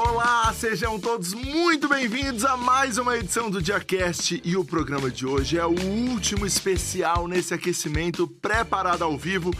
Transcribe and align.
Olá, 0.00 0.54
sejam 0.54 0.96
todos 0.96 1.34
muito 1.34 1.88
bem-vindos 1.88 2.44
a 2.44 2.56
mais 2.56 2.98
uma 2.98 3.16
edição 3.16 3.50
do 3.50 3.60
DiaCast 3.60 4.40
e 4.44 4.56
o 4.56 4.64
programa 4.64 5.10
de 5.10 5.26
hoje 5.26 5.58
é 5.58 5.66
o 5.66 5.74
último 5.74 6.46
especial 6.46 7.26
nesse 7.26 7.52
aquecimento 7.52 8.28
preparado 8.28 9.02
ao 9.02 9.18
vivo. 9.18 9.50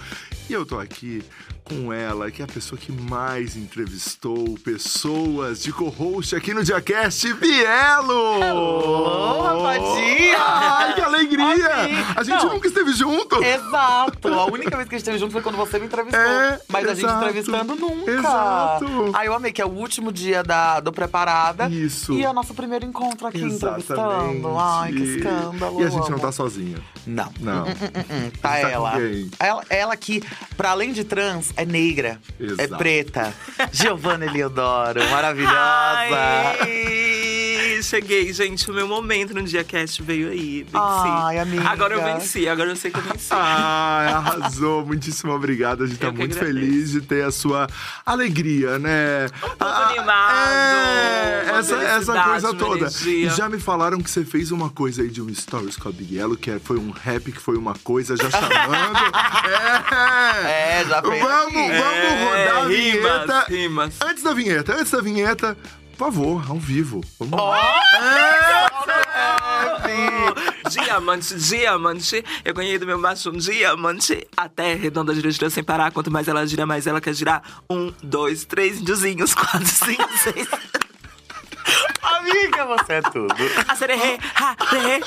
E 0.48 0.52
eu 0.52 0.64
tô 0.64 0.78
aqui 0.78 1.24
com 1.68 1.92
ela, 1.92 2.30
que 2.30 2.40
é 2.40 2.44
a 2.44 2.48
pessoa 2.48 2.78
que 2.80 2.90
mais 2.90 3.56
entrevistou 3.56 4.56
pessoas 4.64 5.62
de 5.62 5.72
co-host 5.72 6.34
aqui 6.34 6.54
no 6.54 6.64
DiaCast, 6.64 7.34
Bielo! 7.34 8.42
Hello, 8.42 9.42
rapadinha! 9.42 10.38
Ai, 10.38 10.94
que 10.94 11.00
alegria! 11.02 11.70
A 12.16 12.22
gente 12.22 12.44
Não. 12.44 12.54
nunca 12.54 12.68
esteve 12.68 12.92
junto! 12.92 13.42
Exato! 13.42 14.28
A 14.28 14.46
única 14.46 14.76
vez 14.76 14.88
que 14.88 14.94
a 14.94 14.98
gente 14.98 15.02
esteve 15.02 15.18
junto 15.18 15.32
foi 15.32 15.42
quando 15.42 15.56
você 15.56 15.78
me 15.78 15.86
entrevistou. 15.86 16.18
É, 16.20 16.60
Mas 16.68 16.84
a 16.86 16.94
gente 16.94 17.04
exato. 17.04 17.18
entrevistando 17.24 17.74
nunca. 17.76 18.10
Exato. 18.10 18.86
Aí 19.14 19.26
eu 19.26 19.34
amei, 19.34 19.52
que 19.52 19.60
é 19.60 19.66
o 19.66 19.70
último 19.70 20.10
dia 20.10 20.42
da, 20.42 20.80
do 20.80 20.90
Preparada. 20.92 21.68
Isso. 21.68 22.14
E 22.14 22.24
é 22.24 22.30
o 22.30 22.32
nosso 22.32 22.54
primeiro 22.54 22.84
encontro 22.86 23.26
aqui 23.26 23.42
Exatamente. 23.44 23.84
entrevistando. 23.92 24.58
Ai, 24.58 24.92
que 24.92 25.02
escândalo. 25.02 25.80
E 25.80 25.84
a 25.84 25.90
gente 25.90 26.08
não 26.08 26.16
amo. 26.16 26.20
tá 26.20 26.32
sozinho. 26.32 26.82
Não. 27.06 27.32
Não. 27.40 27.64
Hum, 27.66 28.30
tá 28.40 28.54
Você 28.56 28.60
tá 28.62 28.68
com 28.68 28.74
ela. 28.74 28.92
quem? 28.92 29.30
ela. 29.38 29.64
Ela 29.68 29.96
que, 29.96 30.22
pra 30.56 30.70
além 30.70 30.92
de 30.92 31.04
trans, 31.04 31.52
é 31.58 31.64
negra. 31.64 32.18
Exato. 32.38 32.74
É 32.74 32.76
preta. 32.78 33.34
Giovanna 33.72 34.26
Eliodoro, 34.26 35.02
maravilhosa. 35.10 35.56
Ai, 35.56 37.47
cheguei, 37.82 38.32
gente. 38.32 38.70
O 38.70 38.74
meu 38.74 38.86
momento 38.88 39.34
no 39.34 39.42
DiaCast 39.42 40.02
veio 40.02 40.30
aí. 40.30 40.62
Venci. 40.62 40.74
Ai, 40.74 41.38
amiga. 41.38 41.68
Agora 41.68 41.94
eu 41.94 42.02
venci, 42.02 42.48
agora 42.48 42.70
eu 42.70 42.76
sei 42.76 42.90
que 42.90 42.98
eu 42.98 43.02
venci. 43.02 43.28
Ai, 43.30 44.12
arrasou. 44.12 44.84
Muitíssimo 44.86 45.32
obrigado. 45.32 45.84
A 45.84 45.86
gente 45.86 45.98
tá 45.98 46.06
Eu 46.08 46.12
que 46.12 46.18
muito 46.18 46.36
agradeço. 46.36 46.60
feliz 46.66 46.90
de 46.92 47.00
ter 47.00 47.24
a 47.24 47.30
sua 47.30 47.66
alegria, 48.04 48.78
né? 48.78 49.26
Um 49.26 49.48
pouco 49.56 49.64
animado, 49.64 50.34
É, 50.36 51.50
essa, 51.58 51.76
essa 51.76 52.22
coisa 52.22 52.54
toda. 52.54 52.88
E 53.06 53.28
já 53.30 53.48
me 53.48 53.58
falaram 53.58 54.00
que 54.00 54.10
você 54.10 54.24
fez 54.24 54.50
uma 54.50 54.70
coisa 54.70 55.02
aí 55.02 55.08
de 55.08 55.20
um 55.22 55.32
stories 55.34 55.76
com 55.76 55.88
a 55.88 55.92
Big 55.92 56.16
Yellow, 56.16 56.36
que 56.36 56.50
é- 56.50 56.58
foi 56.58 56.78
um 56.78 56.90
rap, 56.90 57.32
que 57.32 57.40
foi 57.40 57.56
uma 57.56 57.74
coisa 57.82 58.16
já 58.16 58.30
chamando. 58.30 58.98
é! 60.46 60.80
É, 60.80 60.84
já 60.84 61.02
fez 61.02 61.22
Vamos, 61.22 61.52
vamos 61.52 61.74
É, 61.74 62.24
rodar 62.24 62.56
a 62.64 62.68
rimas, 62.68 63.02
vinheta. 63.02 63.44
rimas. 63.48 63.94
Antes 64.02 64.22
da 64.22 64.32
vinheta, 64.32 64.74
antes 64.74 64.90
da 64.90 65.00
vinheta, 65.00 65.56
por 65.98 66.04
favor, 66.12 66.44
ao 66.48 66.58
vivo. 66.58 67.00
Vamos 67.18 67.38
Ó, 67.38 67.50
lá. 67.50 68.70
Diamante, 70.70 71.34
diamante. 71.34 72.24
Eu 72.44 72.54
ganhei 72.54 72.78
do 72.78 72.86
meu 72.86 72.98
macho 72.98 73.30
um 73.30 73.36
diamante. 73.36 74.26
A 74.36 74.48
terra 74.48 74.68
é 74.70 74.74
redonda 74.74 75.12
gira, 75.14 75.30
gira 75.30 75.50
sem 75.50 75.64
parar. 75.64 75.90
Quanto 75.90 76.10
mais 76.10 76.28
ela 76.28 76.46
gira, 76.46 76.64
mais 76.66 76.86
ela 76.86 77.00
quer 77.00 77.14
girar. 77.14 77.42
Um, 77.68 77.92
dois, 78.02 78.44
três 78.44 78.78
índiozinhos. 78.80 79.34
Quatro, 79.34 79.66
cinco, 79.66 80.08
seis. 80.18 80.46
Amiga, 82.02 82.64
você 82.66 82.92
é 82.94 83.02
tudo. 83.02 83.34
A 83.66 83.74
sererê, 83.74 84.18
ha, 84.36 84.54
terê. 84.70 85.00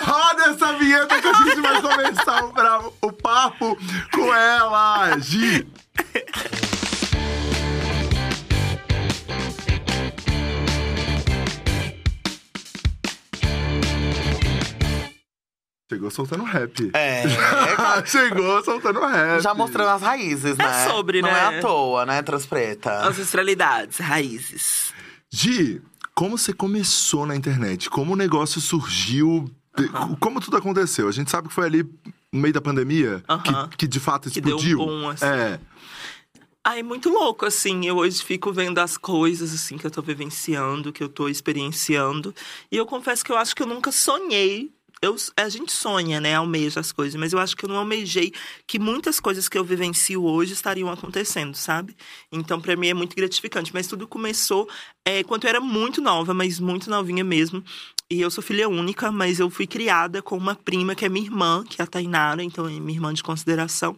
Roda 0.00 0.42
essa 0.50 0.72
vinheta 0.74 1.20
que 1.20 1.26
a 1.28 1.32
gente 1.32 1.60
vai 1.60 1.80
começar 1.80 2.44
o, 2.44 2.52
bravo- 2.52 2.94
o 3.00 3.12
papo 3.12 3.78
com 4.12 4.34
ela, 4.34 5.18
Gi. 5.18 5.66
Chegou 15.90 16.10
soltando 16.10 16.44
rap. 16.44 16.90
É, 16.94 17.24
Chegou 18.06 18.64
soltando 18.64 19.00
rap. 19.00 19.40
já 19.42 19.52
mostrando 19.54 19.90
as 19.90 20.00
raízes, 20.02 20.56
né? 20.56 20.88
sobre, 20.88 21.20
Não 21.20 21.30
né? 21.30 21.38
é 21.54 21.58
à 21.58 21.60
toa, 21.60 22.06
né, 22.06 22.22
Transpreta? 22.22 23.06
Ancestralidades, 23.06 23.98
raízes. 23.98 24.94
Gi, 25.30 25.82
como 26.14 26.38
você 26.38 26.54
começou 26.54 27.26
na 27.26 27.36
internet? 27.36 27.90
Como 27.90 28.14
o 28.14 28.16
negócio 28.16 28.60
surgiu? 28.62 29.44
Como 30.20 30.40
tudo 30.40 30.56
aconteceu? 30.56 31.06
A 31.08 31.12
gente 31.12 31.30
sabe 31.30 31.48
que 31.48 31.54
foi 31.54 31.66
ali 31.66 31.82
no 32.32 32.40
meio 32.40 32.54
da 32.54 32.60
pandemia 32.62 33.22
Aham. 33.28 33.68
que, 33.68 33.78
que 33.78 33.86
de 33.86 34.00
fato 34.00 34.30
Que 34.30 34.40
deu 34.40 34.54
um 34.54 34.58
explodiu. 34.58 34.78
boom, 34.78 35.08
assim. 35.10 35.26
É. 35.26 35.60
É 36.66 36.82
muito 36.82 37.10
louco, 37.10 37.44
assim. 37.44 37.84
Eu 37.84 37.96
hoje 37.96 38.22
fico 38.24 38.50
vendo 38.50 38.78
as 38.78 38.96
coisas, 38.96 39.52
assim, 39.52 39.76
que 39.76 39.86
eu 39.86 39.90
tô 39.90 40.00
vivenciando, 40.00 40.94
que 40.94 41.02
eu 41.02 41.10
tô 41.10 41.28
experienciando. 41.28 42.34
E 42.72 42.76
eu 42.78 42.86
confesso 42.86 43.22
que 43.22 43.30
eu 43.30 43.36
acho 43.36 43.54
que 43.54 43.62
eu 43.62 43.66
nunca 43.66 43.92
sonhei. 43.92 44.72
Eu, 45.04 45.16
a 45.36 45.48
gente 45.48 45.70
sonha, 45.70 46.20
né? 46.20 46.34
Almeja 46.34 46.80
as 46.80 46.90
coisas, 46.90 47.14
mas 47.14 47.32
eu 47.32 47.38
acho 47.38 47.54
que 47.56 47.64
eu 47.64 47.68
não 47.68 47.76
almejei 47.76 48.32
que 48.66 48.78
muitas 48.78 49.20
coisas 49.20 49.48
que 49.48 49.58
eu 49.58 49.64
vivencio 49.64 50.24
hoje 50.24 50.54
estariam 50.54 50.90
acontecendo, 50.90 51.54
sabe? 51.54 51.94
Então, 52.32 52.60
pra 52.60 52.74
mim 52.74 52.88
é 52.88 52.94
muito 52.94 53.14
gratificante. 53.14 53.72
Mas 53.74 53.86
tudo 53.86 54.08
começou 54.08 54.68
é, 55.04 55.22
quando 55.22 55.44
eu 55.44 55.50
era 55.50 55.60
muito 55.60 56.00
nova, 56.00 56.32
mas 56.32 56.58
muito 56.58 56.88
novinha 56.88 57.22
mesmo. 57.22 57.62
E 58.10 58.20
eu 58.20 58.30
sou 58.30 58.42
filha 58.44 58.68
única, 58.68 59.10
mas 59.10 59.40
eu 59.40 59.50
fui 59.50 59.66
criada 59.66 60.22
com 60.22 60.36
uma 60.36 60.54
prima 60.54 60.94
que 60.94 61.04
é 61.04 61.08
minha 61.08 61.26
irmã, 61.26 61.64
que 61.68 61.80
é 61.80 61.84
a 61.84 61.86
Tainara, 61.86 62.42
então 62.42 62.66
é 62.66 62.70
minha 62.70 62.96
irmã 62.96 63.12
de 63.12 63.22
consideração. 63.22 63.96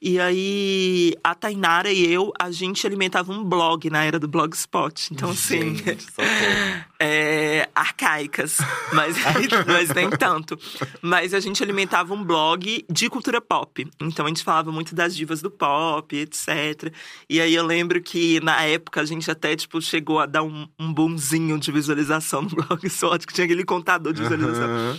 E 0.00 0.20
aí, 0.20 1.14
a 1.24 1.34
Tainara 1.34 1.90
e 1.90 2.10
eu, 2.10 2.32
a 2.38 2.50
gente 2.50 2.86
alimentava 2.86 3.32
um 3.32 3.42
blog 3.42 3.90
na 3.90 4.04
era 4.04 4.18
do 4.18 4.28
Blogspot. 4.28 5.12
Então, 5.12 5.30
assim, 5.30 5.74
Gente. 5.74 6.06
é, 6.98 7.68
arcaicas, 7.74 8.58
mas, 8.92 9.16
mas 9.66 9.90
nem 9.90 10.10
tanto. 10.10 10.58
Mas 11.02 11.34
a 11.34 11.40
gente 11.40 11.62
alimentava 11.62 12.14
um 12.14 12.24
blog 12.24 12.84
de 12.90 13.08
cultura 13.08 13.40
pop. 13.40 13.86
Então 14.00 14.26
a 14.26 14.28
gente 14.28 14.42
falava 14.42 14.72
muito 14.72 14.94
das 14.94 15.14
divas 15.14 15.42
do 15.42 15.50
pop, 15.50 16.16
etc. 16.16 16.92
E 17.28 17.40
aí 17.40 17.54
eu 17.54 17.64
lembro 17.64 18.00
que 18.02 18.40
na 18.40 18.62
época 18.62 19.00
a 19.00 19.04
gente 19.04 19.30
até 19.30 19.54
tipo, 19.56 19.80
chegou 19.80 20.18
a 20.18 20.26
dar 20.26 20.42
um, 20.42 20.66
um 20.78 20.92
boomzinho 20.92 21.58
de 21.58 21.70
visualização 21.70 22.42
no 22.42 22.50
Blogspot, 22.66 23.26
que 23.26 23.34
tinha 23.34 23.44
aquele 23.44 23.64
contador 23.64 24.12
de 24.12 24.22
visualização 24.22 24.64
Aham. 24.64 24.98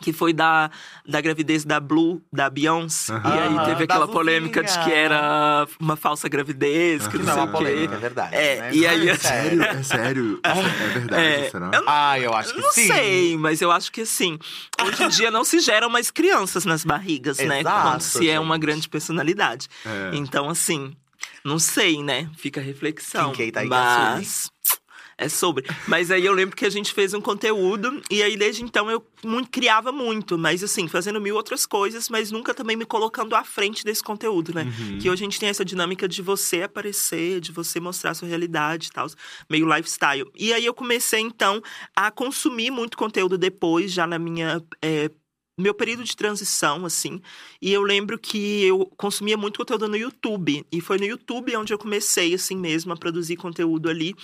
Que 0.00 0.12
foi 0.12 0.32
da, 0.32 0.70
da 1.06 1.20
gravidez 1.20 1.64
da 1.64 1.78
Blue, 1.78 2.22
da 2.32 2.48
Beyoncé. 2.48 3.12
E 3.12 3.38
aí 3.38 3.66
teve 3.66 3.84
aquela 3.84 4.08
polêmica 4.08 4.62
de 4.62 4.72
que 4.84 4.92
era 4.92 5.66
uma 5.78 5.96
falsa 5.96 6.28
gravidez, 6.28 7.06
que 7.06 7.18
não 7.18 7.24
não 7.26 7.32
é 7.32 7.34
sei 7.34 7.44
o 7.44 7.58
quê. 7.88 7.94
é 7.94 7.96
verdade. 7.98 8.34
É, 8.34 8.60
né? 8.60 8.70
e 8.74 8.86
aí- 8.86 9.10
Ai, 9.10 9.16
Sério? 9.16 9.62
É 9.62 9.82
sério? 9.82 10.40
É 10.42 10.54
verdade, 10.98 11.22
É, 11.22 11.50
será? 11.50 11.70
eu 11.74 11.84
Ah, 11.86 12.18
eu 12.18 12.34
acho 12.34 12.54
que 12.54 12.60
não 12.60 12.72
sim. 12.72 12.86
sei, 12.86 13.36
mas 13.36 13.60
eu 13.60 13.70
acho 13.70 13.92
que 13.92 14.00
assim. 14.02 14.38
Hoje 14.84 15.02
em 15.02 15.08
dia 15.08 15.30
não 15.30 15.44
se 15.44 15.60
geram 15.60 15.90
mais 15.90 16.10
crianças 16.10 16.64
nas 16.64 16.84
barrigas, 16.84 17.38
né? 17.38 17.60
Exato, 17.60 17.88
Quando 17.90 18.00
se 18.00 18.28
é 18.30 18.40
uma 18.40 18.54
gente. 18.54 18.62
grande 18.62 18.88
personalidade. 18.88 19.68
É. 19.84 20.10
Então, 20.14 20.48
assim, 20.48 20.92
não 21.44 21.58
sei, 21.58 22.02
né? 22.02 22.28
Fica 22.36 22.60
a 22.60 22.64
reflexão. 22.64 23.32
Quem 23.32 23.46
que 23.46 23.52
tá 23.52 23.60
aí 23.60 23.68
mas. 23.68 24.50
É 25.20 25.28
sobre. 25.28 25.66
Mas 25.86 26.10
aí 26.10 26.24
eu 26.24 26.32
lembro 26.32 26.56
que 26.56 26.64
a 26.64 26.70
gente 26.70 26.94
fez 26.94 27.12
um 27.12 27.20
conteúdo, 27.20 28.02
e 28.10 28.22
aí 28.22 28.38
desde 28.38 28.64
então 28.64 28.90
eu 28.90 29.04
muito, 29.22 29.50
criava 29.50 29.92
muito, 29.92 30.38
mas 30.38 30.64
assim, 30.64 30.88
fazendo 30.88 31.20
mil 31.20 31.36
outras 31.36 31.66
coisas, 31.66 32.08
mas 32.08 32.30
nunca 32.30 32.54
também 32.54 32.74
me 32.74 32.86
colocando 32.86 33.36
à 33.36 33.44
frente 33.44 33.84
desse 33.84 34.02
conteúdo, 34.02 34.54
né? 34.54 34.62
Uhum. 34.62 34.98
Que 34.98 35.10
hoje 35.10 35.22
a 35.22 35.26
gente 35.26 35.38
tem 35.38 35.50
essa 35.50 35.62
dinâmica 35.62 36.08
de 36.08 36.22
você 36.22 36.62
aparecer, 36.62 37.38
de 37.38 37.52
você 37.52 37.78
mostrar 37.78 38.12
a 38.12 38.14
sua 38.14 38.28
realidade 38.28 38.88
e 38.88 38.90
tal, 38.92 39.08
meio 39.48 39.66
lifestyle. 39.68 40.24
E 40.34 40.54
aí 40.54 40.64
eu 40.64 40.72
comecei, 40.72 41.20
então, 41.20 41.62
a 41.94 42.10
consumir 42.10 42.70
muito 42.70 42.96
conteúdo 42.96 43.36
depois, 43.36 43.92
já 43.92 44.06
na 44.06 44.18
minha. 44.18 44.62
é, 44.80 45.10
meu 45.60 45.74
período 45.74 46.04
de 46.04 46.16
transição, 46.16 46.84
assim. 46.84 47.20
E 47.60 47.72
eu 47.72 47.82
lembro 47.82 48.18
que 48.18 48.64
eu 48.64 48.86
consumia 48.96 49.36
muito 49.36 49.58
conteúdo 49.58 49.88
no 49.88 49.96
YouTube. 49.96 50.64
E 50.72 50.80
foi 50.80 50.98
no 50.98 51.04
YouTube 51.04 51.56
onde 51.56 51.72
eu 51.72 51.78
comecei, 51.78 52.34
assim 52.34 52.56
mesmo, 52.56 52.92
a 52.92 52.96
produzir 52.96 53.36
conteúdo 53.36 53.88
ali. 53.88 54.14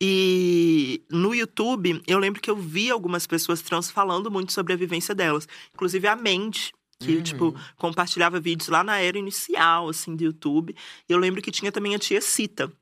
E 0.00 1.02
no 1.10 1.34
YouTube, 1.34 2.02
eu 2.06 2.18
lembro 2.18 2.40
que 2.40 2.50
eu 2.50 2.56
vi 2.56 2.90
algumas 2.90 3.26
pessoas 3.26 3.62
trans 3.62 3.90
falando 3.90 4.30
muito 4.30 4.52
sobre 4.52 4.72
a 4.72 4.76
vivência 4.76 5.14
delas. 5.14 5.46
Inclusive 5.74 6.06
a 6.06 6.16
Mandy. 6.16 6.72
Que, 7.00 7.22
tipo, 7.22 7.54
compartilhava 7.76 8.40
vídeos 8.40 8.68
lá 8.68 8.82
na 8.82 8.98
era 8.98 9.16
inicial, 9.16 9.88
assim, 9.88 10.16
do 10.16 10.24
YouTube. 10.24 10.74
Eu 11.08 11.16
lembro 11.16 11.40
que 11.40 11.52
tinha 11.52 11.70
também 11.70 11.94
a 11.94 11.98
tia 11.98 12.20
Cita. 12.20 12.72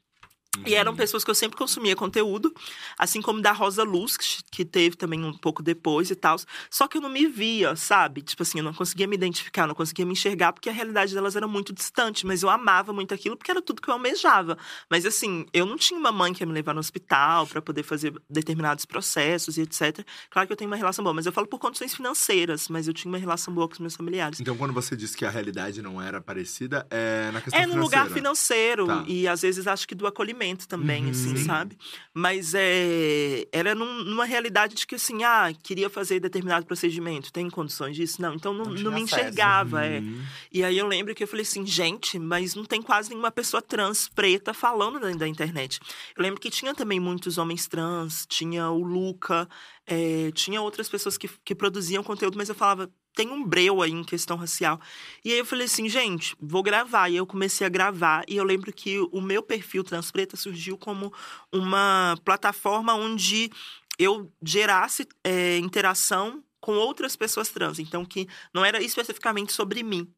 E 0.64 0.75
eram 0.75 0.94
pessoas 0.97 1.23
que 1.25 1.31
eu 1.31 1.35
sempre 1.35 1.56
consumia 1.56 1.94
conteúdo, 1.97 2.53
assim 2.99 3.20
como 3.20 3.41
da 3.41 3.53
Rosa 3.53 3.82
Luz, 3.82 4.17
que- 4.17 4.64
teve 4.64 4.97
também 4.97 5.23
um 5.25 5.32
pouco 5.32 5.62
depois 5.62 6.11
e 6.11 6.14
tal. 6.17 6.37
Só 6.70 6.88
que 6.88 6.97
eu 6.99 7.00
não 7.00 7.08
me 7.08 7.26
via, 7.26 7.76
sabe? 7.76 8.20
Tipo 8.23 8.43
assim, 8.43 8.58
eu 8.58 8.64
não 8.64 8.75
conseguia 8.75 9.06
me 9.06 9.14
identificar, 9.14 9.67
não 9.67 9.75
conseguia 9.75 10.05
me 10.05 10.12
enxergar, 10.12 10.53
porque 10.53 10.69
a 10.69 10.73
realidade 10.73 11.14
delas 11.14 11.37
era 11.37 11.47
muito 11.47 11.73
distante. 11.73 12.26
Mas 12.26 12.43
eu 12.43 12.50
amava 12.50 12.93
muito 12.93 13.12
aquilo, 13.14 13.37
porque 13.37 13.50
era 13.50 13.62
tudo 13.62 13.81
que 13.82 13.88
eu 13.88 13.94
almejava. 13.94 14.56
Mas 14.91 15.05
assim, 15.06 15.47
eu 15.53 15.64
não 15.67 15.76
tinha 15.76 15.99
uma 15.99 16.11
mãe 16.12 16.32
que 16.32 16.43
ia 16.43 16.47
me 16.47 16.53
levar 16.53 16.75
no 16.75 16.81
hospital 16.81 17.47
para 17.47 17.61
poder 17.62 17.82
fazer 17.82 18.14
determinados 18.29 18.85
processos 18.85 19.56
e 19.58 19.62
etc. 19.62 20.05
Claro 20.31 20.47
que 20.47 20.53
eu 20.53 20.56
tenho 20.56 20.70
uma 20.70 20.76
relação 20.76 21.03
boa, 21.03 21.14
mas 21.14 21.26
eu 21.26 21.32
falo 21.32 21.47
por 21.47 21.58
condições 21.58 21.94
financeiras, 21.94 22.69
mas 22.69 22.88
eu 22.88 22.94
tinha 22.94 23.11
uma 23.11 23.19
relação 23.19 23.53
boa 23.55 23.69
com 23.69 23.75
os 23.75 23.81
meus 23.81 23.94
familiares. 23.97 24.41
Então, 24.41 24.56
quando 24.56 24.73
você 24.73 24.97
disse 24.97 25.17
que 25.17 25.25
a 25.25 25.31
realidade 25.31 25.81
não 25.82 26.00
era 26.00 26.20
parecida, 26.20 26.87
é 26.91 27.31
na 27.32 27.41
questão 27.41 27.61
É 27.61 27.67
no 27.67 27.76
lugar 27.76 28.06
financeira. 28.08 28.85
financeiro 28.85 28.87
Tá. 28.87 29.05
e 29.06 29.29
às 29.29 29.43
vezes 29.43 29.67
acho 29.67 29.87
que 29.87 29.94
do 29.94 30.06
acolhimento 30.06 30.45
momento 30.46 30.69
também, 30.69 31.04
Uhum. 31.04 31.10
assim, 31.10 31.37
Sim. 31.37 31.44
sabe? 31.44 31.76
Mas 32.14 32.54
é, 32.54 33.46
era 33.52 33.75
num- 33.75 34.04
numa 34.04 34.25
realidade 34.25 34.75
de 34.75 34.87
que, 34.87 34.94
assim, 34.94 35.22
ah, 35.25 35.52
queria 35.62 35.90
fazer 35.90 36.20
determinado 36.20 36.64
procedimento, 36.66 37.32
tem 37.32 37.48
condições 37.50 37.96
disso? 37.96 38.22
Não, 38.22 38.34
então 38.34 38.54
não, 38.54 38.66
Não 38.66 38.75
não, 38.84 38.93
me 38.93 39.00
enxergava, 39.02 39.84
é. 39.84 39.98
Uhum. 40.00 40.22
E 40.52 40.62
aí 40.64 40.78
eu 40.78 40.87
lembro 40.87 41.14
que 41.14 41.22
eu 41.22 41.28
falei 41.28 41.43
assim, 41.43 41.66
gente, 41.66 42.19
mas 42.19 42.54
não 42.54 42.64
tem 42.64 42.81
quase 42.81 43.08
nenhuma 43.10 43.31
pessoa 43.31 43.60
trans 43.60 44.08
preta 44.08 44.54
falando 44.54 45.00
da, 45.00 45.10
da 45.10 45.28
internet. 45.28 45.81
Eu 46.16 46.22
lembro 46.22 46.40
que 46.40 46.50
tinha 46.50 46.75
também 46.75 47.00
muitos 47.00 47.38
homens 47.38 47.66
trans, 47.66 48.25
tinha 48.28 48.70
o 48.70 48.82
Luca, 48.82 49.48
é, 49.87 50.31
tinha 50.33 50.61
outras 50.61 50.88
pessoas 50.88 51.17
que, 51.17 51.29
que 51.44 51.55
produziam 51.55 52.03
conteúdo, 52.03 52.37
mas 52.37 52.49
eu 52.49 52.55
falava, 52.55 52.91
tem 53.15 53.31
um 53.31 53.44
breu 53.44 53.81
aí 53.81 53.93
em 53.93 54.05
questão 54.05 54.37
racial. 54.37 54.81
E 55.25 55.33
aí 55.33 55.38
eu 55.38 55.44
falei 55.44 55.67
assim, 55.67 55.88
gente, 55.88 56.37
vou 56.41 56.62
gravar. 56.62 57.09
E 57.09 57.17
eu 57.17 57.27
comecei 57.27 57.67
a 57.67 57.71
gravar. 57.71 58.25
E 58.29 58.37
eu 58.37 58.44
lembro 58.44 58.73
que 58.73 58.99
o 59.12 59.21
meu 59.21 59.43
perfil 59.43 59.83
Transpreta 59.83 60.37
surgiu 60.37 60.77
como 60.77 61.12
uma 61.53 62.17
plataforma 62.25 62.94
onde 62.94 63.50
eu 63.99 64.31
gerasse 64.43 65.09
é, 65.25 65.56
interação 65.59 66.44
com 66.61 66.73
outras 66.73 67.17
pessoas 67.17 67.49
trans. 67.49 67.79
Então, 67.79 68.05
que 68.05 68.29
não 68.53 68.65
era 68.65 68.82
especificamente 68.82 69.53
sobre 69.53 69.82
mim. 69.82 70.12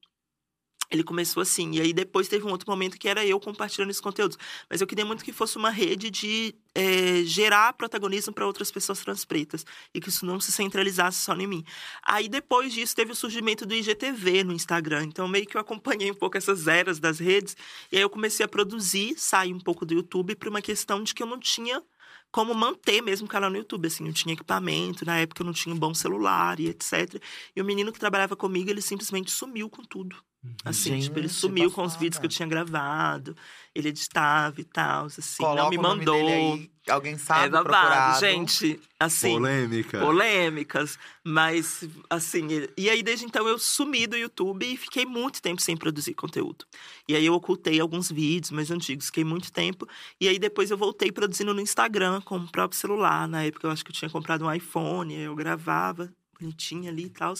Ele 0.91 1.03
começou 1.03 1.43
assim. 1.43 1.73
E 1.73 1.81
aí 1.81 1.93
depois 1.93 2.29
teve 2.29 2.47
um 2.47 2.51
outro 2.51 2.71
momento 2.71 2.99
que 2.99 3.09
era 3.09 3.25
eu 3.25 3.39
compartilhando 3.39 3.91
esses 3.91 4.01
conteúdos. 4.01 4.39
Mas 4.71 4.81
eu 4.81 4.87
queria 4.87 5.05
muito 5.05 5.25
que 5.25 5.33
fosse 5.33 5.57
uma 5.57 5.71
rede 5.71 6.11
de 6.11 6.55
é, 6.75 7.23
gerar 7.25 7.75
protagonismo 7.75 8.33
para 8.33 8.47
outras 8.47 8.71
pessoas 8.71 9.01
trans 9.01 9.25
pretas. 9.25 9.67
E 9.93 10.01
que 10.01 10.09
isso 10.09 10.25
não 10.25 10.41
se 10.41 10.51
centralizasse 10.51 11.19
só 11.19 11.35
em 11.35 11.47
mim. 11.47 11.65
Aí 12.03 12.29
depois 12.29 12.73
disso 12.73 12.97
teve 12.97 13.13
o 13.13 13.15
surgimento 13.15 13.67
do 13.67 13.75
IGTV 13.75 14.45
no 14.45 14.53
Instagram. 14.53 15.05
Então 15.05 15.29
meio 15.29 15.47
que 15.47 15.57
eu 15.57 15.61
acompanhei 15.61 16.11
um 16.11 16.15
pouco 16.15 16.39
essas 16.39 16.67
eras 16.67 16.99
das 16.99 17.19
redes. 17.19 17.57
E 17.93 17.97
aí 17.97 18.03
eu 18.03 18.11
comecei 18.11 18.45
a 18.45 18.49
produzir, 18.49 19.19
sair 19.19 19.53
um 19.53 19.61
pouco 19.61 19.85
do 19.85 19.93
YouTube 19.95 20.37
por 20.37 20.49
uma 20.49 20.63
questão 20.63 21.03
de 21.03 21.15
que 21.15 21.23
eu 21.23 21.27
não 21.27 21.39
tinha 21.39 21.83
como 22.31 22.55
manter 22.55 23.03
mesmo 23.03 23.27
o 23.27 23.31
canal 23.31 23.51
no 23.51 23.57
YouTube. 23.57 23.87
Assim, 23.87 24.07
eu 24.07 24.13
tinha 24.13 24.33
equipamento, 24.35 25.05
na 25.05 25.19
época 25.19 25.43
eu 25.43 25.47
não 25.47 25.53
tinha 25.53 25.75
um 25.75 25.79
bom 25.79 25.95
celular 25.95 26.59
e 26.61 26.69
etc. 26.69 27.23
E 27.55 27.61
o 27.61 27.65
menino 27.65 27.93
que 27.93 27.99
trabalhava 27.99 28.37
comigo, 28.37 28.71
ele 28.71 28.83
simplesmente 28.83 29.31
sumiu 29.31 29.69
com 29.71 29.83
tudo. 29.83 30.17
Assim, 30.65 30.99
tipo, 31.01 31.19
ele 31.19 31.27
Gente, 31.29 31.37
sumiu 31.37 31.71
com 31.71 31.83
os 31.83 31.97
vídeos 31.97 32.19
que 32.19 32.27
eu 32.27 32.31
tinha 32.31 32.47
gravado, 32.49 33.37
ele 33.75 33.89
editava 33.89 34.61
e 34.61 34.65
tal, 34.65 35.07
assim, 35.07 35.43
Coloca 35.43 35.63
não 35.63 35.71
me 35.71 35.79
o 35.79 35.83
nome 35.83 35.99
mandou. 36.05 36.15
dele 36.15 36.33
aí, 36.33 36.71
alguém 36.89 37.19
sabe 37.19 37.47
é 37.47 37.49
babado, 37.49 37.69
procurado. 37.69 38.21
gente. 38.21 38.81
Assim, 39.01 39.33
Polêmica. 39.33 39.99
polêmicas, 40.01 40.99
mas 41.25 41.85
assim, 42.09 42.47
e- 42.51 42.71
e 42.77 42.89
aí 42.91 43.03
desde 43.03 43.25
então 43.25 43.47
eu 43.49 43.59
sumi 43.59 44.07
do 44.07 44.17
YouTube 44.17 44.65
e 44.65 44.77
fiquei 44.77 45.05
muito 45.05 45.43
tempo 45.43 45.61
sem 45.61 45.77
produzir 45.77 46.15
conteúdo. 46.15 46.65
E 47.09 47.15
aí 47.17 47.27
eu 47.27 47.35
ocultei 47.35 47.81
alguns 47.81 48.11
vídeos 48.11 48.51
mais 48.53 48.71
antigos, 48.71 49.07
fiquei 49.07 49.25
muito 49.25 49.53
tempo, 49.53 49.89
e 50.21 50.29
aí 50.29 50.39
depois 50.39 50.71
eu 50.71 50.79
voltei 50.79 51.11
produzindo 51.11 51.53
no 51.53 51.61
Instagram 51.61 52.21
com 52.21 52.37
o 52.37 52.49
próprio 52.49 52.79
celular. 52.79 53.27
Na 53.27 53.43
época 53.45 53.67
eu 53.67 53.71
acho 53.73 53.85
que 53.85 53.91
eu 53.91 53.95
tinha 53.95 54.11
comprado 54.11 54.45
um 54.45 54.53
iPhone, 54.53 55.15
aí 55.17 55.23
eu 55.23 55.35
gravava 55.35 56.13
bonitinho 56.41 56.89
ali 56.89 57.07
e 57.07 57.11
tal, 57.11 57.35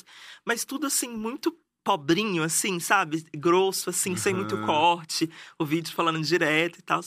mas 0.45 0.65
tudo 0.65 0.87
assim 0.87 1.09
muito 1.09 1.57
pobrinho 1.85 2.43
assim, 2.43 2.79
sabe? 2.81 3.25
Grosso 3.35 3.91
assim, 3.91 4.17
sem 4.17 4.35
muito 4.35 4.59
corte, 4.67 5.31
o 5.59 5.65
vídeo 5.65 5.93
falando 5.95 6.21
direto 6.21 6.79
e 6.79 6.83
tal. 6.83 7.01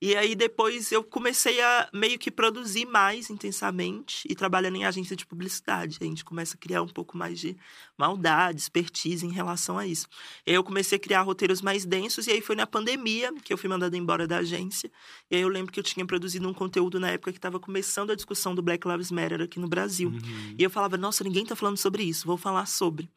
E 0.00 0.14
aí 0.14 0.34
depois 0.36 0.92
eu 0.92 1.02
comecei 1.02 1.60
a 1.60 1.88
meio 1.92 2.18
que 2.18 2.30
produzir 2.30 2.86
mais 2.86 3.30
intensamente 3.30 4.26
e 4.30 4.34
trabalhando 4.34 4.76
em 4.76 4.84
agência 4.84 5.16
de 5.16 5.26
publicidade. 5.26 5.98
A 6.00 6.04
gente 6.04 6.24
começa 6.24 6.54
a 6.54 6.58
criar 6.58 6.82
um 6.82 6.88
pouco 6.88 7.16
mais 7.16 7.40
de 7.40 7.56
maldade, 7.96 8.60
expertise 8.60 9.26
em 9.26 9.32
relação 9.32 9.76
a 9.76 9.86
isso. 9.86 10.06
E 10.46 10.50
aí 10.50 10.56
eu 10.56 10.62
comecei 10.62 10.96
a 10.96 11.00
criar 11.00 11.22
roteiros 11.22 11.60
mais 11.60 11.84
densos 11.84 12.28
e 12.28 12.30
aí 12.30 12.40
foi 12.40 12.54
na 12.54 12.66
pandemia 12.66 13.32
que 13.42 13.52
eu 13.52 13.58
fui 13.58 13.68
mandada 13.68 13.96
embora 13.96 14.26
da 14.26 14.38
agência. 14.38 14.90
E 15.28 15.34
aí 15.34 15.42
eu 15.42 15.48
lembro 15.48 15.72
que 15.72 15.80
eu 15.80 15.84
tinha 15.84 16.06
produzido 16.06 16.48
um 16.48 16.54
conteúdo 16.54 17.00
na 17.00 17.10
época 17.10 17.32
que 17.32 17.38
estava 17.38 17.58
começando 17.58 18.12
a 18.12 18.14
discussão 18.14 18.54
do 18.54 18.62
Black 18.62 18.86
Lives 18.86 19.10
Matter 19.10 19.40
aqui 19.40 19.58
no 19.58 19.68
Brasil. 19.68 20.10
Uhum. 20.10 20.54
E 20.56 20.62
eu 20.62 20.70
falava, 20.70 20.96
nossa, 20.96 21.24
ninguém 21.24 21.44
tá 21.44 21.56
falando 21.56 21.76
sobre 21.76 22.04
isso, 22.04 22.24
vou 22.24 22.36
falar 22.36 22.66
sobre. 22.66 23.08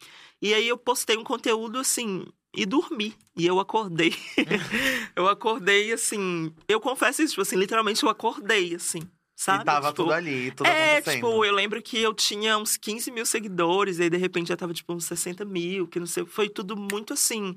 E 0.42 0.52
aí 0.52 0.68
eu 0.68 0.78
postei 0.78 1.16
um 1.16 1.24
conteúdo 1.24 1.78
assim 1.78 2.26
e 2.54 2.66
dormi. 2.66 3.16
E 3.36 3.46
eu 3.46 3.60
acordei. 3.60 4.14
eu 5.16 5.28
acordei 5.28 5.92
assim. 5.92 6.54
Eu 6.68 6.80
confesso 6.80 7.22
isso, 7.22 7.32
tipo 7.34 7.42
assim, 7.42 7.56
literalmente 7.56 8.04
eu 8.04 8.10
acordei, 8.10 8.76
assim. 8.76 9.02
Sabe? 9.36 9.64
E 9.64 9.66
tava 9.66 9.88
Tipo, 9.88 10.04
tudo 10.04 10.14
ali, 10.14 10.52
tudo 10.52 10.68
é, 10.68 10.98
acontecendo. 10.98 11.16
tipo, 11.16 11.46
eu 11.46 11.54
lembro 11.54 11.82
que 11.82 11.98
eu 12.00 12.14
tinha 12.14 12.58
uns 12.58 12.78
15 12.78 13.10
mil 13.12 13.26
seguidores, 13.26 13.98
e 13.98 14.04
aí 14.04 14.10
de 14.10 14.18
repente 14.18 14.50
já 14.50 14.58
tava, 14.58 14.74
tipo, 14.74 14.94
uns 14.94 15.06
60 15.06 15.44
mil, 15.46 15.88
que 15.88 16.00
não 16.00 16.06
sei. 16.06 16.26
Foi 16.26 16.48
tudo 16.48 16.76
muito 16.78 17.14
assim, 17.14 17.56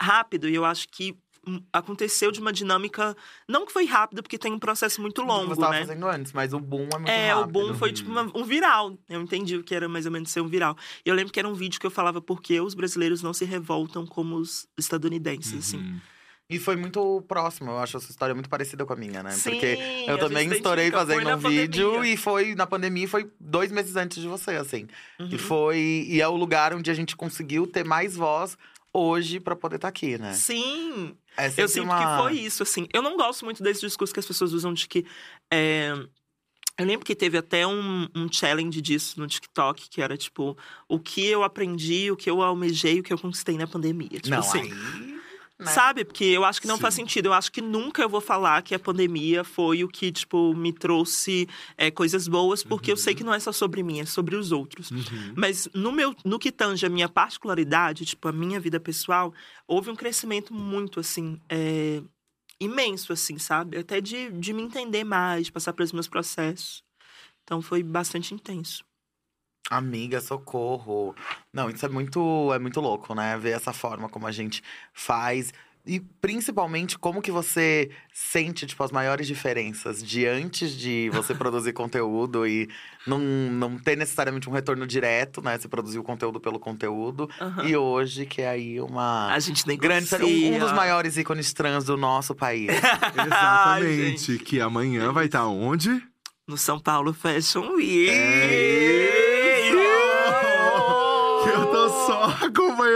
rápido. 0.00 0.48
E 0.48 0.54
eu 0.54 0.64
acho 0.64 0.88
que 0.88 1.16
aconteceu 1.72 2.30
de 2.32 2.40
uma 2.40 2.52
dinâmica. 2.52 3.16
Não 3.48 3.64
que 3.66 3.72
foi 3.72 3.84
rápido, 3.86 4.22
porque 4.22 4.36
tem 4.38 4.52
um 4.52 4.58
processo 4.58 5.00
muito 5.00 5.22
longo, 5.22 5.54
Você 5.54 5.60
né? 5.70 5.80
fazendo 5.80 6.06
antes, 6.06 6.32
mas 6.32 6.52
o 6.52 6.60
boom 6.60 6.88
é 6.92 6.96
muito 6.98 7.08
É, 7.10 7.32
rápido. 7.32 7.48
o 7.48 7.52
boom 7.52 7.74
foi 7.74 7.92
tipo 7.92 8.10
uma- 8.10 8.30
um 8.34 8.44
viral. 8.44 8.96
Eu 9.08 9.20
entendi 9.22 9.56
o 9.56 9.62
que 9.64 9.74
era 9.74 9.88
mais 9.88 10.06
ou 10.06 10.12
menos 10.12 10.30
ser 10.30 10.40
um 10.40 10.48
viral. 10.48 10.76
E 11.04 11.08
eu 11.08 11.14
lembro 11.14 11.32
que 11.32 11.38
era 11.38 11.48
um 11.48 11.54
vídeo 11.54 11.78
que 11.80 11.86
eu 11.86 11.90
falava 11.90 12.20
por 12.20 12.40
que 12.42 12.60
os 12.60 12.74
brasileiros 12.74 13.22
não 13.22 13.32
se 13.32 13.44
revoltam 13.44 14.06
como 14.06 14.36
os 14.36 14.66
estadunidenses, 14.76 15.54
assim. 15.68 15.78
Uhum. 15.78 16.00
E 16.50 16.58
foi 16.58 16.76
muito 16.76 17.22
próximo, 17.28 17.70
eu 17.72 17.78
acho 17.78 17.98
essa 17.98 18.10
história 18.10 18.34
muito 18.34 18.48
parecida 18.48 18.86
com 18.86 18.92
a 18.94 18.96
minha, 18.96 19.22
né? 19.22 19.32
Sim, 19.32 19.50
Porque 19.50 19.78
eu 20.08 20.16
também 20.18 20.48
estourei 20.50 20.90
fazendo 20.90 21.28
um 21.28 21.36
vídeo 21.36 21.90
pandemia. 21.92 22.14
e 22.14 22.16
foi 22.16 22.54
na 22.54 22.66
pandemia 22.66 23.06
foi 23.06 23.30
dois 23.38 23.70
meses 23.70 23.94
antes 23.96 24.22
de 24.22 24.26
você, 24.26 24.52
assim. 24.52 24.86
Uhum. 25.20 25.28
E 25.30 25.36
foi. 25.36 25.76
E 26.08 26.22
é 26.22 26.26
o 26.26 26.34
lugar 26.36 26.72
onde 26.72 26.90
a 26.90 26.94
gente 26.94 27.14
conseguiu 27.14 27.66
ter 27.66 27.84
mais 27.84 28.16
voz 28.16 28.56
hoje 28.92 29.40
pra 29.40 29.54
poder 29.56 29.76
estar 29.76 29.88
aqui, 29.88 30.18
né? 30.18 30.32
Sim, 30.32 31.16
É 31.36 31.52
eu 31.56 31.68
sinto 31.68 31.84
uma... 31.84 31.98
que 31.98 32.22
foi 32.22 32.38
isso, 32.38 32.62
assim. 32.62 32.86
Eu 32.92 33.02
não 33.02 33.16
gosto 33.16 33.44
muito 33.44 33.62
desse 33.62 33.80
discurso 33.80 34.12
que 34.12 34.20
as 34.20 34.26
pessoas 34.26 34.52
usam 34.52 34.72
de 34.72 34.88
que. 34.88 35.04
é, 35.50 35.92
Eu 36.78 36.86
lembro 36.86 37.04
que 37.04 37.14
teve 37.14 37.36
até 37.36 37.66
um, 37.66 38.08
um 38.14 38.32
challenge 38.32 38.80
disso 38.80 39.18
no 39.20 39.26
TikTok, 39.26 39.88
que 39.90 40.00
era 40.00 40.16
tipo, 40.16 40.56
o 40.88 40.98
que 40.98 41.26
eu 41.26 41.42
aprendi, 41.42 42.10
o 42.10 42.16
que 42.16 42.30
eu 42.30 42.40
almejei, 42.42 43.00
o 43.00 43.02
que 43.02 43.12
eu 43.12 43.18
conquistei 43.18 43.56
na 43.56 43.66
pandemia. 43.66 44.08
Tipo 44.08 44.30
Não, 44.30 44.38
assim. 44.38 44.60
aí. 44.60 45.17
Né? 45.58 45.72
Sabe? 45.72 46.04
Porque 46.04 46.24
eu 46.24 46.44
acho 46.44 46.60
que 46.60 46.68
não 46.68 46.76
Sim. 46.76 46.82
faz 46.82 46.94
sentido. 46.94 47.26
Eu 47.26 47.32
acho 47.32 47.50
que 47.50 47.60
nunca 47.60 48.00
eu 48.00 48.08
vou 48.08 48.20
falar 48.20 48.62
que 48.62 48.74
a 48.74 48.78
pandemia 48.78 49.42
foi 49.42 49.82
o 49.82 49.88
que, 49.88 50.12
tipo, 50.12 50.54
me 50.54 50.72
trouxe 50.72 51.48
é, 51.76 51.90
coisas 51.90 52.28
boas, 52.28 52.62
porque 52.62 52.92
eu 52.92 52.96
sei 52.96 53.14
que 53.14 53.24
não 53.24 53.34
é 53.34 53.40
só 53.40 53.50
sobre 53.50 53.82
mim, 53.82 53.98
é 54.00 54.06
sobre 54.06 54.36
os 54.36 54.52
outros. 54.52 54.90
Uhum. 54.92 55.34
Mas 55.36 55.68
no, 55.74 55.90
meu, 55.90 56.14
no 56.24 56.38
que 56.38 56.52
tange 56.52 56.86
a 56.86 56.88
minha 56.88 57.08
particularidade, 57.08 58.04
tipo, 58.04 58.28
a 58.28 58.32
minha 58.32 58.60
vida 58.60 58.78
pessoal, 58.78 59.34
houve 59.66 59.90
um 59.90 59.96
crescimento 59.96 60.54
muito, 60.54 61.00
assim, 61.00 61.40
é, 61.48 62.02
imenso, 62.60 63.12
assim, 63.12 63.36
sabe? 63.36 63.78
Até 63.78 64.00
de, 64.00 64.30
de 64.30 64.52
me 64.52 64.62
entender 64.62 65.02
mais, 65.02 65.46
de 65.46 65.52
passar 65.52 65.72
pelos 65.72 65.92
meus 65.92 66.06
processos. 66.06 66.84
Então 67.42 67.60
foi 67.60 67.82
bastante 67.82 68.32
intenso. 68.32 68.84
Amiga, 69.70 70.20
socorro. 70.20 71.14
Não, 71.52 71.68
isso 71.68 71.84
é 71.84 71.88
muito, 71.88 72.52
é 72.54 72.58
muito 72.58 72.80
louco, 72.80 73.14
né? 73.14 73.36
Ver 73.38 73.50
essa 73.50 73.72
forma 73.72 74.08
como 74.08 74.26
a 74.26 74.32
gente 74.32 74.62
faz. 74.94 75.52
E 75.88 76.00
principalmente 76.20 76.98
como 76.98 77.22
que 77.22 77.30
você 77.30 77.90
sente, 78.12 78.66
tipo, 78.66 78.84
as 78.84 78.92
maiores 78.92 79.26
diferenças 79.26 80.02
de 80.02 80.26
antes 80.26 80.72
de 80.72 81.08
você 81.14 81.32
produzir 81.34 81.72
conteúdo 81.72 82.46
e 82.46 82.68
não, 83.06 83.18
não 83.18 83.78
ter 83.78 83.96
necessariamente 83.96 84.50
um 84.50 84.52
retorno 84.52 84.86
direto, 84.86 85.40
né? 85.40 85.58
Você 85.58 85.66
produzir 85.66 85.98
o 85.98 86.02
conteúdo 86.02 86.38
pelo 86.38 86.58
conteúdo. 86.58 87.28
Aham. 87.40 87.64
E 87.64 87.74
hoje, 87.74 88.26
que 88.26 88.42
é 88.42 88.48
aí 88.50 88.80
uma 88.80 89.32
A 89.32 89.38
gente 89.38 89.66
nem 89.66 89.78
grande. 89.78 90.14
Um, 90.16 90.56
um 90.56 90.58
dos 90.58 90.72
maiores 90.72 91.16
ícones 91.16 91.54
trans 91.54 91.84
do 91.84 91.96
nosso 91.96 92.34
país. 92.34 92.68
Exatamente. 93.26 94.38
que 94.38 94.60
amanhã 94.60 95.10
vai 95.10 95.24
estar 95.24 95.46
onde? 95.46 96.02
No 96.46 96.58
São 96.58 96.78
Paulo 96.78 97.14
Fashion 97.14 97.76
Week. 97.76 98.10
É 98.10 99.17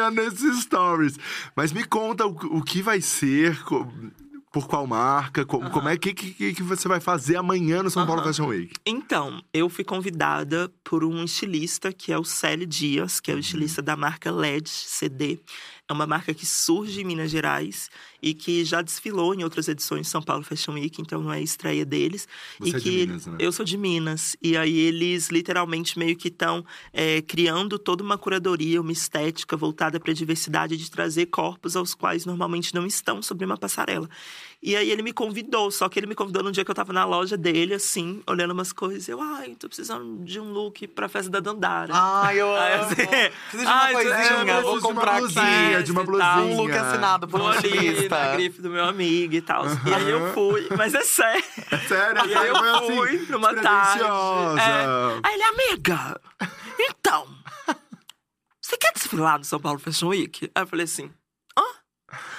acompanhando 0.03 0.21
esses 0.21 0.63
stories. 0.63 1.19
Mas 1.55 1.73
me 1.73 1.85
conta 1.85 2.27
o, 2.27 2.31
o 2.59 2.63
que 2.63 2.83
vai 2.83 3.01
ser, 3.01 3.59
por 4.53 4.67
qual 4.67 4.87
marca, 4.87 5.47
como, 5.47 5.71
como 5.71 5.89
é 5.89 5.97
que, 5.97 6.13
que, 6.13 6.55
que 6.55 6.63
você 6.63 6.89
vai 6.89 7.01
fazer 7.01 7.37
amanhã 7.37 7.83
no 7.83 7.91
São 7.91 8.07
Paulo. 8.07 8.23
Fashion 8.23 8.49
Week. 8.49 8.75
Então, 8.85 9.43
eu 9.53 9.69
fui 9.69 9.85
convidada 9.85 10.71
por 10.85 11.05
um 11.05 11.25
estilista 11.25 11.93
que 11.93 12.13
é 12.13 12.19
o 12.19 12.25
Célio 12.25 12.67
Dias, 12.67 13.21
que 13.21 13.31
é 13.31 13.35
o 13.35 13.39
estilista 13.39 13.81
da 13.81 13.97
marca 13.97 14.31
LED 14.31 14.69
CD. 14.69 15.41
É 15.89 15.93
uma 15.93 16.07
marca 16.07 16.35
que 16.35 16.47
surge 16.47 17.01
em 17.01 17.05
Minas 17.05 17.31
Gerais 17.31 17.91
e 18.23 18.33
que 18.35 18.65
já 18.65 18.81
desfilou 18.81 19.35
em 19.35 19.43
outras 19.43 19.67
edições 19.69 20.03
de 20.03 20.09
São 20.09 20.23
Paulo 20.23 20.45
Fashion 20.45 20.75
Week, 20.75 21.01
então 21.03 21.21
não 21.21 21.33
é 21.33 21.43
estreia 21.43 21.85
deles. 21.85 22.29
Você 22.61 22.71
e 22.71 22.75
é 22.75 22.79
de 22.79 22.83
que 22.85 23.07
Minas, 23.07 23.27
né? 23.27 23.37
eu 23.41 23.51
sou 23.53 23.65
de 23.65 23.77
Minas. 23.77 24.37
E 24.41 24.57
aí 24.57 24.79
eles 24.79 25.29
literalmente 25.29 25.99
meio 25.99 26.17
que 26.17 26.29
estão 26.29 26.65
criando 27.27 27.79
toda 27.79 28.03
uma 28.03 28.17
curadoria, 28.17 28.81
uma 28.81 28.93
estética 28.93 29.57
voltada 29.57 29.99
para 29.99 30.11
a 30.11 30.15
diversidade 30.15 30.77
de 30.77 30.91
trazer 30.91 31.27
corpos 31.27 31.75
aos 31.77 31.95
quais 31.95 32.25
normalmente 32.25 32.75
não 32.75 32.87
estão 32.87 33.21
sobre 33.23 33.45
uma 33.45 33.57
passarela. 33.57 34.09
E 34.65 34.77
aí 34.77 34.89
ele 34.93 35.03
me 35.03 35.13
convidou, 35.13 35.73
só 35.73 35.89
que 35.89 35.99
ele 35.99 36.07
me 36.07 36.15
convidou 36.15 36.41
num 36.45 36.53
dia 36.53 36.65
que 36.65 36.71
eu 36.71 36.75
tava 36.75 36.93
na 36.93 37.05
loja 37.05 37.37
dele, 37.37 37.75
assim, 37.75 38.23
olhando 38.29 38.53
umas 38.53 38.73
coisas. 38.73 39.09
Eu, 39.09 39.21
ai, 39.21 39.57
tô 39.59 39.67
precisando 39.67 40.25
de 40.25 40.39
um 40.39 40.53
look 40.53 40.87
pra 40.87 41.09
festa 41.09 41.29
da 41.29 41.41
Dandara. 41.41 41.93
Ai, 41.93 42.41
eu 42.41 42.47
Ai, 42.55 42.75
amo. 42.75 42.85
assim, 42.85 42.95
Preciso 42.95 43.33
de 43.51 43.63
uma 43.65 43.73
ai, 43.75 43.93
coisinha, 43.93 44.45
de 44.45 44.63
vou 44.63 44.77
de 44.77 44.81
comprar 44.83 45.13
aqui. 45.15 45.21
blusinha, 45.23 45.83
de 45.83 45.91
uma 45.91 46.05
blusinha. 46.05 46.37
Um 46.45 46.57
look 46.59 46.71
assinado 46.71 47.27
por 47.27 47.41
Vou 47.41 47.49
um 47.49 47.53
ali. 47.53 48.09
Na 48.13 48.33
grife 48.35 48.61
do 48.63 48.71
meu 48.71 48.85
amigo 48.85 49.35
e 49.35 49.41
tal. 49.43 49.65
E 49.67 49.95
aí 49.95 50.11
eu 50.11 50.33
fui, 50.33 50.69
mas 50.77 50.95
é 50.95 51.03
sério. 51.03 51.45
Sério, 51.89 52.27
E 52.29 52.35
aí 52.35 52.49
eu 52.49 52.57
assim, 52.57 52.97
fui 52.97 53.27
numa 53.31 53.55
tarde. 53.55 53.99
despretensiosa. 53.99 54.61
É. 54.61 55.21
Aí 55.23 55.35
ele, 55.35 55.43
amiga, 55.43 56.21
então, 56.79 57.27
você 58.61 58.77
quer 58.77 58.93
desfilar 58.95 59.39
no 59.39 59.45
São 59.45 59.61
Paulo 59.61 59.79
Fashion 59.79 60.09
Week? 60.09 60.51
Aí 60.55 60.63
eu 60.63 60.67
falei 60.67 60.85
assim, 60.85 61.11
hã? 61.59 61.63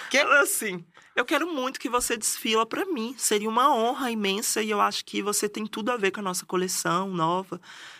Que? 0.09 0.17
Ela 0.17 0.41
assim, 0.41 0.83
eu 1.15 1.25
quero 1.25 1.47
muito 1.51 1.79
que 1.79 1.89
você 1.89 2.17
desfila 2.17 2.65
pra 2.65 2.85
mim. 2.85 3.13
Seria 3.17 3.49
uma 3.49 3.73
honra 3.73 4.09
imensa 4.11 4.61
e 4.61 4.69
eu 4.69 4.81
acho 4.81 5.05
que 5.05 5.21
você 5.21 5.47
tem 5.49 5.65
tudo 5.65 5.91
a 5.91 5.97
ver 5.97 6.11
com 6.11 6.19
a 6.19 6.23
nossa 6.23 6.45
coleção 6.45 7.09
nova 7.09 7.59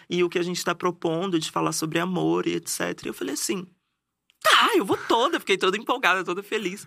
e 0.09 0.23
o 0.23 0.29
que 0.29 0.39
a 0.39 0.43
gente 0.43 0.63
tá 0.63 0.73
propondo 0.75 1.39
de 1.39 1.49
falar 1.51 1.71
sobre 1.71 1.99
amor 1.99 2.47
e 2.47 2.55
etc. 2.55 2.79
E 3.03 3.07
eu 3.07 3.13
falei 3.13 3.33
assim, 3.33 3.65
tá, 4.43 4.71
eu 4.75 4.85
vou 4.85 4.97
toda. 4.97 5.39
Fiquei 5.39 5.57
toda 5.57 5.77
empolgada, 5.77 6.23
toda 6.23 6.43
feliz. 6.43 6.85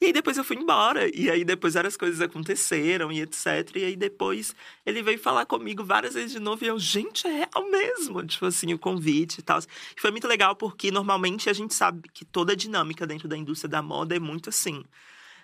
E 0.00 0.06
aí 0.06 0.12
depois 0.12 0.36
eu 0.36 0.42
fui 0.42 0.56
embora. 0.56 1.08
E 1.14 1.30
aí 1.30 1.44
depois 1.44 1.74
várias 1.74 1.96
coisas 1.96 2.20
aconteceram 2.20 3.12
e 3.12 3.20
etc. 3.20 3.76
E 3.76 3.84
aí 3.84 3.96
depois 3.96 4.54
ele 4.84 5.02
veio 5.02 5.18
falar 5.18 5.46
comigo 5.46 5.84
várias 5.84 6.14
vezes 6.14 6.32
de 6.32 6.40
novo. 6.40 6.64
E 6.64 6.68
eu, 6.68 6.78
gente, 6.78 7.26
é 7.26 7.30
real 7.30 7.70
mesmo. 7.70 8.24
Tipo 8.26 8.46
assim, 8.46 8.72
o 8.72 8.78
convite 8.78 9.38
e 9.38 9.42
tal. 9.42 9.60
E 9.60 10.00
foi 10.00 10.10
muito 10.10 10.26
legal 10.26 10.56
porque 10.56 10.90
normalmente 10.90 11.50
a 11.50 11.52
gente 11.52 11.74
sabe 11.74 12.08
que 12.12 12.24
toda 12.24 12.54
a 12.54 12.56
dinâmica 12.56 13.06
dentro 13.06 13.28
da 13.28 13.36
indústria 13.36 13.68
da 13.68 13.82
moda 13.82 14.16
é 14.16 14.18
muito 14.18 14.48
assim. 14.48 14.82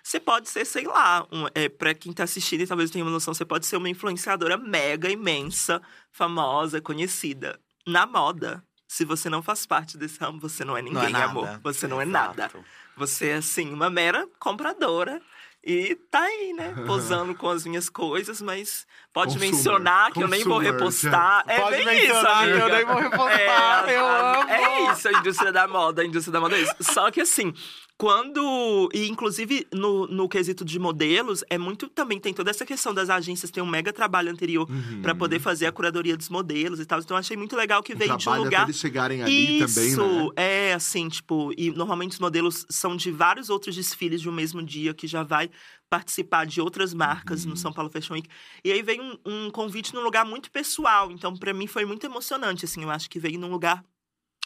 Você 0.03 0.19
pode 0.19 0.49
ser, 0.49 0.65
sei 0.65 0.85
lá, 0.85 1.27
um, 1.31 1.45
é, 1.53 1.69
para 1.69 1.93
quem 1.93 2.11
tá 2.11 2.23
assistindo 2.23 2.61
e 2.61 2.67
talvez 2.67 2.89
tenha 2.89 3.05
uma 3.05 3.11
noção, 3.11 3.33
você 3.35 3.45
pode 3.45 3.67
ser 3.67 3.77
uma 3.77 3.87
influenciadora 3.87 4.57
mega, 4.57 5.09
imensa, 5.09 5.79
famosa, 6.11 6.81
conhecida. 6.81 7.59
Na 7.85 8.07
moda, 8.07 8.63
se 8.93 9.05
você 9.05 9.29
não 9.29 9.41
faz 9.41 9.65
parte 9.65 9.97
desse 9.97 10.19
ramo, 10.19 10.37
você 10.37 10.65
não 10.65 10.75
é 10.75 10.81
ninguém, 10.81 11.13
Não 11.13 11.19
é 11.21 11.23
amor. 11.23 11.59
Você 11.63 11.87
não 11.87 12.01
é 12.01 12.03
Exato. 12.03 12.37
nada. 12.37 12.51
Você 12.97 13.29
é, 13.29 13.35
assim, 13.35 13.71
uma 13.71 13.89
mera 13.89 14.27
compradora. 14.37 15.21
E 15.63 15.95
tá 16.09 16.19
aí, 16.23 16.51
né? 16.53 16.73
Posando 16.85 17.33
com 17.33 17.47
as 17.47 17.65
minhas 17.65 17.87
coisas, 17.87 18.41
mas 18.41 18.85
pode 19.13 19.33
Consumer. 19.35 19.51
mencionar 19.53 20.11
que 20.11 20.21
eu 20.21 20.27
nem 20.27 20.43
vou 20.43 20.55
Consumer, 20.55 20.73
repostar. 20.73 21.43
É 21.47 21.59
Pode 21.61 21.75
bem 21.77 21.85
mencionar 21.85 22.47
isso, 22.49 22.53
que 22.53 22.59
eu 22.59 22.65
amiga. 22.65 22.77
nem 22.77 22.85
vou 22.85 22.95
repostar, 22.97 23.89
eu 23.89 24.05
a- 24.05 24.41
amo. 24.41 24.49
É 24.49 24.91
isso, 24.91 25.07
a 25.07 25.11
indústria 25.13 25.51
da 25.53 25.67
moda, 25.69 26.01
a 26.01 26.05
indústria 26.05 26.33
da 26.33 26.39
moda 26.41 26.57
é 26.57 26.61
isso. 26.61 26.75
Só 26.81 27.09
que 27.11 27.21
assim, 27.21 27.53
quando. 28.01 28.89
E 28.93 29.07
inclusive 29.07 29.67
no, 29.71 30.07
no 30.07 30.27
quesito 30.27 30.65
de 30.65 30.79
modelos, 30.79 31.43
é 31.49 31.57
muito. 31.57 31.87
Também 31.87 32.19
tem 32.19 32.33
toda 32.33 32.49
essa 32.49 32.65
questão 32.65 32.93
das 32.93 33.09
agências 33.11 33.51
ter 33.51 33.61
um 33.61 33.65
mega 33.67 33.93
trabalho 33.93 34.31
anterior 34.31 34.67
Uhum. 34.69 35.01
pra 35.01 35.13
poder 35.13 35.39
fazer 35.39 35.65
a 35.67 35.71
curadoria 35.71 36.17
dos 36.17 36.29
modelos 36.29 36.79
e 36.79 36.85
tal. 36.85 36.99
Então 36.99 37.15
achei 37.15 37.37
muito 37.37 37.55
legal 37.55 37.83
que 37.83 37.93
O 37.93 37.97
veio 37.97 38.17
de 38.17 38.27
um 38.29 38.35
lugar. 38.37 38.61
até 38.61 38.69
eles 38.71 38.79
chegarem 38.79 39.21
ali 39.21 39.59
Isso, 39.61 39.97
também, 40.01 40.25
né? 40.27 40.29
é 40.35 40.73
assim, 40.73 41.07
tipo, 41.09 41.51
e 41.57 41.69
normalmente 41.71 42.13
os 42.13 42.19
modelos 42.19 42.65
são 42.69 42.95
de 42.95 43.11
vários 43.11 43.49
outros 43.49 43.75
desfiles 43.75 44.19
de 44.21 44.27
um 44.29 44.31
mesmo 44.31 44.63
dia 44.63 44.93
que 44.93 45.05
já 45.07 45.21
vai 45.23 45.49
participar 45.89 46.45
de 46.45 46.59
outras 46.61 46.93
marcas 46.93 47.43
Uhum. 47.43 47.51
no 47.51 47.57
São 47.57 47.71
Paulo 47.71 47.89
Fashion 47.91 48.13
Week. 48.15 48.27
E 48.63 48.71
aí 48.71 48.81
veio 48.81 49.03
um, 49.03 49.17
um 49.25 49.51
convite 49.51 49.93
num 49.93 50.01
lugar 50.01 50.25
muito 50.25 50.49
pessoal, 50.49 51.11
então 51.11 51.35
pra 51.35 51.53
mim 51.53 51.67
foi 51.67 51.85
muito 51.85 52.05
emocionante, 52.05 52.65
assim, 52.65 52.81
eu 52.83 52.89
acho 52.89 53.09
que 53.09 53.19
veio 53.19 53.37
num 53.39 53.49
lugar 53.51 53.83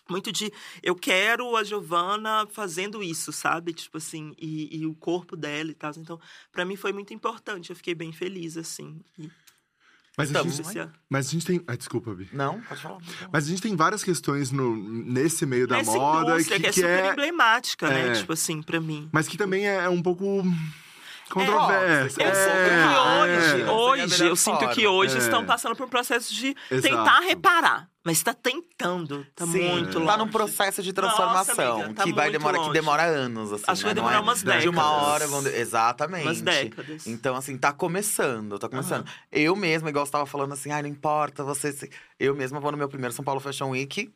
muito 0.09 0.31
de 0.31 0.51
eu 0.83 0.95
quero 0.95 1.55
a 1.55 1.63
Giovana 1.63 2.47
fazendo 2.51 3.01
isso, 3.01 3.31
sabe? 3.31 3.73
Tipo 3.73 3.97
assim, 3.97 4.33
e, 4.39 4.77
e 4.79 4.85
o 4.85 4.93
corpo 4.93 5.35
dela 5.35 5.71
e 5.71 5.73
tal. 5.73 5.91
Então, 5.97 6.19
pra 6.51 6.65
mim 6.65 6.75
foi 6.75 6.91
muito 6.93 7.13
importante. 7.13 7.69
Eu 7.69 7.75
fiquei 7.75 7.95
bem 7.95 8.11
feliz, 8.11 8.57
assim. 8.57 8.99
E, 9.17 9.29
Mas, 10.17 10.29
a 10.29 10.31
Então, 10.39 10.49
gente, 10.49 10.61
esse- 10.61 10.89
mas 11.09 11.27
a 11.27 11.31
gente 11.31 11.45
tem. 11.45 11.61
Ah, 11.67 11.75
desculpa, 11.75 12.13
Bi. 12.13 12.29
Não, 12.31 12.61
pode 12.61 12.81
falar. 12.81 12.99
Mas 13.33 13.45
a 13.45 13.49
gente 13.49 13.61
tem 13.61 13.75
várias 13.75 14.03
questões 14.03 14.49
no, 14.51 14.75
nesse 14.75 15.45
meio 15.45 15.67
da 15.67 15.77
Nessa 15.77 15.91
moda 15.91 16.37
que, 16.37 16.45
que, 16.45 16.53
é 16.53 16.59
que 16.59 16.71
super 16.73 16.87
é. 16.87 17.11
emblemática, 17.11 17.89
né? 17.89 18.09
é. 18.09 18.13
Tipo 18.13 18.31
assim, 18.33 18.61
pra 18.61 18.79
mim. 18.79 19.09
Mas 19.11 19.27
que 19.27 19.37
também 19.37 19.67
é 19.67 19.89
um 19.89 20.01
pouco 20.01 20.41
controversa. 21.39 22.21
Eu 22.21 22.27
É, 22.29 22.33
sinto 22.33 22.55
que 22.65 22.97
hoje, 22.99 23.61
é. 23.61 23.71
hoje, 23.71 24.23
a 24.23 24.27
eu 24.27 24.35
sinto 24.35 24.69
que 24.69 24.87
hoje 24.87 25.15
É. 25.15 25.19
estão 25.19 25.45
passando 25.45 25.75
por 25.75 25.85
um 25.85 25.89
processo 25.89 26.33
de 26.33 26.55
Exato. 26.71 26.95
tentar 26.95 27.19
reparar. 27.19 27.89
Mas 28.03 28.21
tá 28.21 28.35
tentando, 28.35 29.25
tá 29.35 29.47
Sim, 29.47 29.67
muito 29.67 29.97
longe. 29.97 30.11
Tá 30.11 30.17
num 30.17 30.27
processo 30.27 30.83
de 30.83 30.93
transformação 30.93 31.81
amiga, 31.81 31.93
tá 31.95 32.03
que 32.03 32.13
vai 32.13 32.29
demorar, 32.29 32.59
que 32.59 32.71
demora 32.71 33.01
anos, 33.03 33.51
assim. 33.51 33.63
Acho 33.67 33.81
que 33.81 33.87
né? 33.87 33.93
vai 33.93 33.95
Não 33.95 34.03
demorar 34.03 34.17
é 34.17 34.19
umas 34.19 34.43
De 34.43 34.69
uma 34.69 34.83
décadas. 34.83 35.07
hora, 35.07 35.27
vão... 35.27 35.47
exatamente. 35.47 36.23
Umas 36.23 36.41
décadas. 36.41 37.07
Então, 37.07 37.35
assim, 37.35 37.57
tá 37.57 37.73
começando, 37.73 38.59
tá 38.59 38.69
começando. 38.69 39.05
Eu 39.31 39.55
mesma, 39.55 39.89
igual 39.89 40.05
você 40.05 40.11
tava 40.11 40.27
falando 40.27 40.53
assim, 40.53 40.69
ai, 40.71 40.83
não 40.83 40.89
importa, 40.89 41.43
você. 41.43 41.71
se-" 41.71 41.89
Eu 42.19 42.35
mesma 42.35 42.59
vou 42.59 42.71
no 42.71 42.77
meu 42.77 42.87
primeiro 42.87 43.11
São 43.13 43.25
Paulo 43.25 43.39
Fashion 43.41 43.69
Week 43.71 44.13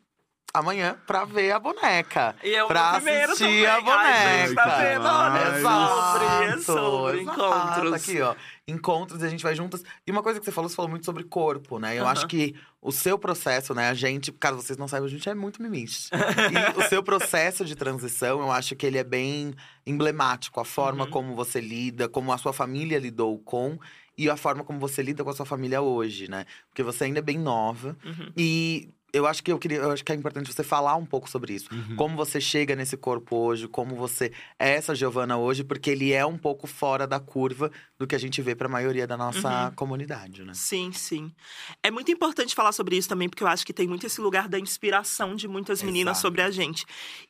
amanhã 0.52 0.96
pra 1.06 1.24
ver 1.24 1.52
a 1.52 1.58
boneca. 1.60 2.34
E 2.42 2.60
o 2.60 2.66
pra 2.66 2.90
assistir 2.96 3.38
também. 3.38 3.66
a 3.66 3.74
Ai, 3.76 4.46
gente, 4.46 4.54
tá 4.56 4.64
boneca. 4.64 4.82
vendo? 4.82 5.06
Olha, 5.06 5.38
é 5.38 5.60
sobre, 5.62 6.26
é 6.44 6.58
sobre 6.58 7.20
exato. 7.20 7.38
encontros. 7.38 7.92
Aqui, 7.94 8.20
ó. 8.20 8.34
Encontros 8.66 9.22
e 9.22 9.26
a 9.26 9.28
gente 9.28 9.42
vai 9.42 9.54
juntas. 9.54 9.82
E 10.06 10.10
uma 10.10 10.22
coisa 10.22 10.38
que 10.40 10.44
você 10.44 10.50
falou, 10.52 10.68
você 10.68 10.74
falou 10.76 10.88
muito 10.90 11.04
sobre 11.04 11.22
corpo, 11.24 11.78
né? 11.78 11.96
Eu 11.96 12.02
Aham. 12.02 12.12
acho 12.12 12.26
que 12.26 12.54
o 12.82 12.90
seu 12.92 13.18
processo, 13.18 13.74
né? 13.74 13.88
A 13.88 13.94
gente, 13.94 14.32
caso 14.32 14.56
vocês 14.60 14.76
não 14.78 14.88
saibam, 14.88 15.06
a 15.06 15.10
gente 15.10 15.28
é 15.28 15.34
muito 15.34 15.62
mimite. 15.62 16.08
e 16.74 16.78
o 16.78 16.88
seu 16.88 17.02
processo 17.02 17.64
de 17.64 17.74
transição, 17.76 18.40
eu 18.40 18.50
acho 18.50 18.74
que 18.74 18.84
ele 18.86 18.98
é 18.98 19.04
bem 19.04 19.54
emblemático. 19.86 20.60
A 20.60 20.64
forma 20.64 21.04
Uhum. 21.04 21.10
como 21.10 21.34
você 21.34 21.60
lida, 21.60 22.08
como 22.08 22.32
a 22.32 22.38
sua 22.38 22.52
família 22.52 22.98
lidou 22.98 23.38
com. 23.38 23.78
E 24.18 24.28
a 24.28 24.36
forma 24.36 24.62
como 24.64 24.78
você 24.78 25.02
lida 25.02 25.24
com 25.24 25.30
a 25.30 25.34
sua 25.34 25.46
família 25.46 25.80
hoje, 25.80 26.28
né? 26.28 26.44
Porque 26.68 26.82
você 26.82 27.04
ainda 27.04 27.20
é 27.20 27.22
bem 27.22 27.38
nova. 27.38 27.96
Uhum. 28.04 28.32
E 28.36 28.90
eu 29.12 29.26
acho 29.26 29.42
que 29.42 29.50
eu 29.52 29.58
queria, 29.58 29.78
eu 29.78 29.90
acho 29.90 30.04
que 30.04 30.12
é 30.12 30.14
importante 30.14 30.52
você 30.52 30.62
falar 30.62 30.94
um 30.96 31.06
pouco 31.06 31.28
sobre 31.28 31.54
isso. 31.54 31.68
Uhum. 31.72 31.96
Como 31.96 32.16
você 32.16 32.40
chega 32.40 32.74
nesse 32.76 32.96
corpo 32.96 33.36
hoje, 33.36 33.66
como 33.68 33.94
você 33.96 34.32
é 34.58 34.70
essa 34.72 34.94
Giovana 34.94 35.36
hoje, 35.38 35.64
porque 35.64 35.90
ele 35.90 36.12
é 36.12 36.24
um 36.24 36.38
pouco 36.38 36.66
fora 36.66 37.06
da 37.06 37.18
curva 37.20 37.70
do 37.98 38.06
que 38.06 38.14
a 38.14 38.18
gente 38.18 38.40
vê 38.42 38.54
para 38.54 38.66
a 38.66 38.70
maioria 38.70 39.06
da 39.06 39.16
nossa 39.16 39.66
Uhum. 39.68 39.74
comunidade, 39.74 40.42
né? 40.44 40.52
Sim, 40.54 40.90
sim. 40.92 41.32
É 41.82 41.90
muito 41.90 42.10
importante 42.10 42.54
falar 42.54 42.72
sobre 42.72 42.96
isso 42.96 43.08
também, 43.08 43.28
porque 43.28 43.42
eu 43.42 43.48
acho 43.48 43.64
que 43.66 43.72
tem 43.72 43.86
muito 43.88 44.06
esse 44.06 44.20
lugar 44.20 44.48
da 44.48 44.58
inspiração 44.58 45.34
de 45.34 45.46
muitas 45.48 45.82
meninas 45.82 46.12
Exato. 46.18 46.22
sobre 46.28 46.42
a 46.42 46.50
gente. 46.50 46.84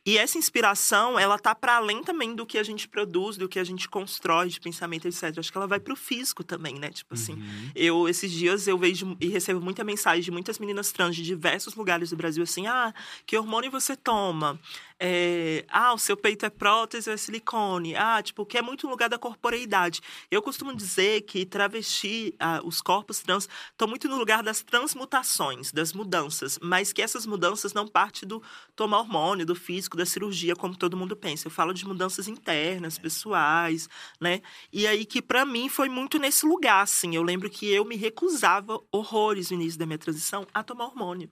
E 0.07 0.17
essa 0.19 0.39
inspiração, 0.39 1.19
ela 1.19 1.39
tá 1.39 1.55
para 1.55 1.77
além 1.77 2.03
também 2.03 2.35
do 2.35 2.47
que 2.47 2.59
a 2.59 2.63
gente 2.63 2.89
produz, 2.89 3.37
do 3.37 3.49
que 3.49 3.59
a 3.59 3.65
gente 3.65 3.89
constrói 3.89 4.49
de 4.49 4.61
pensamento, 4.61 5.09
etc. 5.09 5.39
Acho 5.39 5.51
que 5.51 5.59
ela 5.59 5.67
vai 5.67 5.81
pro 5.81 5.97
físico 5.97 6.45
também, 6.45 6.75
né? 6.79 6.91
Tipo 6.91 7.15
assim, 7.15 7.35
Uhum. 7.35 7.71
eu, 7.75 8.09
esses 8.09 8.31
dias, 8.31 8.67
eu 8.69 8.77
vejo 8.79 9.17
e 9.21 9.29
recebo 9.29 9.61
muita 9.61 9.83
mensagem 9.85 10.23
de 10.23 10.31
muitas 10.31 10.59
meninas 10.59 10.93
trans 10.93 11.17
de 11.17 11.23
diversos 11.23 11.70
lugares 11.75 12.11
do 12.11 12.17
Brasil, 12.17 12.43
assim, 12.43 12.67
ah, 12.67 12.93
que 13.27 13.37
hormônio 13.37 13.71
você 13.71 13.97
toma? 13.97 14.59
É, 15.03 15.65
ah, 15.71 15.95
o 15.95 15.99
seu 15.99 16.15
peito 16.15 16.45
é 16.45 16.51
prótese 16.51 17.09
ou 17.09 17.15
é 17.15 17.17
silicone? 17.17 17.97
Ah, 17.97 18.23
tipo, 18.23 18.45
que 18.45 18.59
é 18.59 18.63
muito 18.63 18.87
lugar 18.87 19.09
da 19.09 19.19
corporeidade. 19.19 20.03
Eu 20.31 20.43
costumo 20.43 20.77
dizer 20.77 21.23
que 21.23 21.47
travesti, 21.47 22.35
ah, 22.39 22.61
os 22.63 22.83
corpos 22.83 23.21
trans, 23.21 23.49
estão 23.71 23.89
muito 23.89 24.09
no 24.09 24.17
lugar 24.17 24.43
das 24.43 24.63
transmutações, 24.63 25.73
das 25.73 25.95
mudanças, 25.95 26.59
mas 26.61 26.93
que 26.93 27.01
essas 27.01 27.25
mudanças 27.25 27.73
não 27.73 27.89
partem 27.89 28.29
do 28.29 28.43
tomar 28.77 28.99
hormônio, 29.01 29.47
do 29.47 29.55
físico, 29.55 29.97
da 29.97 30.05
cirurgia, 30.05 30.55
como 30.55 30.77
todo 30.77 30.99
mundo 30.99 31.17
pensa. 31.17 31.47
Eu 31.47 31.51
falo 31.51 31.73
de 31.73 31.87
mudanças 31.87 32.29
internas, 32.29 32.99
pessoais, 32.99 33.89
né? 34.21 34.43
E 34.71 34.87
aí 34.87 35.07
que 35.07 35.23
pra 35.23 35.47
mim 35.47 35.71
foi 35.71 35.89
muito 35.89 36.19
nesse 36.19 36.45
lugar, 36.45 36.83
assim. 36.83 37.17
Eu 37.17 37.23
lembro 37.23 37.49
que 37.49 37.67
eu 37.67 37.87
me 37.87 37.97
recusava 37.97 38.79
horrores 38.93 39.51
no 39.51 39.57
início 39.57 39.79
da 39.79 39.87
minha 39.87 39.99
transição 39.99 40.47
a 40.53 40.63
tomar 40.63 40.87
hormônio. 40.87 41.31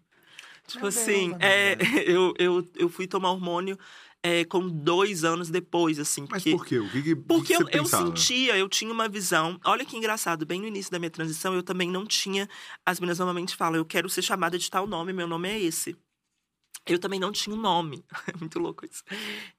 Tipo 0.69 0.85
Meu 0.85 0.93
Deus, 0.93 1.03
assim, 1.03 1.35
é, 1.41 1.77
eu, 2.07 2.35
eu, 2.39 2.69
eu 2.77 2.89
fui 2.89 3.07
tomar 3.07 3.31
hormônio 3.31 3.79
é, 4.23 4.45
com 4.45 4.69
dois 4.69 5.25
anos 5.25 5.49
depois, 5.49 5.99
assim. 5.99 6.27
Mas 6.31 6.43
porque... 6.43 6.51
por 6.51 6.67
quê? 6.67 6.79
O 6.79 6.91
que, 6.91 7.03
que, 7.03 7.17
Porque 7.17 7.57
que 7.57 7.63
eu, 7.63 7.69
eu 7.71 7.87
sentia, 7.87 8.57
eu 8.57 8.69
tinha 8.69 8.93
uma 8.93 9.09
visão. 9.09 9.59
Olha 9.65 9.85
que 9.85 9.97
engraçado, 9.97 10.45
bem 10.45 10.61
no 10.61 10.67
início 10.67 10.93
da 10.93 10.99
minha 10.99 11.11
transição, 11.11 11.55
eu 11.55 11.63
também 11.63 11.91
não 11.91 12.05
tinha. 12.05 12.49
As 12.85 13.01
meninas 13.01 13.19
normalmente 13.19 13.57
falam, 13.57 13.77
eu 13.77 13.85
quero 13.85 14.11
ser 14.11 14.23
chamada 14.23 14.59
de 14.59 14.71
tal 14.71 14.87
nome, 14.87 15.13
meu 15.13 15.27
nome 15.27 15.49
é 15.49 15.59
esse. 15.59 15.97
Eu 16.87 16.99
também 16.99 17.21
não 17.21 17.33
tinha 17.33 17.55
um 17.55 17.61
nome. 17.61 18.05
É 18.29 18.37
muito 18.39 18.59
louco 18.59 18.85
isso. 18.85 19.03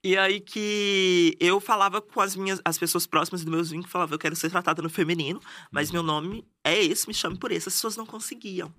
E 0.04 0.16
aí 0.16 0.39
que 0.39 1.36
eu 1.39 1.60
falava 1.60 2.01
com 2.01 2.22
as 2.22 2.36
minhas, 2.36 2.62
as 2.63 2.78
pessoas 2.78 3.08
próximas 3.08 3.44
do 3.44 3.50
meu 3.50 3.63
vínculo, 3.63 3.88
falava, 3.88 4.13
eu 4.13 4.20
quero 4.20 4.36
ser 4.36 4.50
tratada 4.51 4.82
no 4.82 4.89
feminino, 4.89 5.39
mas 5.72 5.92
meu 5.92 6.04
nome 6.04 6.46
é 6.63 6.80
esse, 6.84 7.08
me 7.08 7.13
chame 7.13 7.38
por 7.38 7.51
esse. 7.51 7.68
As 7.68 7.74
pessoas 7.74 7.98
não 7.98 8.06
conseguiam. 8.06 8.74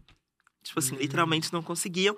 Tipo 0.63 0.79
assim, 0.79 0.97
literalmente 0.97 1.53
não 1.53 1.63
conseguiam 1.63 2.17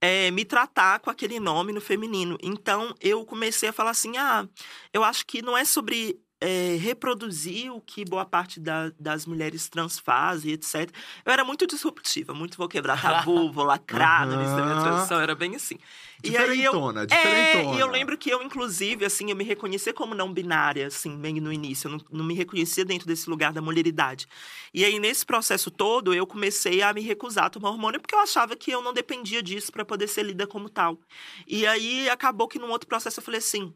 é, 0.00 0.30
me 0.30 0.44
tratar 0.44 0.98
com 1.00 1.10
aquele 1.10 1.38
nome 1.38 1.72
no 1.72 1.80
feminino. 1.80 2.36
Então, 2.42 2.94
eu 3.00 3.24
comecei 3.24 3.68
a 3.68 3.72
falar 3.72 3.90
assim: 3.90 4.16
ah, 4.16 4.48
eu 4.92 5.04
acho 5.04 5.24
que 5.26 5.42
não 5.42 5.56
é 5.56 5.64
sobre 5.64 6.18
é, 6.40 6.76
reproduzir 6.80 7.72
o 7.72 7.80
que 7.80 8.04
boa 8.04 8.24
parte 8.24 8.58
da- 8.58 8.90
das 8.98 9.26
mulheres 9.26 9.68
trans 9.68 9.98
fazem, 10.00 10.52
etc. 10.52 10.90
Eu 11.24 11.32
era 11.32 11.44
muito 11.44 11.66
disruptiva, 11.68 12.34
muito 12.34 12.58
vou 12.58 12.66
quebrar 12.68 13.00
tabu, 13.00 13.52
vou 13.52 13.64
lacrar 13.64 14.26
no 14.26 14.34
início 14.34 14.56
da 14.56 14.74
transição, 14.82 15.20
era 15.20 15.36
bem 15.36 15.54
assim. 15.54 15.78
E 16.24 16.36
aí 16.36 16.62
eu, 16.62 16.72
Diferentona, 16.72 17.02
é, 17.02 17.06
diferentona. 17.06 17.76
e 17.76 17.80
eu 17.80 17.86
lembro 17.88 18.16
que 18.16 18.30
eu, 18.30 18.42
inclusive, 18.42 19.04
assim, 19.04 19.30
eu 19.30 19.36
me 19.36 19.44
reconhecia 19.44 19.92
como 19.92 20.14
não 20.14 20.32
binária, 20.32 20.86
assim, 20.86 21.16
bem 21.16 21.40
no 21.40 21.52
início. 21.52 21.88
Eu 21.88 21.92
não, 21.92 22.04
não 22.18 22.24
me 22.24 22.34
reconhecia 22.34 22.84
dentro 22.84 23.06
desse 23.06 23.28
lugar 23.28 23.52
da 23.52 23.60
mulheridade. 23.60 24.26
E 24.72 24.84
aí, 24.84 24.98
nesse 24.98 25.26
processo 25.26 25.70
todo, 25.70 26.14
eu 26.14 26.26
comecei 26.26 26.82
a 26.82 26.92
me 26.92 27.00
recusar 27.00 27.46
a 27.46 27.50
tomar 27.50 27.70
hormônio, 27.70 28.00
porque 28.00 28.14
eu 28.14 28.20
achava 28.20 28.54
que 28.56 28.70
eu 28.70 28.82
não 28.82 28.92
dependia 28.92 29.42
disso 29.42 29.72
para 29.72 29.84
poder 29.84 30.06
ser 30.06 30.22
lida 30.22 30.46
como 30.46 30.68
tal. 30.68 30.98
E 31.46 31.66
aí, 31.66 32.08
acabou 32.08 32.46
que 32.48 32.58
num 32.58 32.70
outro 32.70 32.88
processo 32.88 33.18
eu 33.20 33.24
falei 33.24 33.38
assim. 33.38 33.74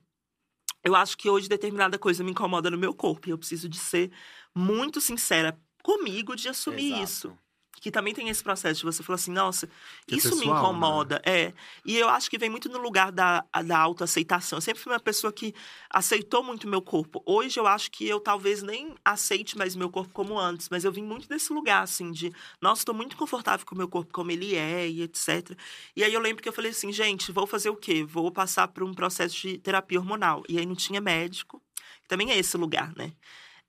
eu 0.85 0.95
acho 0.95 1.17
que 1.19 1.29
hoje 1.29 1.49
determinada 1.49 1.99
coisa 1.99 2.23
me 2.23 2.31
incomoda 2.31 2.71
no 2.71 2.79
meu 2.79 2.95
corpo. 2.95 3.29
E 3.29 3.33
eu 3.33 3.39
preciso 3.39 3.69
de 3.69 3.79
ser 3.79 4.13
muito 4.55 5.01
sincera 5.01 5.59
comigo 5.83 6.35
de 6.37 6.49
assumir 6.49 6.87
Exato. 6.87 7.03
isso. 7.03 7.39
Que 7.81 7.91
também 7.91 8.15
tem 8.15 8.29
esse 8.29 8.43
processo 8.43 8.81
de 8.81 8.87
você 8.87 9.03
falar 9.03 9.17
assim, 9.17 9.31
nossa, 9.31 9.69
Que 10.07 10.15
é 10.15 10.19
isso 10.19 10.35
me 10.37 10.41
pessoal, 10.41 10.55
né? 10.55 10.61
incomoda. 10.61 11.23
É. 11.25 11.53
E 11.85 11.97
eu 11.97 12.09
acho 12.09 12.29
que 12.31 12.39
vem 12.39 12.51
muito 12.51 12.69
no 12.69 12.79
lugar 12.79 13.13
da, 13.13 13.45
da 13.65 13.79
autoaceitação. 13.79 14.57
Eu 14.57 14.61
sempre 14.63 14.83
fui 14.83 14.93
uma 14.93 15.01
pessoa 15.01 15.33
que 15.33 15.55
aceitou 15.91 16.43
muito 16.43 16.67
meu 16.67 16.81
corpo. 16.83 17.23
Hoje 17.27 17.61
eu 17.61 17.67
acho 17.67 17.91
que 17.91 18.07
eu 18.09 18.19
talvez 18.21 18.63
nem 18.63 18.95
aceite 19.05 19.57
mais 19.57 19.77
meu 19.77 19.91
corpo 19.91 20.13
como 20.13 20.39
antes, 20.39 20.69
mas 20.71 20.85
eu 20.85 20.93
vim 20.93 21.03
muito 21.03 21.29
desse 21.29 21.53
lugar, 21.53 21.83
assim, 21.83 22.11
de, 22.11 22.33
nossa, 22.61 22.81
estou 22.81 22.95
muito 22.95 23.17
confortável 23.17 23.65
com 23.67 23.75
o 23.75 23.79
meu 23.79 23.89
corpo 23.89 24.13
como 24.13 24.31
ele 24.31 24.55
é 24.55 24.89
e 24.89 25.03
etc. 25.03 25.57
E 25.95 26.03
aí 26.03 26.13
eu 26.13 26.21
lembro 26.21 26.43
que 26.43 26.49
eu 26.49 26.53
falei 26.53 26.71
assim, 26.71 26.93
gente, 26.93 27.31
vou 27.33 27.47
fazer 27.47 27.71
o 27.71 27.77
quê? 27.77 28.05
Vou 28.05 28.31
passar 28.31 28.69
por 28.69 28.83
um 28.83 28.95
processo 28.95 29.37
de 29.37 29.59
terapia 29.59 29.99
hormonal. 29.99 30.43
E 30.49 30.59
aí 30.59 30.67
não 30.67 30.75
tinha 30.75 31.01
médico. 31.01 31.63
Também 32.09 32.31
é 32.31 32.39
esse 32.39 32.57
lugar, 32.57 32.93
né? 32.97 33.13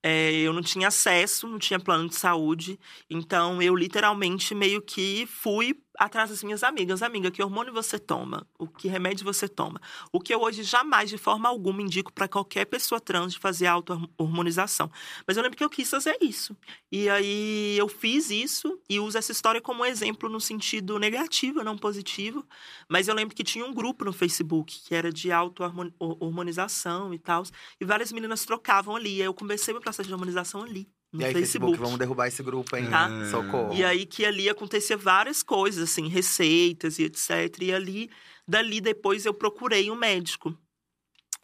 É, 0.04 0.32
eu 0.34 0.54
não 0.54 0.62
tinha 0.62 0.88
acesso, 0.88 1.48
não 1.48 1.60
tinha 1.60 1.80
plano 1.80 2.08
de 2.10 2.16
saúde. 2.16 2.80
Então, 3.10 3.62
eu 3.62 3.76
literalmente 3.76 4.54
meio 4.56 4.82
que 4.82 5.26
fui 5.28 5.74
atrás 5.98 6.30
das 6.30 6.44
minhas 6.44 6.64
amigas. 6.64 7.02
Amiga, 7.02 7.32
que 7.32 7.42
hormônio 7.42 7.74
você 7.74 7.98
toma? 7.98 8.46
O 8.58 8.68
que 8.68 8.88
remédio 8.88 9.26
você 9.26 9.48
toma? 9.48 9.82
O 10.12 10.20
que 10.20 10.34
eu 10.34 10.42
hoje 10.42 10.64
jamais, 10.64 11.10
de 11.10 11.18
forma 11.18 11.50
alguma, 11.50 11.82
indico 11.82 12.14
para 12.14 12.28
qualquer 12.28 12.66
pessoa 12.66 13.02
trans 13.02 13.34
de 13.34 13.40
fazer 13.40 13.66
auto-hormonização. 13.68 14.92
Mas 15.26 15.36
eu 15.38 15.44
lembro 15.44 15.58
que 15.58 15.64
eu 15.64 15.70
quis 15.70 15.90
fazer 15.90 16.18
isso. 16.22 16.56
E 16.92 17.10
aí, 17.10 17.76
eu 17.78 17.88
fiz 17.88 18.30
isso 18.30 18.80
e 18.90 19.00
uso 19.00 19.18
essa 19.18 19.32
história 19.32 19.60
como 19.60 19.84
exemplo 19.84 20.30
no 20.30 20.40
sentido 20.40 21.00
negativo, 21.00 21.64
não 21.64 21.78
positivo. 21.78 22.46
Mas 22.88 23.08
eu 23.08 23.16
lembro 23.16 23.36
que 23.36 23.44
tinha 23.44 23.66
um 23.66 23.74
grupo 23.74 24.06
no 24.06 24.14
Facebook 24.14 24.80
que 24.82 24.94
era 24.96 25.12
de 25.12 25.32
auto-hormonização 25.32 27.14
e 27.14 27.20
tal. 27.20 27.44
E 27.80 27.86
várias 27.86 28.12
meninas 28.12 28.46
trocavam 28.46 28.96
ali. 28.96 29.22
Aí 29.22 29.28
eu 29.28 29.34
comecei 29.34 29.74
meu 29.74 29.82
processo 29.82 30.08
de 30.08 30.14
hormonização 30.14 30.62
ali. 30.62 30.88
No 31.12 31.22
E 31.22 31.26
aí, 31.26 31.34
Facebook. 31.34 31.48
Facebook, 31.72 31.80
vamos 31.80 32.00
derrubar 32.00 32.28
esse 32.28 32.44
grupo, 32.44 32.76
hein? 32.76 32.90
Tá. 32.90 33.10
Socorro. 33.32 33.74
E 33.74 33.84
aí 33.84 34.06
que 34.06 34.26
ali 34.26 34.50
acontecia 34.50 34.98
várias 34.98 35.42
coisas, 35.42 35.90
assim, 35.90 36.08
receitas 36.08 37.00
e 37.00 37.04
etc. 37.04 37.30
E 37.62 37.74
ali, 37.74 38.10
dali 38.48 38.82
depois 38.82 39.26
eu 39.26 39.34
procurei 39.34 39.90
um 39.90 39.96
médico. 39.96 40.58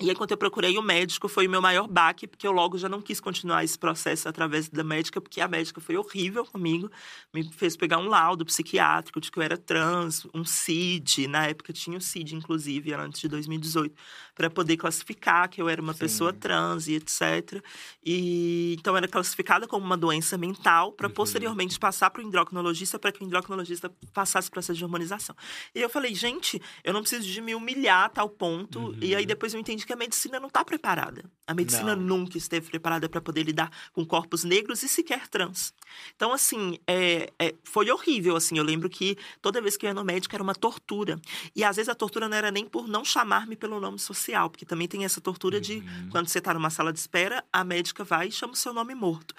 E 0.02 0.10
aí, 0.10 0.16
quando 0.16 0.32
eu 0.32 0.38
procurei 0.38 0.78
o 0.78 0.82
médico, 0.82 1.30
foi 1.30 1.48
o 1.48 1.50
meu 1.50 1.62
maior 1.62 1.88
baque, 1.88 2.28
porque 2.28 2.48
eu 2.48 2.52
logo 2.52 2.78
já 2.78 2.90
não 2.90 3.02
quis 3.02 3.20
continuar 3.20 3.64
esse 3.64 3.78
processo 3.78 4.28
através 4.28 4.68
da 4.68 4.84
médica, 4.84 5.22
porque 5.22 5.40
a 5.40 5.48
médica 5.48 5.80
foi 5.80 5.96
horrível 5.96 6.44
comigo. 6.46 6.90
Me 7.34 7.44
fez 7.54 7.78
pegar 7.78 8.00
um 8.00 8.08
laudo 8.08 8.44
psiquiátrico 8.44 9.22
de 9.22 9.32
que 9.32 9.38
eu 9.38 9.44
era 9.44 9.56
trans, 9.56 10.26
um 10.34 10.44
CID. 10.44 11.28
Na 11.28 11.46
época 11.46 11.72
tinha 11.72 11.98
o 11.98 12.02
CID, 12.02 12.36
inclusive, 12.36 12.92
era 12.92 13.04
antes 13.04 13.22
de 13.22 13.28
2018, 13.30 13.96
para 14.36 14.50
poder 14.50 14.78
classificar 14.78 15.50
que 15.50 15.62
eu 15.62 15.70
era 15.70 15.82
uma 15.82 15.94
Sim. 15.94 16.00
pessoa 16.00 16.34
trans 16.34 16.88
e 16.88 16.96
etc. 16.96 17.64
E 18.04 18.76
então 18.80 18.96
era 18.98 19.08
classificada 19.08 19.68
como 19.68 19.86
uma 19.86 19.98
doença 19.98 20.38
mental, 20.38 20.92
para 20.92 21.10
posteriormente 21.10 21.78
passar 21.80 22.10
para 22.10 22.22
o 22.22 22.26
endocrinologista, 22.26 22.98
para 22.98 23.12
que 23.12 23.24
o 23.24 23.26
endocrinologista 23.26 23.92
passasse 24.14 24.50
o 24.50 24.52
processo 24.52 24.78
de 24.78 24.84
hormonização. 24.84 25.36
E 25.74 25.82
eu 25.82 25.90
falei, 25.90 26.14
gente, 26.16 26.62
eu 26.84 26.94
não 26.94 27.02
preciso 27.02 27.28
de 27.28 27.42
me 27.42 27.56
humilhar 27.56 28.06
a 28.06 28.10
tal 28.10 28.30
ponto. 28.30 28.96
E 29.02 29.16
aí 29.16 29.26
depois 29.26 29.54
eu 29.54 29.60
entendi 29.60 29.86
que 29.86 29.94
a 29.94 29.96
medicina 29.96 30.40
não 30.40 30.48
está 30.48 30.64
preparada. 30.64 31.24
A 31.46 31.54
medicina 31.54 31.96
Não. 31.96 32.18
nunca 32.18 32.38
esteve 32.38 32.70
preparada 32.70 33.10
para 33.10 33.20
poder 33.20 33.44
lidar 33.44 33.70
com 33.92 34.06
corpos 34.06 34.46
negros 34.46 34.82
e 34.82 34.88
sequer 34.88 35.28
trans. 35.28 35.74
Então, 36.16 36.32
assim, 36.32 36.80
é, 36.88 37.32
é, 37.38 37.54
foi 37.64 37.92
horrível, 37.92 38.38
assim. 38.38 38.58
Eu 38.58 38.64
lembro 38.64 38.90
que 38.90 39.18
toda 39.42 39.62
vez 39.62 39.76
que 39.76 39.86
eu 39.86 39.90
ia 39.90 39.94
no 39.94 40.06
médico 40.06 40.34
era 40.34 40.44
uma 40.44 40.56
tortura. 40.56 41.20
E 41.54 41.64
às 41.64 41.76
vezes 41.76 41.90
a 41.90 41.96
tortura 41.96 42.30
não 42.30 42.38
era 42.38 42.50
nem 42.50 42.66
por 42.66 42.88
não 42.88 43.04
chamar-me 43.04 43.58
pelo 43.58 43.80
nome 43.80 44.00
social, 44.00 44.23
porque 44.50 44.66
também 44.66 44.88
tem 44.88 45.06
essa 45.06 45.20
tortura 45.20 45.60
de 45.60 45.84
quando 46.12 46.28
você 46.28 46.40
está 46.40 46.54
numa 46.54 46.70
sala 46.70 46.94
de 46.94 47.00
espera, 47.00 47.44
a 47.52 47.64
médica 47.64 48.04
vai 48.04 48.28
e 48.28 48.32
chama 48.32 48.54
o 48.54 48.56
seu 48.56 48.74
nome 48.74 48.96
morto. 48.96 49.36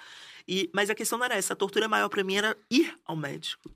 E, 0.46 0.70
mas 0.72 0.90
a 0.90 0.94
questão 0.94 1.18
não 1.18 1.24
era 1.24 1.36
essa. 1.36 1.54
A 1.54 1.56
tortura 1.56 1.88
maior 1.88 2.08
para 2.08 2.22
mim 2.22 2.36
era 2.36 2.56
ir 2.70 2.94
ao 3.04 3.16
médico, 3.16 3.70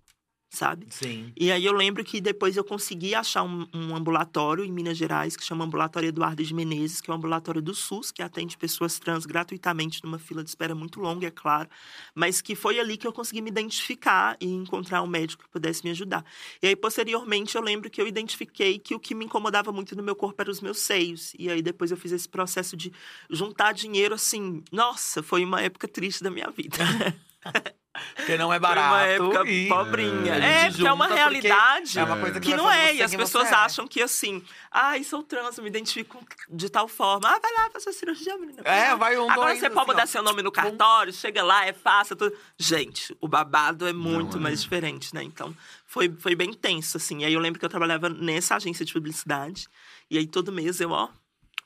sabe? 0.51 0.87
Sim. 0.91 1.33
E 1.37 1.53
aí 1.53 1.65
eu 1.65 1.73
lembro 1.73 2.03
que 2.03 2.21
depois 2.21 2.57
eu 2.57 2.65
consegui 2.65 3.15
achar 3.15 3.43
um, 3.43 3.67
um 3.75 3.95
ambulatório 3.95 4.65
em 4.65 4.73
Minas 4.73 4.97
Gerais, 4.97 5.37
que 5.37 5.45
chama 5.45 5.65
Ambulatório 5.65 6.09
Eduardo 6.09 6.43
de 6.43 6.55
Menezes, 6.55 7.01
que 7.01 7.11
é 7.11 7.15
um 7.15 7.17
ambulatório 7.17 7.61
do 7.61 7.75
SUS, 7.75 8.11
que 8.11 8.23
atende 8.23 8.57
pessoas 8.57 8.99
trans 8.99 9.27
gratuitamente 9.27 10.03
numa 10.03 10.19
fila 10.19 10.43
de 10.43 10.49
espera 10.49 10.75
muito 10.75 11.01
longa, 11.01 11.27
é 11.27 11.31
claro. 11.31 11.69
Mas 12.15 12.41
que 12.41 12.55
foi 12.55 12.81
ali 12.81 12.97
que 12.97 13.07
eu 13.07 13.13
consegui 13.13 13.43
me 13.43 13.51
identificar 13.51 14.37
e 14.41 14.47
encontrar 14.47 15.03
um 15.03 15.07
médico 15.07 15.45
que 15.45 15.51
pudesse 15.51 15.85
me 15.85 15.91
ajudar. 15.91 16.25
E 16.63 16.69
aí, 16.69 16.77
posteriormente, 16.77 17.57
eu 17.57 17.63
lembro 17.63 17.91
que 17.91 18.01
eu 18.01 18.07
identifiquei 18.07 18.79
que 18.79 18.95
o 18.95 19.01
que 19.01 19.15
me 19.15 19.27
incomodava 19.27 19.71
muito 19.71 19.95
no 19.95 20.03
meu 20.03 20.17
corpo 20.17 20.41
eram 20.41 20.51
os 20.51 20.61
meus 20.61 20.79
seios. 20.79 21.35
E 21.39 21.51
aí 21.51 21.61
depois 21.61 21.91
eu 21.91 21.97
fiz 21.97 22.13
esse 22.13 22.29
processo 22.29 22.77
de 22.77 22.93
juntar 23.31 23.73
dinheiro, 23.73 24.15
assim... 24.15 24.63
Nossa, 24.73 25.23
foi 25.23 25.45
uma 25.45 25.61
época 25.61 25.87
triste 25.87 26.23
da 26.23 26.31
minha 26.31 26.51
vida. 26.51 26.79
Porque 28.17 28.37
não 28.37 28.53
é 28.53 28.57
Foi 28.57 28.61
barato. 28.61 28.89
uma 28.89 29.03
época 29.03 29.51
e 29.51 29.69
pobrinha. 29.69 30.35
É, 30.35 30.71
porque 30.71 30.87
é 30.87 30.93
uma 30.93 31.07
realidade 31.07 31.99
É 31.99 32.05
uma 32.05 32.19
coisa 32.19 32.41
que, 32.41 32.51
que 32.51 32.57
não 32.57 32.71
é. 32.71 32.95
E 32.95 33.03
as 33.03 33.15
pessoas 33.15 33.49
você 33.49 33.55
é. 33.55 33.59
acham 33.59 33.87
que 33.87 34.03
assim, 34.03 34.43
ai, 34.71 35.05
sou 35.05 35.23
trans, 35.23 35.57
eu 35.59 35.65
me 35.65 35.71
identifico 35.71 36.25
de 36.49 36.69
tal 36.69 36.89
forma. 36.89 37.29
Ah, 37.29 37.39
vai 37.39 37.53
lá 37.53 37.71
fazer 37.71 37.93
cirurgia, 37.93 38.37
menina. 38.37 38.63
É, 38.65 38.95
vai 38.97 39.19
um 39.19 39.31
Agora 39.31 39.55
você 39.55 39.69
pode 39.69 39.81
assim, 39.81 39.91
mudar 39.91 40.03
ó. 40.03 40.07
seu 40.07 40.23
nome 40.23 40.43
no 40.43 40.53
cartório, 40.53 41.13
chega 41.13 41.43
lá, 41.43 41.67
é 41.67 41.73
fácil. 41.73 42.17
Tudo. 42.17 42.37
Gente, 42.57 43.17
o 43.21 43.29
babado 43.29 43.87
é 43.87 43.93
muito 43.93 44.33
Não 44.33 44.41
é. 44.41 44.43
mais 44.45 44.63
diferente, 44.63 45.15
né? 45.15 45.23
Então, 45.23 45.55
foi, 45.87 46.15
foi 46.19 46.35
bem 46.35 46.53
tenso, 46.53 46.97
assim. 46.97 47.21
E 47.21 47.25
aí 47.25 47.33
eu 47.33 47.41
lembro 47.41 47.59
que 47.59 47.65
eu 47.65 47.71
trabalhava 47.71 48.09
nessa 48.09 48.57
agência 48.57 48.85
de 48.85 48.93
publicidade. 48.93 49.67
E 50.11 50.19
aí 50.19 50.27
todo 50.27 50.53
mês 50.53 50.81
eu, 50.81 50.91
ó, 50.91 51.09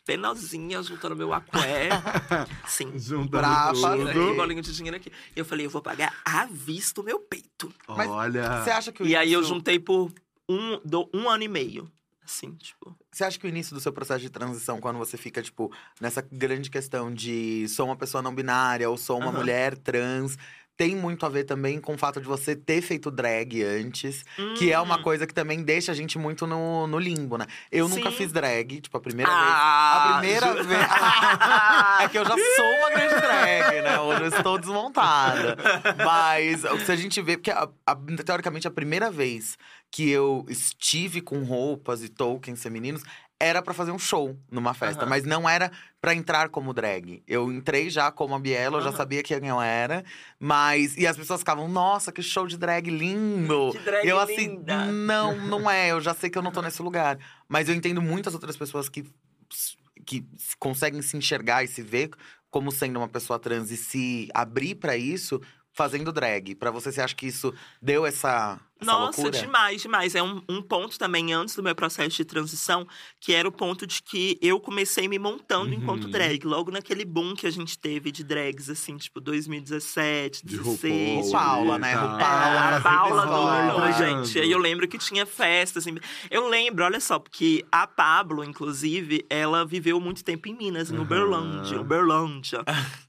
penosinha, 0.05 0.83
juntando 0.83 1.17
meu 1.17 1.33
aqué. 1.35 1.88
Sim. 2.67 2.99
Juntando 2.99 3.29
Brava, 3.31 3.73
tudo. 3.97 4.05
né? 4.05 4.15
Um 4.17 4.37
bolinho 4.37 4.62
de 4.62 4.75
dinheiro 4.75 4.97
aqui. 4.97 5.11
E 5.35 5.38
eu 5.38 5.45
falei, 5.45 5.67
eu 5.67 5.71
vou 5.71 5.83
pagar 5.83 6.15
à 6.25 6.47
vista 6.47 7.01
o 7.01 7.05
meu 7.05 7.19
peito. 7.19 7.73
Mas 7.88 8.09
Olha. 8.11 8.62
Você 8.62 8.71
acha 8.71 8.93
que 8.93 9.03
o 9.03 9.07
E 9.07 9.15
aí 9.17 9.33
eu 9.33 9.43
juntei 9.43 9.79
por 9.79 10.12
um, 10.49 10.81
do- 10.85 11.09
um 11.15 11.29
ano 11.29 11.45
e 11.45 11.49
meio. 11.49 11.91
Assim, 12.25 12.53
tipo. 12.55 12.97
Você 13.11 13.25
acha 13.25 13.38
que 13.38 13.45
o 13.45 13.49
início 13.49 13.75
do 13.75 13.81
seu 13.81 13.93
processo 13.93 14.21
de 14.21 14.31
transição, 14.31 14.81
quando 14.81 14.97
você 14.97 15.19
fica, 15.19 15.43
tipo, 15.43 15.71
nessa 16.01 16.23
grande 16.23 16.71
questão 16.71 17.12
de 17.12 17.67
sou 17.69 17.85
uma 17.87 17.97
pessoa 17.97 18.23
não 18.23 18.35
binária 18.35 18.88
ou 18.88 18.97
sou 18.97 19.19
uma 19.19 19.27
Aham. 19.29 19.38
mulher 19.38 19.77
trans, 19.77 20.38
tem 20.77 20.97
muito 20.97 21.25
a 21.27 21.29
ver 21.29 21.45
também 21.45 21.81
com 21.81 21.95
o 21.95 21.99
fato 21.99 22.21
de 22.21 22.27
você 22.27 22.57
ter 22.57 22.81
feito 22.83 23.11
drag 23.11 23.63
antes, 23.63 24.25
que 24.57 24.73
é 24.73 24.81
uma 24.81 24.99
hum, 24.99 25.03
coisa 25.03 25.27
que 25.27 25.35
também 25.35 25.63
deixa 25.63 25.93
a 25.93 25.95
gente 25.95 26.19
muito 26.19 26.47
no, 26.47 26.87
no 26.87 26.99
limbo, 26.99 27.37
né? 27.37 27.47
Eu 27.71 27.89
nunca 27.89 28.11
Sim. 28.11 28.17
fiz 28.17 28.33
drag, 28.33 28.81
tipo, 28.81 28.97
a 28.97 29.01
primeira 29.01 29.31
vez. 29.31 29.43
Ah, 29.55 29.93
A 30.15 30.19
primeira 30.19 30.47
ju- 30.57 30.65
vez. 30.65 30.81
é 32.01 32.09
que 32.09 32.19
eu 32.19 32.25
já 32.25 32.35
sou 32.57 32.67
uma 32.79 32.91
grande 32.91 33.15
drag, 33.21 33.83
né? 33.83 34.01
Hoje 34.01 34.23
eu 34.23 34.29
estou 34.29 34.59
desmontada. 34.59 35.57
Mas 36.05 36.63
se 36.85 36.93
a 36.93 36.97
gente 36.97 37.21
vê, 37.23 37.37
porque 37.37 37.51
a- 37.51 37.69
a- 37.87 37.97
teoricamente 38.25 38.67
a 38.67 38.71
primeira 38.71 39.11
vez 39.11 39.57
que 39.91 40.09
eu 40.11 40.45
estive 40.49 41.21
com 41.21 41.45
roupas 41.45 42.03
e 42.03 42.09
tokens 42.09 42.63
femininos 42.63 43.03
era 43.42 43.61
pra 43.61 43.74
fazer 43.74 43.90
um 43.90 43.98
show 43.98 44.38
numa 44.48 44.72
festa, 44.72 45.02
Aham. 45.02 45.11
mas 45.11 45.24
não 45.24 45.48
era 45.48 45.72
pra 46.00 46.14
entrar 46.14 46.48
como 46.48 46.72
drag. 46.72 47.24
Eu 47.26 47.50
entrei 47.50 47.90
já 47.90 48.12
como 48.12 48.37
a 48.37 48.38
Biela, 48.38 48.78
eu 48.78 48.83
já 48.83 48.92
sabia 48.92 49.20
quem 49.20 49.48
eu 49.48 49.61
era, 49.61 50.05
mas 50.38 50.96
e 50.96 51.09
as 51.09 51.16
pessoas 51.16 51.40
ficavam, 51.40 51.68
nossa, 51.68 52.12
que 52.12 52.22
show 52.22 52.46
de 52.46 52.57
drag 52.57 52.88
lindo. 52.88 53.70
Que 53.74 53.78
drag 53.81 54.07
e 54.07 54.09
eu 54.09 54.20
assim, 54.20 54.48
linda. 54.48 54.87
não, 54.87 55.37
não 55.48 55.68
é, 55.68 55.90
eu 55.90 56.00
já 56.00 56.14
sei 56.14 56.31
que 56.31 56.38
eu 56.38 56.42
não 56.42 56.52
tô 56.52 56.62
nesse 56.62 56.81
lugar. 56.81 57.18
Mas 57.48 57.68
eu 57.68 57.74
entendo 57.74 58.00
muitas 58.00 58.33
outras 58.33 58.57
pessoas 58.57 58.88
que, 58.88 59.05
que 60.07 60.24
conseguem 60.61 61.02
se 61.02 61.16
enxergar 61.16 61.64
e 61.64 61.68
se 61.68 61.83
ver 61.83 62.11
como 62.48 62.70
sendo 62.70 62.98
uma 62.98 63.09
pessoa 63.09 63.40
trans 63.40 63.72
e 63.72 63.76
se 63.76 64.28
abrir 64.33 64.76
pra 64.76 64.96
isso 64.96 65.40
fazendo 65.72 66.12
drag. 66.12 66.55
Pra 66.55 66.70
você, 66.70 66.92
você 66.92 67.00
acha 67.00 67.16
que 67.16 67.26
isso 67.26 67.52
deu 67.81 68.07
essa, 68.07 68.61
essa 68.83 68.92
Nossa, 68.92 69.23
loucura? 69.23 69.42
demais, 69.45 69.83
demais. 69.83 70.14
É 70.14 70.23
um, 70.23 70.42
um 70.49 70.61
ponto 70.62 70.99
também 70.99 71.33
antes 71.33 71.55
do 71.57 71.62
meu 71.62 71.75
processo 71.75 72.16
de 72.16 72.25
transição, 72.25 72.87
que 73.21 73.33
era 73.33 73.49
o 73.49 73.53
ponto 73.53 73.87
de 73.87 74.03
que 74.03 74.38
eu 74.42 74.61
comecei 74.61 75.09
me 75.09 75.18
montando 75.18 75.75
enquanto 75.75 76.05
Uhum. 76.05 76.11
drag. 76.11 76.45
Logo 76.45 76.71
naquele 76.71 77.05
boom 77.05 77.35
que 77.35 77.47
a 77.47 77.51
gente 77.51 77.79
teve 77.79 78.11
de 78.12 78.23
drags, 78.25 78.68
assim, 78.68 78.97
tipo 78.97 79.21
2017, 79.21 80.45
De 80.45 80.57
2016. 80.57 81.27
RuPaul, 81.27 81.33
Paula, 81.33 81.79
né? 81.79 81.92
e. 81.92 81.95
RuPaul, 81.95 82.21
É, 82.21 82.77
a 82.77 82.81
Paula 82.81 83.23
Paula 83.27 83.59
Episódio, 83.66 83.81
do 83.81 83.81
né? 83.87 83.92
gente. 84.25 84.38
Aí 84.40 84.51
eu 84.51 84.59
lembro 84.59 84.88
que 84.88 84.99
tinha 84.99 85.25
festas. 85.27 85.87
em- 85.87 85.97
Eu 86.31 86.49
lembro, 86.49 86.85
olha 86.85 87.01
só, 87.01 87.18
porque 87.18 87.64
a 87.71 87.87
Pablo, 87.87 88.45
inclusive, 88.45 89.25
ela 89.31 89.64
viveu 89.64 90.01
muito 90.01 90.25
tempo 90.25 90.49
em 90.49 90.55
Minas, 90.57 90.90
em 90.90 90.95
Aham. 90.95 91.03
Uberlândia. 91.03 91.81
Uberlândia. 91.81 92.62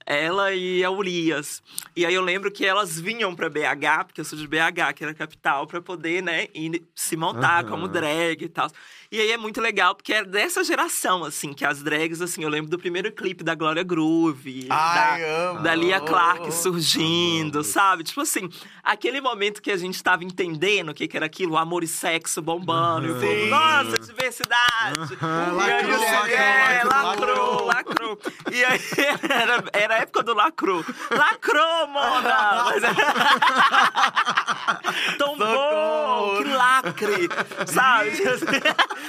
ela 0.06 0.54
e 0.54 0.84
a 0.84 0.92
Urias. 0.92 1.62
E 1.96 2.06
aí 2.06 2.14
eu 2.14 2.22
lembro 2.22 2.52
que 2.52 2.66
elas 2.66 3.00
vinham 3.00 3.34
pra 3.34 3.50
BH, 3.50 4.06
porque 4.06 4.20
eu 4.22 4.26
sou 4.26 4.38
de 4.38 4.48
BH, 4.48 4.94
que 4.94 5.04
era 5.04 5.12
a 5.12 5.16
capital. 5.16 5.63
Tal, 5.64 5.68
pra 5.68 5.82
poder, 5.82 6.22
né, 6.22 6.48
ir 6.54 6.84
se 6.96 7.16
montar 7.16 7.64
Aham. 7.64 7.70
como 7.70 7.88
drag 7.88 8.44
e 8.44 8.50
tal. 8.50 8.70
E 9.14 9.22
aí 9.22 9.32
é 9.32 9.38
muito 9.38 9.62
legal, 9.62 9.94
porque 9.94 10.12
é 10.12 10.24
dessa 10.24 10.64
geração, 10.64 11.24
assim, 11.24 11.54
que 11.54 11.64
as 11.64 11.84
drags, 11.84 12.20
assim, 12.20 12.42
eu 12.42 12.50
lembro 12.50 12.72
do 12.72 12.80
primeiro 12.80 13.12
clipe 13.12 13.44
da 13.44 13.54
Glória 13.54 13.84
Groove, 13.84 14.66
Ai, 14.72 15.22
da, 15.22 15.50
amo. 15.52 15.60
da 15.60 15.76
Lia 15.76 16.00
Clark 16.00 16.52
surgindo, 16.52 17.60
Amo. 17.60 17.64
sabe? 17.64 18.04
Tipo 18.04 18.22
assim, 18.22 18.50
aquele 18.82 19.22
momento 19.22 19.62
que 19.62 19.70
a 19.70 19.78
gente 19.78 20.02
tava 20.02 20.24
entendendo 20.24 20.90
o 20.90 20.96
que, 20.96 21.08
que 21.08 21.16
era 21.16 21.28
aquilo, 21.28 21.58
amor 21.58 21.84
e 21.84 21.88
sexo 21.88 22.42
bombando, 22.42 23.06
e 23.06 23.12
o 23.12 23.14
povo, 23.14 23.28
Sim. 23.28 23.50
nossa, 23.50 24.00
diversidade! 24.00 25.14
E 25.22 25.24
aí, 25.24 25.52
lacrou, 25.54 25.94
assim, 25.94 26.32
é, 26.32 26.82
lacrou, 26.84 27.66
lacrou, 27.66 27.68
lacrou. 27.68 28.20
E 28.52 28.66
aí, 28.66 28.82
era, 29.30 29.64
era 29.74 29.94
a 29.94 29.98
época 30.00 30.24
do 30.24 30.34
lacrou. 30.34 30.84
Lacrou, 31.12 31.86
mona! 31.88 32.64
Mas 32.66 32.82
Tombou, 35.20 35.46
Socorro. 35.46 36.38
que 36.38 36.44
lacre! 36.50 37.30
Sabe? 37.68 38.14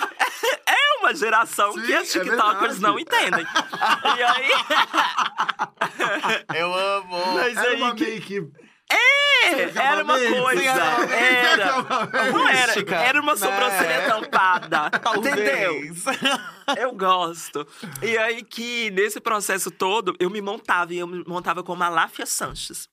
É 0.66 0.98
uma 1.00 1.14
geração 1.14 1.72
Sim, 1.72 1.83
que 1.83 1.94
as 1.94 2.14
é 2.14 2.20
tiktokers 2.20 2.80
não 2.80 2.98
entendem. 2.98 3.46
E 4.16 4.22
aí... 4.22 4.50
Eu 6.57 6.74
amo. 6.74 7.35
Mas 7.35 7.57
Era 7.57 7.68
aí 7.70 7.76
uma 7.76 7.94
que- 7.94 8.04
make. 8.04 8.52
É, 8.90 9.62
era 9.78 10.04
uma 10.04 10.14
coisa. 10.18 10.62
Era. 10.62 11.83
Não 12.33 12.48
era, 12.48 12.96
era 12.96 13.20
uma 13.20 13.33
né? 13.33 13.38
sobrancelha 13.38 14.07
tampada. 14.07 14.90
Entendeu? 15.16 15.94
Talvez. 15.94 16.04
Eu 16.78 16.92
gosto. 16.92 17.66
E 18.02 18.16
aí 18.18 18.42
que, 18.42 18.90
nesse 18.90 19.20
processo 19.20 19.70
todo, 19.70 20.14
eu 20.18 20.30
me 20.30 20.40
montava. 20.40 20.92
E 20.94 20.98
eu 20.98 21.07
me 21.07 21.24
montava 21.26 21.62
como 21.62 21.83
a 21.83 21.88
Láfia 21.88 22.26
Sanches. 22.26 22.88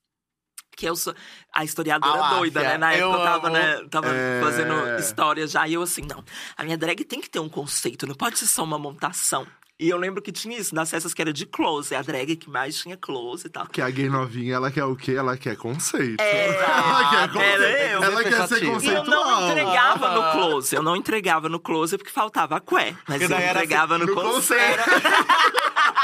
Que 0.76 0.86
eu 0.88 0.96
sou 0.96 1.14
a 1.52 1.64
historiadora 1.64 2.18
Aláfia, 2.18 2.38
doida, 2.38 2.62
né? 2.62 2.78
Na 2.78 2.92
época 2.92 3.04
eu 3.04 3.12
eu 3.18 3.24
tava, 3.24 3.46
amo. 3.48 3.56
né, 3.56 3.84
tava 3.90 4.08
É. 4.08 4.40
fazendo 4.42 4.98
história 4.98 5.46
já. 5.46 5.68
E 5.68 5.74
eu 5.74 5.82
assim, 5.82 6.02
não, 6.02 6.24
a 6.56 6.64
minha 6.64 6.78
drag 6.78 7.04
tem 7.04 7.20
que 7.20 7.28
ter 7.30 7.38
um 7.40 7.48
conceito, 7.48 8.06
não 8.06 8.14
pode 8.14 8.38
ser 8.38 8.46
só 8.46 8.64
uma 8.64 8.78
montação. 8.78 9.46
E 9.80 9.88
eu 9.88 9.96
lembro 9.96 10.22
que 10.22 10.30
tinha 10.30 10.56
isso, 10.56 10.74
nas 10.76 10.88
festas 10.90 11.12
que 11.12 11.20
era 11.20 11.32
de 11.32 11.44
close. 11.44 11.92
A 11.92 12.02
drag 12.02 12.36
que 12.36 12.48
mais 12.48 12.76
tinha 12.76 12.96
close 12.96 13.48
e 13.48 13.50
tal. 13.50 13.66
Que 13.66 13.80
a 13.82 13.90
gay 13.90 14.08
novinha, 14.08 14.54
ela 14.54 14.70
quer 14.70 14.84
o 14.84 14.94
quê? 14.94 15.12
Ela 15.12 15.36
quer 15.36 15.56
conceito. 15.56 16.20
É, 16.20 16.46
ela 16.54 17.10
quer 17.10 17.28
conceito. 17.32 17.62
era 17.62 17.90
eu. 17.90 18.02
Ela 18.04 18.22
quer 18.22 18.46
ser 18.48 18.54
eu 18.54 18.62
E 18.62 18.66
eu 18.66 18.72
conceitual. 18.74 19.04
não 19.06 19.50
entregava 19.50 20.06
Ah. 20.06 20.14
no 20.14 20.32
close. 20.40 20.76
Eu 20.76 20.82
não 20.84 20.94
entregava 20.94 21.48
no 21.48 21.58
close 21.58 21.98
porque 21.98 22.12
faltava 22.12 22.56
a 22.56 22.60
cué. 22.60 22.94
Mas 23.08 23.22
eu 23.22 23.26
entregava 23.28 23.98
no, 23.98 24.06
no 24.06 24.14
conceito. 24.14 24.82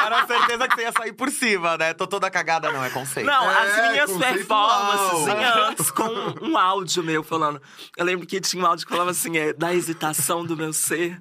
Era 0.09 0.27
certeza 0.27 0.67
que 0.69 0.75
você 0.75 0.83
ia 0.83 0.93
sair 0.93 1.13
por 1.13 1.31
cima, 1.31 1.77
né? 1.77 1.93
Tô 1.93 2.07
toda 2.07 2.31
cagada, 2.31 2.73
não, 2.73 2.83
é 2.83 2.91
conceito. 2.91 3.27
Não, 3.27 3.51
É, 3.51 3.59
as 3.59 3.91
minhas 3.91 4.11
performances 4.13 5.25
vinham 5.25 5.69
antes 5.69 5.91
com 5.91 6.09
um 6.43 6.57
áudio 6.57 7.03
meu 7.03 7.23
falando. 7.23 7.61
Eu 7.97 8.05
lembro 8.05 8.27
que 8.27 8.41
tinha 8.41 8.63
um 8.63 8.67
áudio 8.67 8.87
que 8.87 8.93
falava 8.93 9.11
assim: 9.11 9.37
é, 9.37 9.53
da 9.53 9.75
hesitação 9.75 10.45
do 10.45 10.57
meu 10.57 10.73
ser. 10.73 11.21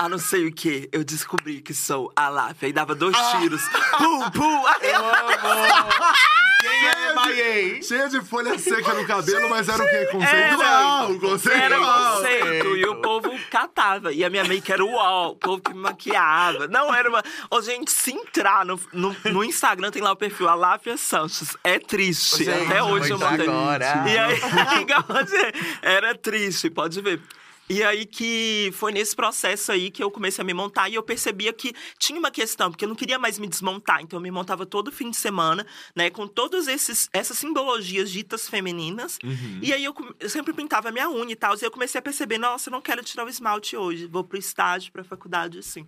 A 0.00 0.08
não 0.08 0.18
sei 0.18 0.46
o 0.46 0.52
que, 0.52 0.88
eu 0.92 1.04
descobri 1.04 1.60
que 1.60 1.74
sou 1.74 2.10
a 2.16 2.30
Láfia. 2.30 2.66
Aí 2.68 2.72
dava 2.72 2.94
dois 2.94 3.14
Ah. 3.14 3.36
tiros. 3.38 3.60
Pum, 3.98 4.30
pum. 4.30 4.64
Aí 4.80 4.90
eu- 4.92 5.00
Quem 6.60 6.70
é 6.88 7.14
MIA? 7.74 7.82
Cheia 7.82 8.08
de 8.10 8.20
folha 8.22 8.58
seca 8.58 8.92
no 8.92 9.06
cabelo, 9.06 9.48
mas 9.48 9.66
era 9.68 9.82
o 9.82 9.88
quê? 9.88 9.96
Era, 9.96 10.06
Conceitual. 10.10 11.04
era 11.04 11.18
Conceitual. 11.18 12.16
conceito. 12.16 12.76
E 12.76 12.84
o 12.86 12.96
povo 13.00 13.40
catava. 13.50 14.12
E 14.12 14.22
a 14.24 14.28
minha 14.30 14.44
make 14.44 14.70
era 14.70 14.84
uau. 14.84 15.30
O 15.32 15.36
povo 15.36 15.62
que 15.62 15.72
me 15.72 15.80
maquiava. 15.80 16.66
Não 16.68 16.94
era 16.94 17.08
uma. 17.08 17.22
Ô, 17.50 17.62
gente, 17.62 17.90
se 17.90 18.12
entrar 18.12 18.66
no, 18.66 18.78
no, 18.92 19.16
no 19.24 19.42
Instagram, 19.44 19.90
tem 19.90 20.02
lá 20.02 20.12
o 20.12 20.16
perfil 20.16 20.48
Aláfia 20.50 20.96
Sanches. 20.98 21.56
É 21.64 21.78
triste. 21.78 22.44
Gente, 22.44 22.66
Até 22.66 22.82
hoje 22.82 23.10
eu 23.10 23.18
mandei. 23.18 23.48
agora. 23.48 24.04
E 24.06 24.18
aí, 24.18 24.40
era 25.82 26.14
triste, 26.14 26.68
pode 26.68 27.00
ver. 27.00 27.20
E 27.70 27.84
aí 27.84 28.04
que 28.04 28.70
foi 28.72 28.90
nesse 28.90 29.14
processo 29.14 29.70
aí 29.70 29.92
que 29.92 30.02
eu 30.02 30.10
comecei 30.10 30.42
a 30.42 30.44
me 30.44 30.52
montar 30.52 30.88
e 30.88 30.96
eu 30.96 31.04
percebia 31.04 31.52
que 31.52 31.72
tinha 32.00 32.18
uma 32.18 32.30
questão, 32.32 32.68
porque 32.68 32.84
eu 32.84 32.88
não 32.88 32.96
queria 32.96 33.16
mais 33.16 33.38
me 33.38 33.46
desmontar, 33.46 34.02
então 34.02 34.16
eu 34.16 34.20
me 34.20 34.30
montava 34.30 34.66
todo 34.66 34.90
fim 34.90 35.08
de 35.08 35.16
semana, 35.16 35.64
né, 35.94 36.10
com 36.10 36.26
todas 36.26 36.66
esses 36.66 37.08
essas 37.12 37.38
simbologias 37.38 38.10
ditas 38.10 38.48
femininas. 38.48 39.20
E 39.62 39.72
aí 39.72 39.84
eu, 39.84 39.94
eu 40.18 40.28
sempre 40.28 40.52
pintava 40.52 40.88
a 40.88 40.92
minha 40.92 41.08
unha 41.08 41.30
e 41.30 41.36
tal, 41.36 41.54
e 41.54 41.64
eu 41.64 41.70
comecei 41.70 42.00
a 42.00 42.02
perceber, 42.02 42.38
nossa, 42.38 42.68
eu 42.68 42.72
não 42.72 42.82
quero 42.82 43.04
tirar 43.04 43.24
o 43.24 43.28
esmalte 43.28 43.76
hoje, 43.76 44.04
vou 44.04 44.24
pro 44.24 44.36
estágio, 44.36 44.90
pra 44.92 45.04
faculdade 45.04 45.60
assim. 45.60 45.86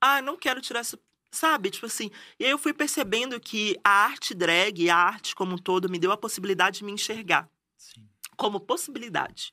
Ah, 0.00 0.22
não 0.22 0.36
quero 0.36 0.60
tirar 0.60 0.80
essa 0.80 0.96
Sabe, 1.32 1.68
tipo 1.68 1.86
assim. 1.86 2.12
E 2.38 2.44
aí 2.44 2.50
eu 2.52 2.58
fui 2.58 2.72
percebendo 2.72 3.40
que 3.40 3.76
a 3.82 3.90
arte 3.90 4.32
drag, 4.32 4.88
a 4.88 4.96
arte 4.96 5.34
como 5.34 5.54
um 5.54 5.58
todo, 5.58 5.90
me 5.90 5.98
deu 5.98 6.12
a 6.12 6.16
possibilidade 6.16 6.78
de 6.78 6.84
me 6.84 6.92
enxergar 6.92 7.50
como 8.36 8.60
possibilidade. 8.60 9.52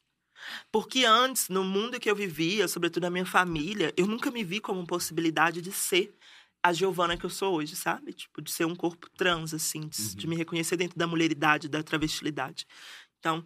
Porque 0.71 1.05
antes, 1.05 1.49
no 1.49 1.63
mundo 1.63 1.99
que 1.99 2.09
eu 2.09 2.15
vivia, 2.15 2.67
sobretudo 2.67 3.03
na 3.03 3.09
minha 3.09 3.25
família, 3.25 3.93
eu 3.97 4.07
nunca 4.07 4.31
me 4.31 4.43
vi 4.43 4.59
como 4.59 4.85
possibilidade 4.85 5.61
de 5.61 5.71
ser 5.71 6.15
a 6.63 6.71
Giovana 6.73 7.17
que 7.17 7.25
eu 7.25 7.29
sou 7.29 7.55
hoje, 7.55 7.75
sabe? 7.75 8.13
Tipo, 8.13 8.41
de 8.41 8.51
ser 8.51 8.65
um 8.65 8.75
corpo 8.75 9.09
trans, 9.11 9.53
assim, 9.53 9.87
de, 9.87 10.15
de 10.15 10.27
me 10.27 10.35
reconhecer 10.35 10.77
dentro 10.77 10.97
da 10.97 11.07
mulheridade, 11.07 11.67
da 11.67 11.81
travestilidade. 11.81 12.67
Então, 13.19 13.45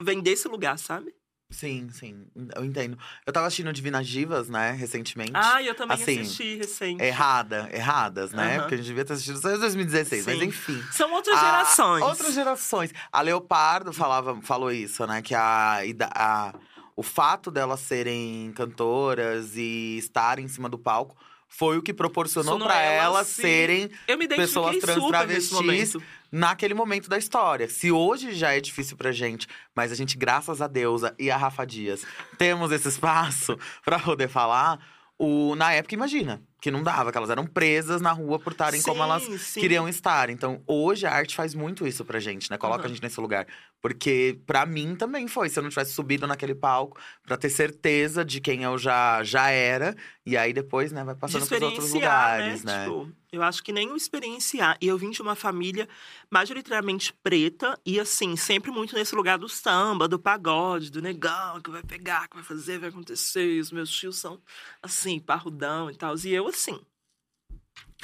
vem 0.00 0.20
desse 0.20 0.48
lugar, 0.48 0.78
sabe? 0.78 1.14
Sim, 1.50 1.88
sim. 1.90 2.26
Eu 2.54 2.64
entendo. 2.64 2.96
Eu 3.26 3.32
tava 3.32 3.46
assistindo 3.48 3.72
Divinas 3.72 4.06
Divas, 4.06 4.48
né, 4.48 4.70
recentemente. 4.70 5.32
Ah, 5.34 5.60
eu 5.62 5.74
também 5.74 5.94
Assim, 6.00 6.20
assisti 6.20 6.56
recente. 6.56 7.02
Errada, 7.02 7.68
erradas, 7.72 8.30
né? 8.32 8.52
Aham. 8.54 8.60
Porque 8.60 8.74
a 8.74 8.76
gente 8.78 8.86
devia 8.86 9.04
ter 9.04 9.14
assistido 9.14 9.40
só 9.40 9.50
em 9.50 9.58
2016, 9.58 10.26
mas 10.26 10.38
Sim. 10.38 10.44
enfim. 10.44 10.82
São 10.92 11.12
outras 11.12 11.36
A- 11.36 11.40
gerações. 11.40 12.02
Outras 12.04 12.34
gerações. 12.34 12.92
A 13.12 13.20
Leopardo 13.20 13.92
falava, 13.92 14.40
falou 14.42 14.70
isso, 14.70 15.04
né? 15.06 15.20
Que 15.22 15.34
a, 15.34 15.80
a- 16.14 16.54
o 16.94 17.02
fato 17.02 17.50
delas 17.50 17.80
serem 17.80 18.52
cantoras 18.54 19.56
e 19.56 19.96
estarem 19.98 20.44
em 20.44 20.48
cima 20.48 20.68
do 20.68 20.78
palco 20.78 21.16
foi 21.48 21.76
o 21.78 21.82
que 21.82 21.92
proporcionou 21.92 22.52
Sonou 22.52 22.68
pra 22.68 22.80
elas, 22.80 23.04
elas 23.06 23.26
sim. 23.26 23.42
serem 23.42 23.90
Eu 24.06 24.16
me 24.16 24.24
identifiquei 24.26 24.62
pessoas 24.62 24.78
trans 24.78 25.08
travestis. 25.08 25.96
Naquele 26.30 26.74
momento 26.74 27.08
da 27.08 27.18
história. 27.18 27.68
Se 27.68 27.90
hoje 27.90 28.32
já 28.32 28.52
é 28.52 28.60
difícil 28.60 28.96
pra 28.96 29.12
gente, 29.12 29.46
mas 29.74 29.92
a 29.92 29.94
gente, 29.94 30.16
graças 30.16 30.60
a 30.62 30.66
Deusa 30.66 31.14
e 31.18 31.30
a 31.30 31.36
Rafa 31.36 31.64
Dias, 31.64 32.04
temos 32.38 32.70
esse 32.72 32.88
espaço 32.88 33.58
pra 33.84 33.98
poder 33.98 34.28
falar, 34.28 34.78
o, 35.18 35.54
na 35.54 35.72
época, 35.72 35.94
imagina, 35.94 36.42
que 36.62 36.70
não 36.70 36.82
dava, 36.82 37.12
que 37.12 37.18
elas 37.18 37.28
eram 37.28 37.46
presas 37.46 38.00
na 38.00 38.10
rua 38.10 38.38
por 38.38 38.52
estarem 38.52 38.80
como 38.80 39.02
elas 39.02 39.22
Sim, 39.22 39.60
queriam 39.60 39.86
estar. 39.86 40.30
Então, 40.30 40.62
hoje 40.66 41.06
a 41.06 41.12
arte 41.12 41.34
faz 41.36 41.54
muito 41.54 41.86
isso 41.86 42.06
pra 42.06 42.18
gente, 42.18 42.50
né? 42.50 42.56
Coloca 42.56 42.80
Aham. 42.80 42.86
a 42.86 42.88
gente 42.88 43.02
nesse 43.02 43.20
lugar. 43.20 43.46
Porque 43.82 44.38
pra 44.46 44.64
mim 44.64 44.94
também 44.94 45.28
foi, 45.28 45.50
se 45.50 45.58
eu 45.58 45.62
não 45.62 45.68
tivesse 45.70 45.92
subido 45.92 46.26
naquele 46.26 46.54
palco, 46.54 46.98
pra 47.22 47.36
ter 47.36 47.50
certeza 47.50 48.24
de 48.24 48.40
quem 48.40 48.62
eu 48.62 48.78
já, 48.78 49.22
já 49.22 49.50
era. 49.50 49.94
E 50.24 50.36
aí 50.38 50.52
depois, 50.54 50.92
né, 50.92 51.04
vai 51.04 51.14
passando 51.14 51.46
pros 51.46 51.62
outros 51.62 51.84
experienciar, 51.86 52.38
lugares, 52.38 52.64
né? 52.64 52.84
Tipo, 52.84 53.12
eu 53.32 53.42
acho 53.42 53.62
que 53.62 53.72
nem 53.72 53.90
o 53.92 53.96
experienciar. 53.96 54.76
E 54.80 54.88
eu 54.88 54.98
vim 54.98 55.10
de 55.10 55.22
uma 55.22 55.34
família 55.34 55.88
majoritariamente 56.28 57.12
preta 57.22 57.78
e, 57.86 58.00
assim, 58.00 58.36
sempre 58.36 58.70
muito 58.70 58.94
nesse 58.94 59.14
lugar 59.14 59.38
do 59.38 59.48
samba, 59.48 60.08
do 60.08 60.18
pagode, 60.18 60.90
do 60.90 61.00
negão, 61.00 61.60
que 61.60 61.70
vai 61.70 61.82
pegar, 61.82 62.28
que 62.28 62.36
vai 62.36 62.44
fazer, 62.44 62.78
vai 62.78 62.88
acontecer. 62.88 63.54
E 63.54 63.60
os 63.60 63.70
meus 63.70 63.90
tios 63.90 64.18
são, 64.18 64.40
assim, 64.82 65.20
parrudão 65.20 65.90
e 65.90 65.94
tal. 65.94 66.16
E 66.24 66.34
eu, 66.34 66.48
assim, 66.48 66.80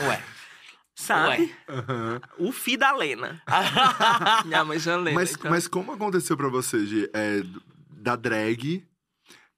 Ué. 0.00 0.22
sabe? 0.94 1.52
Aham. 1.68 2.20
O 2.38 2.52
fi 2.52 2.76
da 2.76 2.92
Lena. 2.92 3.42
Minha 4.46 4.64
mãe 4.64 4.78
já 4.78 4.96
lembra. 4.96 5.14
Mas, 5.14 5.32
então. 5.32 5.50
mas 5.50 5.66
como 5.66 5.92
aconteceu 5.92 6.36
pra 6.36 6.48
você, 6.48 6.84
de, 6.86 7.10
é, 7.12 7.42
da 7.90 8.14
drag, 8.14 8.86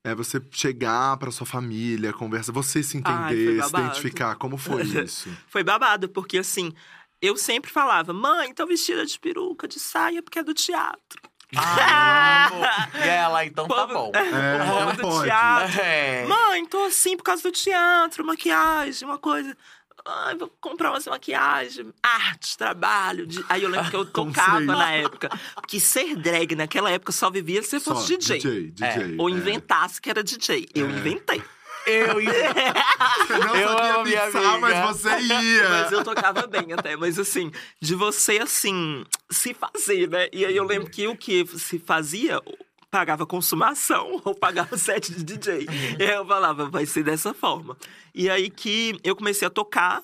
é 0.05 0.15
você 0.15 0.41
chegar 0.51 1.17
pra 1.17 1.31
sua 1.31 1.47
família, 1.47 2.13
conversa, 2.13 2.51
você 2.53 2.83
se 2.83 3.01
Ai, 3.05 3.35
entender, 3.35 3.61
foi 3.61 3.69
se 3.69 3.77
identificar, 3.77 4.35
como 4.37 4.57
foi 4.57 4.83
isso? 5.05 5.29
Foi 5.49 5.63
babado, 5.65 6.09
porque, 6.09 6.39
assim, 6.39 6.73
eu 7.21 7.37
sempre 7.37 7.71
falava, 7.71 8.13
mãe, 8.13 8.55
tô 8.55 8.67
vestida 8.67 9.05
de 9.05 9.19
peruca, 9.19 9.67
de 9.69 9.79
saia, 9.79 10.23
porque 10.23 10.39
é 10.39 10.43
do 10.43 10.55
teatro. 10.55 11.21
Ai, 11.57 12.53
amo. 12.53 12.65
E 13.05 13.09
ela, 13.09 13.45
então 13.47 13.67
tá 13.67 13.87
Povo- 13.87 13.93
bom. 13.95 14.13
É, 14.17 14.59
povo 14.59 14.81
não 14.85 14.95
do 14.95 15.01
pode. 15.01 15.25
teatro. 15.25 15.81
É. 15.81 16.27
Mãe, 16.27 16.67
tô 16.67 16.85
assim 16.85 17.17
por 17.17 17.23
causa 17.25 17.43
do 17.43 17.51
teatro, 17.51 18.25
maquiagem, 18.25 19.09
uma 19.09 19.19
coisa. 19.19 19.57
Ai, 20.05 20.35
vou 20.37 20.49
comprar 20.61 20.91
uma 20.93 21.01
maquiagem, 21.11 21.93
arte, 22.03 22.57
trabalho. 22.57 23.27
de- 23.27 23.45
Aí 23.49 23.63
eu 23.63 23.69
lembro 23.69 23.91
que 23.91 23.97
eu 23.97 24.05
tocava 24.07 24.51
Conceito. 24.53 24.67
na 24.67 24.93
época. 24.93 25.29
Porque 25.55 25.79
ser 25.81 26.17
drag 26.17 26.55
naquela 26.55 26.91
época 26.91 27.13
só 27.13 27.31
vivia 27.31 27.63
se 27.63 27.79
Só, 27.81 27.95
fosse 27.95 28.17
DJ. 28.17 28.39
DJ, 28.39 28.71
DJ. 28.71 29.15
Ou 29.19 29.29
é. 29.29 29.33
inventasse 29.33 30.01
que 30.01 30.09
era 30.09 30.23
DJ. 30.25 30.69
Eu 30.75 30.89
inventei. 30.89 31.43
Eu 31.87 32.15
Você 32.21 33.39
não 33.39 33.57
Eu 33.57 33.69
sabia 33.69 34.25
amiga. 34.25 34.59
mas 34.59 35.01
você 35.01 35.19
ia. 35.21 35.69
Mas 35.69 35.93
eu 35.93 36.05
tocava 36.05 36.47
bem 36.47 36.73
até. 36.73 36.97
Mas 36.97 37.19
assim, 37.19 37.51
de 37.81 37.95
você, 37.95 38.39
assim, 38.39 39.05
se 39.31 39.55
fazer, 39.55 40.09
né? 40.09 40.29
E 40.33 40.45
aí 40.45 40.55
eu 40.57 40.65
lembro 40.65 40.91
que 40.91 41.07
o 41.09 41.17
que 41.17 41.47
se 41.47 41.79
fazia, 41.79 42.41
pagava 42.91 43.27
consumação 43.27 44.21
ou 44.25 44.35
pagava 44.35 44.77
set 44.79 45.13
de 45.15 45.23
DJ. 45.23 45.67
E 45.99 46.03
aí 46.03 46.15
eu 46.15 46.27
falava, 46.27 46.69
vai 46.69 46.87
ser 46.87 47.03
dessa 47.03 47.35
forma. 47.35 47.77
E 48.15 48.29
aí 48.31 48.51
que 48.51 48.99
eu 49.05 49.15
comecei 49.17 49.47
a 49.47 49.51
tocar 49.51 50.03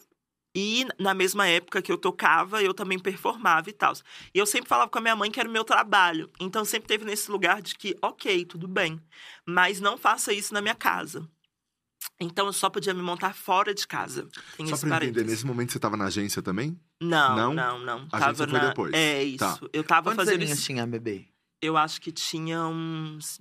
E 0.56 0.86
na 1.00 1.14
mesma 1.14 1.48
época 1.48 1.82
que 1.82 1.90
eu 1.90 1.98
tocava, 1.98 2.62
eu 2.62 2.72
também 2.72 2.96
performava 2.98 3.68
e 3.70 3.72
tal. 3.72 3.92
E 4.32 4.38
eu 4.38 4.46
sempre 4.46 4.68
falava 4.68 4.88
com 4.88 4.98
a 4.98 5.00
minha 5.00 5.16
mãe 5.16 5.28
que 5.30 5.40
era 5.40 5.48
o 5.48 5.52
meu 5.52 5.64
trabalho. 5.64 6.30
Então 6.38 6.64
sempre 6.64 6.86
teve 6.86 7.04
nesse 7.04 7.28
lugar 7.30 7.60
de 7.60 7.74
que, 7.74 7.96
ok, 8.00 8.44
tudo 8.44 8.68
bem, 8.68 9.00
mas 9.44 9.80
não 9.80 9.98
faça 9.98 10.32
isso 10.32 10.54
na 10.54 10.60
minha 10.62 10.74
casa. 10.76 11.28
Então 12.20 12.46
eu 12.46 12.52
só 12.52 12.70
podia 12.70 12.94
me 12.94 13.02
montar 13.02 13.34
fora 13.34 13.74
de 13.74 13.84
casa. 13.86 14.28
Tem 14.56 14.66
Só 14.68 14.76
pra 14.76 15.04
entender, 15.04 15.24
nesse 15.24 15.44
momento 15.44 15.72
você 15.72 15.80
tava 15.80 15.96
na 15.96 16.04
agência 16.04 16.40
também? 16.40 16.78
Não, 17.02 17.34
Não? 17.34 17.54
não, 17.54 17.78
não. 17.80 17.98
A 18.12 18.18
Tava 18.20 18.24
agência 18.26 18.46
foi 18.48 18.58
na... 18.60 18.68
depois. 18.68 18.92
É 18.94 19.24
isso. 19.24 19.38
Tá. 19.38 19.58
Eu 19.72 19.82
tava 19.82 20.10
Quantos 20.10 20.24
fazendo 20.24 20.42
aninhos 20.42 20.58
isso. 20.58 20.66
tinha, 20.66 20.86
bebê? 20.86 21.26
Eu 21.64 21.78
acho 21.78 21.98
que 22.00 22.12
tinha 22.12 22.60
uns 22.66 23.40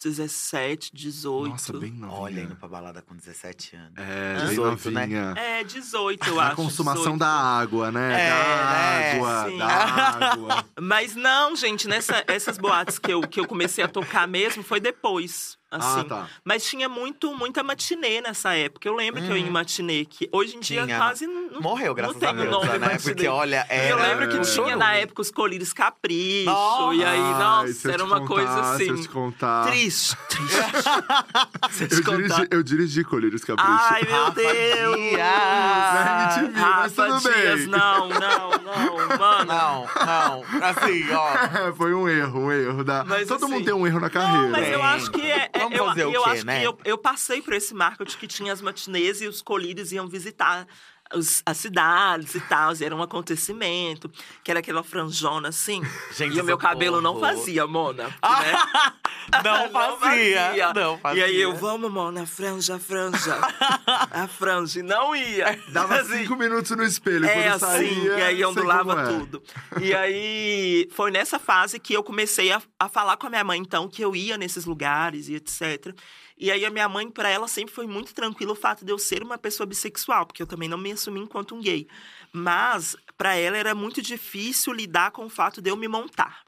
17, 0.00 0.90
18. 0.94 1.50
Nossa, 1.50 1.72
bem 1.72 1.90
novinha. 1.90 2.20
Olha, 2.20 2.40
indo 2.42 2.54
pra 2.54 2.68
balada 2.68 3.02
com 3.02 3.16
17 3.16 3.76
anos. 3.76 3.94
É, 3.96 4.36
Hã? 4.36 4.40
bem 4.40 4.48
18, 4.50 4.90
né? 4.90 5.00
novinha. 5.00 5.34
É, 5.36 5.64
18, 5.64 6.28
eu 6.28 6.40
A 6.40 6.46
acho. 6.46 6.56
consumação 6.56 7.02
18. 7.16 7.18
da 7.18 7.28
água, 7.28 7.90
né? 7.90 8.12
É, 8.12 8.28
da 8.28 8.34
né? 8.34 9.12
água, 9.12 9.50
Sim. 9.50 9.58
da 9.58 9.66
água. 9.66 10.64
Mas 10.80 11.16
não, 11.16 11.56
gente, 11.56 11.88
nessa, 11.88 12.24
essas 12.28 12.58
boates 12.58 12.98
que 12.98 13.12
eu, 13.12 13.22
que 13.22 13.40
eu 13.40 13.46
comecei 13.46 13.82
a 13.82 13.88
tocar 13.88 14.28
mesmo 14.28 14.62
foi 14.62 14.78
depois. 14.80 15.56
Assim. 15.72 16.00
Ah, 16.00 16.04
tá. 16.04 16.26
Mas 16.44 16.64
tinha 16.64 16.88
muito, 16.88 17.34
muita 17.34 17.62
matinê 17.62 18.20
nessa 18.20 18.52
época. 18.54 18.86
Eu 18.86 18.94
lembro 18.94 19.22
que 19.22 19.28
eu 19.30 19.36
ia 19.36 19.42
em 19.42 19.46
Uhum. 19.46 19.52
matinê, 19.52 20.04
que 20.04 20.28
hoje 20.30 20.56
em 20.56 20.60
dia 20.60 20.84
Tinha. 20.84 20.98
quase 20.98 21.26
não. 21.26 21.60
Morreu, 21.60 21.94
graças 21.94 22.20
não 22.20 22.28
a 22.28 22.32
Deus, 22.32 22.50
nome 22.50 22.78
né? 22.78 22.98
Porque, 23.02 23.26
olha, 23.26 23.66
era... 23.68 23.88
Eu 23.88 23.96
lembro 23.96 24.28
que 24.28 24.36
É. 24.36 24.40
tinha 24.42 24.76
na 24.76 24.94
época 24.94 25.22
os 25.22 25.30
colírios 25.30 25.72
capricho. 25.72 26.50
E 26.92 27.04
aí, 27.04 27.18
Ai, 27.20 27.40
nossa, 27.42 27.88
eu 27.88 27.94
era 27.94 28.04
uma 28.04 28.20
contar, 28.20 28.34
coisa 28.34 28.76
Se 28.76 28.86
eu 28.88 28.92
assim. 28.94 29.02
te 29.02 29.08
contar. 29.08 29.66
Triste, 29.66 30.16
triste. 30.28 31.96
Eu 31.96 32.04
contar. 32.04 32.16
dirigi, 32.16 32.48
eu 32.50 32.62
dirigi 32.62 33.04
Colírios 33.04 33.44
Capricho. 33.44 33.70
Ai, 33.70 34.02
meu 34.04 34.24
Rafa 34.24 34.32
Deus! 34.32 34.96
Dias! 34.96 35.18
Na 35.18 36.38
MTV, 36.42 36.60
mas 36.60 37.22
bem. 37.22 37.32
Dias, 37.32 37.66
não, 37.68 38.08
não, 38.08 38.50
não, 38.50 39.18
mano. 39.18 39.44
Não, 39.46 39.86
não. 40.06 40.44
Assim, 40.62 41.04
ó. 41.12 41.72
Foi 41.76 41.94
um 41.94 42.08
erro, 42.08 42.40
um 42.40 42.52
erro. 42.52 42.84
Da... 42.84 43.04
Mas, 43.04 43.28
Todo 43.28 43.44
assim, 43.44 43.54
mundo 43.54 43.64
tem 43.64 43.74
um 43.74 43.86
erro 43.86 44.00
na 44.00 44.10
carreira. 44.10 44.42
Não, 44.42 44.50
mas 44.50 44.68
eu 44.68 44.82
acho 44.82 45.10
que 45.10 45.22
é. 45.22 45.50
é- 45.52 45.61
Vamos 45.64 45.78
eu 45.78 45.84
fazer 45.86 46.04
o 46.06 46.12
eu 46.12 46.22
quê, 46.24 46.30
acho 46.30 46.46
né? 46.46 46.60
que 46.60 46.66
eu, 46.66 46.78
eu 46.84 46.98
passei 46.98 47.42
por 47.42 47.54
esse 47.54 47.74
marco 47.74 48.04
de 48.04 48.16
que 48.16 48.26
tinha 48.26 48.52
as 48.52 48.60
matinês 48.60 49.20
e 49.20 49.26
os 49.26 49.42
colírios 49.42 49.92
iam 49.92 50.06
visitar 50.06 50.66
os- 51.14 51.42
as 51.44 51.56
cidades 51.56 52.34
e 52.34 52.40
tal, 52.40 52.72
e 52.74 52.84
era 52.84 52.94
um 52.94 53.02
acontecimento, 53.02 54.10
que 54.42 54.50
era 54.50 54.60
aquela 54.60 54.82
franjona 54.82 55.48
assim. 55.48 55.82
Gente, 56.16 56.36
e 56.36 56.40
o 56.40 56.44
meu 56.44 56.58
cabelo 56.58 57.00
não 57.00 57.18
fazia, 57.20 57.66
Mona. 57.66 58.04
né? 58.22 58.92
Não 59.44 59.70
fazia. 59.70 60.72
Não 60.74 60.98
fazia. 60.98 61.20
E 61.20 61.24
aí 61.24 61.40
eu, 61.40 61.54
vamos, 61.54 61.90
Mona, 61.90 62.26
franja, 62.26 62.78
franja. 62.78 63.38
a 64.10 64.26
franja, 64.26 64.80
e 64.80 64.82
não 64.82 65.14
ia. 65.14 65.58
Dava 65.68 65.94
Assim, 66.00 66.18
cinco 66.18 66.34
minutos 66.36 66.70
no 66.72 66.82
espelho. 66.82 67.24
é 67.26 67.32
quando 67.50 67.64
assim, 67.64 67.94
saía, 67.94 68.18
e 68.18 68.22
aí 68.22 68.44
ondulava 68.44 69.00
é. 69.00 69.04
tudo. 69.06 69.42
E 69.80 69.94
aí 69.94 70.88
foi 70.92 71.12
nessa 71.12 71.38
fase 71.38 71.78
que 71.78 71.94
eu 71.94 72.02
comecei 72.02 72.50
a, 72.50 72.60
a 72.78 72.88
falar 72.88 73.16
com 73.16 73.28
a 73.28 73.30
minha 73.30 73.44
mãe, 73.44 73.60
então, 73.60 73.88
que 73.88 74.02
eu 74.04 74.14
ia 74.16 74.36
nesses 74.36 74.64
lugares 74.64 75.28
e 75.28 75.36
etc. 75.36 75.94
E 76.42 76.50
aí 76.50 76.64
a 76.64 76.70
minha 76.70 76.88
mãe, 76.88 77.08
pra 77.08 77.28
ela, 77.28 77.46
sempre 77.46 77.72
foi 77.72 77.86
muito 77.86 78.12
tranquilo 78.12 78.50
o 78.50 78.56
fato 78.56 78.84
de 78.84 78.90
eu 78.90 78.98
ser 78.98 79.22
uma 79.22 79.38
pessoa 79.38 79.64
bissexual, 79.64 80.26
porque 80.26 80.42
eu 80.42 80.46
também 80.46 80.68
não 80.68 80.76
me 80.76 80.90
assumi 80.90 81.20
enquanto 81.20 81.54
um 81.54 81.60
gay. 81.60 81.86
Mas, 82.32 82.96
pra 83.16 83.36
ela, 83.36 83.56
era 83.56 83.76
muito 83.76 84.02
difícil 84.02 84.72
lidar 84.72 85.12
com 85.12 85.24
o 85.24 85.30
fato 85.30 85.62
de 85.62 85.70
eu 85.70 85.76
me 85.76 85.86
montar. 85.86 86.42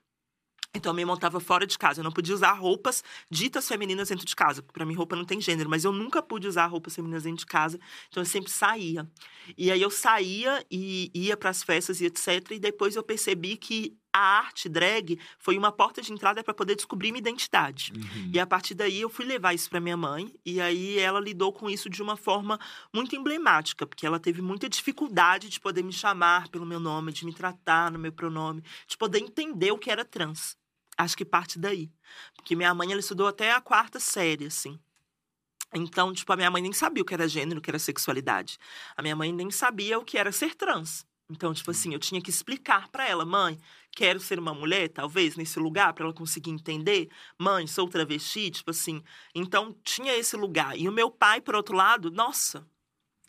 Então 0.75 0.91
eu 0.91 0.97
me 0.97 1.05
montava 1.05 1.39
fora 1.39 1.65
de 1.65 1.79
casa. 1.79 2.01
Eu 2.01 2.05
não 2.05 2.11
podia 2.11 2.35
usar 2.35 2.55
roupas 2.55 3.05
ditas 3.31 3.69
femininas 3.69 4.09
dentro 4.09 4.27
de 4.27 4.35
casa. 4.35 4.65
Pra 4.65 4.85
mim 4.85 4.95
roupa 4.95 5.15
não 5.15 5.25
tem 5.25 5.41
gênero. 5.41 5.71
Mas 5.71 5.85
eu 5.85 5.93
nunca 5.93 6.21
pude 6.21 6.49
usar 6.49 6.67
roupas 6.67 6.97
femininas 6.97 7.23
dentro 7.23 7.39
de 7.39 7.47
casa. 7.47 7.79
Então 8.09 8.21
eu 8.21 8.27
sempre 8.27 8.51
saía. 8.51 9.09
E 9.57 9.71
aí 9.71 9.81
eu 9.81 9.93
saía 9.93 10.67
e 10.69 11.09
ia 11.15 11.37
pras 11.37 11.63
festas 11.63 12.01
e 12.01 12.07
etc. 12.07 12.51
E 12.51 12.59
depois 12.59 12.97
eu 12.97 13.05
percebi 13.05 13.57
que 13.57 13.97
a 14.15 14.39
arte 14.39 14.69
drag 14.69 15.19
foi 15.41 15.59
uma 15.59 15.73
porta 15.73 16.01
de 16.01 16.13
entrada 16.13 16.45
para 16.45 16.55
poder 16.55 16.77
descobrir 16.77 17.11
minha 17.11 17.19
identidade. 17.19 17.93
Uhum. 17.93 18.31
E 18.33 18.39
a 18.39 18.47
partir 18.47 18.73
daí 18.73 19.01
eu 19.01 19.11
fui 19.11 19.25
levar 19.25 19.53
isso 19.53 19.69
para 19.69 19.81
minha 19.81 19.97
mãe 19.97 20.33
e 20.47 20.61
aí 20.61 20.97
ela 21.01 21.19
lidou 21.19 21.53
com 21.53 21.69
isso 21.69 21.91
de 21.91 22.01
uma 22.01 22.17
forma 22.17 22.61
muito 22.93 23.17
emblemática, 23.17 23.85
porque 23.85 24.07
ela 24.07 24.21
teve 24.21 24.41
muita 24.41 24.69
dificuldade 24.69 25.49
de 25.49 25.59
poder 25.59 25.83
me 25.83 25.93
chamar 25.93 26.47
pelo 26.49 26.65
meu 26.65 26.79
nome, 26.79 27.13
de 27.13 27.27
me 27.27 27.35
tratar 27.35 27.91
no 27.91 27.99
meu 27.99 28.13
pronome, 28.13 28.63
de 28.87 28.97
poder 28.97 29.19
entender 29.19 29.73
o 29.73 29.79
que 29.79 29.91
era 29.91 30.05
trans. 30.05 30.57
Acho 30.97 31.17
que 31.17 31.25
parte 31.25 31.59
daí. 31.59 31.91
Porque 32.37 32.55
minha 32.55 32.73
mãe 32.73 32.93
ela 32.93 33.01
estudou 33.01 33.27
até 33.27 33.51
a 33.51 33.61
quarta 33.61 33.99
série, 33.99 34.47
assim. 34.47 34.79
Então, 35.75 36.13
tipo, 36.13 36.33
a 36.33 36.37
minha 36.37 36.53
mãe 36.53 36.63
nem 36.63 36.73
sabia 36.73 37.03
o 37.03 37.05
que 37.05 37.15
era 37.15 37.27
gênero, 37.27 37.59
o 37.59 37.63
que 37.63 37.69
era 37.69 37.81
sexualidade. 37.81 38.59
A 38.97 39.03
minha 39.03 39.17
mãe 39.17 39.33
nem 39.33 39.51
sabia 39.51 39.99
o 39.99 40.05
que 40.05 40.17
era 40.17 40.31
ser 40.31 40.55
trans. 40.55 41.05
Então, 41.31 41.55
tipo 41.55 41.71
assim, 41.71 41.93
eu 41.93 41.99
tinha 41.99 42.21
que 42.21 42.31
explicar 42.31 42.89
para 42.89 43.09
ela, 43.09 43.25
mãe, 43.25 43.59
quero 43.95 44.21
ser 44.21 44.39
uma 44.39 44.53
mulher, 44.53 44.89
talvez, 44.89 45.37
nesse 45.37 45.59
lugar, 45.59 45.93
para 45.93 46.05
ela 46.05 46.13
conseguir 46.13 46.51
entender. 46.51 47.09
Mãe, 47.39 47.67
sou 47.67 47.89
travesti, 47.89 48.51
tipo 48.51 48.71
assim. 48.71 49.03
Então, 49.35 49.77
tinha 49.83 50.17
esse 50.17 50.37
lugar. 50.37 50.77
E 50.77 50.89
o 50.89 50.93
meu 50.93 51.11
pai, 51.11 51.41
por 51.41 51.55
outro 51.55 51.77
lado, 51.77 52.11
nossa, 52.11 52.67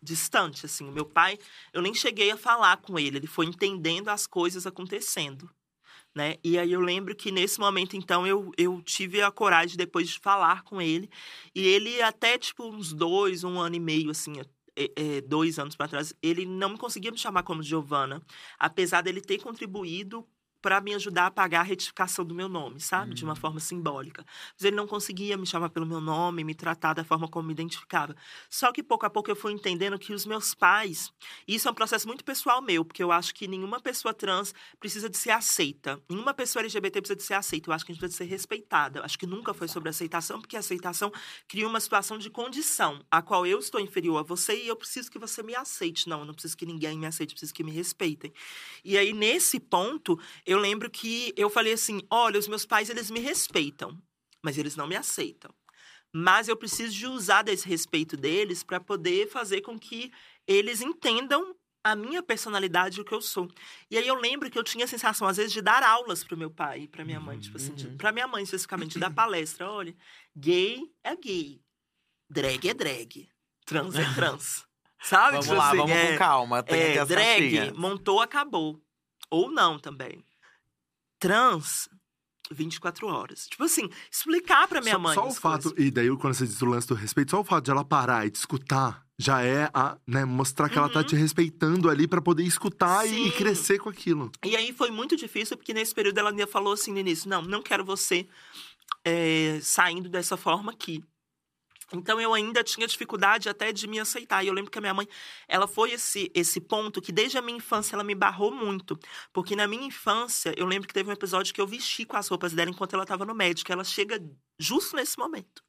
distante, 0.01 0.65
assim. 0.65 0.88
O 0.88 0.91
meu 0.91 1.06
pai, 1.06 1.38
eu 1.73 1.82
nem 1.82 1.93
cheguei 1.93 2.32
a 2.32 2.38
falar 2.38 2.78
com 2.78 2.97
ele, 2.97 3.17
ele 3.17 3.28
foi 3.28 3.45
entendendo 3.45 4.10
as 4.10 4.25
coisas 4.28 4.65
acontecendo. 4.65 5.49
Né? 6.13 6.36
E 6.43 6.58
aí 6.58 6.71
eu 6.71 6.80
lembro 6.80 7.13
que 7.13 7.30
nesse 7.30 7.60
momento, 7.60 7.97
então, 7.97 8.25
eu, 8.25 8.51
eu 8.58 8.82
tive 8.82 9.21
a 9.21 9.30
coragem 9.30 9.75
depois 9.75 10.10
de 10.10 10.19
falar 10.19 10.63
com 10.63 10.82
ele. 10.82 11.10
E 11.54 11.65
ele, 11.67 12.01
até, 12.01 12.38
tipo, 12.38 12.65
uns 12.65 12.93
dois, 12.93 13.43
um 13.43 13.60
ano 13.60 13.75
e 13.75 13.80
meio, 13.80 14.10
assim, 14.12 14.39
é, 14.78 14.91
é, 14.95 15.21
dois 15.21 15.60
anos 15.60 15.75
para 15.75 15.88
trás, 15.88 16.13
ele 16.21 16.45
não 16.45 16.78
conseguia 16.78 17.12
me 17.12 17.17
chamar 17.17 17.43
como 17.43 17.63
Giovana, 17.63 18.21
apesar 18.60 19.01
dele 19.01 19.21
ter 19.21 19.39
contribuído 19.39 20.25
para 20.65 20.82
me 20.82 20.95
ajudar 20.95 21.28
a 21.28 21.32
pagar 21.32 21.60
a 21.60 21.63
retificação 21.63 22.25
do 22.25 22.34
meu 22.34 22.49
nome, 22.49 22.80
sabe? 22.80 23.13
De 23.13 23.23
uma 23.23 23.36
forma 23.36 23.60
simbólica. 23.60 24.25
Mas 24.58 24.65
ele 24.65 24.75
não 24.75 24.88
conseguia 24.88 25.38
me 25.38 25.45
chamar 25.45 25.69
pelo 25.69 25.86
meu 25.86 26.01
nome, 26.01 26.43
me 26.43 26.56
tratar 26.56 26.93
da 26.95 27.04
forma 27.04 27.28
como 27.28 27.45
me 27.45 27.54
identificava. 27.54 28.15
Só 28.49 28.71
que 28.71 28.82
pouco 28.82 29.06
a 29.06 29.10
pouco 29.12 29.30
eu 29.30 29.36
fui 29.36 29.54
entendendo 29.54 29.99
que 29.99 30.12
os 30.12 30.25
meus 30.25 30.56
pais, 30.56 31.13
e 31.47 31.54
isso 31.54 31.67
é 31.67 31.71
um 31.71 31.73
processo 31.75 32.08
muito 32.08 32.23
pessoal 32.23 32.63
meu, 32.63 32.84
porque 32.84 33.04
eu 33.04 33.12
acho 33.12 33.36
que 33.36 33.47
nenhuma 33.47 33.80
pessoa 33.80 34.12
trans 34.12 34.56
precisa 34.80 35.08
de 35.08 35.15
ser 35.19 35.30
aceita. 35.30 36.01
Nenhuma 36.10 36.34
pessoa 36.34 36.63
LGBT 36.63 36.99
precisa 36.99 37.15
de 37.15 37.23
ser 37.23 37.36
aceita. 37.36 37.69
Eu 37.69 37.73
acho 37.75 37.86
que 37.86 37.91
a 37.91 37.93
gente 37.93 37.99
precisa 37.99 38.23
de 38.23 38.28
ser 38.28 38.34
respeitada. 38.34 39.06
Acho 39.06 39.19
que 39.19 39.28
nunca 39.28 39.54
foi 39.54 39.67
sobre 39.67 39.89
aceitação, 39.89 40.41
porque 40.41 40.56
a 40.56 40.62
aceitação 40.62 41.12
cria 41.47 41.67
uma 41.67 41.80
situação 41.80 42.17
de 42.17 42.32
condição, 42.32 43.06
a 43.12 43.21
qual 43.21 43.45
eu 43.45 43.60
estou 43.60 43.80
inferior 43.80 44.17
a 44.17 44.23
você 44.23 44.63
e 44.63 44.67
eu 44.67 44.75
preciso 44.75 45.12
que 45.12 45.19
você 45.19 45.43
me 45.43 45.56
aceite. 45.56 46.10
Não, 46.10 46.21
eu 46.21 46.25
não 46.25 46.34
preciso 46.34 46.58
que 46.58 46.65
ninguém 46.65 46.97
me 46.97 47.06
aceite, 47.06 47.34
eu 47.34 47.36
preciso 47.36 47.54
que 47.54 47.63
me 47.63 47.71
respeitem. 47.71 48.34
E 48.84 48.97
aí, 48.97 49.13
nesse 49.13 49.60
ponto, 49.60 50.19
eu 50.43 50.54
lembro 50.57 50.89
que 50.89 51.33
eu 51.35 51.49
falei 51.49 51.73
assim: 51.73 52.01
olha, 52.09 52.39
os 52.39 52.47
meus 52.47 52.65
pais, 52.65 52.89
eles 52.89 53.09
me 53.11 53.19
respeitam, 53.19 54.01
mas 54.43 54.57
eles 54.57 54.75
não 54.75 54.87
me 54.87 54.95
aceitam. 54.95 55.53
Mas 56.13 56.47
eu 56.47 56.55
preciso 56.55 56.93
de 56.93 57.07
usar 57.07 57.41
desse 57.41 57.67
respeito 57.67 58.15
deles 58.15 58.63
para 58.63 58.79
poder 58.79 59.29
fazer 59.29 59.61
com 59.61 59.77
que 59.77 60.11
eles 60.47 60.81
entendam 60.81 61.55
a 61.83 61.95
minha 61.95 62.23
personalidade 62.23 62.97
e 62.97 63.01
o 63.01 63.05
que 63.05 63.13
eu 63.13 63.21
sou. 63.21 63.47
E 63.91 63.97
aí 63.97 64.07
eu 64.07 64.15
lembro 64.15 64.49
que 64.49 64.57
eu 64.57 64.63
tinha 64.63 64.85
a 64.85 64.87
sensação, 64.87 65.27
às 65.27 65.37
vezes, 65.37 65.53
de 65.53 65.61
dar 65.61 65.83
aulas 65.83 66.23
pro 66.23 66.35
meu 66.35 66.49
pai 66.49 66.81
e 66.81 66.87
pra 66.87 67.05
minha 67.05 67.19
mãe. 67.19 67.37
Tipo 67.37 67.57
assim, 67.57 67.75
de, 67.75 67.89
pra 67.89 68.11
minha 68.11 68.27
mãe, 68.27 68.43
especificamente, 68.43 68.93
de 68.93 68.99
dar 68.99 69.13
palestra. 69.13 69.69
Olha, 69.69 69.95
gay 70.35 70.81
é 71.03 71.15
gay. 71.15 71.61
Drag 72.27 72.69
é 72.69 72.73
drag. 72.73 73.29
Trans 73.65 73.95
é 73.95 74.13
trans. 74.15 74.65
Sabe? 74.99 75.33
Vamos 75.33 75.45
Tipo 75.45 75.57
lá, 75.57 75.67
assim, 75.67 75.77
vamos 75.77 75.91
é, 75.95 76.11
com 76.13 76.17
calma. 76.17 76.63
Tem 76.63 76.97
é, 76.97 77.05
drag, 77.05 77.73
montou, 77.75 78.19
acabou. 78.19 78.81
Ou 79.29 79.51
não 79.51 79.77
também. 79.77 80.23
Trans, 81.19 81.88
24 82.51 83.08
horas. 83.08 83.47
Tipo 83.47 83.63
assim, 83.63 83.89
explicar 84.12 84.67
pra 84.67 84.82
minha 84.82 84.93
só, 84.95 84.99
mãe. 84.99 85.15
Só 85.15 85.28
o 85.28 85.34
fato, 85.34 85.69
coisas. 85.69 85.86
e 85.86 85.91
daí 85.91 86.15
quando 86.17 86.34
você 86.34 86.45
diz 86.45 86.62
o 86.62 86.65
lance 86.65 86.88
do 86.88 86.93
respeito, 86.95 87.32
só 87.32 87.39
o 87.41 87.43
fato 87.43 87.65
de 87.65 87.71
ela 87.71 87.84
parar 87.84 88.25
e 88.25 88.32
te 88.32 88.36
escutar 88.36 89.04
já 89.17 89.41
é 89.41 89.69
a, 89.73 89.97
né, 90.06 90.25
mostrar 90.25 90.67
que 90.67 90.78
ela 90.78 90.89
tá 90.89 90.99
Uhum. 90.99 91.06
te 91.06 91.15
respeitando 91.15 91.89
ali 91.89 92.06
pra 92.06 92.21
poder 92.21 92.43
escutar 92.43 93.08
e, 93.08 93.28
e 93.28 93.32
crescer 93.32 93.80
com 93.80 93.88
aquilo. 93.88 94.30
E 94.43 94.58
aí 94.58 94.73
foi 94.73 94.91
muito 94.91 95.15
difícil, 95.15 95.56
porque 95.56 95.73
nesse 95.73 95.95
período 95.95 96.17
ela 96.17 96.32
ainda 96.32 96.45
falou 96.45 96.73
assim 96.73 96.91
no 96.91 96.99
início: 96.99 97.30
não, 97.30 97.41
não 97.41 97.62
quero 97.62 97.86
você 97.86 98.28
é, 99.06 99.58
saindo 99.62 100.10
dessa 100.10 100.36
forma 100.36 100.71
aqui. 100.73 101.01
Então 101.93 102.19
eu 102.19 102.33
ainda 102.33 102.63
tinha 102.63 102.87
dificuldade 102.87 103.47
até 103.47 103.71
de 103.71 103.87
me 103.87 103.99
aceitar. 103.99 104.43
E 104.43 104.47
eu 104.47 104.53
lembro 104.53 104.71
que 104.71 104.77
a 104.77 104.81
minha 104.81 104.93
mãe, 104.93 105.07
ela 105.47 105.67
foi 105.67 105.91
esse 105.91 106.31
esse 106.33 106.59
ponto 106.59 107.01
que 107.01 107.11
desde 107.11 107.37
a 107.37 107.41
minha 107.41 107.57
infância 107.57 107.95
ela 107.95 108.03
me 108.03 108.15
barrou 108.15 108.51
muito, 108.51 108.97
porque 109.31 109.55
na 109.55 109.67
minha 109.67 109.85
infância 109.85 110.53
eu 110.57 110.65
lembro 110.65 110.87
que 110.87 110.93
teve 110.93 111.09
um 111.09 111.13
episódio 111.13 111.53
que 111.53 111.61
eu 111.61 111.67
vesti 111.67 112.05
com 112.05 112.17
as 112.17 112.27
roupas 112.27 112.53
dela 112.53 112.69
enquanto 112.69 112.93
ela 112.93 113.03
estava 113.03 113.25
no 113.25 113.35
médico. 113.35 113.71
Ela 113.71 113.83
chega 113.83 114.21
justo 114.57 114.95
nesse 114.95 115.17
momento. 115.17 115.63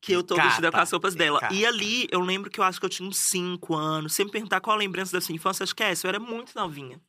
Que 0.00 0.12
eu 0.12 0.22
tô 0.24 0.34
Cata, 0.34 0.48
vestida 0.48 0.72
com 0.72 0.80
as 0.80 0.90
roupas 0.90 1.14
dela. 1.14 1.38
cata. 1.38 1.54
E 1.54 1.64
ali, 1.64 2.08
eu 2.10 2.20
lembro 2.20 2.50
que 2.50 2.58
eu 2.58 2.64
acho 2.64 2.80
que 2.80 2.84
eu 2.84 2.90
tinha 2.90 3.08
uns 3.08 3.18
5 3.18 3.72
anos. 3.74 4.12
Sempre 4.12 4.32
perguntar 4.32 4.60
qual 4.60 4.74
a 4.74 4.78
lembrança 4.78 5.12
da 5.12 5.20
sua 5.20 5.32
infância, 5.32 5.62
acho 5.62 5.76
que 5.76 5.82
é 5.82 5.92
essa. 5.92 6.06
Eu 6.06 6.08
era 6.08 6.18
muito 6.18 6.52
novinha. 6.56 7.00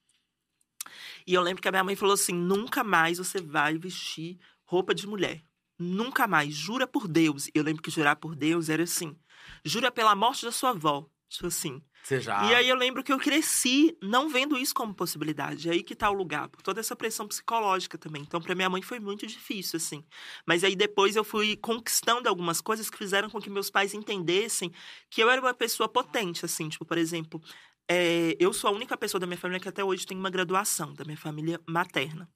E 1.25 1.33
eu 1.33 1.41
lembro 1.41 1.61
que 1.61 1.67
a 1.67 1.71
minha 1.71 1.83
mãe 1.83 1.95
falou 1.95 2.13
assim: 2.13 2.33
nunca 2.33 2.83
mais 2.83 3.17
você 3.17 3.41
vai 3.41 3.77
vestir 3.79 4.37
roupa 4.63 4.93
de 4.93 5.07
mulher. 5.07 5.43
Nunca 5.77 6.27
mais. 6.27 6.53
Jura 6.53 6.87
por 6.87 7.07
Deus. 7.07 7.49
Eu 7.53 7.63
lembro 7.63 7.81
que 7.81 7.91
jurar 7.91 8.15
por 8.15 8.35
Deus 8.35 8.69
era 8.69 8.83
assim: 8.83 9.15
jura 9.63 9.91
pela 9.91 10.15
morte 10.15 10.45
da 10.45 10.51
sua 10.51 10.71
avó. 10.71 11.09
Tipo 11.29 11.47
assim. 11.47 11.81
Você 12.03 12.19
já. 12.19 12.43
E 12.43 12.53
aí 12.53 12.67
eu 12.67 12.75
lembro 12.75 13.01
que 13.01 13.13
eu 13.13 13.17
cresci 13.17 13.97
não 14.01 14.27
vendo 14.27 14.57
isso 14.57 14.75
como 14.75 14.93
possibilidade. 14.93 15.69
Aí 15.69 15.81
que 15.81 15.95
tá 15.95 16.09
o 16.09 16.13
lugar, 16.13 16.49
por 16.49 16.61
toda 16.61 16.81
essa 16.81 16.95
pressão 16.95 17.27
psicológica 17.27 17.97
também. 17.97 18.21
Então, 18.21 18.41
para 18.41 18.53
minha 18.53 18.69
mãe 18.69 18.81
foi 18.81 18.99
muito 18.99 19.25
difícil, 19.25 19.77
assim. 19.77 20.03
Mas 20.45 20.63
aí 20.63 20.75
depois 20.75 21.15
eu 21.15 21.23
fui 21.23 21.55
conquistando 21.55 22.27
algumas 22.27 22.59
coisas 22.59 22.89
que 22.89 22.97
fizeram 22.97 23.29
com 23.29 23.41
que 23.41 23.49
meus 23.49 23.69
pais 23.69 23.93
entendessem 23.93 24.71
que 25.09 25.23
eu 25.23 25.29
era 25.29 25.41
uma 25.41 25.53
pessoa 25.53 25.87
potente, 25.87 26.43
assim. 26.43 26.67
Tipo, 26.67 26.85
por 26.85 26.97
exemplo, 26.97 27.41
é, 27.89 28.35
eu 28.39 28.51
sou 28.53 28.69
a 28.69 28.73
única 28.73 28.97
pessoa 28.97 29.19
da 29.19 29.25
minha 29.25 29.37
família 29.37 29.59
que 29.59 29.69
até 29.69 29.83
hoje 29.83 30.05
tem 30.05 30.17
uma 30.17 30.29
graduação, 30.29 30.93
da 30.93 31.05
minha 31.05 31.17
família 31.17 31.59
materna. 31.67 32.29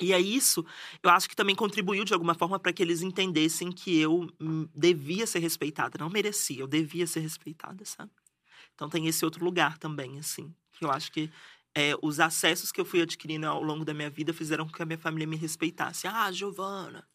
E 0.00 0.12
aí 0.12 0.34
isso, 0.34 0.64
eu 1.02 1.10
acho 1.10 1.28
que 1.28 1.36
também 1.36 1.54
contribuiu 1.54 2.04
de 2.04 2.12
alguma 2.12 2.34
forma 2.34 2.58
para 2.58 2.72
que 2.72 2.82
eles 2.82 3.00
entendessem 3.02 3.70
que 3.70 3.96
eu 3.98 4.28
devia 4.74 5.26
ser 5.26 5.38
respeitada, 5.38 5.98
não 5.98 6.10
merecia, 6.10 6.60
eu 6.60 6.66
devia 6.66 7.06
ser 7.06 7.20
respeitada, 7.20 7.84
sabe? 7.84 8.10
Então 8.74 8.88
tem 8.88 9.06
esse 9.06 9.24
outro 9.24 9.44
lugar 9.44 9.78
também, 9.78 10.18
assim, 10.18 10.54
que 10.72 10.84
eu 10.84 10.90
acho 10.90 11.12
que 11.12 11.30
é, 11.74 11.94
os 12.02 12.20
acessos 12.20 12.72
que 12.72 12.80
eu 12.80 12.84
fui 12.84 13.02
adquirindo 13.02 13.46
ao 13.46 13.62
longo 13.62 13.84
da 13.84 13.94
minha 13.94 14.10
vida 14.10 14.32
fizeram 14.34 14.66
com 14.66 14.72
que 14.72 14.82
a 14.82 14.86
minha 14.86 14.98
família 14.98 15.26
me 15.26 15.36
respeitasse. 15.36 16.06
Ah, 16.08 16.30
Giovana, 16.32 17.08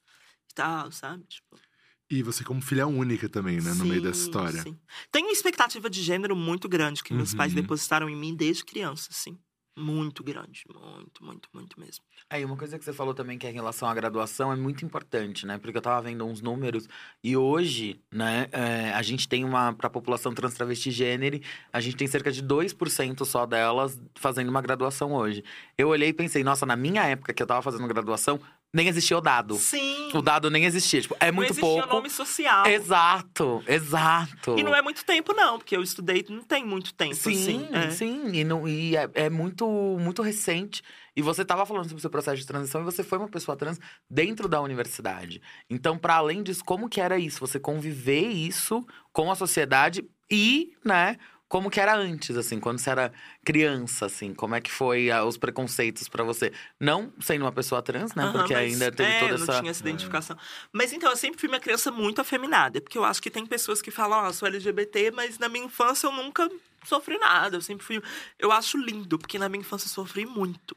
e 0.51 0.55
tal, 0.55 0.91
sabe? 0.91 1.25
Tipo, 1.27 1.61
E 2.09 2.21
você 2.23 2.43
como 2.43 2.61
filha 2.61 2.85
única 2.87 3.27
também, 3.29 3.59
né? 3.61 3.73
No 3.73 3.83
meio 3.85 4.01
dessa 4.01 4.21
sim, 4.21 4.21
história. 4.21 4.67
sim. 4.67 4.79
Tem 5.11 5.23
uma 5.23 5.31
expectativa 5.31 5.89
de 5.89 6.01
gênero 6.01 6.35
muito 6.35 6.67
grande 6.69 7.03
que 7.03 7.13
meus 7.13 7.33
pais 7.33 7.53
Uhum. 7.53 7.53
depositaram 7.53 8.09
em 8.09 8.15
mim 8.15 8.35
desde 8.35 8.63
criança, 8.65 9.09
assim. 9.11 9.37
Muito 9.79 10.21
grande, 10.25 10.65
muito, 10.67 11.23
muito, 11.23 11.49
muito 11.53 11.79
mesmo. 11.79 12.03
Aí, 12.29 12.43
uma 12.43 12.57
coisa 12.57 12.77
que 12.77 12.83
você 12.83 12.91
falou 12.91 13.13
também 13.13 13.37
que 13.37 13.47
é 13.47 13.49
em 13.49 13.53
relação 13.53 13.87
à 13.87 13.93
graduação 13.93 14.51
é 14.51 14.55
muito 14.55 14.83
importante, 14.83 15.45
né? 15.45 15.57
Porque 15.57 15.77
eu 15.77 15.81
tava 15.81 16.01
vendo 16.01 16.25
uns 16.25 16.41
números 16.41 16.85
e 17.23 17.37
hoje, 17.37 17.97
né, 18.11 18.47
é, 18.51 18.91
a 18.91 19.01
gente 19.01 19.29
tem 19.29 19.45
uma, 19.45 19.71
pra 19.71 19.89
população 19.89 20.33
trans 20.33 20.53
travesti 20.53 20.91
gênero, 20.91 21.39
a 21.71 21.79
gente 21.79 21.95
tem 21.95 22.07
cerca 22.07 22.29
de 22.29 22.43
2% 22.43 23.23
só 23.23 23.45
delas 23.45 23.97
fazendo 24.15 24.49
uma 24.49 24.61
graduação 24.61 25.13
hoje. 25.13 25.45
Eu 25.77 25.87
olhei 25.87 26.09
e 26.09 26.13
pensei, 26.13 26.43
nossa, 26.43 26.65
na 26.65 26.75
minha 26.75 27.03
época 27.05 27.33
que 27.33 27.41
eu 27.41 27.47
tava 27.47 27.61
fazendo 27.61 27.87
graduação, 27.87 28.37
nem 28.73 28.87
existia 28.87 29.17
o 29.17 29.21
dado. 29.21 29.55
Sim. 29.55 30.11
O 30.13 30.21
dado 30.21 30.49
nem 30.49 30.65
existia, 30.65 31.01
tipo, 31.01 31.15
é 31.19 31.27
não 31.27 31.35
muito 31.37 31.51
existia 31.51 31.67
pouco. 31.67 31.87
nome 31.87 32.09
social. 32.09 32.67
Exato, 32.67 33.63
exato. 33.67 34.57
E 34.57 34.63
não 34.63 34.75
é 34.75 34.81
muito 34.81 35.03
tempo, 35.03 35.33
não, 35.33 35.57
porque 35.57 35.75
eu 35.75 35.81
estudei 35.81 36.25
não 36.29 36.43
tem 36.43 36.63
muito 36.63 36.93
tempo, 36.93 37.15
Sim, 37.15 37.31
assim. 37.31 37.67
é. 37.71 37.91
sim. 37.91 38.31
E, 38.33 38.43
não, 38.43 38.67
e 38.67 38.95
é, 38.95 39.09
é 39.15 39.29
muito, 39.29 39.67
muito 39.99 40.21
recente. 40.21 40.83
E 41.15 41.21
você 41.21 41.41
estava 41.41 41.65
falando 41.65 41.83
sobre 41.85 41.97
o 41.97 42.01
seu 42.01 42.09
processo 42.09 42.37
de 42.37 42.45
transição 42.45 42.81
e 42.81 42.85
você 42.85 43.03
foi 43.03 43.17
uma 43.17 43.27
pessoa 43.27 43.57
trans 43.57 43.79
dentro 44.09 44.47
da 44.47 44.61
universidade. 44.61 45.41
Então, 45.69 45.97
para 45.97 46.15
além 46.15 46.43
disso, 46.43 46.63
como 46.63 46.87
que 46.87 47.01
era 47.01 47.17
isso? 47.17 47.39
Você 47.39 47.59
conviver 47.59 48.27
isso 48.27 48.85
com 49.11 49.31
a 49.31 49.35
sociedade 49.35 50.07
e, 50.31 50.73
né, 50.85 51.17
como 51.49 51.71
que 51.71 51.79
era 51.79 51.95
antes, 51.95 52.37
assim, 52.37 52.59
quando 52.59 52.77
você 52.77 52.91
era 52.91 53.11
criança, 53.43 54.05
assim, 54.05 54.35
como 54.35 54.53
é 54.53 54.61
que 54.61 54.71
foi 54.71 55.09
ah, 55.09 55.25
os 55.25 55.35
preconceitos 55.35 56.07
para 56.07 56.23
você? 56.23 56.53
Não 56.79 57.11
sendo 57.19 57.41
uma 57.41 57.51
pessoa 57.51 57.81
trans, 57.81 58.13
né? 58.13 58.23
Aham, 58.25 58.33
porque 58.33 58.53
ainda 58.53 58.91
teve 58.91 59.09
é, 59.09 59.19
toda 59.19 59.31
eu 59.31 59.35
essa. 59.35 59.51
não 59.53 59.59
tinha 59.59 59.71
essa 59.71 59.81
identificação. 59.81 60.37
Mas 60.71 60.93
então, 60.93 61.09
eu 61.09 61.17
sempre 61.17 61.39
fui 61.39 61.49
uma 61.49 61.59
criança 61.59 61.89
muito 61.91 62.21
afeminada. 62.21 62.79
Porque 62.79 62.95
eu 62.95 63.03
acho 63.03 63.19
que 63.19 63.31
tem 63.31 63.47
pessoas 63.47 63.81
que 63.81 63.89
falam, 63.89 64.19
ah, 64.19 64.31
sou 64.31 64.47
LGBT, 64.47 65.09
mas 65.09 65.39
na 65.39 65.49
minha 65.49 65.65
infância 65.65 66.05
eu 66.05 66.11
nunca 66.11 66.47
sofri 66.85 67.17
nada. 67.17 67.57
Eu 67.57 67.61
sempre 67.61 67.83
fui. 67.83 67.99
Eu 68.37 68.51
acho 68.51 68.77
lindo, 68.77 69.17
porque 69.17 69.39
na 69.39 69.49
minha 69.49 69.61
infância 69.61 69.87
eu 69.87 69.91
sofri 69.91 70.27
muito. 70.27 70.75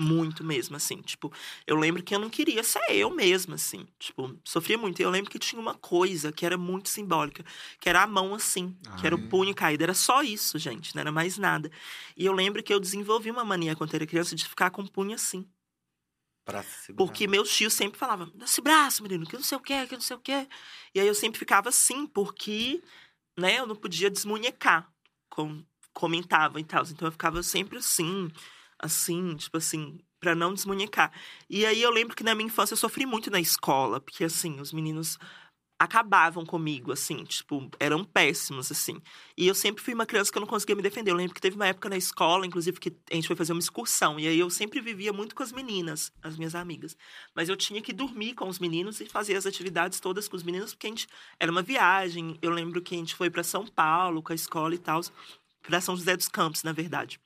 Muito 0.00 0.44
mesmo, 0.44 0.76
assim. 0.76 1.02
Tipo, 1.02 1.32
eu 1.66 1.74
lembro 1.74 2.02
que 2.04 2.14
eu 2.14 2.20
não 2.20 2.30
queria 2.30 2.62
ser 2.62 2.80
eu 2.90 3.10
mesma, 3.10 3.56
assim. 3.56 3.84
Tipo, 3.98 4.38
sofria 4.44 4.78
muito. 4.78 5.00
E 5.00 5.02
eu 5.02 5.10
lembro 5.10 5.28
que 5.30 5.40
tinha 5.40 5.60
uma 5.60 5.74
coisa 5.74 6.30
que 6.30 6.46
era 6.46 6.56
muito 6.56 6.88
simbólica, 6.88 7.44
que 7.80 7.88
era 7.88 8.02
a 8.02 8.06
mão 8.06 8.32
assim, 8.34 8.76
que 9.00 9.06
era 9.06 9.16
o 9.16 9.18
Ai. 9.18 9.28
punho 9.28 9.54
caído. 9.54 9.82
Era 9.82 9.94
só 9.94 10.22
isso, 10.22 10.56
gente, 10.56 10.94
não 10.94 11.00
era 11.00 11.10
mais 11.10 11.36
nada. 11.36 11.68
E 12.16 12.24
eu 12.24 12.32
lembro 12.32 12.62
que 12.62 12.72
eu 12.72 12.78
desenvolvi 12.78 13.28
uma 13.30 13.44
mania 13.44 13.74
quando 13.74 13.92
eu 13.92 13.96
era 13.96 14.06
criança 14.06 14.36
de 14.36 14.44
ficar 14.46 14.70
com 14.70 14.82
o 14.82 14.90
punho 14.90 15.14
assim. 15.14 15.44
Porque 16.96 17.26
meus 17.26 17.54
tios 17.54 17.74
sempre 17.74 17.98
falavam, 17.98 18.30
dá 18.34 18.44
esse 18.46 18.60
braço, 18.62 19.02
menino, 19.02 19.26
que 19.26 19.36
não 19.36 19.42
sei 19.42 19.58
o 19.58 19.60
quê, 19.60 19.86
que 19.86 19.94
não 19.94 20.00
sei 20.00 20.16
o 20.16 20.20
quê. 20.20 20.48
E 20.94 21.00
aí 21.00 21.06
eu 21.06 21.14
sempre 21.14 21.38
ficava 21.38 21.68
assim, 21.68 22.06
porque, 22.06 22.82
né, 23.36 23.58
eu 23.58 23.66
não 23.66 23.76
podia 23.76 24.08
desmunhecar, 24.08 24.90
como 25.28 25.66
comentava 25.92 26.58
e 26.60 26.64
tal. 26.64 26.84
Então 26.84 27.08
eu 27.08 27.12
ficava 27.12 27.42
sempre 27.42 27.78
assim, 27.78 28.30
assim, 28.78 29.36
tipo 29.36 29.56
assim, 29.56 29.98
pra 30.20 30.34
não 30.34 30.54
desmunhecar. 30.54 31.12
E 31.48 31.64
aí 31.66 31.82
eu 31.82 31.90
lembro 31.90 32.16
que 32.16 32.24
na 32.24 32.34
minha 32.34 32.46
infância 32.46 32.74
eu 32.74 32.78
sofri 32.78 33.06
muito 33.06 33.30
na 33.30 33.40
escola, 33.40 34.00
porque 34.00 34.24
assim, 34.24 34.60
os 34.60 34.72
meninos 34.72 35.18
acabavam 35.78 36.44
comigo, 36.44 36.90
assim, 36.90 37.22
tipo, 37.24 37.70
eram 37.78 38.02
péssimos, 38.04 38.72
assim. 38.72 39.00
E 39.36 39.46
eu 39.46 39.54
sempre 39.54 39.82
fui 39.82 39.94
uma 39.94 40.04
criança 40.04 40.32
que 40.32 40.36
eu 40.36 40.40
não 40.40 40.46
conseguia 40.48 40.74
me 40.74 40.82
defender. 40.82 41.12
Eu 41.12 41.16
lembro 41.16 41.34
que 41.34 41.40
teve 41.40 41.54
uma 41.54 41.68
época 41.68 41.88
na 41.88 41.96
escola, 41.96 42.44
inclusive, 42.44 42.80
que 42.80 42.92
a 43.10 43.14
gente 43.14 43.28
foi 43.28 43.36
fazer 43.36 43.52
uma 43.52 43.60
excursão. 43.60 44.18
E 44.18 44.26
aí 44.26 44.38
eu 44.38 44.50
sempre 44.50 44.80
vivia 44.80 45.12
muito 45.12 45.36
com 45.36 45.42
as 45.42 45.52
meninas, 45.52 46.12
as 46.20 46.36
minhas 46.36 46.56
amigas. 46.56 46.96
Mas 47.32 47.48
eu 47.48 47.56
tinha 47.56 47.80
que 47.80 47.92
dormir 47.92 48.34
com 48.34 48.48
os 48.48 48.58
meninos 48.58 49.00
e 49.00 49.06
fazer 49.06 49.36
as 49.36 49.46
atividades 49.46 50.00
todas 50.00 50.26
com 50.26 50.36
os 50.36 50.42
meninos, 50.42 50.74
porque 50.74 50.88
a 50.88 50.90
gente 50.90 51.06
era 51.38 51.52
uma 51.52 51.62
viagem. 51.62 52.36
Eu 52.42 52.50
lembro 52.50 52.82
que 52.82 52.96
a 52.96 52.98
gente 52.98 53.14
foi 53.14 53.30
para 53.30 53.44
São 53.44 53.64
Paulo 53.64 54.20
com 54.20 54.32
a 54.32 54.36
escola 54.36 54.74
e 54.74 54.78
tal, 54.78 55.00
para 55.62 55.80
São 55.80 55.96
José 55.96 56.16
dos 56.16 56.28
Campos, 56.28 56.64
na 56.64 56.72
verdade. 56.72 57.20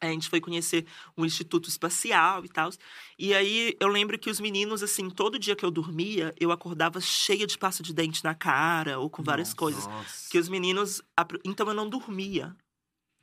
A 0.00 0.06
gente 0.06 0.28
foi 0.28 0.40
conhecer 0.40 0.86
o 1.16 1.24
Instituto 1.24 1.68
Espacial 1.68 2.44
e 2.44 2.48
tal. 2.48 2.70
E 3.18 3.34
aí 3.34 3.76
eu 3.80 3.88
lembro 3.88 4.18
que 4.18 4.30
os 4.30 4.40
meninos, 4.40 4.82
assim, 4.82 5.10
todo 5.10 5.38
dia 5.38 5.56
que 5.56 5.64
eu 5.64 5.70
dormia, 5.70 6.34
eu 6.38 6.52
acordava 6.52 7.00
cheia 7.00 7.46
de 7.46 7.58
pasta 7.58 7.82
de 7.82 7.92
dente 7.92 8.22
na 8.22 8.34
cara 8.34 8.98
ou 8.98 9.10
com 9.10 9.22
várias 9.22 9.48
Nossa. 9.48 9.56
coisas. 9.56 9.86
Nossa. 9.86 10.30
Que 10.30 10.38
os 10.38 10.48
meninos. 10.48 11.02
Então 11.44 11.66
eu 11.66 11.74
não 11.74 11.88
dormia, 11.88 12.54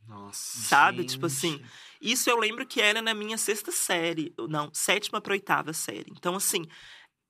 Nossa. 0.08 0.60
sabe? 0.60 1.06
Tipo 1.06 1.28
assim. 1.28 1.54
Gente. 1.54 1.86
Isso 2.02 2.30
eu 2.30 2.38
lembro 2.38 2.68
que 2.68 2.82
era 2.82 3.02
na 3.02 3.14
minha 3.14 3.38
sexta 3.38 3.72
série. 3.72 4.34
Não, 4.50 4.70
sétima 4.74 5.20
pra 5.22 5.34
oitava 5.34 5.74
série. 5.74 6.12
Então, 6.12 6.36
assim, 6.36 6.66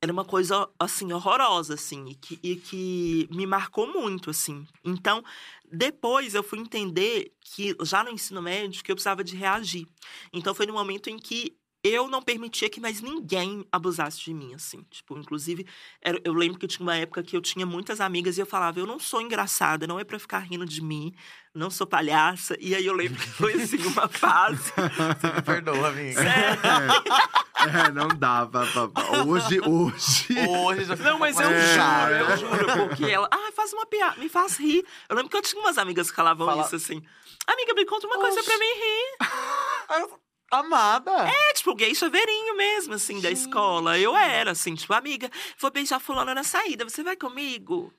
era 0.01 0.11
uma 0.11 0.25
coisa, 0.25 0.69
assim, 0.79 1.11
horrorosa, 1.13 1.73
assim, 1.73 2.09
e 2.09 2.15
que, 2.15 2.39
e 2.43 2.55
que 2.57 3.27
me 3.31 3.45
marcou 3.45 3.87
muito, 3.87 4.29
assim. 4.29 4.67
Então, 4.83 5.23
depois 5.71 6.35
eu 6.35 6.43
fui 6.43 6.59
entender 6.59 7.33
que, 7.41 7.75
já 7.81 8.03
no 8.03 8.11
ensino 8.11 8.41
médio, 8.41 8.83
que 8.83 8.91
eu 8.91 8.95
precisava 8.95 9.23
de 9.23 9.35
reagir. 9.35 9.87
Então, 10.31 10.53
foi 10.53 10.65
no 10.65 10.73
momento 10.73 11.09
em 11.09 11.17
que 11.17 11.57
eu 11.87 12.07
não 12.07 12.21
permitia 12.21 12.69
que 12.69 12.79
mais 12.81 12.99
ninguém 13.01 13.65
abusasse 13.71 14.19
de 14.19 14.33
mim, 14.33 14.53
assim. 14.53 14.83
Tipo, 14.89 15.17
inclusive, 15.17 15.65
era- 16.01 16.19
eu 16.23 16.33
lembro 16.33 16.57
que 16.57 16.67
tinha 16.67 16.85
uma 16.85 16.95
época 16.95 17.21
que 17.23 17.35
eu 17.37 17.41
tinha 17.41 17.65
muitas 17.65 18.01
amigas 18.01 18.37
e 18.37 18.41
eu 18.41 18.45
falava, 18.45 18.79
eu 18.79 18.87
não 18.87 18.99
sou 18.99 19.21
engraçada, 19.21 19.85
não 19.85 19.99
é 19.99 20.03
pra 20.03 20.17
ficar 20.19 20.39
rindo 20.39 20.65
de 20.65 20.81
mim, 20.81 21.13
não 21.53 21.69
sou 21.69 21.85
palhaça. 21.85 22.57
E 22.59 22.73
aí 22.73 22.85
eu 22.85 22.93
lembro 22.93 23.19
que 23.21 23.29
foi, 23.29 23.53
assim, 23.53 23.77
uma 23.85 24.07
fase 24.09 24.71
Você 24.75 25.27
me 25.33 25.41
perdoa, 25.41 25.89
amiga. 25.89 26.21
É, 26.21 27.91
não 27.91 28.07
dava. 28.09 28.65
pra- 28.67 29.23
Hoje, 29.25 29.59
hoje. 29.61 30.27
Hoje 30.49 30.85
já 30.85 30.95
Não, 30.97 31.17
mas 31.19 31.39
eu 31.39 31.49
É. 31.49 31.73
juro, 31.73 32.31
eu 32.31 32.37
juro, 32.37 32.87
porque 32.89 33.05
ela, 33.05 33.27
ah, 33.31 33.51
faz 33.55 33.73
uma 33.73 33.85
piada, 33.85 34.17
me 34.19 34.29
faz 34.29 34.57
rir. 34.57 34.85
Eu 35.09 35.15
lembro 35.15 35.29
que 35.29 35.37
eu 35.37 35.41
tinha 35.41 35.59
umas 35.61 35.77
amigas 35.77 36.09
que 36.09 36.15
falavam 36.15 36.45
Fala- 36.47 36.63
isso 36.63 36.75
assim. 36.75 37.01
Amiga, 37.47 37.73
me 37.73 37.85
conta 37.85 38.07
uma 38.07 38.17
coisa 38.17 38.39
Oxi. 38.39 38.45
pra 38.49 38.57
mim 38.57 38.65
rir. 38.65 39.17
Amada. 40.59 41.11
É, 41.29 41.53
tipo, 41.53 41.73
gay 41.75 41.93
chaveirinho 41.95 42.55
mesmo, 42.57 42.93
assim, 42.93 43.19
da 43.21 43.29
escola. 43.31 43.97
Eu 43.99 44.15
era, 44.15 44.51
assim, 44.51 44.75
tipo, 44.75 44.93
amiga, 44.93 45.29
vou 45.59 45.71
beijar 45.71 45.99
fulano 45.99 46.33
na 46.33 46.43
saída, 46.43 46.83
você 46.83 47.03
vai 47.03 47.15
comigo? 47.15 47.93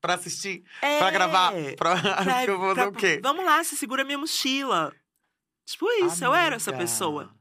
Pra 0.00 0.14
assistir. 0.14 0.64
É, 0.82 0.98
Pra 0.98 1.10
gravar. 1.10 1.52
Pra... 1.76 1.96
pra- 1.96 1.96
que 2.44 2.50
eu 2.50 2.58
vou 2.58 2.74
pra- 2.74 2.88
o 2.88 2.92
quê? 2.92 3.20
Vamos 3.22 3.44
lá, 3.44 3.62
você 3.62 3.74
segura 3.76 4.04
minha 4.04 4.18
mochila. 4.18 4.92
Tipo 5.66 5.90
isso, 6.04 6.24
eu 6.24 6.34
era 6.34 6.56
essa 6.56 6.70
Amiga. 6.70 6.84
pessoa. 6.84 7.34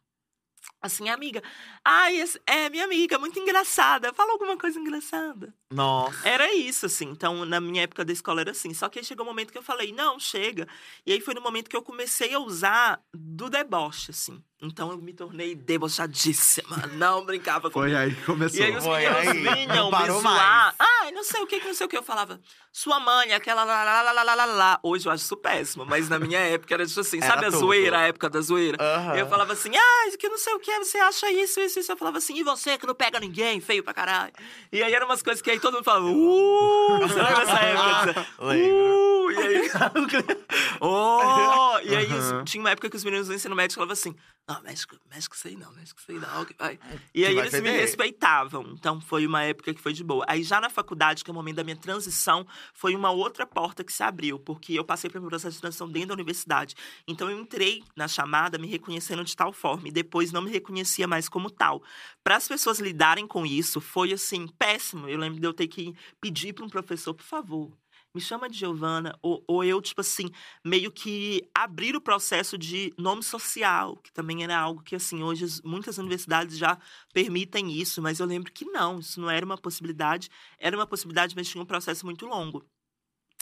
Assim, 0.81 1.09
amiga. 1.09 1.41
Ai, 1.83 2.17
esse- 2.17 2.41
é 2.45 2.69
minha 2.69 2.85
amiga, 2.85 3.19
muito 3.19 3.39
engraçada. 3.39 4.13
Fala 4.13 4.31
alguma 4.33 4.57
coisa 4.57 4.79
engraçada. 4.79 5.53
Nossa. 5.75 6.27
Era 6.27 6.53
isso, 6.53 6.85
assim. 6.85 7.05
Então, 7.09 7.45
na 7.45 7.59
minha 7.61 7.83
época 7.83 8.03
da 8.05 8.11
escola 8.13 8.41
era 8.41 8.51
assim. 8.51 8.73
Só 8.73 8.89
que 8.89 8.99
aí 8.99 9.05
chegou 9.05 9.25
um 9.25 9.29
momento 9.29 9.51
que 9.51 9.57
eu 9.57 9.63
falei, 9.63 9.91
não, 9.91 10.19
chega. 10.19 10.67
E 11.05 11.11
aí 11.11 11.19
foi 11.21 11.33
no 11.33 11.41
momento 11.41 11.69
que 11.69 11.75
eu 11.75 11.81
comecei 11.83 12.33
a 12.33 12.39
usar 12.39 12.99
do 13.13 13.49
deboche, 13.49 14.11
assim. 14.11 14.41
Então 14.61 14.89
eu 14.89 14.97
me 14.97 15.13
tornei 15.13 15.53
debochadíssima. 15.53 16.77
Não 16.95 17.25
brincava 17.25 17.69
com 17.69 17.79
Foi 17.81 17.93
aí 17.95 18.15
que 18.15 18.23
começou. 18.23 18.59
e 18.59 18.63
aí 18.63 18.75
os 18.77 18.83
Foi 18.83 18.99
meninos 18.99 19.47
aí, 19.53 19.65
vinham 19.67 19.85
me 19.85 19.91
parou 19.91 20.21
zoar. 20.21 20.33
mais. 20.33 20.75
Ai, 20.79 21.11
não 21.11 21.23
sei 21.23 21.41
o 21.41 21.47
que, 21.47 21.59
que 21.59 21.67
não 21.67 21.73
sei 21.73 21.85
o 21.85 21.89
que. 21.89 21.97
Eu 21.97 22.01
falava, 22.03 22.39
sua 22.71 22.99
mãe, 22.99 23.33
aquela 23.33 23.63
lá, 23.63 23.83
lá, 23.83 24.01
lá, 24.01 24.11
lá, 24.11 24.23
lá, 24.23 24.33
lá, 24.35 24.45
lá. 24.45 24.79
Hoje 24.81 25.07
eu 25.07 25.11
acho 25.11 25.23
isso 25.23 25.37
péssimo, 25.37 25.85
mas 25.85 26.09
na 26.09 26.17
minha 26.17 26.39
época 26.39 26.73
era 26.73 26.85
tipo 26.85 26.99
assim, 26.99 27.17
Era 27.17 27.27
sabe 27.27 27.45
a 27.45 27.49
tudo. 27.51 27.59
zoeira, 27.59 27.99
a 27.99 28.07
época 28.07 28.29
da 28.29 28.41
zoeira? 28.41 28.77
Aham. 28.81 29.15
Eu 29.17 29.27
falava 29.27 29.53
assim, 29.53 29.71
ah, 29.75 30.17
que 30.17 30.29
não 30.29 30.37
sei 30.37 30.53
o 30.53 30.59
que, 30.59 30.75
você 30.79 30.97
acha 30.99 31.29
isso, 31.31 31.59
isso, 31.59 31.79
isso. 31.79 31.91
Eu 31.91 31.97
falava 31.97 32.17
assim, 32.17 32.35
e 32.37 32.43
você 32.43 32.77
que 32.77 32.87
não 32.87 32.95
pega 32.95 33.19
ninguém, 33.19 33.59
feio 33.59 33.83
pra 33.83 33.93
caralho. 33.93 34.33
E 34.71 34.81
aí 34.81 34.93
eram 34.93 35.05
umas 35.05 35.21
coisas 35.21 35.41
que 35.41 35.51
aí 35.51 35.59
todo 35.65 35.73
mundo 35.73 35.83
falava, 35.83 36.05
uh, 36.05 36.99
você 37.01 37.15
lembra 37.15 37.41
essa 37.41 37.59
época? 37.59 38.27
Uh, 38.37 39.31
e 39.31 39.37
aí. 39.37 39.71
oh! 40.79 41.79
E 41.83 41.95
aí 41.95 42.11
Aham. 42.11 42.43
tinha 42.43 42.61
uma 42.61 42.69
época 42.69 42.89
que 42.89 42.95
os 42.95 43.03
meninos 43.03 43.27
do 43.27 43.33
ensino 43.33 43.55
médio 43.55 43.73
falavam 43.75 43.93
assim: 43.93 44.15
não, 44.47 44.61
com 44.61 44.71
isso 44.71 45.47
aí 45.47 45.55
não, 45.55 45.71
isso 45.81 45.95
aí 46.07 46.19
não. 46.19 46.45
Que 46.45 46.53
vai. 46.57 46.79
E 47.13 47.21
Que 47.21 47.25
aí 47.25 47.35
vai 47.35 47.47
eles 47.47 47.61
me 47.61 47.71
respeitavam. 47.71 48.73
Então 48.73 49.01
foi 49.01 49.25
uma 49.25 49.41
época 49.41 49.73
que 49.73 49.81
foi 49.81 49.91
de 49.91 50.03
boa. 50.03 50.23
Aí 50.27 50.43
já 50.43 50.61
na 50.61 50.69
faculdade, 50.69 51.23
que 51.23 51.31
é 51.31 51.33
o 51.33 51.35
momento 51.35 51.55
da 51.55 51.63
minha 51.63 51.75
transição, 51.75 52.45
foi 52.71 52.95
uma 52.95 53.09
outra 53.09 53.47
porta 53.47 53.83
que 53.83 53.91
se 53.91 54.03
abriu, 54.03 54.37
porque 54.37 54.73
eu 54.73 54.85
passei 54.85 55.09
pelo 55.09 55.27
processo 55.27 55.55
de 55.55 55.61
transição 55.61 55.89
dentro 55.89 56.09
da 56.09 56.13
universidade. 56.13 56.75
Então 57.07 57.27
eu 57.29 57.39
entrei 57.39 57.83
na 57.95 58.07
chamada 58.07 58.59
me 58.59 58.67
reconhecendo 58.67 59.23
de 59.23 59.35
tal 59.35 59.51
forma 59.51 59.87
e 59.87 59.91
depois 59.91 60.31
não 60.31 60.43
me 60.43 60.51
reconhecia 60.51 61.07
mais 61.07 61.27
como 61.27 61.49
tal. 61.49 61.81
Para 62.23 62.35
as 62.35 62.47
pessoas 62.47 62.79
lidarem 62.79 63.25
com 63.25 63.47
isso, 63.47 63.81
foi 63.81 64.13
assim, 64.13 64.47
péssimo. 64.59 65.09
Eu 65.09 65.17
lembro 65.17 65.39
de 65.45 65.49
eu 65.49 65.53
ter 65.53 65.67
que 65.67 65.93
pedir 66.21 66.53
para 66.53 66.65
um 66.65 66.69
professor, 66.69 67.13
por 67.13 67.23
favor, 67.23 67.71
me 68.13 68.21
chama 68.21 68.49
de 68.49 68.57
Giovana, 68.57 69.17
ou, 69.21 69.43
ou 69.47 69.63
eu, 69.63 69.81
tipo 69.81 69.99
assim, 70.01 70.29
meio 70.63 70.91
que 70.91 71.47
abrir 71.53 71.95
o 71.95 72.01
processo 72.01 72.57
de 72.57 72.93
nome 72.97 73.21
social, 73.23 73.97
que 73.97 74.11
também 74.11 74.43
era 74.43 74.57
algo 74.57 74.81
que, 74.83 74.95
assim, 74.95 75.21
hoje 75.23 75.43
as- 75.45 75.61
muitas 75.61 75.97
universidades 75.97 76.57
já 76.57 76.77
permitem 77.13 77.71
isso, 77.73 78.01
mas 78.01 78.19
eu 78.19 78.25
lembro 78.25 78.51
que 78.51 78.65
não, 78.65 78.99
isso 78.99 79.19
não 79.19 79.29
era 79.29 79.45
uma 79.45 79.57
possibilidade, 79.57 80.29
era 80.57 80.77
uma 80.77 80.87
possibilidade, 80.87 81.35
mas 81.35 81.47
tinha 81.49 81.61
um 81.61 81.65
processo 81.65 82.05
muito 82.05 82.25
longo. 82.25 82.65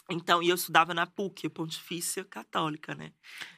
Então, 0.09 0.43
e 0.43 0.49
eu 0.49 0.55
estudava 0.55 0.93
na 0.93 1.07
PUC, 1.07 1.47
Pontifícia 1.49 2.23
Católica, 2.25 2.93
né? 2.93 3.11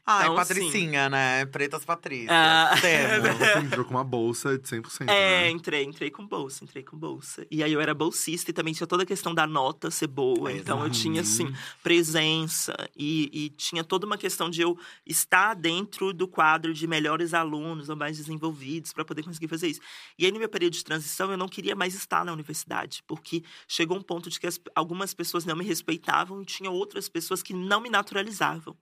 Ai, 0.06 0.24
Então, 0.26 0.38
assim- 0.38 0.54
Patricinha, 0.56 1.10
né? 1.10 1.44
Pretas 1.48 1.84
Patrícias. 1.84 2.30
Ah. 2.32 2.76
Você 2.80 3.60
entrou 3.66 3.84
com 3.84 3.92
uma 3.96 4.04
bolsa 4.04 4.56
de 4.58 4.68
100%, 4.68 5.10
É, 5.10 5.42
né? 5.46 5.50
entrei, 5.50 5.84
entrei 5.84 6.12
com 6.12 6.26
bolsa, 6.28 6.64
entrei 6.64 6.84
com 6.84 6.96
bolsa. 6.96 7.46
E 7.50 7.64
aí 7.64 7.74
eu 7.74 7.82
era 7.82 7.96
bolsista 7.96 8.52
e 8.52 8.54
também 8.54 8.74
tinha 8.76 8.86
toda 8.86 9.02
a 9.02 9.06
questão 9.06 9.34
da 9.34 9.48
nota 9.48 9.90
ser 9.90 10.06
boa. 10.08 10.52
Então 10.54 10.84
eu 10.84 10.90
tinha, 10.92 11.22
assim, 11.22 11.52
presença 11.82 12.76
e, 12.96 13.30
e 13.34 13.50
tinha 13.50 13.84
toda 13.84 14.06
uma 14.06 14.18
questão 14.18 14.50
de 14.50 14.62
eu 14.62 14.78
estar 15.06 15.56
dentro 15.56 16.14
do 16.14 16.28
quadro 16.28 16.74
de 16.74 16.86
melhores 16.86 17.34
alunos 17.34 17.90
ou 17.90 17.96
mais 17.96 18.18
desenvolvidos 18.18 18.94
para 18.94 19.04
poder 19.04 19.24
conseguir 19.24 19.48
fazer 19.48 19.68
isso. 19.70 19.80
E 20.20 20.26
aí, 20.26 20.32
no 20.32 20.38
meu 20.38 20.50
período 20.50 20.74
de 20.74 20.84
transição, 20.84 21.32
eu 21.32 21.38
não 21.38 21.48
queria 21.48 21.76
mais 21.76 21.96
estar 21.96 22.24
na 22.24 22.32
universidade, 22.32 23.02
porque 23.08 23.44
chegou 23.68 23.98
um 23.98 24.02
ponto 24.04 24.30
de 24.30 24.40
que 24.40 24.46
as- 24.46 24.60
algumas 24.76 25.14
pessoas 25.14 25.46
não 25.46 25.56
me 25.56 25.64
respeitavam 25.66 26.42
e 26.42 26.45
tinha 26.46 26.72
outras 26.72 27.10
pessoas 27.10 27.44
que 27.44 27.54
não 27.54 27.82
me 27.82 27.90
naturalizavam. 27.90 28.78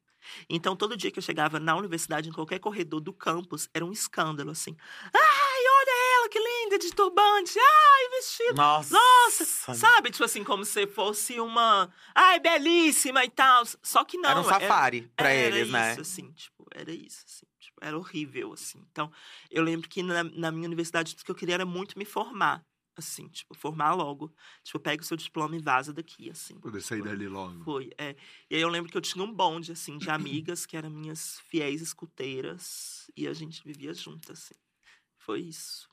Então, 0.49 0.75
todo 0.75 0.97
dia 0.97 1.11
que 1.11 1.19
eu 1.19 1.23
chegava 1.23 1.59
na 1.59 1.75
universidade, 1.75 2.29
em 2.29 2.31
qualquer 2.31 2.59
corredor 2.59 3.01
do 3.01 3.13
campus, 3.13 3.69
era 3.73 3.85
um 3.85 3.91
escândalo, 3.91 4.51
assim. 4.51 4.75
Ai, 5.13 5.63
olha 5.79 6.17
ela, 6.17 6.29
que 6.29 6.39
linda, 6.39 6.79
de 6.79 6.93
turbante. 6.93 7.59
Ai, 7.59 8.09
vestido. 8.09 8.55
Nossa. 8.55 8.93
Nossa, 8.93 9.73
sabe? 9.73 10.11
Tipo 10.11 10.23
assim, 10.23 10.43
como 10.43 10.65
se 10.65 10.87
fosse 10.87 11.39
uma. 11.39 11.91
Ai, 12.13 12.39
belíssima 12.39 13.23
e 13.25 13.29
tal. 13.29 13.63
Só 13.81 14.03
que 14.03 14.17
não. 14.17 14.29
Era 14.29 14.39
um 14.39 14.43
safari 14.43 15.11
pra 15.15 15.29
era 15.29 15.57
eles, 15.57 15.69
né? 15.69 15.91
isso, 15.91 16.01
assim, 16.01 16.31
tipo, 16.31 16.65
era 16.73 16.91
isso, 16.91 17.23
assim. 17.27 17.45
Tipo, 17.59 17.79
era 17.81 17.97
horrível, 17.97 18.53
assim. 18.53 18.85
Então, 18.91 19.11
eu 19.49 19.63
lembro 19.63 19.89
que 19.89 20.03
na, 20.03 20.23
na 20.23 20.51
minha 20.51 20.67
universidade, 20.67 21.15
tudo 21.15 21.25
que 21.25 21.31
eu 21.31 21.35
queria 21.35 21.55
era 21.55 21.65
muito 21.65 21.97
me 21.97 22.05
formar. 22.05 22.63
Assim, 22.95 23.27
tipo, 23.27 23.55
formar 23.55 23.93
logo. 23.93 24.31
Tipo, 24.63 24.79
pega 24.79 25.01
o 25.01 25.05
seu 25.05 25.17
diploma 25.17 25.55
e 25.55 25.59
vaza 25.59 25.91
daqui, 25.91 26.29
assim. 26.29 26.59
Poder 26.59 26.81
sair 26.81 27.01
dali 27.01 27.27
logo. 27.27 27.63
Foi, 27.63 27.89
é. 27.97 28.15
E 28.49 28.55
aí 28.55 28.61
eu 28.61 28.69
lembro 28.69 28.91
que 28.91 28.97
eu 28.97 29.01
tinha 29.01 29.23
um 29.25 29.33
bonde, 29.33 29.71
assim, 29.71 29.97
de 29.97 30.09
amigas 30.11 30.65
que 30.65 30.77
eram 30.77 30.91
minhas 30.91 31.39
fiéis 31.49 31.81
escuteiras. 31.81 33.09
E 33.17 33.27
a 33.27 33.33
gente 33.33 33.63
vivia 33.65 33.93
junto, 33.93 34.31
assim. 34.31 34.53
Foi 35.17 35.39
isso. 35.41 35.89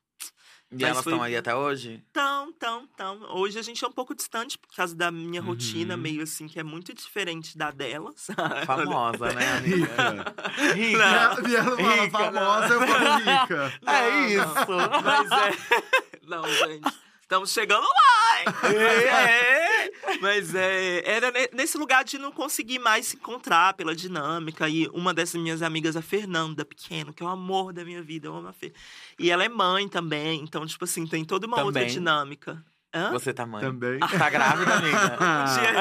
E 0.71 0.75
Mas 0.75 0.83
elas 0.83 1.03
foi- 1.03 1.13
estão 1.15 1.25
aí 1.25 1.37
até 1.37 1.57
hoje? 1.57 2.05
Tão, 2.13 2.53
tão, 2.53 2.87
tão. 2.89 3.23
Hoje 3.35 3.59
a 3.59 3.63
gente 3.63 3.83
é 3.85 3.89
um 3.89 3.93
pouco 3.93 4.15
distante 4.15 4.57
por 4.59 4.73
causa 4.73 4.95
da 4.95 5.11
minha 5.11 5.41
rotina, 5.41 5.95
Uhum. 5.95 6.01
meio 6.01 6.23
assim, 6.23 6.47
que 6.47 6.61
é 6.61 6.63
muito 6.63 6.95
diferente 6.95 7.57
da 7.59 7.71
delas. 7.73 8.27
Famosa, 8.67 9.33
né, 9.33 9.53
amiga? 9.57 10.35
Rica. 10.75 10.75
Rica. 10.75 11.49
E 11.49 11.57
ela 11.57 11.77
fala 11.77 12.03
Rica, 12.05 12.11
famosa, 12.19 12.75
eu 12.75 12.87
falo 12.87 13.19
rica. 13.19 13.81
É 13.87 14.11
Não, 14.11 14.27
isso. 14.29 15.03
Mas 15.03 15.31
é. 15.33 16.10
Não, 16.31 16.43
gente. 16.49 16.95
Estamos 17.23 17.53
chegando 17.53 17.85
lá, 17.87 18.41
hein? 18.41 18.77
É. 18.77 19.91
Mas 20.21 20.53
é, 20.55 21.03
era 21.09 21.31
ne- 21.31 21.49
nesse 21.53 21.79
lugar 21.79 22.03
de 22.03 22.19
não 22.19 22.33
conseguir 22.33 22.79
mais 22.81 23.07
se 23.07 23.17
encontrar 23.17 23.75
pela 23.75 23.95
dinâmica. 23.95 24.69
E 24.69 24.89
uma 24.89 25.15
dessas 25.15 25.41
minhas 25.41 25.63
amigas, 25.63 25.95
a 25.97 26.03
Fernanda 26.03 26.65
Pequeno, 26.65 27.13
que 27.13 27.23
é 27.23 27.27
o 27.27 27.29
amor 27.29 27.73
da 27.73 27.85
minha 27.85 28.03
vida, 28.03 28.27
eu 28.27 28.35
amo 28.35 28.49
a 28.49 28.53
Fê. 28.53 28.73
E 29.19 29.31
ela 29.31 29.45
é 29.45 29.49
mãe 29.49 29.89
também, 29.89 30.41
então, 30.43 30.67
tipo 30.67 30.83
assim, 30.85 31.07
tem 31.07 31.25
toda 31.25 31.47
uma 31.47 31.59
outra 31.63 31.83
Também. 31.83 31.95
dinâmica. 31.95 32.65
Hã? 32.93 33.13
Você 33.13 33.33
tá 33.33 33.47
mãe. 33.47 33.61
Também. 33.61 34.01
Tá 34.01 34.29
grávida, 34.31 34.75
amiga? 34.75 35.17
Dia 35.55 35.73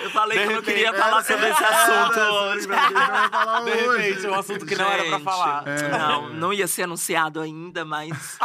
eu, 0.04 0.10
falei 0.10 0.38
De 0.38 0.44
que 0.44 0.50
eu 0.50 0.54
não 0.56 0.60
repente- 0.62 0.74
queria 0.74 0.94
falar 0.94 1.22
sobre 1.22 1.48
esse 1.50 1.62
assunto 1.64 2.18
Era, 2.18 2.32
hoje. 2.32 2.60
gente 2.62 2.68
falar 2.72 3.60
De 3.64 3.70
hoje. 3.70 4.02
repente, 4.02 4.26
um 4.26 4.34
assunto 4.34 4.66
que 4.66 4.76
não 4.76 4.84
era 4.86 5.02
pra 5.04 5.12
Gente, 5.12 5.24
falar. 5.24 5.68
É. 5.68 5.88
Não, 5.98 6.28
não 6.32 6.52
ia 6.54 6.66
ser 6.66 6.84
anunciado 6.84 7.38
ainda, 7.40 7.84
mas 7.84 8.38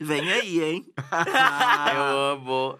vem 0.00 0.32
aí, 0.32 0.62
hein? 0.64 0.86
Eu 1.94 2.02
amo. 2.32 2.78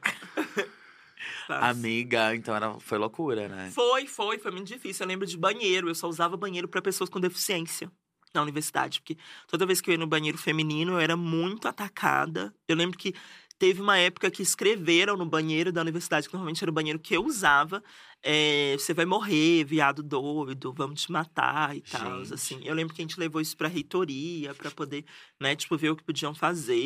Tá. 1.47 1.69
Amiga, 1.69 2.35
então 2.35 2.55
era, 2.55 2.79
foi 2.81 2.99
loucura, 2.99 3.49
né? 3.49 3.71
Foi, 3.75 4.07
foi, 4.07 4.39
foi 4.39 4.51
muito 4.51 4.67
difícil. 4.69 5.05
Eu 5.05 5.09
lembro 5.09 5.27
de 5.27 5.37
banheiro, 5.37 5.89
eu 5.89 5.95
só 5.95 6.07
usava 6.09 6.37
banheiro 6.37 6.69
para 6.69 6.81
pessoas 6.83 7.09
com 7.11 7.19
deficiência 7.21 7.91
na 8.35 8.43
universidade, 8.43 9.01
porque 9.01 9.17
toda 9.47 9.65
vez 9.65 9.81
que 9.81 9.89
eu 9.89 9.93
ia 9.93 9.99
no 9.99 10.07
banheiro 10.07 10.37
feminino, 10.37 10.93
eu 10.93 10.99
era 11.01 11.17
muito 11.17 11.67
atacada. 11.67 12.55
Eu 12.69 12.77
lembro 12.77 12.99
que 12.99 13.15
teve 13.59 13.81
uma 13.81 13.99
época 13.99 14.31
que 14.31 14.43
escreveram 14.43 15.17
no 15.17 15.27
banheiro 15.27 15.73
da 15.73 15.81
universidade, 15.81 16.29
que 16.29 16.35
normalmente 16.35 16.63
era 16.63 16.71
o 16.71 16.75
banheiro 16.75 16.99
que 16.99 17.15
eu 17.15 17.25
usava, 17.25 17.83
é, 18.23 18.77
você 18.79 18.95
vai 18.95 19.05
morrer, 19.05 19.65
viado 19.65 20.03
doido, 20.03 20.73
vamos 20.73 21.03
te 21.03 21.11
matar 21.13 21.77
e 21.77 21.81
tal, 21.81 22.21
assim. 22.33 22.61
Eu 22.65 22.75
lembro 22.75 22.95
que 22.95 23.03
a 23.03 23.05
gente 23.05 23.19
levou 23.19 23.41
isso 23.41 23.57
pra 23.57 23.69
reitoria, 23.69 24.55
para 24.55 24.71
poder, 24.71 25.05
né, 25.41 25.57
tipo, 25.57 25.77
ver 25.77 25.91
o 25.91 25.97
que 25.97 26.05
podiam 26.05 26.35
fazer. 26.35 26.77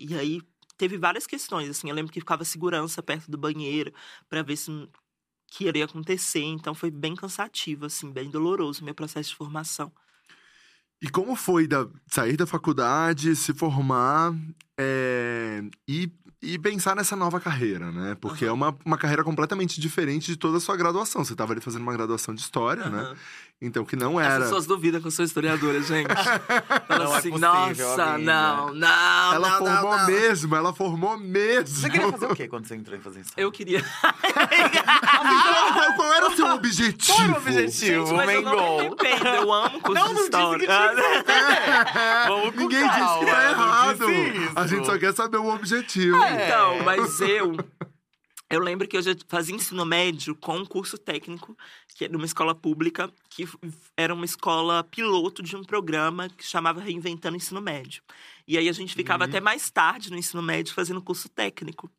E 0.00 0.08
aí 0.18 0.40
teve 0.78 0.96
várias 0.96 1.26
questões, 1.26 1.68
assim. 1.68 1.88
Eu 1.88 1.94
lembro 1.94 2.12
que 2.12 2.20
ficava 2.20 2.44
segurança 2.44 3.02
perto 3.02 3.30
do 3.30 3.36
banheiro 3.38 3.92
para 4.28 4.42
ver 4.42 4.56
se 4.56 4.70
não- 4.70 4.88
que 5.50 5.66
iria 5.66 5.84
acontecer. 5.84 6.42
Então 6.42 6.74
foi 6.74 6.90
bem 6.90 7.14
cansativo, 7.14 7.86
assim, 7.86 8.10
bem 8.10 8.30
doloroso 8.30 8.80
o 8.80 8.84
meu 8.84 8.94
processo 8.94 9.30
de 9.30 9.36
formação. 9.36 9.92
E 11.00 11.08
como 11.10 11.34
foi 11.34 11.66
da, 11.66 11.88
sair 12.06 12.36
da 12.36 12.46
faculdade, 12.46 13.34
se 13.34 13.52
formar 13.52 14.32
é, 14.78 15.60
e, 15.86 16.10
e 16.42 16.58
pensar 16.58 16.96
nessa 16.96 17.14
nova 17.14 17.38
carreira, 17.38 17.92
né? 17.92 18.16
Porque 18.20 18.44
é 18.44 18.50
uma, 18.52 18.76
uma 18.84 18.98
carreira 18.98 19.22
completamente 19.22 19.80
diferente 19.80 20.26
de 20.26 20.36
toda 20.36 20.58
a 20.58 20.60
sua 20.60 20.76
graduação. 20.76 21.24
Você 21.24 21.32
estava 21.34 21.52
ali 21.52 21.60
fazendo 21.60 21.82
uma 21.82 21.92
graduação 21.92 22.34
de 22.34 22.40
história, 22.40 22.90
né? 22.90 23.14
Então, 23.64 23.84
que 23.84 23.94
não 23.94 24.18
As 24.18 24.26
era. 24.26 24.40
pessoas 24.44 24.66
duvidam 24.66 25.00
que 25.00 25.06
eu 25.06 25.10
sou 25.12 25.24
historiadora, 25.24 25.80
gente. 25.80 26.08
Falam 26.88 27.04
Não 27.04 27.14
é 27.14 27.18
assim, 27.18 27.30
possível, 27.30 27.38
nossa, 27.38 28.02
amiga." 28.02 28.32
não, 28.32 28.74
não, 28.74 29.34
Ela 29.34 29.48
não, 29.50 29.58
formou 29.58 29.90
não, 29.92 29.98
não. 29.98 30.06
mesmo, 30.06 30.56
ela 30.56 30.74
formou 30.74 31.16
mesmo. 31.18 31.66
Você 31.68 31.88
queria 31.88 32.10
fazer 32.10 32.26
o 32.26 32.34
quê 32.34 32.48
quando 32.48 32.66
você 32.66 32.74
entrou 32.74 32.98
em 32.98 33.00
fazer 33.00 33.20
isso? 33.20 33.30
Eu 33.36 33.52
queria. 33.52 33.80
Qual, 33.82 35.94
qual- 35.94 36.12
era 36.12 36.28
o 36.28 36.34
seu 36.36 36.46
objetivo? 36.48 37.16
Qual 37.16 37.22
era 37.28 37.32
o 37.32 37.36
objetivo? 37.36 38.06
Gente, 38.06 38.16
mas 38.16 38.34
eu 38.34 38.42
não 38.42 38.50
Mengol. 38.50 38.78
me 38.80 38.86
arrependo, 38.86 39.28
eu 39.28 39.52
amo 39.52 39.78
curso 39.80 40.02
Não, 40.04 40.08
de 40.08 40.14
não 40.14 40.28
disse 40.28 40.30
que 40.30 40.36
história. 40.36 40.68
Vamos 42.28 42.54
Ninguém 42.56 42.80
disse 42.80 42.92
que 42.94 43.00
calma, 43.00 43.26
tá 43.30 43.50
errado. 43.50 44.04
A 44.56 44.66
gente 44.66 44.86
só 44.86 44.98
quer 44.98 45.14
saber 45.14 45.36
o 45.38 45.54
objetivo. 45.54 46.16
É. 46.22 46.46
Então, 46.46 46.82
mas 46.84 47.20
eu. 47.20 47.56
Eu 48.52 48.60
lembro 48.60 48.86
que 48.86 48.94
eu 48.98 49.00
já 49.00 49.12
fazia 49.28 49.54
ensino 49.56 49.86
médio 49.86 50.36
com 50.36 50.58
um 50.58 50.66
curso 50.66 50.98
técnico, 50.98 51.56
que 51.96 52.04
era 52.04 52.14
uma 52.14 52.26
escola 52.26 52.54
pública, 52.54 53.10
que 53.30 53.48
era 53.96 54.12
uma 54.12 54.26
escola 54.26 54.84
piloto 54.84 55.42
de 55.42 55.56
um 55.56 55.64
programa 55.64 56.28
que 56.28 56.44
chamava 56.44 56.78
Reinventando 56.78 57.34
Ensino 57.34 57.62
Médio. 57.62 58.02
E 58.46 58.58
aí 58.58 58.68
a 58.68 58.72
gente 58.72 58.94
ficava 58.94 59.24
Uhum. 59.24 59.30
até 59.30 59.40
mais 59.40 59.70
tarde 59.70 60.10
no 60.10 60.18
ensino 60.18 60.42
médio 60.42 60.74
fazendo 60.74 61.00
curso 61.00 61.30
técnico. 61.30 61.90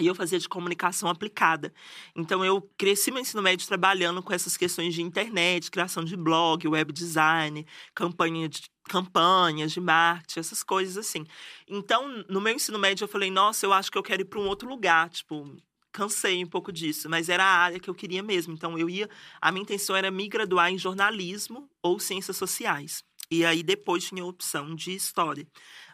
E 0.00 0.06
eu 0.06 0.14
fazia 0.14 0.38
de 0.38 0.48
comunicação 0.48 1.08
aplicada. 1.08 1.72
Então, 2.16 2.44
eu 2.44 2.62
cresci 2.78 3.10
meu 3.10 3.20
ensino 3.20 3.42
médio 3.42 3.68
trabalhando 3.68 4.22
com 4.22 4.32
essas 4.32 4.56
questões 4.56 4.94
de 4.94 5.02
internet, 5.02 5.70
criação 5.70 6.04
de 6.04 6.16
blog, 6.16 6.66
web 6.66 6.92
design, 6.92 7.66
campanha 7.94 8.48
de, 8.48 8.62
campanhas 8.88 9.72
de 9.72 9.80
marketing, 9.80 10.40
essas 10.40 10.62
coisas 10.62 10.96
assim. 10.96 11.26
Então, 11.68 12.24
no 12.28 12.40
meu 12.40 12.54
ensino 12.54 12.78
médio, 12.78 13.04
eu 13.04 13.08
falei, 13.08 13.30
nossa, 13.30 13.66
eu 13.66 13.72
acho 13.72 13.90
que 13.90 13.98
eu 13.98 14.02
quero 14.02 14.22
ir 14.22 14.24
para 14.24 14.40
um 14.40 14.48
outro 14.48 14.68
lugar. 14.68 15.10
Tipo, 15.10 15.54
cansei 15.92 16.42
um 16.42 16.48
pouco 16.48 16.72
disso, 16.72 17.08
mas 17.08 17.28
era 17.28 17.44
a 17.44 17.58
área 17.58 17.78
que 17.78 17.90
eu 17.90 17.94
queria 17.94 18.22
mesmo. 18.22 18.54
Então, 18.54 18.78
eu 18.78 18.88
ia. 18.88 19.08
A 19.40 19.52
minha 19.52 19.62
intenção 19.62 19.94
era 19.94 20.10
me 20.10 20.26
graduar 20.28 20.72
em 20.72 20.78
jornalismo 20.78 21.68
ou 21.82 21.98
ciências 21.98 22.36
sociais. 22.36 23.04
E 23.30 23.44
aí, 23.44 23.62
depois 23.62 24.04
tinha 24.04 24.22
a 24.22 24.26
opção 24.26 24.74
de 24.74 24.92
história. 24.92 25.46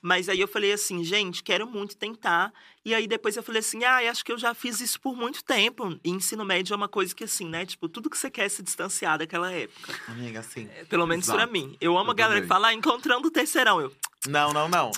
Mas 0.02 0.28
aí 0.28 0.40
eu 0.40 0.46
falei 0.48 0.72
assim, 0.72 1.02
gente, 1.02 1.42
quero 1.42 1.66
muito 1.66 1.96
tentar. 1.96 2.52
E 2.84 2.94
aí 2.94 3.06
depois 3.06 3.36
eu 3.36 3.42
falei 3.42 3.58
assim, 3.60 3.82
ah, 3.84 3.96
acho 4.10 4.24
que 4.24 4.30
eu 4.30 4.38
já 4.38 4.54
fiz 4.54 4.80
isso 4.80 5.00
por 5.00 5.16
muito 5.16 5.42
tempo. 5.44 5.98
E 6.04 6.10
ensino 6.10 6.44
médio 6.44 6.72
é 6.74 6.76
uma 6.76 6.88
coisa 6.88 7.14
que 7.14 7.24
assim, 7.24 7.48
né? 7.48 7.66
Tipo, 7.66 7.88
tudo 7.88 8.08
que 8.08 8.16
você 8.16 8.30
quer 8.30 8.44
é 8.44 8.48
se 8.48 8.62
distanciar 8.62 9.18
daquela 9.18 9.50
época. 9.50 9.92
Amiga, 10.08 10.40
assim. 10.40 10.68
Pelo 10.88 11.06
menos 11.06 11.26
pra 11.26 11.36
Exato. 11.38 11.52
mim. 11.52 11.76
Eu 11.80 11.98
amo 11.98 12.08
Eu 12.08 12.12
a 12.12 12.14
galera 12.14 12.40
que 12.40 12.46
também. 12.46 12.62
fala, 12.62 12.68
ah, 12.68 12.74
encontrando 12.74 13.26
o 13.28 13.30
terceirão. 13.30 13.80
Eu, 13.80 13.92
Não, 14.28 14.52
não, 14.52 14.68
não. 14.68 14.90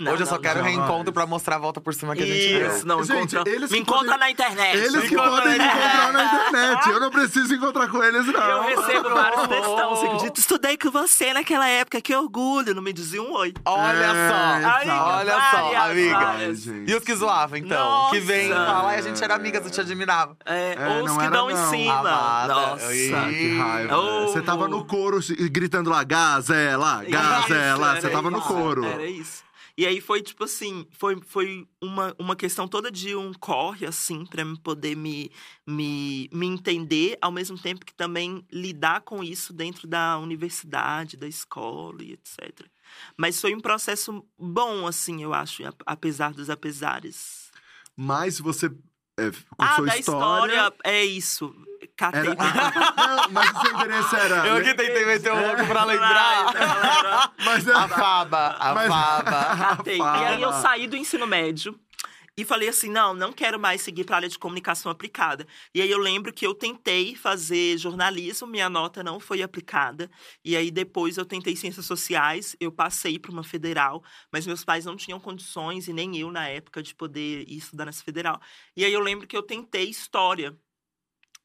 Não, 0.00 0.12
Hoje 0.12 0.22
eu 0.22 0.26
só 0.26 0.36
não, 0.36 0.40
quero 0.42 0.60
jamais. 0.60 0.76
reencontro 0.76 1.12
pra 1.12 1.26
mostrar 1.26 1.56
a 1.56 1.58
volta 1.58 1.80
por 1.80 1.92
cima 1.92 2.16
que 2.16 2.22
a 2.22 2.26
gente 2.26 2.48
deu. 2.58 2.74
Isso, 2.74 2.86
não, 2.86 3.04
Gente, 3.04 3.34
encontra, 3.36 3.52
eles 3.52 3.70
me 3.70 3.76
que 3.76 3.82
encontra 3.82 4.04
podem- 4.04 4.18
na 4.18 4.30
internet. 4.30 4.76
Eles 4.78 4.90
que 5.08 5.14
Encontra 5.14 5.30
podem 5.30 5.58
me 5.58 5.64
encontrar 5.64 6.12
na 6.12 6.24
internet. 6.24 6.88
Eu 6.90 7.00
não 7.00 7.10
preciso 7.10 7.54
encontrar 7.54 7.88
com 7.88 8.02
eles, 8.02 8.26
não. 8.26 8.40
Eu 8.40 8.62
recebo 8.62 9.10
vários 9.10 9.42
textão, 9.48 9.90
você 9.90 10.06
acredita? 10.06 10.40
Estudei 10.40 10.78
com 10.78 10.90
você 10.90 11.34
naquela 11.34 11.68
época, 11.68 12.00
que 12.00 12.14
orgulho, 12.16 12.74
não 12.74 12.82
me 12.82 12.92
dizia 12.94 13.22
um 13.22 13.30
oi. 13.32 13.52
Olha 13.64 13.92
É, 13.92 14.28
só, 14.30 14.58
exato. 14.58 14.90
olha 14.90 15.34
só, 15.50 15.76
amiga. 15.90 16.18
várias. 16.18 16.66
E 16.66 16.94
os 16.94 17.04
que 17.04 17.14
zoavam, 17.14 17.58
então? 17.58 18.08
Que 18.10 18.20
vem 18.20 18.48
Nossa. 18.48 18.64
falar 18.72 18.94
e 18.94 18.98
a 18.98 19.02
gente 19.02 19.22
era 19.22 19.34
amigas, 19.34 19.64
eu 19.64 19.70
te 19.70 19.80
admirava. 19.82 20.34
É, 20.46 20.76
É, 20.78 20.88
ou 20.88 21.04
os 21.04 21.10
não 21.10 21.18
que 21.18 21.24
era 21.24 21.30
dão 21.36 21.50
em 21.50 21.54
não. 21.54 21.70
cima. 21.70 22.46
Nossa. 22.48 22.86
que 22.88 23.58
raiva. 23.58 23.98
Oh. 23.98 24.26
Você 24.28 24.40
tava 24.40 24.66
no 24.66 24.82
coro 24.86 25.18
gritando 25.50 25.90
lá, 25.90 26.02
gazela, 26.04 27.04
gazela. 27.06 28.00
Você 28.00 28.08
tava 28.08 28.30
no 28.30 28.40
coro. 28.40 28.84
Era 28.84 29.04
isso. 29.04 29.42
E 29.80 29.86
aí 29.86 29.98
foi 29.98 30.20
tipo 30.20 30.44
assim, 30.44 30.86
foi, 30.90 31.18
foi 31.24 31.66
uma, 31.80 32.14
uma 32.18 32.36
questão 32.36 32.68
toda 32.68 32.92
de 32.92 33.16
um 33.16 33.32
corre, 33.32 33.86
assim, 33.86 34.26
pra 34.26 34.44
me 34.44 34.58
poder 34.58 34.94
me, 34.94 35.32
me, 35.66 36.28
me 36.30 36.46
entender, 36.48 37.16
ao 37.18 37.32
mesmo 37.32 37.58
tempo 37.58 37.86
que 37.86 37.94
também 37.94 38.44
lidar 38.52 39.00
com 39.00 39.24
isso 39.24 39.54
dentro 39.54 39.88
da 39.88 40.18
universidade, 40.18 41.16
da 41.16 41.26
escola 41.26 42.02
e 42.02 42.12
etc. 42.12 42.66
Mas 43.16 43.40
foi 43.40 43.54
um 43.54 43.60
processo 43.60 44.22
bom, 44.38 44.86
assim, 44.86 45.22
eu 45.22 45.32
acho, 45.32 45.62
apesar 45.86 46.34
dos 46.34 46.50
apesares. 46.50 47.50
Mas 47.96 48.38
você 48.38 48.66
é, 49.18 49.32
ah, 49.56 49.80
da 49.80 49.96
história. 49.96 50.52
história, 50.52 50.74
é 50.84 51.02
isso. 51.02 51.54
Catei. 52.00 52.30
Era... 52.30 52.34
não, 53.26 53.30
mas 53.30 53.50
o 53.50 53.60
seu 53.60 53.72
interesse 53.72 54.16
era. 54.16 54.46
Eu 54.46 54.64
que 54.64 54.74
tentei 54.74 55.04
meter 55.04 55.32
o 55.32 55.38
louco 55.38 55.66
pra 55.66 55.84
lembrar. 55.84 57.30
Mas 57.44 57.68
A 57.68 57.86
Faba, 57.86 58.56
a 58.58 58.74
Mas- 58.74 58.88
Faba. 58.88 59.56
Catei. 59.76 59.98
E 59.98 60.02
aí 60.02 60.40
eu 60.40 60.50
saí 60.54 60.86
do 60.86 60.96
ensino 60.96 61.26
médio 61.26 61.78
e 62.38 62.42
falei 62.44 62.70
assim: 62.70 62.88
não, 62.90 63.12
não 63.12 63.34
quero 63.34 63.60
mais 63.60 63.82
seguir 63.82 64.04
para 64.04 64.16
a 64.16 64.18
área 64.18 64.28
de 64.30 64.38
comunicação 64.38 64.90
aplicada. 64.90 65.46
E 65.74 65.82
aí 65.82 65.90
eu 65.90 65.98
lembro 65.98 66.32
que 66.32 66.46
eu 66.46 66.54
tentei 66.54 67.14
fazer 67.14 67.76
jornalismo, 67.76 68.46
minha 68.46 68.70
nota 68.70 69.02
não 69.02 69.20
foi 69.20 69.42
aplicada. 69.42 70.10
E 70.42 70.56
aí 70.56 70.70
depois 70.70 71.18
eu 71.18 71.26
tentei 71.26 71.54
ciências 71.54 71.84
sociais, 71.84 72.56
eu 72.58 72.72
passei 72.72 73.18
para 73.18 73.30
uma 73.30 73.44
federal, 73.44 74.02
mas 74.32 74.46
meus 74.46 74.64
pais 74.64 74.86
não 74.86 74.96
tinham 74.96 75.20
condições, 75.20 75.86
e 75.86 75.92
nem 75.92 76.16
eu 76.16 76.30
na 76.30 76.48
época, 76.48 76.82
de 76.82 76.94
poder 76.94 77.44
ir 77.46 77.58
estudar 77.58 77.84
nessa 77.84 78.02
federal. 78.02 78.40
E 78.74 78.86
aí 78.86 78.92
eu 78.92 79.00
lembro 79.00 79.26
que 79.26 79.36
eu 79.36 79.42
tentei 79.42 79.90
história 79.90 80.56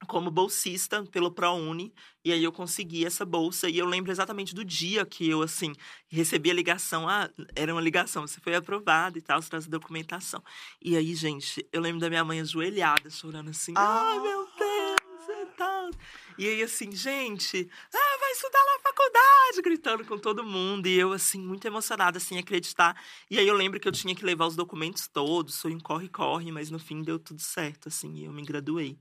como 0.05 0.29
bolsista 0.31 1.03
pelo 1.03 1.31
ProUni, 1.31 1.93
e 2.23 2.31
aí 2.31 2.43
eu 2.43 2.51
consegui 2.51 3.05
essa 3.05 3.25
bolsa, 3.25 3.69
e 3.69 3.77
eu 3.77 3.85
lembro 3.85 4.11
exatamente 4.11 4.55
do 4.55 4.63
dia 4.63 5.05
que 5.05 5.29
eu, 5.29 5.41
assim, 5.41 5.73
recebi 6.07 6.49
a 6.49 6.53
ligação, 6.53 7.07
ah, 7.09 7.29
era 7.55 7.73
uma 7.73 7.81
ligação, 7.81 8.25
você 8.25 8.39
foi 8.39 8.55
aprovado 8.55 9.17
e 9.17 9.21
tal, 9.21 9.41
você 9.41 9.49
traz 9.49 9.65
a 9.65 9.69
documentação. 9.69 10.43
E 10.81 10.95
aí, 10.95 11.13
gente, 11.15 11.67
eu 11.71 11.81
lembro 11.81 11.99
da 11.99 12.09
minha 12.09 12.23
mãe 12.23 12.39
ajoelhada, 12.39 13.09
chorando 13.09 13.49
assim, 13.49 13.73
ai, 13.75 14.17
Ah. 14.17 14.21
meu 14.21 14.47
Deus, 14.57 15.29
e 15.29 15.45
tal. 15.57 15.89
E 16.37 16.47
aí, 16.47 16.61
assim, 16.63 16.91
gente, 16.91 17.69
ah, 17.93 18.17
vai 18.19 18.31
estudar 18.31 18.59
na 18.59 18.79
faculdade, 18.79 19.61
gritando 19.63 20.03
com 20.05 20.17
todo 20.17 20.43
mundo, 20.43 20.85
e 20.87 20.93
eu, 20.93 21.13
assim, 21.13 21.39
muito 21.39 21.65
emocionada, 21.65 22.19
sem 22.19 22.37
acreditar. 22.37 22.99
E 23.29 23.39
aí 23.39 23.47
eu 23.47 23.55
lembro 23.55 23.79
que 23.79 23.87
eu 23.87 23.91
tinha 23.91 24.13
que 24.13 24.25
levar 24.25 24.45
os 24.47 24.55
documentos 24.55 25.07
todos, 25.07 25.61
foi 25.61 25.73
um 25.73 25.79
corre-corre, 25.79 26.51
mas 26.51 26.69
no 26.69 26.77
fim 26.79 27.01
deu 27.01 27.17
tudo 27.17 27.41
certo, 27.41 27.87
assim, 27.87 28.13
e 28.15 28.25
eu 28.25 28.33
me 28.33 28.41
graduei. 28.43 28.97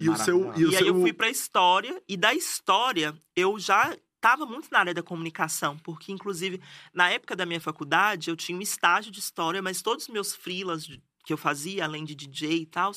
E 0.00 0.08
o 0.10 0.16
seu. 0.16 0.52
E, 0.56 0.64
o 0.66 0.70
E 0.72 0.76
aí 0.76 0.84
seu... 0.84 0.86
eu 0.88 1.00
fui 1.00 1.12
pra 1.12 1.28
história, 1.30 2.02
e 2.08 2.16
da 2.16 2.34
história 2.34 3.14
eu 3.36 3.58
já 3.58 3.96
estava 4.16 4.46
muito 4.46 4.68
na 4.70 4.78
área 4.78 4.94
da 4.94 5.02
comunicação, 5.02 5.76
porque 5.78 6.10
inclusive 6.10 6.60
na 6.94 7.10
época 7.10 7.36
da 7.36 7.44
minha 7.44 7.60
faculdade 7.60 8.30
eu 8.30 8.36
tinha 8.36 8.56
um 8.56 8.62
estágio 8.62 9.12
de 9.12 9.20
história, 9.20 9.60
mas 9.60 9.82
todos 9.82 10.04
os 10.04 10.12
meus 10.12 10.34
freelas 10.34 10.88
que 11.26 11.32
eu 11.32 11.36
fazia, 11.38 11.84
além 11.84 12.04
de 12.04 12.14
DJ 12.14 12.62
e 12.62 12.66
tal, 12.66 12.92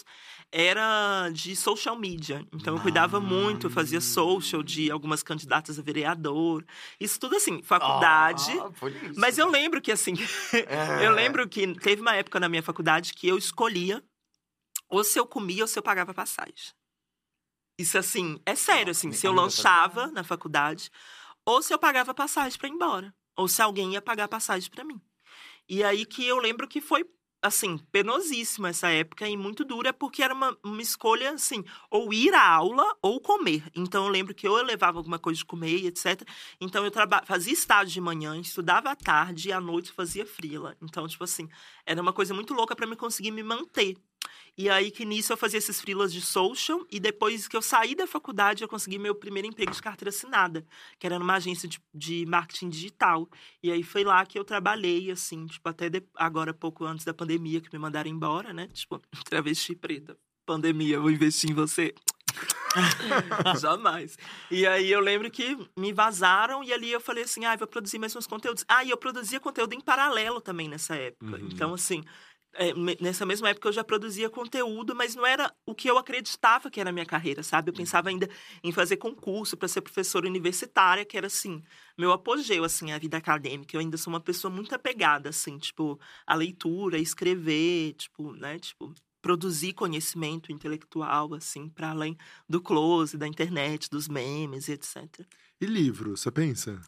era 0.51 1.29
de 1.29 1.55
social 1.55 1.97
media. 1.97 2.45
Então 2.53 2.75
eu 2.75 2.81
cuidava 2.81 3.19
muito, 3.21 3.67
eu 3.67 3.71
fazia 3.71 4.01
social 4.01 4.61
de 4.61 4.91
algumas 4.91 5.23
candidatas 5.23 5.79
a 5.79 5.81
vereador. 5.81 6.65
Isso 6.99 7.17
tudo 7.19 7.37
assim, 7.37 7.61
faculdade. 7.63 8.51
Ah. 8.59 8.69
Mas 9.15 9.37
eu 9.37 9.49
lembro 9.49 9.81
que 9.81 9.91
assim, 9.91 10.13
É. 10.67 11.05
eu 11.05 11.11
lembro 11.11 11.47
que 11.47 11.73
teve 11.75 12.01
uma 12.01 12.15
época 12.15 12.39
na 12.39 12.49
minha 12.49 12.63
faculdade 12.63 13.13
que 13.13 13.27
eu 13.27 13.37
escolhia 13.37 14.03
ou 14.89 15.03
se 15.03 15.19
eu 15.19 15.25
comia 15.25 15.63
ou 15.63 15.67
se 15.67 15.79
eu 15.79 15.83
pagava 15.83 16.13
passagem. 16.13 16.73
Isso 17.77 17.97
assim, 17.97 18.39
é 18.45 18.55
sério, 18.55 18.91
assim, 18.91 19.11
se 19.11 19.27
eu 19.27 19.31
lanchava 19.31 20.07
na 20.07 20.23
faculdade, 20.23 20.89
ou 21.45 21.61
se 21.61 21.73
eu 21.73 21.77
pagava 21.77 22.13
passagem 22.13 22.57
pra 22.57 22.67
ir 22.67 22.71
embora, 22.71 23.13
ou 23.35 23.47
se 23.47 23.61
alguém 23.61 23.93
ia 23.93 24.01
pagar 24.01 24.27
passagem 24.27 24.69
pra 24.69 24.83
mim. 24.83 24.99
E 25.69 25.83
aí 25.83 26.05
que 26.05 26.25
eu 26.25 26.37
lembro 26.39 26.67
que 26.67 26.81
foi 26.81 27.05
assim, 27.41 27.77
penosíssima 27.91 28.69
essa 28.69 28.89
época 28.89 29.27
e 29.27 29.37
muito 29.37 29.63
dura, 29.63 29.93
porque 29.93 30.23
era 30.23 30.33
uma, 30.33 30.57
uma 30.63 30.81
escolha 30.81 31.31
assim, 31.31 31.63
ou 31.89 32.11
ir 32.11 32.33
à 32.33 32.47
aula 32.47 32.83
ou 33.01 33.21
comer. 33.21 33.63
Então 33.75 34.05
eu 34.05 34.11
lembro 34.11 34.33
que 34.33 34.47
eu 34.47 34.55
levava 34.63 34.97
alguma 34.97 35.19
coisa 35.19 35.37
de 35.37 35.45
comer, 35.45 35.85
etc. 35.85 36.27
Então 36.59 36.83
eu 36.85 36.91
fazia 37.25 37.53
estágio 37.53 37.93
de 37.93 38.01
manhã, 38.01 38.35
estudava 38.39 38.89
à 38.89 38.95
tarde 38.95 39.49
e 39.49 39.51
à 39.51 39.61
noite 39.61 39.91
fazia 39.91 40.25
frila. 40.25 40.75
Então, 40.81 41.07
tipo 41.07 41.23
assim, 41.23 41.47
era 41.85 42.01
uma 42.01 42.13
coisa 42.13 42.33
muito 42.33 42.53
louca 42.53 42.75
para 42.75 42.87
me 42.87 42.95
conseguir 42.95 43.31
me 43.31 43.43
manter. 43.43 43.95
E 44.57 44.69
aí 44.71 44.89
que 44.89 45.05
nisso 45.05 45.31
eu 45.31 45.37
fazia 45.37 45.59
esses 45.59 45.79
frilas 45.79 46.11
de 46.11 46.19
social 46.19 46.83
e 46.91 46.99
depois 46.99 47.47
que 47.47 47.55
eu 47.55 47.61
saí 47.61 47.93
da 47.93 48.07
faculdade 48.07 48.63
eu 48.63 48.67
consegui 48.67 48.97
meu 48.97 49.13
primeiro 49.13 49.47
emprego 49.47 49.71
de 49.71 49.81
carteira 49.81 50.09
assinada, 50.09 50.65
que 50.97 51.05
era 51.05 51.19
numa 51.19 51.35
agência 51.35 51.69
de, 51.69 51.79
de 51.93 52.25
marketing 52.25 52.69
digital. 52.69 53.29
E 53.61 53.71
aí 53.71 53.83
foi 53.83 54.03
lá 54.03 54.25
que 54.25 54.37
eu 54.39 54.43
trabalhei 54.43 55.11
assim, 55.11 55.45
tipo 55.45 55.69
até 55.69 55.89
de- 55.89 56.03
agora 56.15 56.53
pouco 56.55 56.85
antes 56.85 57.05
da 57.05 57.13
pandemia 57.13 57.61
que 57.61 57.71
me 57.71 57.77
mandaram 57.77 58.09
embora, 58.09 58.51
né? 58.51 58.67
Tipo, 58.73 58.99
travesti 59.29 59.75
preta. 59.75 60.17
Pandemia, 60.43 60.99
vou 60.99 61.11
investir 61.11 61.51
em 61.51 61.53
você. 61.53 61.93
Jamais. 63.59 64.17
E 64.49 64.65
aí 64.65 64.91
eu 64.91 64.99
lembro 64.99 65.29
que 65.29 65.57
me 65.77 65.91
vazaram 65.93 66.63
e 66.63 66.73
ali 66.73 66.91
eu 66.91 67.01
falei 67.01 67.23
assim: 67.23 67.45
ah, 67.45 67.55
vou 67.55 67.67
produzir 67.67 67.99
mais 67.99 68.15
uns 68.15 68.27
conteúdos. 68.27 68.63
Ah, 68.67 68.83
e 68.83 68.89
eu 68.89 68.97
produzia 68.97 69.39
conteúdo 69.39 69.73
em 69.73 69.81
paralelo 69.81 70.39
também 70.41 70.67
nessa 70.67 70.95
época. 70.95 71.37
Uhum. 71.37 71.49
Então, 71.51 71.73
assim, 71.73 72.03
nessa 72.99 73.25
mesma 73.25 73.49
época 73.49 73.67
eu 73.67 73.73
já 73.73 73.83
produzia 73.83 74.29
conteúdo, 74.29 74.95
mas 74.95 75.15
não 75.15 75.25
era 75.25 75.53
o 75.65 75.75
que 75.75 75.89
eu 75.89 75.97
acreditava 75.97 76.69
que 76.71 76.79
era 76.79 76.89
a 76.89 76.93
minha 76.93 77.05
carreira, 77.05 77.43
sabe? 77.43 77.69
Eu 77.69 77.73
pensava 77.73 78.09
ainda 78.09 78.27
em 78.63 78.71
fazer 78.71 78.97
concurso 78.97 79.55
para 79.55 79.67
ser 79.67 79.81
professora 79.81 80.27
universitária, 80.27 81.05
que 81.05 81.17
era 81.17 81.27
assim, 81.27 81.63
meu 81.97 82.11
apogeu 82.11 82.63
assim, 82.63 82.91
a 82.91 82.97
vida 82.97 83.17
acadêmica. 83.17 83.75
Eu 83.75 83.79
ainda 83.79 83.97
sou 83.97 84.11
uma 84.11 84.19
pessoa 84.19 84.51
muito 84.51 84.73
apegada 84.73 85.29
assim, 85.29 85.57
tipo, 85.57 85.99
a 86.25 86.35
leitura, 86.35 86.97
a 86.97 86.99
escrever, 86.99 87.93
tipo, 87.93 88.33
né, 88.33 88.57
tipo, 88.57 88.93
produzir 89.21 89.73
conhecimento 89.73 90.51
intelectual 90.51 91.33
assim, 91.33 91.69
para 91.69 91.91
além 91.91 92.17
do 92.47 92.61
close, 92.61 93.17
da 93.17 93.27
internet, 93.27 93.89
dos 93.89 94.07
memes 94.07 94.67
e 94.67 94.73
etc. 94.73 95.25
E 95.59 95.65
livro, 95.65 96.15
você 96.15 96.31
pensa? 96.31 96.79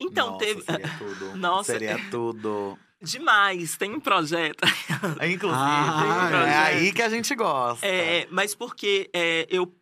Então 0.00 0.32
Nossa, 0.32 0.44
teve 0.44 0.62
Seria 0.62 0.98
tudo. 0.98 1.36
Nossa. 1.38 1.72
Seria 1.72 2.10
tudo. 2.10 2.78
Demais, 3.04 3.76
tem 3.76 3.94
um 3.94 4.00
projeto 4.00 4.64
Inclusive, 5.32 5.60
Ah, 5.62 6.44
é 6.46 6.50
é. 6.50 6.56
aí 6.56 6.92
que 6.92 7.02
a 7.02 7.08
gente 7.08 7.34
gosta. 7.34 7.86
É, 7.86 8.26
mas 8.30 8.54
porque 8.54 9.10
é, 9.12 9.46
eu 9.50 9.74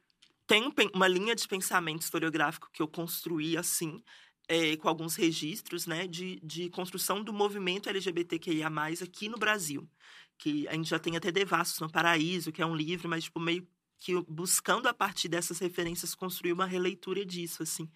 tenho 0.47 0.73
uma 0.95 1.09
linha 1.09 1.35
de 1.35 1.47
pensamento 1.49 2.03
historiográfico 2.03 2.69
que 2.73 2.83
eu 2.83 2.89
construí 2.89 3.57
assim, 3.57 4.03
é, 4.49 4.77
com 4.77 4.89
alguns 4.89 5.17
registros, 5.17 5.87
né, 5.87 6.07
de, 6.07 6.41
de 6.43 6.69
construção 6.71 7.23
do 7.23 7.33
movimento 7.33 7.89
LGBTQIA+, 7.89 8.69
aqui 9.03 9.29
no 9.29 9.39
Brasil. 9.39 9.89
Que 10.39 10.67
a 10.69 10.75
gente 10.75 10.91
já 10.91 10.99
tem 10.99 11.17
até 11.17 11.31
Devassos 11.31 11.79
no 11.81 11.91
Paraíso, 11.91 12.53
que 12.53 12.61
é 12.61 12.67
um 12.67 12.75
livro, 12.75 13.09
mas 13.09 13.25
tipo, 13.25 13.39
meio 13.39 13.67
que 13.99 14.21
buscando 14.29 14.89
a 14.89 14.93
partir 14.93 15.29
dessas 15.29 15.61
referências 15.61 16.13
construir 16.13 16.53
uma 16.53 16.67
releitura 16.67 17.25
disso, 17.25 17.63
assim. 17.63 17.89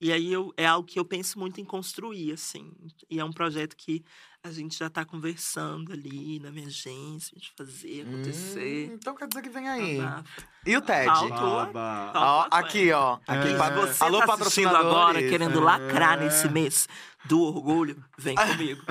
E 0.00 0.12
aí 0.12 0.32
eu, 0.32 0.52
é 0.56 0.66
algo 0.66 0.86
que 0.88 0.98
eu 0.98 1.04
penso 1.04 1.38
muito 1.38 1.60
em 1.60 1.64
construir, 1.64 2.32
assim. 2.32 2.72
E 3.08 3.20
é 3.20 3.24
um 3.24 3.32
projeto 3.32 3.76
que 3.76 4.02
a 4.44 4.50
gente 4.50 4.76
já 4.76 4.88
está 4.88 5.04
conversando 5.04 5.92
ali 5.92 6.40
na 6.40 6.50
minha 6.50 6.66
agência, 6.66 7.38
de 7.38 7.52
fazer 7.56 8.02
acontecer. 8.02 8.88
Hum, 8.90 8.94
então 9.00 9.14
quer 9.14 9.28
dizer 9.28 9.40
que 9.40 9.48
vem 9.48 9.68
aí. 9.68 10.00
Abafa. 10.00 10.24
E 10.66 10.76
o 10.76 10.80
TED? 10.82 11.08
Ó, 11.08 12.46
aqui, 12.50 12.90
ó. 12.90 13.18
Aqui, 13.26 13.48
É. 13.52 13.56
pa- 13.56 13.70
Se 13.86 13.94
você 13.98 14.04
Alô, 14.04 14.18
tá 14.26 14.34
assistindo 14.34 14.76
agora 14.76 15.20
querendo 15.22 15.60
É. 15.60 15.62
lacrar 15.62 16.18
nesse 16.18 16.48
mês 16.48 16.88
do 17.24 17.40
orgulho, 17.40 18.02
vem 18.18 18.34
comigo. 18.74 18.82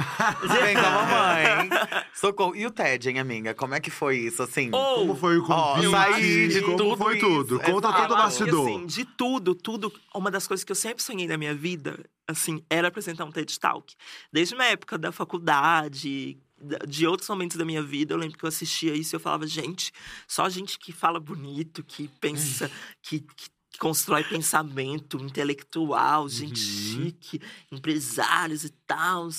Vem 0.42 0.74
com 0.76 0.86
a 0.86 0.92
mamãe. 1.04 1.70
Socorro. 2.14 2.56
E 2.56 2.66
o 2.66 2.72
TED, 2.72 3.10
hein, 3.10 3.20
amiga? 3.20 3.54
Como 3.54 3.76
é 3.76 3.82
que 3.82 3.92
foi 3.92 4.20
isso, 4.20 4.42
assim? 4.42 4.70
Ou, 4.74 5.00
Como 5.00 5.16
foi 5.18 5.38
o 5.38 5.44
Ó, 5.50 5.76
convite? 5.76 5.92
saí 5.92 6.48
de 6.48 6.62
Como 6.62 6.78
tudo 6.78 6.98
foi 6.98 7.18
isso. 7.18 7.26
tudo? 7.28 7.60
Conta 7.60 7.90
Exato. 7.90 8.02
todo 8.04 8.12
o 8.14 8.18
bastidor. 8.18 8.68
assim, 8.70 8.86
de 8.86 9.04
tudo, 9.04 9.54
tudo, 9.54 9.92
uma 10.16 10.32
das 10.32 10.48
coisas 10.48 10.64
que 10.64 10.72
eu 10.72 10.76
sempre 10.78 11.04
sonhei 11.04 11.28
na 11.28 11.36
minha 11.38 11.54
vida, 11.54 12.00
assim, 12.32 12.64
era 12.70 12.88
apresentar 12.88 13.26
um 13.26 13.32
TED 13.32 13.60
Talk. 13.60 13.96
Desde 14.32 14.54
uma 14.56 14.66
época 14.66 14.98
da 14.98 15.12
faculdade, 15.12 16.38
da- 16.60 16.80
de 16.88 17.06
outros 17.08 17.30
momentos 17.30 17.58
da 17.58 17.66
minha 17.66 17.82
vida, 17.84 18.14
eu 18.14 18.18
lembro 18.18 18.38
que 18.38 18.44
eu 18.46 18.50
assistia 18.50 18.94
isso 18.96 19.14
e 19.14 19.18
eu 19.18 19.20
falava, 19.20 19.46
gente, 19.48 19.92
só 20.28 20.48
gente 20.50 20.78
que 20.80 20.92
fala 20.92 21.20
bonito, 21.20 21.84
que 21.84 22.08
pensa, 22.20 22.70
que, 23.02 23.20
que 23.22 23.50
constrói 23.80 24.24
pensamento 24.24 25.18
intelectual, 25.18 26.28
gente 26.30 26.60
Uhum. 26.60 27.04
chique, 27.06 27.42
empresários 27.72 28.64
e 28.64 28.70
tal. 28.86 29.30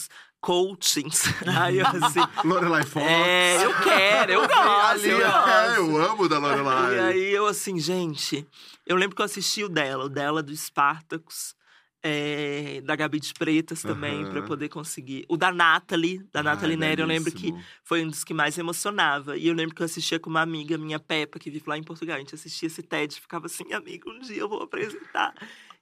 coachings. 0.41 1.23
Aí 1.47 1.79
eu 1.79 1.87
assim. 1.87 2.19
Lorelai 2.45 2.83
Fox. 2.83 3.07
É, 3.07 3.65
eu 3.65 3.75
quero, 3.81 4.33
eu 4.33 4.41
gosto. 4.49 5.07
Eu 5.07 5.21
é, 5.25 5.31
gosto. 5.31 5.77
eu 5.79 6.05
amo 6.05 6.29
da 6.29 6.39
Lorelai. 6.39 6.97
E 6.97 6.99
aí 6.99 7.31
eu 7.33 7.47
assim, 7.47 7.79
gente, 7.79 8.45
eu 8.85 8.97
lembro 8.97 9.15
que 9.15 9.23
eu 9.23 9.27
assisti 9.27 9.63
o 9.63 9.69
dela, 9.69 10.07
o 10.07 10.09
dela 10.09 10.43
do 10.43 10.53
Spartacus, 10.57 11.55
é, 12.03 12.81
da 12.83 12.97
Gabi 12.97 13.21
de 13.21 13.33
Pretas 13.33 13.83
também, 13.83 14.27
pra 14.27 14.39
Aham. 14.39 14.49
poder 14.49 14.69
conseguir. 14.69 15.25
O 15.29 15.37
da 15.37 15.53
Nathalie, 15.53 16.19
da 16.33 16.41
Ai, 16.41 16.45
Nathalie 16.45 16.77
Neri, 16.77 17.01
eu 17.01 17.07
lembro 17.07 17.31
que 17.31 17.55
foi 17.85 18.05
um 18.05 18.09
dos 18.09 18.25
que 18.25 18.35
mais 18.35 18.59
emocionava. 18.59 19.37
E 19.37 19.47
eu 19.47 19.55
lembro 19.55 19.75
que 19.75 19.83
eu 19.83 19.87
assistia 19.87 20.19
com 20.19 20.29
uma 20.29 20.41
amiga, 20.41 20.77
minha 20.77 20.99
Peppa, 20.99 21.39
que 21.39 21.51
vive 21.51 21.65
lá 21.69 21.79
em 21.79 21.83
Portugal. 21.83 22.17
A 22.17 22.19
gente 22.19 22.35
assistia 22.35 22.67
esse 22.67 22.83
TED 22.83 23.21
ficava 23.21 23.47
assim, 23.47 23.73
amiga, 23.73 24.11
um 24.11 24.19
dia 24.19 24.41
eu 24.41 24.49
vou 24.49 24.63
apresentar. 24.63 25.33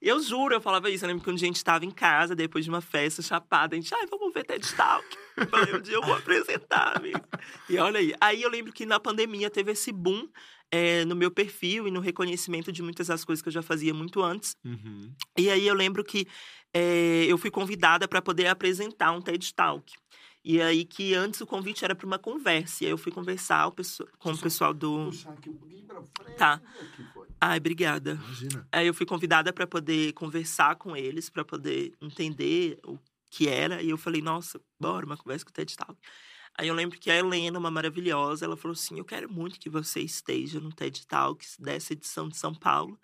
E 0.01 0.07
eu 0.07 0.19
juro, 0.19 0.53
eu 0.53 0.61
falava 0.61 0.89
isso. 0.89 1.05
Eu 1.05 1.09
lembro 1.09 1.23
que 1.23 1.29
um 1.29 1.35
dia 1.35 1.47
a 1.47 1.51
gente 1.51 1.63
tava 1.63 1.85
em 1.85 1.91
casa, 1.91 2.35
depois 2.35 2.65
de 2.65 2.71
uma 2.71 2.81
festa 2.81 3.21
chapada, 3.21 3.75
a 3.75 3.79
gente, 3.79 3.93
ai, 3.93 4.05
vamos 4.07 4.33
ver 4.33 4.43
TED 4.43 4.75
Talk. 4.75 5.05
Eu 5.37 5.47
falei, 5.47 5.75
um 5.75 5.81
dia 5.81 5.95
eu 5.95 6.01
vou 6.01 6.13
apresentar, 6.13 6.97
amigo. 6.97 7.21
E 7.69 7.77
olha 7.77 7.99
aí. 7.99 8.13
Aí 8.19 8.41
eu 8.41 8.49
lembro 8.49 8.71
que 8.71 8.85
na 8.85 8.99
pandemia 8.99 9.49
teve 9.49 9.71
esse 9.71 9.91
boom 9.91 10.27
é, 10.71 11.03
no 11.05 11.15
meu 11.15 11.29
perfil 11.29 11.87
e 11.87 11.91
no 11.91 11.99
reconhecimento 11.99 12.71
de 12.71 12.81
muitas 12.81 13.07
das 13.07 13.25
coisas 13.25 13.41
que 13.41 13.49
eu 13.49 13.53
já 13.53 13.61
fazia 13.61 13.93
muito 13.93 14.23
antes. 14.23 14.55
Uhum. 14.63 15.11
E 15.37 15.49
aí 15.49 15.67
eu 15.67 15.75
lembro 15.75 16.03
que 16.03 16.25
é, 16.73 17.25
eu 17.27 17.37
fui 17.37 17.51
convidada 17.51 18.07
para 18.07 18.21
poder 18.21 18.47
apresentar 18.47 19.11
um 19.11 19.21
TED 19.21 19.53
Talk. 19.53 19.93
E 20.43 20.59
aí 20.59 20.85
que 20.85 21.13
antes 21.13 21.39
o 21.41 21.45
convite 21.45 21.85
era 21.85 21.93
para 21.93 22.07
uma 22.07 22.17
conversa. 22.17 22.83
E 22.83 22.87
aí 22.87 22.91
eu 22.91 22.97
fui 22.97 23.11
conversar 23.11 23.69
com 24.17 24.31
o 24.31 24.37
pessoal 24.37 24.73
do. 24.73 25.05
Puxar 25.05 25.33
aqui 25.33 25.49
um 25.49 25.55
pouquinho 25.55 25.85
pra 25.85 26.01
frente. 26.17 26.37
Tá. 26.37 26.61
Foi. 27.13 27.27
Ai, 27.39 27.57
obrigada. 27.57 28.13
Imagina. 28.13 28.67
Aí 28.71 28.87
eu 28.87 28.93
fui 28.93 29.05
convidada 29.05 29.53
para 29.53 29.67
poder 29.67 30.13
conversar 30.13 30.75
com 30.77 30.95
eles, 30.95 31.29
para 31.29 31.45
poder 31.45 31.93
entender 32.01 32.79
o 32.83 32.97
que 33.29 33.47
era. 33.47 33.83
E 33.83 33.89
eu 33.89 33.97
falei, 33.97 34.21
nossa, 34.21 34.59
bora, 34.79 35.05
uma 35.05 35.17
conversa 35.17 35.45
com 35.45 35.51
o 35.51 35.53
TED 35.53 35.77
Talk. 35.77 35.95
Aí 36.57 36.67
eu 36.67 36.75
lembro 36.75 36.99
que 36.99 37.09
a 37.09 37.15
Helena, 37.17 37.57
uma 37.57 37.71
maravilhosa, 37.71 38.45
ela 38.45 38.57
falou 38.57 38.73
assim: 38.73 38.97
Eu 38.99 39.05
quero 39.05 39.31
muito 39.31 39.59
que 39.59 39.69
você 39.69 40.01
esteja 40.01 40.59
no 40.59 40.71
TED 40.71 41.05
Talks 41.07 41.57
dessa 41.59 41.93
edição 41.93 42.29
de 42.29 42.37
São 42.37 42.53
Paulo. 42.53 42.99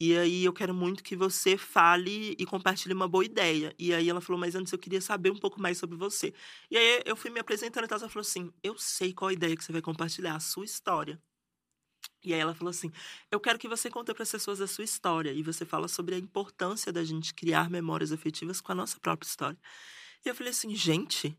E 0.00 0.16
aí 0.18 0.44
eu 0.44 0.52
quero 0.52 0.74
muito 0.74 1.02
que 1.04 1.14
você 1.16 1.56
fale 1.56 2.34
e 2.38 2.44
compartilhe 2.44 2.92
uma 2.94 3.08
boa 3.08 3.24
ideia. 3.24 3.74
E 3.78 3.94
aí 3.94 4.08
ela 4.08 4.20
falou, 4.20 4.40
mas 4.40 4.54
antes 4.54 4.72
eu 4.72 4.78
queria 4.78 5.00
saber 5.00 5.30
um 5.30 5.38
pouco 5.38 5.60
mais 5.60 5.78
sobre 5.78 5.96
você. 5.96 6.34
E 6.70 6.76
aí 6.76 7.02
eu 7.06 7.16
fui 7.16 7.30
me 7.30 7.38
apresentando 7.40 7.84
e 7.84 7.88
ela 7.88 8.08
falou 8.08 8.20
assim: 8.22 8.52
eu 8.62 8.76
sei 8.76 9.12
qual 9.14 9.28
a 9.28 9.32
ideia 9.32 9.56
que 9.56 9.64
você 9.64 9.72
vai 9.72 9.82
compartilhar, 9.82 10.34
a 10.36 10.40
sua 10.40 10.64
história. 10.64 11.20
E 12.24 12.32
aí 12.34 12.40
ela 12.40 12.54
falou 12.54 12.70
assim: 12.70 12.90
eu 13.30 13.38
quero 13.40 13.58
que 13.58 13.68
você 13.68 13.90
conte 13.90 14.12
para 14.12 14.22
as 14.22 14.30
pessoas 14.30 14.60
a 14.60 14.66
sua 14.66 14.84
história. 14.84 15.32
E 15.32 15.42
você 15.42 15.64
fala 15.64 15.88
sobre 15.88 16.14
a 16.14 16.18
importância 16.18 16.92
da 16.92 17.04
gente 17.04 17.34
criar 17.34 17.70
memórias 17.70 18.12
afetivas 18.12 18.60
com 18.60 18.72
a 18.72 18.74
nossa 18.74 18.98
própria 19.00 19.28
história. 19.28 19.58
E 20.24 20.28
eu 20.28 20.34
falei 20.34 20.50
assim, 20.50 20.74
gente. 20.74 21.36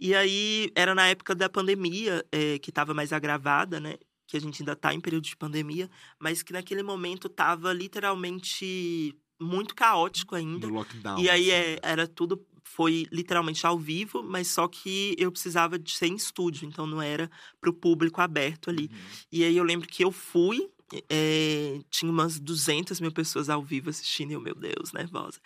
E 0.00 0.14
aí 0.14 0.72
era 0.74 0.94
na 0.94 1.06
época 1.08 1.34
da 1.34 1.48
pandemia, 1.48 2.24
eh, 2.32 2.58
que 2.58 2.70
estava 2.70 2.94
mais 2.94 3.12
agravada, 3.12 3.78
né? 3.78 3.96
Que 4.26 4.36
a 4.38 4.40
gente 4.40 4.62
ainda 4.62 4.72
está 4.72 4.94
em 4.94 5.00
período 5.00 5.24
de 5.24 5.36
pandemia, 5.36 5.90
mas 6.18 6.42
que 6.42 6.54
naquele 6.54 6.82
momento 6.82 7.26
estava 7.26 7.70
literalmente 7.72 9.14
muito 9.38 9.74
caótico 9.74 10.34
ainda. 10.34 10.66
No 10.66 10.74
lockdown. 10.74 11.18
E 11.18 11.28
aí 11.28 11.52
assim. 11.52 11.70
é, 11.72 11.78
era 11.82 12.06
tudo, 12.06 12.42
foi 12.62 13.06
literalmente 13.12 13.66
ao 13.66 13.78
vivo, 13.78 14.22
mas 14.22 14.48
só 14.48 14.68
que 14.68 15.14
eu 15.18 15.30
precisava 15.30 15.78
de 15.78 15.92
ser 15.92 16.06
em 16.06 16.14
estúdio, 16.14 16.66
então 16.66 16.86
não 16.86 17.02
era 17.02 17.30
para 17.60 17.68
o 17.68 17.74
público 17.74 18.20
aberto 18.20 18.70
ali. 18.70 18.90
E 19.30 19.44
aí 19.44 19.56
eu 19.56 19.64
lembro 19.64 19.88
que 19.88 20.04
eu 20.04 20.12
fui, 20.12 20.68
é, 21.08 21.80
tinha 21.90 22.10
umas 22.10 22.38
200 22.38 23.00
mil 23.00 23.12
pessoas 23.12 23.48
ao 23.48 23.62
vivo 23.62 23.90
assistindo, 23.90 24.30
e 24.30 24.34
eu, 24.34 24.40
meu 24.40 24.54
Deus, 24.54 24.92
nervosa. 24.92 25.40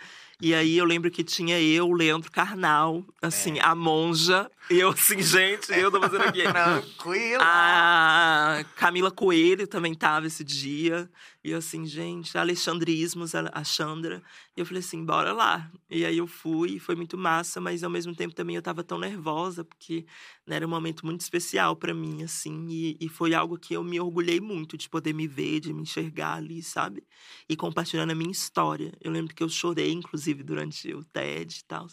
E 0.44 0.54
aí 0.54 0.76
eu 0.76 0.84
lembro 0.84 1.10
que 1.10 1.24
tinha 1.24 1.58
eu, 1.58 1.90
Leandro 1.90 2.30
Carnal, 2.30 3.02
assim, 3.22 3.58
a 3.60 3.74
monja, 3.74 4.50
e 4.70 4.78
eu 4.78 4.90
assim, 4.90 5.22
gente, 5.22 5.72
eu 5.72 5.90
tô 5.90 5.98
fazendo 5.98 6.24
aqui. 6.24 6.42
Tranquilo. 6.44 7.42
A 7.42 8.62
Camila 8.76 9.10
Coelho 9.10 9.66
também 9.66 9.94
tava 9.94 10.26
esse 10.26 10.44
dia. 10.44 11.08
E 11.44 11.50
eu 11.50 11.58
assim, 11.58 11.84
gente, 11.84 12.38
Alexandre 12.38 12.90
Ismos, 12.90 13.34
a 13.34 13.62
Chandra. 13.62 14.22
E 14.56 14.60
eu 14.60 14.64
falei 14.64 14.80
assim, 14.80 15.04
bora 15.04 15.30
lá. 15.30 15.70
E 15.90 16.02
aí 16.06 16.16
eu 16.16 16.26
fui, 16.26 16.78
foi 16.78 16.94
muito 16.96 17.18
massa, 17.18 17.60
mas 17.60 17.84
ao 17.84 17.90
mesmo 17.90 18.16
tempo 18.16 18.34
também 18.34 18.56
eu 18.56 18.62
tava 18.62 18.82
tão 18.82 18.98
nervosa, 18.98 19.62
porque 19.62 20.06
né, 20.46 20.56
era 20.56 20.66
um 20.66 20.70
momento 20.70 21.04
muito 21.04 21.20
especial 21.20 21.76
para 21.76 21.92
mim, 21.92 22.22
assim. 22.22 22.66
E, 22.70 22.96
e 22.98 23.08
foi 23.10 23.34
algo 23.34 23.58
que 23.58 23.74
eu 23.74 23.84
me 23.84 24.00
orgulhei 24.00 24.40
muito 24.40 24.78
de 24.78 24.88
poder 24.88 25.12
me 25.12 25.28
ver, 25.28 25.60
de 25.60 25.74
me 25.74 25.82
enxergar 25.82 26.36
ali, 26.36 26.62
sabe? 26.62 27.04
E 27.46 27.54
compartilhando 27.54 28.12
a 28.12 28.14
minha 28.14 28.32
história. 28.32 28.92
Eu 28.98 29.12
lembro 29.12 29.34
que 29.34 29.42
eu 29.42 29.48
chorei, 29.50 29.92
inclusive, 29.92 30.42
durante 30.42 30.94
o 30.94 31.04
TED 31.04 31.58
e 31.60 31.64
tal. 31.64 31.86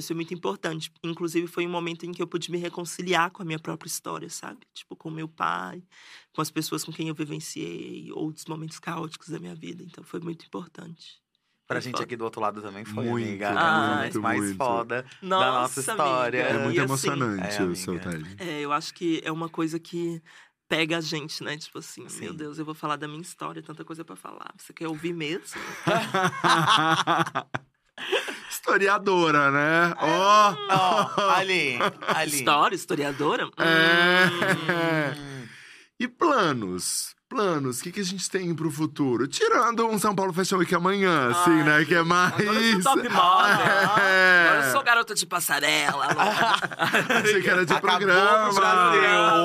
Mas 0.00 0.06
foi 0.06 0.16
muito 0.16 0.32
importante. 0.32 0.90
Inclusive, 1.04 1.46
foi 1.46 1.66
um 1.66 1.70
momento 1.70 2.06
em 2.06 2.12
que 2.12 2.22
eu 2.22 2.26
pude 2.26 2.50
me 2.50 2.56
reconciliar 2.56 3.30
com 3.30 3.42
a 3.42 3.44
minha 3.44 3.58
própria 3.58 3.86
história, 3.86 4.30
sabe? 4.30 4.60
Tipo, 4.72 4.96
com 4.96 5.10
meu 5.10 5.28
pai, 5.28 5.82
com 6.32 6.40
as 6.40 6.50
pessoas 6.50 6.82
com 6.82 6.90
quem 6.90 7.08
eu 7.08 7.14
vivenciei, 7.14 8.10
outros 8.12 8.46
momentos 8.46 8.78
caóticos 8.78 9.28
da 9.28 9.38
minha 9.38 9.54
vida. 9.54 9.84
Então, 9.84 10.02
foi 10.02 10.18
muito 10.18 10.46
importante. 10.46 11.20
Pra 11.68 11.76
Foi 11.76 11.82
gente 11.82 11.92
foda. 11.96 12.04
aqui 12.04 12.16
do 12.16 12.24
outro 12.24 12.40
lado 12.40 12.62
também 12.62 12.82
foi, 12.86 13.04
Muito, 13.04 13.26
amiga. 13.28 13.50
Ah, 13.50 13.98
muito, 14.00 14.22
mais 14.22 14.40
muito. 14.40 14.56
foda 14.56 15.04
Nossa, 15.20 15.44
da 15.44 15.52
nossa 15.60 15.80
história. 15.80 16.44
amiga. 16.46 16.60
É 16.60 16.64
muito 16.64 16.76
E 16.76 16.80
assim, 16.80 16.88
emocionante 16.88 17.56
é, 17.58 17.62
o 17.62 17.76
seu. 17.76 18.00
TED. 18.00 18.36
É, 18.38 18.60
eu 18.60 18.72
acho 18.72 18.94
que 18.94 19.20
é 19.22 19.30
uma 19.30 19.50
coisa 19.50 19.78
que 19.78 20.22
pega 20.66 20.96
a 20.96 21.00
gente, 21.02 21.44
né? 21.44 21.58
Tipo 21.58 21.78
assim, 21.78 22.08
Sim. 22.08 22.20
meu 22.20 22.32
Deus, 22.32 22.58
eu 22.58 22.64
vou 22.64 22.74
falar 22.74 22.96
da 22.96 23.06
minha 23.06 23.20
história, 23.20 23.62
tanta 23.62 23.84
coisa 23.84 24.02
pra 24.02 24.16
falar. 24.16 24.50
Você 24.56 24.72
quer 24.72 24.88
ouvir 24.88 25.12
mesmo? 25.12 25.44
Historiadora, 28.60 29.50
né? 29.50 29.94
Ó! 29.98 30.54
Ó, 30.68 31.30
ali, 31.30 31.78
ali. 32.08 32.36
História, 32.36 32.76
historiadora? 32.76 33.48
É. 33.56 35.14
Hum. 35.16 35.46
E 35.98 36.06
planos? 36.06 37.14
Planos, 37.26 37.80
o 37.80 37.82
que, 37.84 37.92
que 37.92 38.00
a 38.00 38.04
gente 38.04 38.28
tem 38.28 38.52
pro 38.54 38.70
futuro? 38.70 39.26
Tirando 39.26 39.86
um 39.86 39.98
São 39.98 40.14
Paulo 40.14 40.32
Fashion 40.32 40.58
Week 40.58 40.74
amanhã, 40.74 41.30
assim, 41.30 41.60
Ai, 41.60 41.62
né? 41.62 41.84
Que 41.84 41.94
é 41.94 42.02
mais. 42.02 42.34
Agora 42.34 42.60
eu 42.60 42.82
sou 42.82 42.96
top 42.96 43.08
model. 43.08 44.02
É. 44.02 44.48
Agora 44.48 44.66
eu 44.66 44.72
sou 44.72 44.82
garota 44.82 45.14
de 45.14 45.26
passarela. 45.26 46.06
Achei 47.22 47.40
que 47.40 47.48
era 47.48 47.64
de 47.64 47.72
Acabou 47.72 47.90
programa. 47.98 48.44
pro 48.46 48.54
Brasil. 48.56 49.02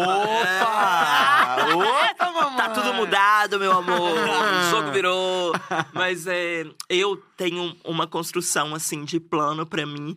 Opa! 0.10 1.45
Opa, 1.56 2.32
mamãe! 2.34 2.58
Tá 2.58 2.70
tudo 2.70 2.94
mudado, 2.94 3.60
meu 3.60 3.72
amor. 3.72 4.18
O 4.18 4.70
jogo 4.72 4.92
virou. 4.92 5.54
Mas 5.94 6.28
é, 6.28 6.66
eu 6.90 7.18
tenho 7.38 7.76
uma 7.84 8.08
construção, 8.08 8.74
assim, 8.76 9.04
de 9.06 9.20
plano 9.20 9.66
pra 9.66 9.86
mim. 9.86 10.16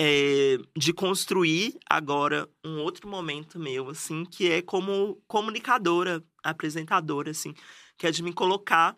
é, 0.00 0.56
de 0.76 0.92
construir 0.94 1.78
agora 1.88 2.48
um 2.64 2.78
outro 2.80 3.08
momento 3.08 3.58
meu, 3.58 3.90
assim, 3.90 4.24
que 4.24 4.50
é 4.50 4.62
como 4.62 5.22
comunicadora, 5.28 6.22
apresentadora, 6.42 7.30
assim. 7.30 7.54
Que 7.98 8.06
é 8.06 8.10
de 8.10 8.22
me 8.22 8.32
colocar 8.32 8.96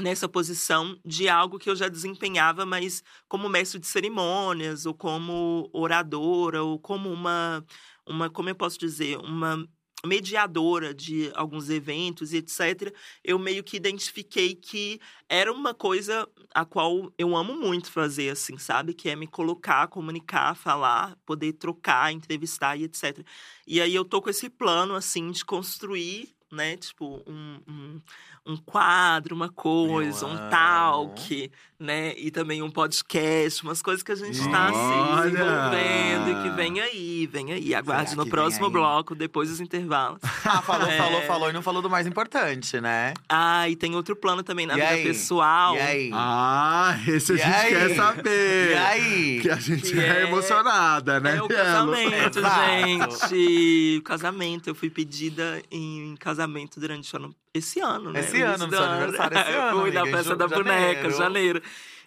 nessa 0.00 0.28
posição 0.28 0.98
de 1.04 1.28
algo 1.28 1.58
que 1.58 1.70
eu 1.70 1.76
já 1.76 1.88
desempenhava, 1.88 2.66
mas 2.66 3.02
como 3.28 3.48
mestre 3.48 3.78
de 3.78 3.86
cerimônias, 3.86 4.86
ou 4.86 4.94
como 4.94 5.68
oradora, 5.72 6.62
ou 6.64 6.78
como 6.78 7.12
uma, 7.12 7.64
uma 8.08 8.28
como 8.30 8.48
eu 8.48 8.54
posso 8.56 8.78
dizer, 8.78 9.18
uma 9.18 9.66
mediadora 10.04 10.94
de 10.94 11.30
alguns 11.34 11.70
eventos 11.70 12.32
e 12.32 12.38
etc. 12.38 12.94
Eu 13.22 13.38
meio 13.38 13.64
que 13.64 13.76
identifiquei 13.76 14.54
que 14.54 15.00
era 15.28 15.52
uma 15.52 15.74
coisa 15.74 16.28
a 16.54 16.64
qual 16.64 17.12
eu 17.18 17.36
amo 17.36 17.54
muito 17.54 17.90
fazer, 17.90 18.30
assim, 18.30 18.58
sabe? 18.58 18.94
Que 18.94 19.10
é 19.10 19.16
me 19.16 19.26
colocar, 19.26 19.88
comunicar, 19.88 20.54
falar, 20.54 21.16
poder 21.24 21.54
trocar, 21.54 22.12
entrevistar 22.12 22.76
e 22.76 22.84
etc. 22.84 23.24
E 23.66 23.80
aí 23.80 23.94
eu 23.94 24.04
tô 24.04 24.20
com 24.20 24.30
esse 24.30 24.48
plano, 24.48 24.94
assim, 24.94 25.30
de 25.30 25.44
construir, 25.44 26.34
né? 26.52 26.76
Tipo, 26.76 27.22
um, 27.26 27.60
um, 27.68 28.00
um 28.46 28.56
quadro, 28.56 29.34
uma 29.34 29.50
coisa, 29.50 30.26
um 30.26 30.50
talk, 30.50 31.50
né? 31.78 32.14
E 32.16 32.30
também 32.30 32.62
um 32.62 32.70
podcast, 32.70 33.62
umas 33.62 33.82
coisas 33.82 34.02
que 34.02 34.12
a 34.12 34.14
gente 34.14 34.38
tá 34.50 34.66
assim, 34.68 34.78
Olha! 34.78 35.30
desenvolvendo 35.30 36.30
e 36.30 36.42
que 36.42 36.50
vem 36.56 36.80
aí, 36.80 37.26
vem 37.30 37.52
aí. 37.52 37.74
Aguarde 37.74 38.10
Será 38.10 38.24
no 38.24 38.30
próximo 38.30 38.70
bloco, 38.70 39.14
depois 39.14 39.48
dos 39.50 39.60
intervalos. 39.60 40.20
Ah, 40.46 40.60
falou, 40.60 40.86
É. 40.88 40.96
falou, 40.98 41.22
falou 41.22 41.50
e 41.50 41.52
não 41.54 41.62
falou 41.62 41.80
do 41.82 41.88
mais 41.88 42.06
importante, 42.06 42.78
né? 42.80 43.14
Ah, 43.28 43.66
e 43.68 43.74
tem 43.74 43.94
outro 43.96 44.14
plano 44.14 44.42
também 44.42 44.66
na 44.66 44.74
E 44.74 44.76
vida 44.76 44.88
aí? 44.90 45.02
pessoal. 45.04 45.74
E 45.74 45.80
aí? 45.80 46.10
Ah, 46.12 46.98
esse 47.08 47.32
a 47.32 47.34
E 47.34 47.38
gente 47.38 47.48
aí? 47.54 47.68
quer 47.74 47.96
saber. 47.96 48.70
E 48.70 48.74
aí? 48.74 49.40
Que 49.40 49.50
a 49.50 49.56
gente 49.56 49.90
Que 49.92 49.98
é, 50.00 50.20
é- 50.20 50.22
emocionada, 50.24 51.18
né? 51.20 51.36
É 51.38 51.42
o 51.42 51.48
casamento, 51.48 52.38
Exato. 52.38 52.70
gente. 52.70 53.98
O 53.98 54.02
casamento. 54.02 54.68
Eu 54.68 54.74
fui 54.74 54.90
pedida 54.90 55.62
em 55.70 56.14
casamento 56.20 56.78
durante 56.78 57.12
o 57.14 57.16
ano, 57.18 57.34
esse 57.54 57.80
ano, 57.80 58.12
né? 58.12 58.20
Esse 58.20 58.42
ano, 58.42 58.66
no 58.66 58.70
seu 58.76 58.82
aniversário, 58.84 59.38
esse 59.38 59.50
Eu 59.54 59.62
ano, 59.62 59.80
fui 59.80 59.96
amiga, 59.96 60.08
em 60.08 60.12
festa 60.12 60.36
da 60.36 60.46
boneca, 60.48 61.10
janeiro. 61.10 61.16
janeiro. 61.18 61.62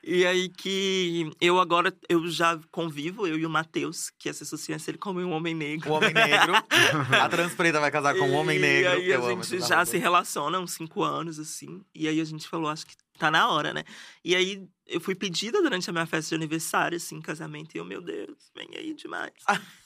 E 0.09 0.25
aí 0.25 0.47
que 0.47 1.29
eu 1.41 1.59
agora, 1.59 1.93
eu 2.07 2.29
já 2.29 2.57
convivo, 2.71 3.27
eu 3.27 3.37
e 3.37 3.45
o 3.45 3.49
Matheus, 3.49 4.09
que 4.17 4.31
se 4.31 4.43
associa 4.43 4.77
ele 4.87 4.97
como 4.97 5.19
um 5.19 5.31
homem 5.31 5.53
negro. 5.53 5.91
O 5.91 5.93
homem 5.95 6.13
negro. 6.13 6.53
a 7.21 7.27
Transpreta 7.27 7.81
vai 7.81 7.91
casar 7.91 8.15
com 8.15 8.25
um 8.29 8.35
homem 8.35 8.57
negro. 8.57 9.01
E 9.01 9.03
aí 9.03 9.09
Eu 9.09 9.25
a 9.25 9.29
gente 9.29 9.59
já 9.59 9.83
se 9.83 9.97
relaciona 9.97 10.61
uns 10.61 10.71
cinco 10.71 11.03
anos, 11.03 11.37
assim. 11.39 11.81
E 11.93 12.07
aí 12.07 12.21
a 12.21 12.23
gente 12.23 12.47
falou, 12.47 12.69
acho 12.69 12.87
que 12.87 12.95
tá 13.17 13.31
na 13.31 13.49
hora, 13.49 13.73
né? 13.73 13.83
E 14.23 14.35
aí 14.35 14.67
eu 14.89 15.01
fui 15.01 15.13
pedida 15.15 15.61
durante 15.61 15.89
a 15.89 15.93
minha 15.93 16.05
festa 16.05 16.29
de 16.29 16.35
aniversário, 16.35 16.95
assim, 16.95 17.19
casamento, 17.21 17.75
e 17.75 17.77
eu, 17.77 17.85
meu 17.85 18.01
Deus, 18.01 18.51
vem 18.55 18.69
aí 18.75 18.93
demais. 18.93 19.33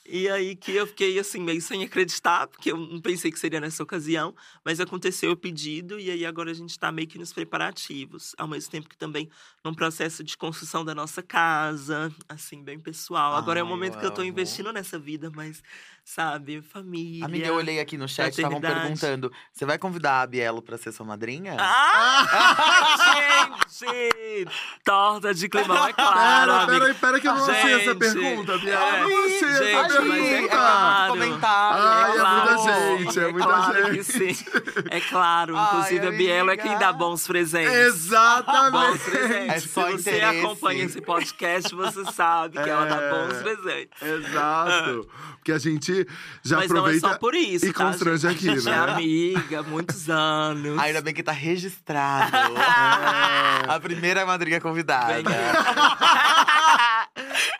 e 0.05 0.29
aí 0.29 0.55
que 0.55 0.71
eu 0.75 0.85
fiquei, 0.85 1.17
assim, 1.17 1.41
meio 1.41 1.61
sem 1.61 1.83
acreditar, 1.83 2.47
porque 2.47 2.71
eu 2.71 2.77
não 2.77 3.01
pensei 3.01 3.31
que 3.31 3.39
seria 3.39 3.59
nessa 3.59 3.81
ocasião, 3.81 4.35
mas 4.63 4.79
aconteceu 4.79 5.31
o 5.31 5.35
pedido, 5.35 5.99
e 5.99 6.11
aí 6.11 6.25
agora 6.25 6.51
a 6.51 6.53
gente 6.53 6.77
tá 6.77 6.91
meio 6.91 7.07
que 7.07 7.17
nos 7.17 7.33
preparativos, 7.33 8.35
ao 8.37 8.47
mesmo 8.47 8.71
tempo 8.71 8.87
que 8.87 8.97
também 8.97 9.29
num 9.63 9.73
processo 9.73 10.23
de 10.23 10.37
construção 10.37 10.85
da 10.85 10.93
nossa 10.93 11.23
casa, 11.23 12.13
assim, 12.29 12.63
bem 12.63 12.79
pessoal. 12.79 13.35
agora 13.35 13.59
é 13.59 13.63
o 13.63 13.67
momento 13.67 13.97
que 13.97 14.05
eu 14.05 14.11
tô 14.11 14.21
amo. 14.21 14.29
investindo 14.29 14.71
nessa 14.71 14.99
vida, 14.99 15.31
mas, 15.33 15.63
sabe, 16.05 16.61
família. 16.61 17.25
Amiga, 17.25 17.47
eu 17.47 17.55
olhei 17.55 17.79
aqui 17.79 17.97
no 17.97 18.07
chat, 18.07 18.33
estavam 18.33 18.61
perguntando: 18.61 19.31
você 19.51 19.65
vai 19.65 19.79
convidar 19.79 20.21
a 20.21 20.27
Bielo 20.27 20.61
pra 20.61 20.77
ser 20.77 20.91
sua 20.91 21.05
madrinha? 21.05 21.57
Ah, 21.59 23.20
¡Sí! 23.67 24.20
Gente! 24.39 24.51
Torta 24.83 25.33
de 25.33 25.49
climão, 25.49 25.87
é 25.87 25.93
claro. 25.93 26.65
Pera, 26.67 26.79
pera, 26.79 26.93
pera 26.95 27.19
que 27.19 27.27
eu 27.27 27.35
não 27.35 27.43
achei 27.49 27.73
essa 27.73 27.91
Gente, 27.91 27.97
pergunta, 27.99 28.57
Biela. 28.57 28.85
é, 28.85 29.03
Eu 29.03 29.09
não 29.09 29.25
essa 29.25 29.63
gente, 29.63 30.07
mas 30.07 30.19
é 30.19 30.29
pergunta. 30.31 30.55
claro. 30.57 31.11
comentário. 31.13 31.83
Ai, 31.83 32.11
é 32.11 32.15
claro, 32.19 32.45
muita 32.61 32.97
gente, 32.97 33.19
é 33.19 33.31
muita 33.31 33.47
claro 33.47 33.85
gente. 33.85 33.97
que 33.97 34.03
sim. 34.03 34.45
É 34.89 34.99
claro, 35.01 35.55
Ai, 35.57 35.65
inclusive 35.67 36.07
a 36.07 36.11
Bielo 36.11 36.49
é 36.51 36.57
quem 36.57 36.77
dá 36.77 36.91
bons 36.93 37.27
presentes. 37.27 37.73
Exatamente. 37.73 38.71
Bons 38.71 39.03
presentes. 39.03 39.49
É 39.55 39.59
só 39.59 39.85
Se 39.87 39.91
você 39.91 39.99
interesse. 40.11 40.39
acompanha 40.39 40.83
esse 40.85 41.01
podcast, 41.01 41.75
você 41.75 42.05
sabe 42.11 42.61
que 42.61 42.69
ela 42.69 42.85
dá 42.85 42.95
É. 43.01 43.09
bons 43.11 43.37
presentes. 43.41 44.01
Exato. 44.01 45.09
Porque 45.37 45.51
a 45.53 45.57
gente 45.57 46.07
já 46.43 46.57
Mas 46.57 46.69
não 46.69 46.77
é 46.77 46.79
aproveita 46.81 47.07
só 47.09 47.17
por 47.17 47.33
isso, 47.33 47.65
e 47.65 47.73
tá, 47.73 47.83
constrange 47.85 48.27
gente? 48.29 48.35
aqui, 48.37 48.49
A 48.49 48.55
gente 48.55 48.65
né? 48.65 48.71
É 48.75 48.91
amiga, 48.91 49.63
muitos 49.63 50.07
anos. 50.07 50.77
Ainda 50.79 51.01
bem 51.01 51.13
que 51.15 51.23
tá 51.23 51.31
registrado. 51.31 52.31
É. 52.61 53.73
A 53.73 53.79
primeira 53.79 54.20
madrinha 54.25 54.59
convidada. 54.61 55.23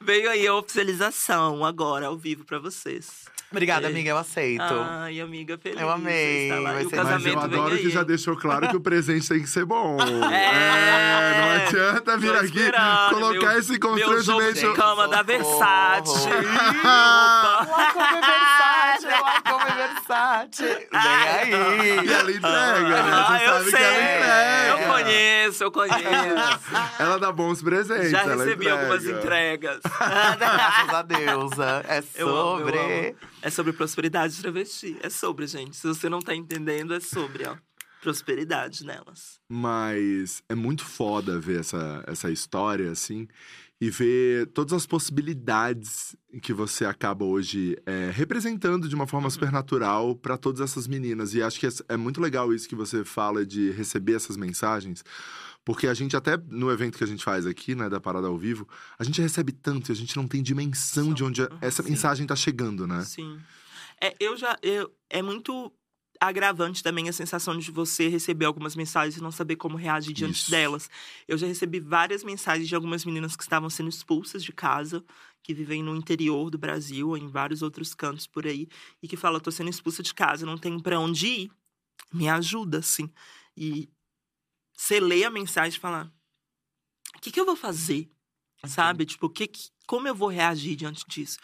Veio 0.02 0.30
aí 0.30 0.48
a 0.48 0.56
oficialização 0.56 1.64
agora, 1.64 2.08
ao 2.08 2.18
vivo, 2.18 2.44
pra 2.46 2.60
vocês. 2.60 3.26
Obrigada, 3.52 3.88
É. 3.88 3.90
amiga, 3.90 4.10
eu 4.12 4.18
aceito. 4.18 4.64
Ai, 4.64 5.20
amiga, 5.20 5.58
feliz. 5.58 5.80
Eu 5.82 5.90
amei, 5.90 6.44
estar 6.48 6.60
lá. 6.62 6.72
vai 6.74 6.84
E 6.84 6.86
o 6.86 6.90
ser- 6.90 6.96
Mas 6.96 7.06
casamento 7.06 7.28
eu 7.44 7.50
vem 7.50 7.60
adoro 7.60 7.76
aí. 7.76 7.82
que 7.82 7.90
já 7.90 8.04
deixou 8.04 8.38
claro 8.38 8.70
que 8.70 8.78
o 8.78 8.82
presente 8.82 9.28
tem 9.28 9.42
que 9.42 9.48
ser 9.50 9.66
bom. 9.66 9.98
É. 10.32 11.42
não 11.42 11.52
adianta 11.68 12.18
vir 12.18 12.32
Tô 12.32 12.38
aqui 12.38 12.46
esperando, 12.48 13.10
colocar 13.10 13.50
meu- 13.50 13.60
esse 13.60 13.72
Meu 13.80 13.82
jogo 13.82 13.98
de 13.98 14.04
constrangimento. 14.04 14.74
cama 14.74 15.08
da. 15.08 15.22
Versace. 15.22 16.28
Opa. 16.82 17.68
come 17.94 18.22
Versace, 18.22 19.08
Versace. 19.76 20.88
Vem 20.92 21.30
aí. 21.30 22.06
E 22.06 22.14
ela 22.14 22.32
entrega, 22.32 23.04
né? 23.04 23.12
Você 23.12 23.32
Ah, 23.34 23.44
eu 23.44 23.54
sabe 23.54 23.70
sei. 23.72 23.80
que 23.80 23.86
ela 23.86 24.02
entrega. 24.02 24.72
Eu 24.72 24.88
conheço, 24.94 25.64
eu 25.64 25.72
conheço. 25.72 26.70
Ela 27.00 27.20
dá 27.20 27.32
bons 27.32 27.62
presentes. 27.62 28.12
Já 28.12 28.22
ela 28.22 28.44
recebi 28.44 28.66
entrega. 28.66 28.74
algumas 28.82 29.06
entregas. 29.06 29.80
Graças 30.40 30.94
a 30.94 31.02
deusa. 31.02 31.86
É 31.88 32.04
Eu 32.16 32.28
amo, 32.30 32.60
eu 32.60 32.66
sobre. 32.66 32.78
amo. 32.80 33.16
É 33.42 33.50
sobre 33.50 33.74
prosperidade 33.74 34.40
travesti. 34.40 34.98
É 35.02 35.10
sobre, 35.10 35.48
gente. 35.48 35.76
Se 35.76 35.88
você 35.88 36.08
não 36.08 36.20
tá 36.20 36.36
entendendo, 36.36 36.94
é 36.94 37.00
sobre, 37.00 37.46
ó. 37.48 37.56
Prosperidade 38.02 38.86
nelas. 38.86 39.40
Mas 39.50 40.44
é 40.50 40.56
muito 40.56 40.84
foda 40.84 41.40
ver 41.40 41.60
essa, 41.60 42.04
essa 42.08 42.32
história, 42.32 42.92
assim, 42.92 43.28
e 43.80 43.90
ver 43.90 44.48
todas 44.48 44.74
as 44.74 44.86
possibilidades 44.86 46.16
que 46.42 46.54
você 46.54 46.86
acaba 46.86 47.26
hoje 47.26 47.76
é, 47.86 48.12
representando 48.12 48.88
de 48.88 48.94
uma 48.94 49.08
forma 49.08 49.30
super 49.30 49.52
natural 49.52 50.16
para 50.16 50.38
todas 50.38 50.62
essas 50.62 50.88
meninas. 50.88 51.34
E 51.34 51.42
acho 51.42 51.60
que 51.60 51.68
é, 51.68 51.70
é 51.90 51.98
muito 51.98 52.22
legal 52.22 52.54
isso 52.54 52.70
que 52.70 52.76
você 52.76 53.04
fala 53.04 53.46
de 53.46 53.72
receber 53.72 54.14
essas 54.14 54.38
mensagens. 54.38 55.04
Porque 55.64 55.88
a 55.88 55.94
gente, 55.94 56.16
até 56.18 56.38
no 56.38 56.72
evento 56.72 56.98
que 56.98 57.04
a 57.04 57.08
gente 57.08 57.24
faz 57.24 57.46
aqui, 57.46 57.76
né, 57.76 57.88
da 57.88 58.00
Parada 58.00 58.28
ao 58.28 58.38
Vivo, 58.38 58.68
a 58.98 59.04
gente 59.04 59.22
recebe 59.22 59.52
tanto 59.52 59.90
e 59.90 59.92
a 59.92 59.96
gente 59.96 60.16
não 60.18 60.28
tem 60.28 60.42
dimensão 60.42 61.14
de 61.14 61.24
onde 61.24 61.44
a- 61.44 61.50
essa 61.62 61.84
Sim. 61.84 61.90
mensagem 61.92 62.26
tá 62.28 62.36
chegando, 62.36 62.88
né? 62.88 63.04
Sim. 63.04 63.40
É, 64.02 64.16
eu 64.20 64.36
já. 64.36 64.58
Eu, 64.64 64.92
é 65.10 65.22
muito 65.22 65.72
agravante 66.20 66.84
também 66.84 67.10
a 67.10 67.14
sensação 67.14 67.58
de 67.58 67.72
você 67.72 68.08
receber 68.08 68.46
algumas 68.46 68.76
mensagens 68.76 69.18
e 69.18 69.22
não 69.22 69.32
saber 69.32 69.56
como 69.56 69.76
reagir 69.78 70.14
diante 70.14 70.42
Isso. 70.42 70.52
delas. 70.52 70.90
Eu 71.28 71.38
já 71.38 71.48
recebi 71.48 71.80
várias 71.80 72.24
mensagens 72.24 72.68
de 72.68 72.76
algumas 72.76 73.04
meninas 73.06 73.36
que 73.36 73.42
estavam 73.44 73.70
sendo 73.70 73.90
expulsas 73.90 74.44
de 74.44 74.52
casa, 74.52 75.04
que 75.44 75.54
vivem 75.54 75.82
no 75.84 75.96
interior 75.96 76.50
do 76.52 76.58
Brasil, 76.58 77.10
ou 77.10 77.18
em 77.18 77.28
vários 77.28 77.62
outros 77.64 77.94
cantos 77.96 78.28
por 78.28 78.46
aí, 78.48 78.68
e 79.02 79.08
que 79.08 79.18
falam: 79.18 79.40
tô 79.40 79.52
sendo 79.52 79.70
expulsa 79.70 80.02
de 80.04 80.14
casa, 80.14 80.46
não 80.46 80.58
tenho 80.58 80.82
pra 80.82 81.00
onde 81.00 81.28
ir. 81.28 81.52
Me 82.14 82.28
ajuda, 82.30 82.80
assim. 82.80 83.10
E 83.56 83.90
você 84.82 85.00
lê 85.00 85.24
a 85.24 85.30
mensagem 85.30 85.78
e 85.78 85.82
fala: 85.82 86.12
o 87.16 87.20
que, 87.22 87.32
que 87.32 87.40
eu 87.40 87.46
vou 87.46 87.56
fazer? 87.56 88.12
Sabe? 88.66 89.06
Tipo, 89.06 89.30
que, 89.30 89.48
que- 89.48 89.70
como 89.88 90.08
eu 90.08 90.16
vou 90.16 90.30
reagir 90.30 90.76
diante 90.76 91.04
disso? 91.08 91.38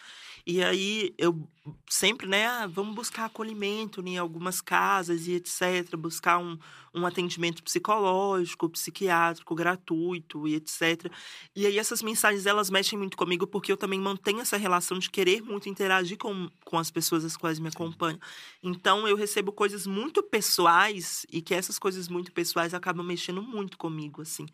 E 0.50 0.64
aí 0.64 1.14
eu 1.18 1.46
sempre, 1.90 2.26
né, 2.26 2.46
ah, 2.46 2.66
vamos 2.66 2.94
buscar 2.94 3.26
acolhimento 3.26 4.00
em 4.06 4.16
algumas 4.16 4.62
casas 4.62 5.26
e 5.26 5.32
etc, 5.34 5.94
buscar 5.94 6.38
um, 6.38 6.58
um 6.94 7.04
atendimento 7.04 7.62
psicológico, 7.62 8.66
psiquiátrico 8.70 9.54
gratuito 9.54 10.48
e 10.48 10.54
etc. 10.54 11.12
E 11.54 11.66
aí 11.66 11.78
essas 11.78 12.02
mensagens 12.02 12.46
elas 12.46 12.70
mexem 12.70 12.98
muito 12.98 13.14
comigo 13.14 13.46
porque 13.46 13.70
eu 13.70 13.76
também 13.76 14.00
mantenho 14.00 14.40
essa 14.40 14.56
relação 14.56 14.98
de 14.98 15.10
querer 15.10 15.42
muito 15.42 15.68
interagir 15.68 16.16
com, 16.16 16.48
com 16.64 16.78
as 16.78 16.90
pessoas 16.90 17.26
as 17.26 17.36
quais 17.36 17.58
me 17.58 17.68
acompanham. 17.68 18.18
Então 18.62 19.06
eu 19.06 19.16
recebo 19.16 19.52
coisas 19.52 19.86
muito 19.86 20.22
pessoais 20.22 21.26
e 21.30 21.42
que 21.42 21.52
essas 21.54 21.78
coisas 21.78 22.08
muito 22.08 22.32
pessoais 22.32 22.72
acabam 22.72 23.04
mexendo 23.06 23.42
muito 23.42 23.76
comigo, 23.76 24.22
assim. 24.22 24.46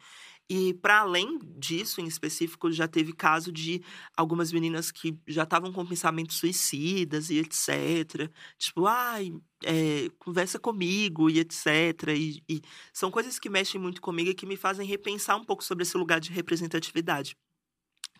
E 0.49 0.74
para 0.74 1.01
além 1.01 1.38
disso, 1.57 2.03
em 2.03 2.07
específico, 2.07 2.70
já 2.70 2.86
teve 2.86 3.14
caso 3.14 3.51
de 3.51 3.82
algumas 4.14 4.53
meninas 4.53 4.90
que 4.90 5.18
já 5.26 5.45
estavam 5.45 5.72
com 5.72 5.86
pensamentos 5.86 6.36
suicidas 6.36 7.30
e 7.30 7.38
etc. 7.38 8.30
Tipo, 8.59 8.86
ai, 8.86 9.32
é, 9.64 10.11
conversa 10.18 10.59
comigo 10.59 11.30
e 11.30 11.38
etc. 11.38 12.09
E, 12.14 12.42
e 12.49 12.61
são 12.92 13.11
coisas 13.11 13.38
que 13.38 13.49
mexem 13.49 13.80
muito 13.80 14.03
comigo 14.03 14.30
e 14.30 14.34
que 14.34 14.45
me 14.45 14.57
fazem 14.57 14.86
repensar 14.86 15.36
um 15.36 15.45
pouco 15.45 15.64
sobre 15.64 15.82
esse 15.82 15.97
lugar 15.97 16.20
de 16.20 16.30
representatividade. 16.30 17.36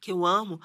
Que 0.01 0.11
eu 0.13 0.25
amo 0.25 0.61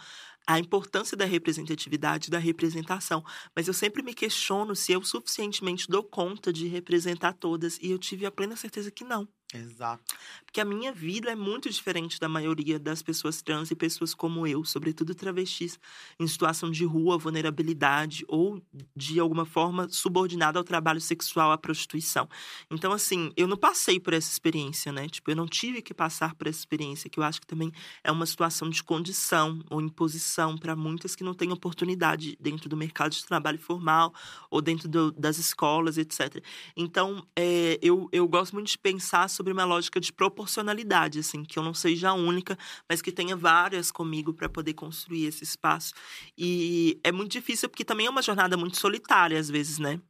a 0.47 0.59
importância 0.59 1.15
da 1.17 1.25
representatividade, 1.25 2.29
da 2.29 2.39
representação. 2.39 3.23
Mas 3.55 3.67
eu 3.67 3.73
sempre 3.73 4.01
me 4.01 4.13
questiono 4.13 4.75
se 4.75 4.93
eu 4.93 5.03
suficientemente 5.03 5.87
dou 5.89 6.03
conta 6.03 6.53
de 6.53 6.67
representar 6.67 7.33
todas. 7.33 7.77
E 7.81 7.91
eu 7.91 7.99
tive 7.99 8.25
a 8.25 8.31
plena 8.31 8.55
certeza 8.55 8.91
que 8.91 9.03
não. 9.03 9.27
Exato. 9.51 10.13
Porque 10.45 10.61
a 10.61 10.65
minha 10.65 10.91
vida 10.93 11.31
é 11.31 11.35
muito 11.35 11.71
diferente 11.71 12.19
da 12.19 12.29
maioria 12.29 12.77
das 12.77 13.01
pessoas 13.01 13.41
trans 13.41 13.71
e 13.71 13.75
pessoas 13.75 14.13
como 14.13 14.45
eu, 14.45 14.63
sobretudo 14.63 15.15
travestis, 15.15 15.79
em 16.19 16.27
situação 16.27 16.69
de 16.69 16.85
rua, 16.85 17.17
vulnerabilidade 17.17 18.23
ou 18.27 18.61
de 18.95 19.19
alguma 19.19 19.45
forma 19.45 19.89
subordinada 19.89 20.59
ao 20.59 20.63
trabalho 20.63 21.01
sexual, 21.01 21.51
à 21.51 21.57
prostituição. 21.57 22.29
Então, 22.69 22.91
assim, 22.91 23.31
eu 23.35 23.47
não 23.47 23.57
passei 23.57 23.99
por 23.99 24.13
essa 24.13 24.31
experiência, 24.31 24.91
né? 24.91 25.09
Tipo, 25.09 25.31
eu 25.31 25.35
não 25.35 25.47
tive 25.47 25.81
que 25.81 25.95
passar 25.95 26.35
por 26.35 26.45
essa 26.45 26.59
experiência, 26.59 27.09
que 27.09 27.19
eu 27.19 27.23
acho 27.23 27.41
que 27.41 27.47
também 27.47 27.71
é 28.03 28.11
uma 28.11 28.27
situação 28.27 28.69
de 28.69 28.83
condição 28.83 29.63
ou 29.67 29.81
imposição 29.81 30.59
para 30.59 30.75
muitas 30.75 31.15
que 31.15 31.23
não 31.23 31.33
têm 31.33 31.51
oportunidade 31.51 32.37
dentro 32.39 32.69
do 32.69 32.77
mercado 32.77 33.13
de 33.13 33.25
trabalho 33.25 33.57
formal 33.57 34.13
ou 34.49 34.61
dentro 34.61 34.87
do- 34.87 35.11
das 35.11 35.37
escolas, 35.39 35.97
etc. 35.97 36.43
Então, 36.75 37.25
é, 37.35 37.79
eu, 37.81 38.07
eu 38.11 38.27
gosto 38.27 38.53
muito 38.53 38.67
de 38.67 38.77
pensar 38.77 39.27
sobre 39.39 39.53
uma 39.53 39.63
lógica 39.63 40.01
de 40.01 40.11
proporcionalidade, 40.11 41.19
assim, 41.19 41.45
que 41.45 41.57
eu 41.57 41.63
não 41.63 41.73
seja 41.73 42.09
a 42.09 42.13
única, 42.13 42.57
mas 42.89 43.01
que 43.01 43.09
tenha 43.09 43.37
várias 43.37 43.89
comigo 43.89 44.33
para 44.33 44.49
poder 44.49 44.73
construir 44.73 45.25
esse 45.27 45.45
espaço. 45.45 45.93
E 46.37 46.99
é 47.05 47.11
muito 47.11 47.31
difícil 47.31 47.69
porque 47.69 47.85
também 47.85 48.05
é 48.07 48.09
uma 48.09 48.21
jornada 48.21 48.57
muito 48.57 48.77
solitária 48.77 49.39
às 49.39 49.49
vezes, 49.49 49.79
né? 49.79 50.01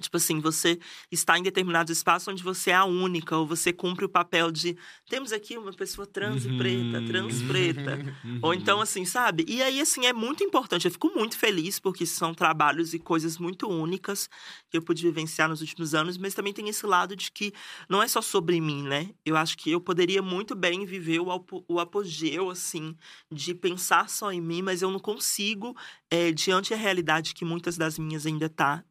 Tipo 0.00 0.16
assim, 0.16 0.40
você 0.40 0.78
está 1.10 1.38
em 1.38 1.42
determinados 1.42 1.96
espaços 1.96 2.28
onde 2.28 2.42
você 2.42 2.70
é 2.70 2.74
a 2.74 2.84
única, 2.84 3.36
ou 3.36 3.46
você 3.46 3.72
cumpre 3.72 4.04
o 4.04 4.08
papel 4.08 4.50
de 4.50 4.76
temos 5.08 5.32
aqui 5.32 5.56
uma 5.58 5.72
pessoa 5.72 6.06
trans 6.06 6.44
e 6.44 6.48
preta, 6.50 7.00
trans 7.02 7.42
preta. 7.42 8.00
Ou 8.42 8.54
então, 8.54 8.80
assim, 8.80 9.04
sabe? 9.04 9.44
E 9.46 9.62
aí, 9.62 9.80
assim, 9.82 10.06
é 10.06 10.12
muito 10.14 10.42
importante. 10.42 10.86
Eu 10.86 10.90
fico 10.90 11.08
muito 11.14 11.36
feliz 11.36 11.78
porque 11.78 12.06
são 12.06 12.32
trabalhos 12.32 12.94
e 12.94 12.98
coisas 12.98 13.36
muito 13.36 13.68
únicas 13.68 14.30
que 14.70 14.78
eu 14.78 14.82
pude 14.82 15.02
vivenciar 15.02 15.48
nos 15.48 15.60
últimos 15.60 15.94
anos, 15.94 16.16
mas 16.16 16.32
também 16.32 16.52
tem 16.52 16.66
esse 16.68 16.86
lado 16.86 17.14
de 17.14 17.30
que 17.30 17.52
não 17.88 18.02
é 18.02 18.08
só 18.08 18.22
sobre 18.22 18.58
mim, 18.60 18.82
né? 18.82 19.10
Eu 19.26 19.36
acho 19.36 19.58
que 19.58 19.70
eu 19.70 19.80
poderia 19.80 20.22
muito 20.22 20.54
bem 20.54 20.86
viver 20.86 21.20
o, 21.20 21.30
apo- 21.30 21.64
o 21.68 21.78
apogeu, 21.78 22.48
assim, 22.48 22.96
de 23.30 23.54
pensar 23.54 24.08
só 24.08 24.32
em 24.32 24.40
mim, 24.40 24.62
mas 24.62 24.80
eu 24.80 24.90
não 24.90 24.98
consigo, 25.00 25.76
é, 26.10 26.32
diante 26.32 26.70
da 26.70 26.76
realidade 26.76 27.34
que 27.34 27.44
muitas 27.44 27.76
das 27.76 27.98
minhas 27.98 28.24
ainda 28.26 28.48
tá 28.48 28.82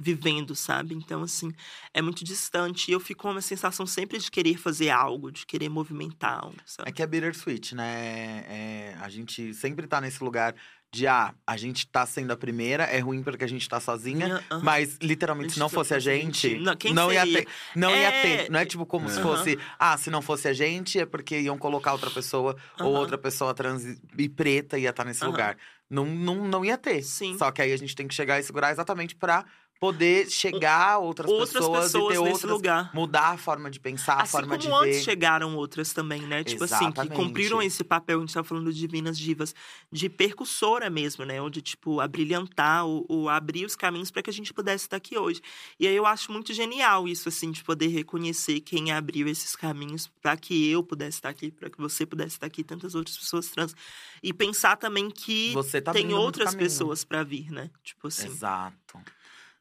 vivendo, 0.00 0.54
sabe? 0.54 0.94
Então, 0.94 1.22
assim, 1.22 1.52
é 1.92 2.00
muito 2.00 2.24
distante. 2.24 2.90
E 2.90 2.94
eu 2.94 3.00
fico 3.00 3.22
com 3.22 3.30
uma 3.32 3.40
sensação 3.42 3.86
sempre 3.86 4.18
de 4.18 4.30
querer 4.30 4.56
fazer 4.56 4.90
algo, 4.90 5.32
de 5.32 5.44
querer 5.44 5.68
movimentar 5.68 6.44
algo, 6.44 6.56
sabe? 6.64 6.88
É 6.88 6.92
que 6.92 7.02
é 7.02 7.06
bittersweet, 7.06 7.74
né? 7.74 8.44
É, 8.48 8.96
a 9.00 9.08
gente 9.08 9.52
sempre 9.54 9.86
tá 9.86 10.00
nesse 10.00 10.22
lugar 10.22 10.54
de, 10.90 11.06
ah, 11.06 11.34
a 11.46 11.56
gente 11.56 11.86
tá 11.86 12.06
sendo 12.06 12.32
a 12.32 12.36
primeira, 12.36 12.84
é 12.84 12.98
ruim 13.00 13.22
porque 13.22 13.44
a 13.44 13.48
gente 13.48 13.68
tá 13.68 13.78
sozinha. 13.80 14.40
Aham. 14.50 14.60
Mas, 14.62 14.96
literalmente, 15.02 15.52
se 15.52 15.58
não 15.58 15.66
Gente, 15.66 15.74
fosse 15.74 15.92
a 15.94 15.98
gente, 15.98 16.58
não, 16.60 16.76
quem 16.76 16.94
não 16.94 17.12
ia 17.12 17.26
ter. 17.26 17.48
Não 17.76 17.90
ia 17.94 18.08
É. 18.08 18.22
ter. 18.22 18.50
Não 18.50 18.58
é 18.60 18.64
tipo 18.64 18.86
como 18.86 19.08
se 19.08 19.18
É. 19.18 19.22
fosse, 19.22 19.58
ah, 19.78 19.98
se 19.98 20.10
não 20.10 20.22
fosse 20.22 20.48
a 20.48 20.52
gente, 20.52 20.98
é 20.98 21.04
porque 21.04 21.40
iam 21.40 21.58
colocar 21.58 21.92
outra 21.92 22.10
pessoa, 22.10 22.56
ou 22.80 22.90
Aham. 22.92 23.00
outra 23.00 23.18
pessoa 23.18 23.52
trans 23.52 23.84
e 24.16 24.28
preta 24.28 24.78
ia 24.78 24.90
estar 24.90 25.04
nesse 25.04 25.22
Aham. 25.22 25.30
lugar. 25.30 25.58
Não, 25.90 26.06
não, 26.06 26.48
não 26.48 26.64
ia 26.64 26.78
ter. 26.78 27.02
Sim. 27.02 27.36
Só 27.36 27.50
que 27.50 27.60
aí 27.60 27.72
a 27.72 27.76
gente 27.76 27.94
tem 27.94 28.06
que 28.08 28.14
chegar 28.14 28.38
e 28.38 28.42
segurar 28.42 28.70
exatamente 28.70 29.14
pra 29.14 29.44
poder 29.80 30.28
chegar 30.28 30.92
a 30.92 30.98
outras, 30.98 31.30
Outras 31.30 31.52
pessoas, 31.52 31.84
pessoas 31.84 32.14
e 32.14 32.18
ter 32.18 32.22
nesse 32.22 32.32
outras. 32.32 32.50
lugar. 32.52 32.90
Mudar 32.94 33.28
a 33.34 33.38
forma 33.38 33.70
de 33.70 33.78
pensar, 33.78 34.14
a 34.14 34.22
Assim 34.22 34.32
forma 34.32 34.58
de 34.58 34.66
como 34.66 34.80
antes 34.80 34.96
ver. 34.98 35.02
chegaram 35.04 35.56
outras 35.56 35.92
também, 35.92 36.22
né? 36.22 36.42
Tipo 36.42 36.64
assim, 36.64 36.76
que 36.78 36.84
Exatamente. 37.00 37.14
cumpriram 37.16 37.62
esse 37.62 37.84
papel, 37.84 38.18
a 38.18 38.20
gente 38.22 38.34
tá 38.34 38.42
falando 38.42 38.72
de 38.72 38.78
Divinas 38.80 39.18
Divas, 39.18 39.54
de 39.90 40.08
percussora 40.08 40.90
mesmo, 40.90 41.24
né? 41.24 41.40
Onde, 41.40 41.62
tipo, 41.62 42.00
abrilhantar, 42.00 42.84
ou, 42.84 43.06
ou 43.08 43.28
abrir 43.28 43.64
os 43.64 43.76
caminhos 43.76 44.10
para 44.10 44.22
que 44.22 44.30
a 44.30 44.32
gente 44.32 44.52
pudesse 44.52 44.84
estar 44.86 44.96
aqui 44.96 45.16
hoje. 45.16 45.40
E 45.78 45.86
aí 45.86 45.94
eu 45.94 46.06
acho 46.06 46.32
muito 46.32 46.52
genial 46.52 47.06
isso, 47.06 47.28
assim, 47.28 47.50
de 47.52 47.62
poder 47.62 47.88
reconhecer 47.88 48.60
quem 48.60 48.90
abriu 48.92 49.28
esses 49.28 49.54
caminhos 49.54 50.08
para 50.20 50.36
que 50.36 50.68
eu 50.70 50.82
pudesse 50.82 51.18
estar 51.18 51.28
aqui, 51.28 51.50
para 51.50 51.70
que 51.70 51.78
você 51.78 52.04
pudesse 52.04 52.36
estar 52.36 52.46
aqui, 52.46 52.64
tantas 52.64 52.94
outras 52.94 53.16
pessoas 53.16 53.48
trans. 53.48 53.74
E 54.22 54.32
pensar 54.32 54.76
também 54.76 55.08
que 55.10 55.52
Você 55.52 55.80
tá 55.80 55.92
tem 55.92 56.12
outras 56.12 56.54
pessoas 56.54 57.04
para 57.04 57.22
vir, 57.22 57.50
né? 57.52 57.70
Tipo 57.84 58.08
assim. 58.08 58.26
Exato. 58.26 58.98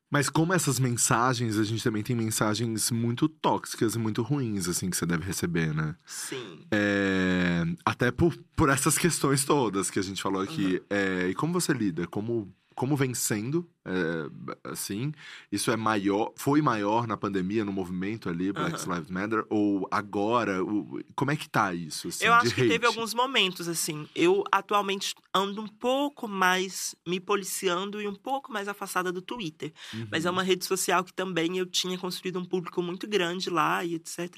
Mas 0.10 0.30
como 0.30 0.53
essas 0.53 0.80
mensagens, 0.80 1.58
a 1.58 1.64
gente 1.64 1.84
também 1.84 2.01
tem 2.01 2.16
mensagens 2.16 2.89
muito 2.91 3.28
tóxicas 3.28 3.95
e 3.95 3.99
muito 3.99 4.22
ruins, 4.22 4.68
assim, 4.70 4.89
que 4.89 4.95
você 4.95 5.05
deve 5.05 5.26
receber, 5.26 5.74
né? 5.74 5.95
Sim. 6.05 6.62
É, 6.72 7.64
Até 7.86 8.10
por, 8.10 8.34
por 8.55 8.70
essas 8.70 8.97
questões 8.97 9.43
todas 9.43 9.89
que 9.91 9.99
a 9.99 10.01
gente 10.01 10.22
falou 10.22 10.41
aqui. 10.41 10.82
É, 10.89 11.28
E 11.28 11.36
como 11.36 11.51
você 11.51 11.74
lida? 11.74 12.08
Como, 12.08 12.49
como 12.78 12.95
vem 12.95 13.11
sendo, 13.15 13.67
é, 13.84 14.69
assim? 14.69 15.11
Isso 15.51 15.71
é 15.71 15.75
maior, 15.75 16.32
foi 16.36 16.61
maior 16.61 17.07
na 17.07 17.17
pandemia, 17.17 17.65
no 17.65 17.73
movimento 17.73 18.30
ali, 18.30 18.53
Black. 18.53 18.88
Lives 18.88 19.09
Matter? 19.09 19.43
Ou 19.49 19.88
agora? 19.89 20.63
O- 20.63 20.99
Como 21.15 21.32
é 21.32 21.36
que 21.36 21.49
tá 21.49 21.73
isso, 21.73 22.07
assim, 22.09 22.25
Eu 22.25 22.34
acho 22.36 22.53
que 22.53 22.61
teve 22.67 22.86
hate? 22.86 22.86
alguns 22.86 23.15
momentos, 23.15 23.67
assim. 23.67 24.07
Eu 24.13 24.43
atualmente 24.51 25.15
ando 25.34 25.59
um 25.61 25.67
pouco 25.67 26.28
mais 26.28 26.95
me 27.05 27.19
policiando 27.19 27.99
e 27.99 28.07
um 28.07 28.13
pouco 28.15 28.53
mais 28.53 28.67
afastada 28.67 29.11
do 29.11 29.23
Twitter. 29.23 29.73
Mas 30.11 30.23
Uhum. 30.23 30.30
é 30.30 30.32
uma 30.32 30.43
rede 30.43 30.63
social 30.63 31.03
que 31.03 31.11
também 31.13 31.57
eu 31.57 31.65
tinha 31.65 31.97
construído 31.97 32.38
um 32.38 32.45
público 32.45 32.82
muito 32.84 33.07
grande 33.07 33.49
lá 33.49 33.84
e 33.84 33.95
etc. 33.95 34.36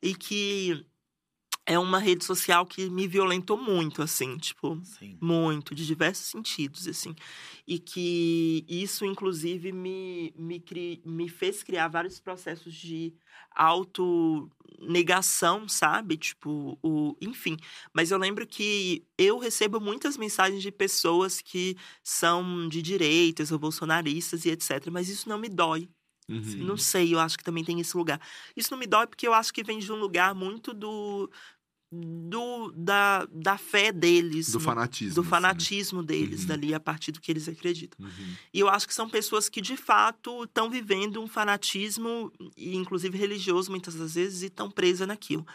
E 0.00 0.14
que 0.14 0.86
é 1.64 1.78
uma 1.78 1.98
rede 1.98 2.24
social 2.24 2.66
que 2.66 2.90
me 2.90 3.06
violentou 3.06 3.56
muito, 3.56 4.02
assim, 4.02 4.36
tipo, 4.36 4.80
Sim. 4.84 5.16
muito, 5.20 5.74
de 5.74 5.86
diversos 5.86 6.26
sentidos, 6.26 6.88
assim. 6.88 7.14
E 7.66 7.78
que 7.78 8.64
isso, 8.68 9.04
inclusive, 9.04 9.72
me, 9.72 10.34
me, 10.36 10.60
cri, 10.60 11.00
me 11.06 11.28
fez 11.28 11.62
criar 11.62 11.88
vários 11.88 12.18
processos 12.18 12.74
de 12.74 13.14
autonegação, 13.54 15.68
sabe? 15.68 16.16
Tipo, 16.16 16.78
o, 16.82 17.16
enfim. 17.20 17.56
Mas 17.92 18.10
eu 18.10 18.18
lembro 18.18 18.46
que 18.46 19.06
eu 19.16 19.38
recebo 19.38 19.80
muitas 19.80 20.16
mensagens 20.16 20.62
de 20.62 20.72
pessoas 20.72 21.40
que 21.40 21.76
são 22.02 22.68
de 22.68 22.82
direitas 22.82 23.52
ou 23.52 23.58
bolsonaristas 23.58 24.44
e 24.44 24.50
etc. 24.50 24.88
Mas 24.90 25.08
isso 25.08 25.28
não 25.28 25.38
me 25.38 25.48
dói. 25.48 25.88
Uhum. 26.28 26.64
Não 26.64 26.76
sei, 26.76 27.14
eu 27.14 27.18
acho 27.18 27.36
que 27.36 27.44
também 27.44 27.64
tem 27.64 27.78
esse 27.80 27.96
lugar. 27.96 28.20
Isso 28.56 28.70
não 28.70 28.78
me 28.78 28.86
dói 28.86 29.06
porque 29.06 29.26
eu 29.26 29.34
acho 29.34 29.52
que 29.52 29.62
vem 29.64 29.78
de 29.78 29.90
um 29.92 29.96
lugar 29.96 30.34
muito 30.34 30.72
do. 30.72 31.30
do 31.94 32.72
da, 32.74 33.26
da 33.30 33.58
fé 33.58 33.92
deles. 33.92 34.50
Do 34.50 34.58
no- 34.58 34.64
fanatismo. 34.64 35.14
do 35.14 35.20
assim, 35.20 35.26
né? 35.26 35.30
fanatismo 35.30 36.02
deles, 36.02 36.40
Uhum. 36.42 36.46
dali, 36.46 36.72
a 36.74 36.80
partir 36.80 37.12
do 37.12 37.20
que 37.20 37.30
eles 37.30 37.48
acreditam. 37.48 38.04
Uhum. 38.06 38.34
E 38.54 38.60
eu 38.60 38.68
acho 38.68 38.86
que 38.88 38.94
são 38.94 39.08
pessoas 39.10 39.48
que, 39.48 39.60
de 39.60 39.76
fato, 39.76 40.44
estão 40.44 40.70
vivendo 40.70 41.20
um 41.20 41.26
fanatismo, 41.26 42.32
inclusive 42.56 43.18
religioso, 43.18 43.70
muitas 43.70 43.94
das 43.94 44.14
vezes, 44.14 44.42
e 44.42 44.46
estão 44.46 44.70
presas 44.70 45.06
naquilo. 45.06 45.46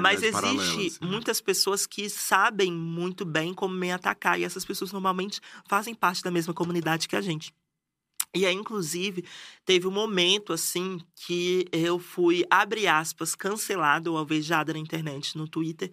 Mas 0.00 0.22
existe 0.22 0.46
assim, 0.46 1.04
né? 1.04 1.10
muitas 1.10 1.40
pessoas 1.40 1.86
que 1.86 2.08
sabem 2.08 2.72
muito 2.72 3.24
bem 3.26 3.52
como 3.52 3.74
me 3.74 3.92
atacar, 3.92 4.40
e 4.40 4.44
essas 4.44 4.64
pessoas 4.64 4.90
normalmente 4.92 5.40
fazem 5.68 5.94
parte 5.94 6.22
da 6.22 6.30
mesma 6.30 6.54
comunidade 6.54 7.06
que 7.08 7.16
a 7.16 7.20
gente. 7.20 7.52
E 8.36 8.44
aí, 8.46 8.54
inclusive, 8.54 9.24
teve 9.64 9.86
um 9.86 9.90
momento, 9.92 10.52
assim, 10.52 10.98
que 11.14 11.66
eu 11.72 11.98
fui, 11.98 12.44
abre 12.50 12.86
aspas, 12.88 13.34
cancelada 13.34 14.10
ou 14.10 14.18
alvejada 14.18 14.72
na 14.72 14.78
internet, 14.78 15.36
no 15.38 15.48
Twitter, 15.48 15.92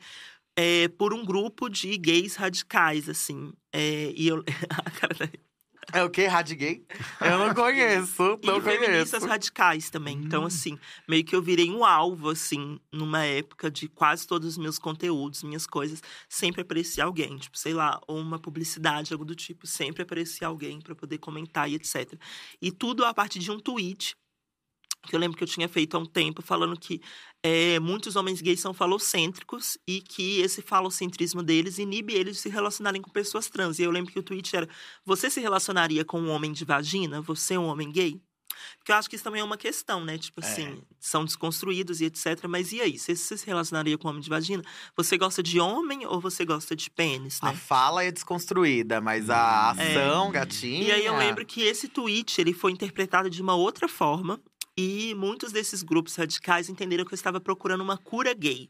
é, 0.55 0.87
por 0.89 1.13
um 1.13 1.25
grupo 1.25 1.69
de 1.69 1.97
gays 1.97 2.35
radicais, 2.35 3.09
assim. 3.09 3.53
É, 3.73 4.11
e 4.15 4.27
eu. 4.27 4.43
É 5.93 6.03
o 6.03 6.09
quê? 6.09 6.27
Gay? 6.57 6.85
Eu 7.19 7.39
não 7.39 7.53
conheço, 7.53 8.21
não 8.43 8.57
e 8.57 8.61
conheço. 8.61 8.79
feministas 8.83 9.23
radicais 9.23 9.89
também. 9.89 10.17
Então, 10.17 10.43
Hum. 10.43 10.45
assim, 10.45 10.79
meio 11.07 11.23
que 11.23 11.35
eu 11.35 11.41
virei 11.41 11.69
um 11.69 11.83
alvo, 11.83 12.29
assim, 12.29 12.79
numa 12.91 13.23
época 13.25 13.69
de 13.69 13.87
quase 13.87 14.25
todos 14.27 14.47
os 14.47 14.57
meus 14.57 14.77
conteúdos, 14.79 15.43
minhas 15.43 15.65
coisas, 15.67 16.01
sempre 16.29 16.61
aparecia 16.61 17.03
alguém. 17.03 17.37
Tipo, 17.37 17.57
sei 17.57 17.73
lá, 17.73 17.99
ou 18.07 18.19
uma 18.19 18.39
publicidade, 18.39 19.11
algo 19.11 19.25
do 19.25 19.35
tipo, 19.35 19.65
sempre 19.67 20.03
aparecia 20.03 20.47
alguém 20.47 20.79
para 20.79 20.95
poder 20.95 21.17
comentar 21.17 21.69
e 21.69 21.75
etc. 21.75 22.13
E 22.61 22.71
tudo 22.71 23.03
a 23.03 23.13
partir 23.13 23.39
de 23.39 23.51
um 23.51 23.59
tweet 23.59 24.15
que 25.07 25.15
eu 25.15 25.19
lembro 25.19 25.37
que 25.37 25.43
eu 25.43 25.47
tinha 25.47 25.67
feito 25.67 25.95
há 25.95 25.99
um 25.99 26.05
tempo, 26.05 26.41
falando 26.41 26.79
que 26.79 27.01
é, 27.43 27.79
muitos 27.79 28.15
homens 28.15 28.39
gays 28.41 28.59
são 28.59 28.73
falocêntricos 28.73 29.77
e 29.87 29.99
que 30.01 30.39
esse 30.41 30.61
falocentrismo 30.61 31.41
deles 31.41 31.79
inibe 31.79 32.13
eles 32.13 32.35
de 32.35 32.41
se 32.43 32.49
relacionarem 32.49 33.01
com 33.01 33.09
pessoas 33.09 33.49
trans. 33.49 33.79
E 33.79 33.83
eu 33.83 33.91
lembro 33.91 34.11
que 34.11 34.19
o 34.19 34.23
tweet 34.23 34.55
era: 34.55 34.69
Você 35.05 35.29
se 35.29 35.39
relacionaria 35.39 36.05
com 36.05 36.21
um 36.21 36.29
homem 36.29 36.51
de 36.53 36.63
vagina? 36.63 37.21
Você 37.21 37.55
é 37.55 37.59
um 37.59 37.65
homem 37.65 37.91
gay? 37.91 38.21
Porque 38.77 38.91
eu 38.91 38.95
acho 38.95 39.09
que 39.09 39.15
isso 39.15 39.23
também 39.23 39.41
é 39.41 39.43
uma 39.43 39.57
questão, 39.57 40.05
né? 40.05 40.19
Tipo 40.19 40.39
É. 40.39 40.43
assim, 40.45 40.83
são 40.99 41.25
desconstruídos 41.25 41.99
e 41.99 42.05
etc. 42.05 42.45
Mas 42.47 42.71
e 42.71 42.79
aí? 42.79 42.97
Você, 42.99 43.15
você 43.15 43.35
se 43.37 43.45
relacionaria 43.47 43.97
com 43.97 44.07
um 44.07 44.11
homem 44.11 44.21
de 44.21 44.29
vagina? 44.29 44.61
Você 44.95 45.17
gosta 45.17 45.41
de 45.41 45.59
homem 45.59 46.05
ou 46.05 46.21
você 46.21 46.45
gosta 46.45 46.75
de 46.75 46.89
pênis, 46.91 47.41
né? 47.41 47.49
A 47.49 47.53
fala 47.53 48.03
é 48.03 48.11
desconstruída, 48.11 49.01
mas 49.01 49.31
a 49.31 49.73
É. 49.79 49.95
ação, 49.97 50.31
gatinha. 50.31 50.83
E 50.87 50.91
aí 50.91 51.05
eu 51.05 51.17
lembro 51.17 51.43
que 51.43 51.61
esse 51.63 51.87
tweet 51.87 52.39
ele 52.39 52.53
foi 52.53 52.71
interpretado 52.71 53.29
de 53.31 53.41
uma 53.41 53.55
outra 53.55 53.87
forma 53.87 54.39
e 54.77 55.13
muitos 55.15 55.51
desses 55.51 55.83
grupos 55.83 56.15
radicais 56.15 56.69
entenderam 56.69 57.05
que 57.05 57.13
eu 57.13 57.15
estava 57.15 57.39
procurando 57.39 57.81
uma 57.81 57.97
cura 57.97 58.33
gay. 58.33 58.69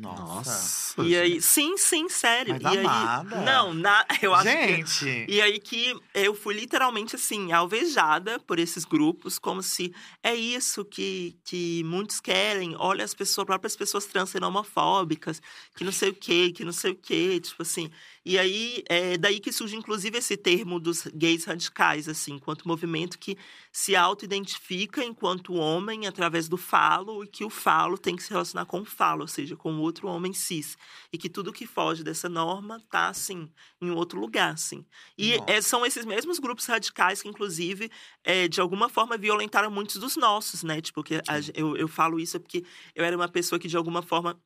Nossa. 0.00 1.02
E 1.02 1.16
aí, 1.16 1.40
sim, 1.40 1.76
sim, 1.78 2.08
sério. 2.08 2.58
Mas 2.60 2.74
e 2.74 2.78
aí, 2.78 2.86
amada. 2.86 3.40
não, 3.40 3.72
na, 3.72 4.04
eu 4.20 4.34
acho 4.34 4.44
que 4.44 4.76
Gente, 4.76 5.26
e 5.26 5.40
aí 5.40 5.58
que 5.58 5.94
eu 6.14 6.34
fui 6.34 6.54
literalmente 6.54 7.16
assim, 7.16 7.50
alvejada 7.52 8.38
por 8.40 8.58
esses 8.58 8.84
grupos, 8.84 9.38
como 9.38 9.62
se 9.62 9.94
é 10.22 10.34
isso 10.34 10.84
que, 10.84 11.38
que 11.44 11.82
muitos 11.84 12.20
querem. 12.20 12.76
Olha 12.78 13.04
as 13.04 13.14
pessoas, 13.14 13.46
próprias 13.46 13.74
pessoas 13.74 14.04
trans 14.04 14.30
sendo 14.30 14.46
homofóbicas, 14.46 15.40
que 15.74 15.84
não 15.84 15.92
sei 15.92 16.10
o 16.10 16.14
quê, 16.14 16.52
que 16.54 16.64
não 16.64 16.72
sei 16.72 16.92
o 16.92 16.96
quê, 16.96 17.40
tipo 17.40 17.62
assim. 17.62 17.90
E 18.28 18.40
aí, 18.40 18.82
é 18.88 19.16
daí 19.16 19.38
que 19.38 19.52
surge, 19.52 19.76
inclusive, 19.76 20.18
esse 20.18 20.36
termo 20.36 20.80
dos 20.80 21.06
gays 21.14 21.44
radicais, 21.44 22.08
assim, 22.08 22.32
enquanto 22.32 22.66
movimento 22.66 23.20
que 23.20 23.38
se 23.70 23.94
auto-identifica 23.94 25.04
enquanto 25.04 25.54
homem 25.54 26.08
através 26.08 26.48
do 26.48 26.56
falo 26.56 27.22
e 27.22 27.28
que 27.28 27.44
o 27.44 27.48
falo 27.48 27.96
tem 27.96 28.16
que 28.16 28.24
se 28.24 28.30
relacionar 28.30 28.66
com 28.66 28.80
o 28.80 28.84
falo, 28.84 29.20
ou 29.20 29.28
seja, 29.28 29.54
com 29.54 29.78
outro 29.78 30.08
homem 30.08 30.32
cis. 30.32 30.76
E 31.12 31.16
que 31.16 31.28
tudo 31.28 31.52
que 31.52 31.68
foge 31.68 32.02
dessa 32.02 32.28
norma 32.28 32.82
tá, 32.90 33.06
assim, 33.10 33.48
em 33.80 33.90
outro 33.92 34.18
lugar, 34.18 34.54
assim. 34.54 34.84
E 35.16 35.34
é, 35.46 35.60
são 35.60 35.86
esses 35.86 36.04
mesmos 36.04 36.40
grupos 36.40 36.66
radicais 36.66 37.22
que, 37.22 37.28
inclusive, 37.28 37.88
é, 38.24 38.48
de 38.48 38.60
alguma 38.60 38.88
forma 38.88 39.16
violentaram 39.16 39.70
muitos 39.70 39.98
dos 39.98 40.16
nossos, 40.16 40.64
né? 40.64 40.80
Tipo, 40.80 41.04
que 41.04 41.14
a 41.28 41.38
eu, 41.54 41.76
eu 41.76 41.86
falo 41.86 42.18
isso 42.18 42.40
porque 42.40 42.64
eu 42.92 43.04
era 43.04 43.16
uma 43.16 43.28
pessoa 43.28 43.56
que, 43.56 43.68
de 43.68 43.76
alguma 43.76 44.02
forma, 44.02 44.36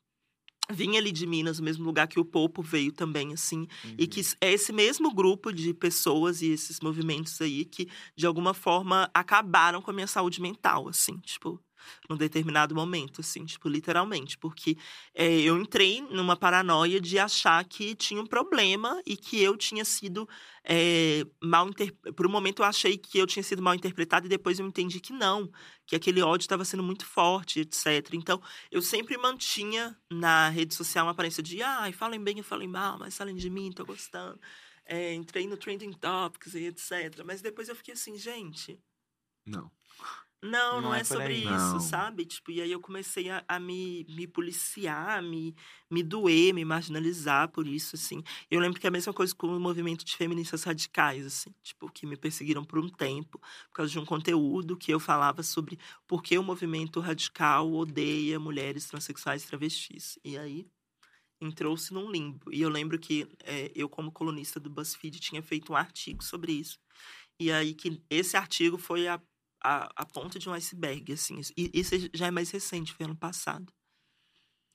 vinha 0.71 0.99
ali 0.99 1.13
de 1.13 1.27
Minas, 1.27 1.59
no 1.59 1.65
mesmo 1.65 1.85
lugar 1.85 2.07
que 2.09 2.21
o 2.21 2.25
Popo 2.25 2.63
veio 2.63 2.93
também, 2.93 3.33
assim. 3.33 3.67
E 3.99 4.07
que 4.07 4.21
é 4.41 4.53
esse 4.53 4.73
mesmo 4.73 5.13
grupo 5.15 5.53
de 5.53 5.75
pessoas 5.75 6.43
e 6.43 6.49
esses 6.51 6.81
movimentos 6.81 7.41
aí 7.41 7.65
que, 7.65 7.89
de 8.17 8.27
alguma 8.27 8.55
forma, 8.55 9.11
acabaram 9.15 9.83
com 9.83 9.91
a 9.91 9.95
minha 9.95 10.07
saúde 10.07 10.41
mental, 10.41 10.89
assim, 10.89 11.19
tipo, 11.19 11.61
num 12.09 12.17
determinado 12.17 12.75
momento, 12.75 13.21
assim, 13.21 13.45
tipo, 13.45 13.69
literalmente. 13.69 14.37
Porque 14.39 14.77
é, 15.15 15.41
eu 15.41 15.57
entrei 15.61 16.01
numa 16.03 16.37
paranoia 16.37 17.01
de 17.01 17.19
achar 17.19 17.65
que 17.65 17.95
tinha 17.95 18.21
um 18.21 18.27
problema 18.27 19.01
e 19.07 19.17
que 19.17 19.41
eu 19.41 19.57
tinha 19.57 19.85
sido 19.85 20.29
é, 20.65 21.25
mal 21.43 21.69
inter... 21.69 21.93
Por 22.15 22.27
um 22.27 22.31
momento 22.31 22.63
eu 22.63 22.67
achei 22.67 22.97
que 22.97 23.19
eu 23.19 23.27
tinha 23.27 23.43
sido 23.43 23.63
mal 23.63 23.75
interpretada 23.75 24.27
e 24.27 24.29
depois 24.29 24.59
eu 24.59 24.67
entendi 24.67 25.01
que 25.01 25.13
não, 25.13 25.51
que 25.87 25.97
aquele 25.97 26.23
ódio 26.23 26.45
estava 26.45 26.65
sendo 26.65 26.83
muito 26.83 27.05
forte, 27.07 27.61
etc. 27.61 28.15
Então, 28.15 28.41
eu 28.71 28.83
sempre 28.83 29.17
mantinha 29.17 29.97
na 30.11 30.49
rede 30.49 30.75
social 30.75 31.07
uma 31.07 31.13
aparência 31.13 31.43
de, 31.43 31.63
ai, 31.63 31.93
falem 31.93 32.23
bem, 32.23 32.43
falem 32.43 32.69
mal, 32.69 32.99
mas 32.99 33.17
falem 33.17 33.35
de 33.35 33.51
mim, 33.51 33.73
tô 33.73 33.85
gostando. 33.85 34.41
É, 34.85 35.15
entrei 35.15 35.47
no 35.47 35.57
Trending 35.57 35.93
Topics 35.93 36.55
e 36.55 36.67
etc. 36.67 37.23
Mas 37.25 37.41
depois 37.41 37.69
eu 37.69 37.77
fiquei 37.77 37.95
assim, 37.95 38.17
gente, 38.17 38.79
Não. 39.47 39.71
Não, 40.43 40.81
não, 40.81 40.89
Não 40.89 40.95
é, 40.95 41.01
é 41.01 41.05
sobre 41.05 41.35
aí. 41.35 41.43
isso, 41.43 41.51
Não. 41.75 41.81
sabe? 41.81 42.25
Tipo, 42.25 42.51
e 42.51 42.63
aí 42.63 42.73
eu 42.73 42.81
comecei 42.81 43.29
a, 43.29 43.45
a 43.47 43.61
me, 43.61 44.07
me 44.09 44.27
policiar, 44.27 45.23
me, 45.23 45.55
me 45.91 46.03
doer, 46.03 46.55
me 46.55 46.65
marginalizar 46.65 47.51
por 47.51 47.67
isso, 47.67 47.95
assim. 47.97 48.23
Eu 48.51 48.59
lembro 48.59 48.81
que 48.81 48.87
é 48.87 48.89
a 48.89 48.91
mesma 48.91 49.13
coisa 49.13 49.35
com 49.35 49.49
o 49.49 49.61
movimento 49.61 50.03
de 50.03 50.17
feministas 50.17 50.65
radicais, 50.65 51.27
assim. 51.27 51.55
Tipo, 51.63 51.91
que 51.93 52.07
me 52.07 52.17
perseguiram 52.17 52.65
por 52.65 52.79
um 52.79 52.89
tempo, 52.89 53.39
por 53.39 53.75
causa 53.75 53.93
de 53.93 53.99
um 53.99 54.05
conteúdo 54.07 54.79
que 54.79 54.91
eu 54.91 54.99
falava 54.99 55.43
sobre 55.43 55.79
por 56.07 56.23
que 56.23 56.39
o 56.39 56.43
movimento 56.43 57.01
radical 57.01 57.71
odeia 57.71 58.41
mulheres 58.41 58.87
transexuais 58.87 59.45
e 59.45 59.47
travestis. 59.47 60.19
E 60.25 60.39
aí 60.39 60.67
entrou-se 61.41 61.93
num 61.93 62.11
limbo. 62.11 62.53
E 62.53 62.61
eu 62.61 62.69
lembro 62.69 62.99
que 62.99 63.27
eh, 63.45 63.71
eu, 63.75 63.89
como 63.89 64.13
colunista 64.13 64.61
do 64.61 64.71
BuzzFeed, 64.71 65.19
tinha 65.21 65.43
feito 65.43 65.73
um 65.73 65.77
artigo 65.77 66.23
sobre 66.23 66.53
isso. 66.53 66.79
E 67.39 67.51
aí 67.51 67.75
que 67.75 68.03
esse 68.11 68.37
artigo 68.37 68.77
foi 68.79 69.09
a 69.09 69.21
a, 69.63 69.91
a 69.97 70.07
ponta 70.07 70.39
de 70.39 70.49
um 70.49 70.53
iceberg, 70.53 71.13
assim. 71.13 71.41
E 71.57 71.71
isso 71.75 71.95
já 72.13 72.27
é 72.27 72.31
mais 72.31 72.51
recente, 72.51 72.93
foi 72.93 73.07
ano 73.07 73.17
passado. 73.17 73.73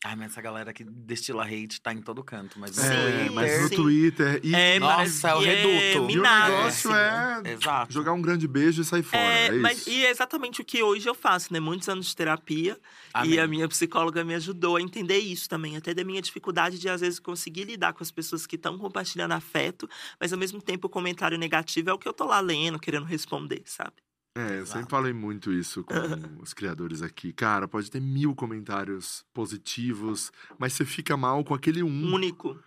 Ai, 0.03 0.15
mas 0.15 0.31
essa 0.33 0.41
galera 0.41 0.71
que 0.71 0.83
destila 0.83 1.43
hate 1.45 1.81
tá 1.81 1.91
em 1.91 1.99
todo 1.99 2.23
canto. 2.23 2.59
Mas 2.59 2.77
É, 2.77 3.27
mas 3.31 3.59
no 3.63 3.69
sim. 3.69 3.75
Twitter. 3.75 4.39
E, 4.43 4.53
É, 4.53 4.77
Nossa, 4.79 5.29
é 5.29 5.33
o 5.33 5.39
que 5.39 5.45
reduto. 5.45 5.73
e 5.73 5.97
o 5.97 6.05
minado, 6.05 6.51
negócio 6.51 6.91
assim. 6.91 7.47
é 7.47 7.53
Exato. 7.53 7.91
jogar 7.91 8.13
um 8.13 8.21
grande 8.21 8.47
beijo 8.47 8.83
e 8.83 8.86
sair 8.86 9.01
fora. 9.01 9.23
É, 9.23 9.47
É, 9.47 9.51
mas 9.53 9.88
e 9.88 10.05
é 10.05 10.11
exatamente 10.11 10.61
o 10.61 10.65
que 10.65 10.83
hoje 10.83 11.09
eu 11.09 11.15
faço, 11.15 11.51
né? 11.51 11.59
Muitos 11.59 11.89
anos 11.89 12.05
de 12.05 12.15
terapia. 12.15 12.79
Amém. 13.15 13.31
E 13.31 13.39
a 13.39 13.47
minha 13.47 13.67
psicóloga 13.67 14.23
me 14.23 14.36
ajudou 14.36 14.75
a 14.75 14.81
entender 14.81 15.17
isso 15.17 15.49
também. 15.49 15.75
Até 15.75 15.91
da 15.91 16.03
minha 16.03 16.21
dificuldade 16.21 16.77
de, 16.77 16.88
às 16.88 17.01
vezes, 17.01 17.17
conseguir 17.17 17.63
lidar 17.63 17.93
com 17.93 18.03
as 18.03 18.11
pessoas 18.11 18.45
que 18.45 18.57
estão 18.57 18.77
compartilhando 18.77 19.31
afeto. 19.31 19.89
Mas, 20.19 20.31
ao 20.31 20.38
mesmo 20.38 20.61
tempo, 20.61 20.86
o 20.86 20.89
comentário 20.89 21.36
negativo 21.38 21.89
é 21.89 21.93
o 21.93 21.97
que 21.97 22.07
eu 22.07 22.13
tô 22.13 22.25
lá 22.25 22.39
lendo, 22.39 22.77
querendo 22.77 23.05
responder, 23.05 23.63
sabe? 23.65 23.93
É, 24.38 24.59
eu 24.59 24.65
sempre 24.65 24.89
falei 24.89 25.13
muito 25.13 25.51
isso 25.53 25.83
com 25.83 25.93
os 26.43 26.53
criadores 26.53 27.01
aqui. 27.01 27.31
Cara, 27.31 27.67
pode 27.67 27.89
ter 27.89 28.01
mil 28.01 28.36
comentários 28.36 29.25
positivos, 29.33 30.31
mas 30.59 30.73
você 30.73 30.83
fica 30.86 31.15
mal 31.15 31.43
com 31.43 31.53
aquele 31.53 31.81
um. 31.81 32.13
Único. 32.13 32.59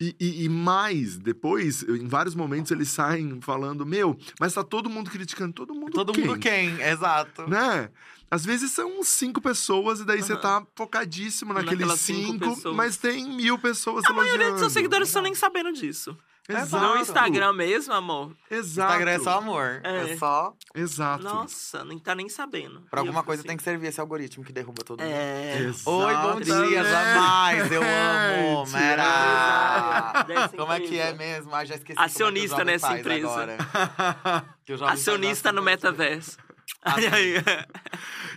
E, 0.00 0.16
e- 0.18 0.44
e 0.44 0.48
mais, 0.48 1.16
depois, 1.16 1.84
em 1.84 2.08
vários 2.08 2.34
momentos, 2.34 2.72
eles 2.72 2.88
saem 2.88 3.40
falando: 3.40 3.86
Meu, 3.86 4.18
mas 4.40 4.52
tá 4.52 4.64
todo 4.64 4.90
mundo 4.90 5.10
criticando. 5.12 5.52
Todo 5.52 5.72
mundo 5.74 5.92
Todo 5.92 6.12
quem? 6.12 6.26
mundo 6.26 6.38
quem? 6.40 6.80
Exato. 6.82 7.48
Né? 7.48 7.88
Às 8.28 8.44
vezes 8.44 8.72
são 8.72 9.00
cinco 9.04 9.40
pessoas 9.40 10.00
e 10.00 10.04
daí 10.04 10.22
você 10.22 10.32
Aham. 10.32 10.40
tá 10.40 10.66
focadíssimo 10.74 11.52
naqueles 11.52 11.92
cinco 12.00 12.56
cinco, 12.56 12.74
mas 12.74 12.96
tem 12.96 13.28
mil 13.36 13.58
pessoas 13.58 14.04
A 14.06 14.08
elogiando. 14.08 14.16
maioria 14.38 14.50
dos 14.52 14.60
seus 14.60 14.72
seguidores 14.72 15.08
estão 15.08 15.22
nem 15.22 15.34
sabendo 15.34 15.70
disso. 15.72 16.16
Exato. 16.48 16.84
No 16.84 16.96
Instagram 16.98 17.52
mesmo, 17.52 17.94
amor. 17.94 18.36
Exato. 18.50 18.90
Instagram 18.92 19.10
é 19.12 19.18
só 19.20 19.38
amor. 19.38 19.80
É, 19.84 20.10
É. 20.12 20.16
só. 20.16 20.52
Exato. 20.74 21.22
Nossa, 21.22 21.84
nem 21.84 21.98
tá 21.98 22.14
nem 22.16 22.28
sabendo. 22.28 22.80
Pra 22.90 22.98
eu 23.00 23.04
alguma 23.04 23.22
coisa 23.22 23.40
assim, 23.42 23.48
tem 23.48 23.56
que 23.56 23.62
servir 23.62 23.86
esse 23.86 24.00
algoritmo 24.00 24.44
que 24.44 24.52
derruba 24.52 24.82
todo 24.84 25.00
mundo. 25.00 25.08
É. 25.10 25.70
Oi, 25.86 26.14
bom 26.16 26.40
dia, 26.40 26.54
Exatamente. 26.54 26.90
jamais. 26.90 27.72
Eu 27.72 27.82
amo. 27.82 28.70
Mera. 28.72 30.48
Como 30.56 30.72
é 30.72 30.80
que 30.80 30.98
é 30.98 31.12
mesmo? 31.14 31.54
Ah, 31.54 31.64
já 31.64 31.76
esqueci. 31.76 31.98
Acionista 31.98 32.56
é 32.56 32.58
que 32.58 32.62
o 32.62 32.66
nessa 32.66 32.98
empresa. 32.98 33.28
agora. 33.28 33.56
Acionista 34.90 35.48
assim, 35.50 35.56
no 35.56 35.62
metaverso. 35.62 36.38
Ai, 36.84 37.06
ai, 37.06 37.34
ai. 37.36 37.66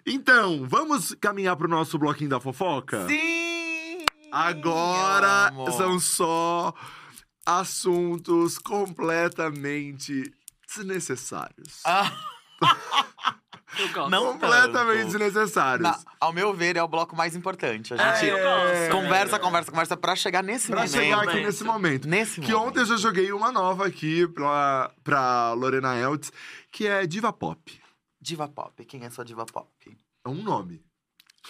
Então, 0.06 0.64
vamos 0.68 1.16
caminhar 1.20 1.56
pro 1.56 1.68
nosso 1.68 1.97
bloquinho 1.97 2.30
da 2.30 2.39
fofoca? 2.39 3.08
Sim! 3.08 4.06
Agora 4.32 5.51
são 5.76 5.99
só 5.99 6.74
assuntos 7.46 8.58
completamente 8.58 10.34
desnecessários. 10.68 11.82
Ah. 11.86 12.12
Não 14.10 14.34
completamente 14.34 15.00
tanto. 15.02 15.12
desnecessários. 15.20 15.84
na- 15.89 16.00
ao 16.20 16.32
meu 16.32 16.54
ver, 16.54 16.78
é 16.78 16.84
o 16.84 16.88
bloco 16.88 17.14
mais 17.16 17.36
importante. 17.36 17.93
A 17.93 17.98
É, 17.98 18.16
gente 18.16 18.30
eu 18.30 18.38
gosto. 18.38 18.91
conversa, 18.91 19.39
conversa, 19.39 19.72
conversa 19.72 19.98
pra 19.98 20.16
chegar 20.16 20.41
nesse 20.41 20.68
Pra 20.68 20.78
momento. 20.78 20.91
chegar 20.93 21.18
aqui 21.18 21.26
momento. 21.28 21.46
nesse 21.46 21.64
momento. 21.64 22.08
Nesse 22.08 22.41
Que 22.41 22.52
momento. 22.54 22.68
ontem 22.70 22.80
eu 22.80 22.86
já 22.86 22.96
joguei 22.98 23.32
uma 23.34 23.52
nova 23.52 23.86
aqui 23.86 24.26
pra, 24.30 24.91
pra 25.04 25.52
Lorena 25.54 25.93
Eltz, 25.98 26.32
que 26.72 26.88
é 26.88 27.06
Diva 27.06 27.34
Pop. 27.34 27.82
Diva 28.22 28.48
pop. 28.48 28.84
Quem 28.86 29.04
é 29.06 29.10
sua 29.12 29.24
diva 29.26 29.46
pop? 29.46 29.68
É 30.26 30.30
um 30.30 30.41
nome. 30.41 30.82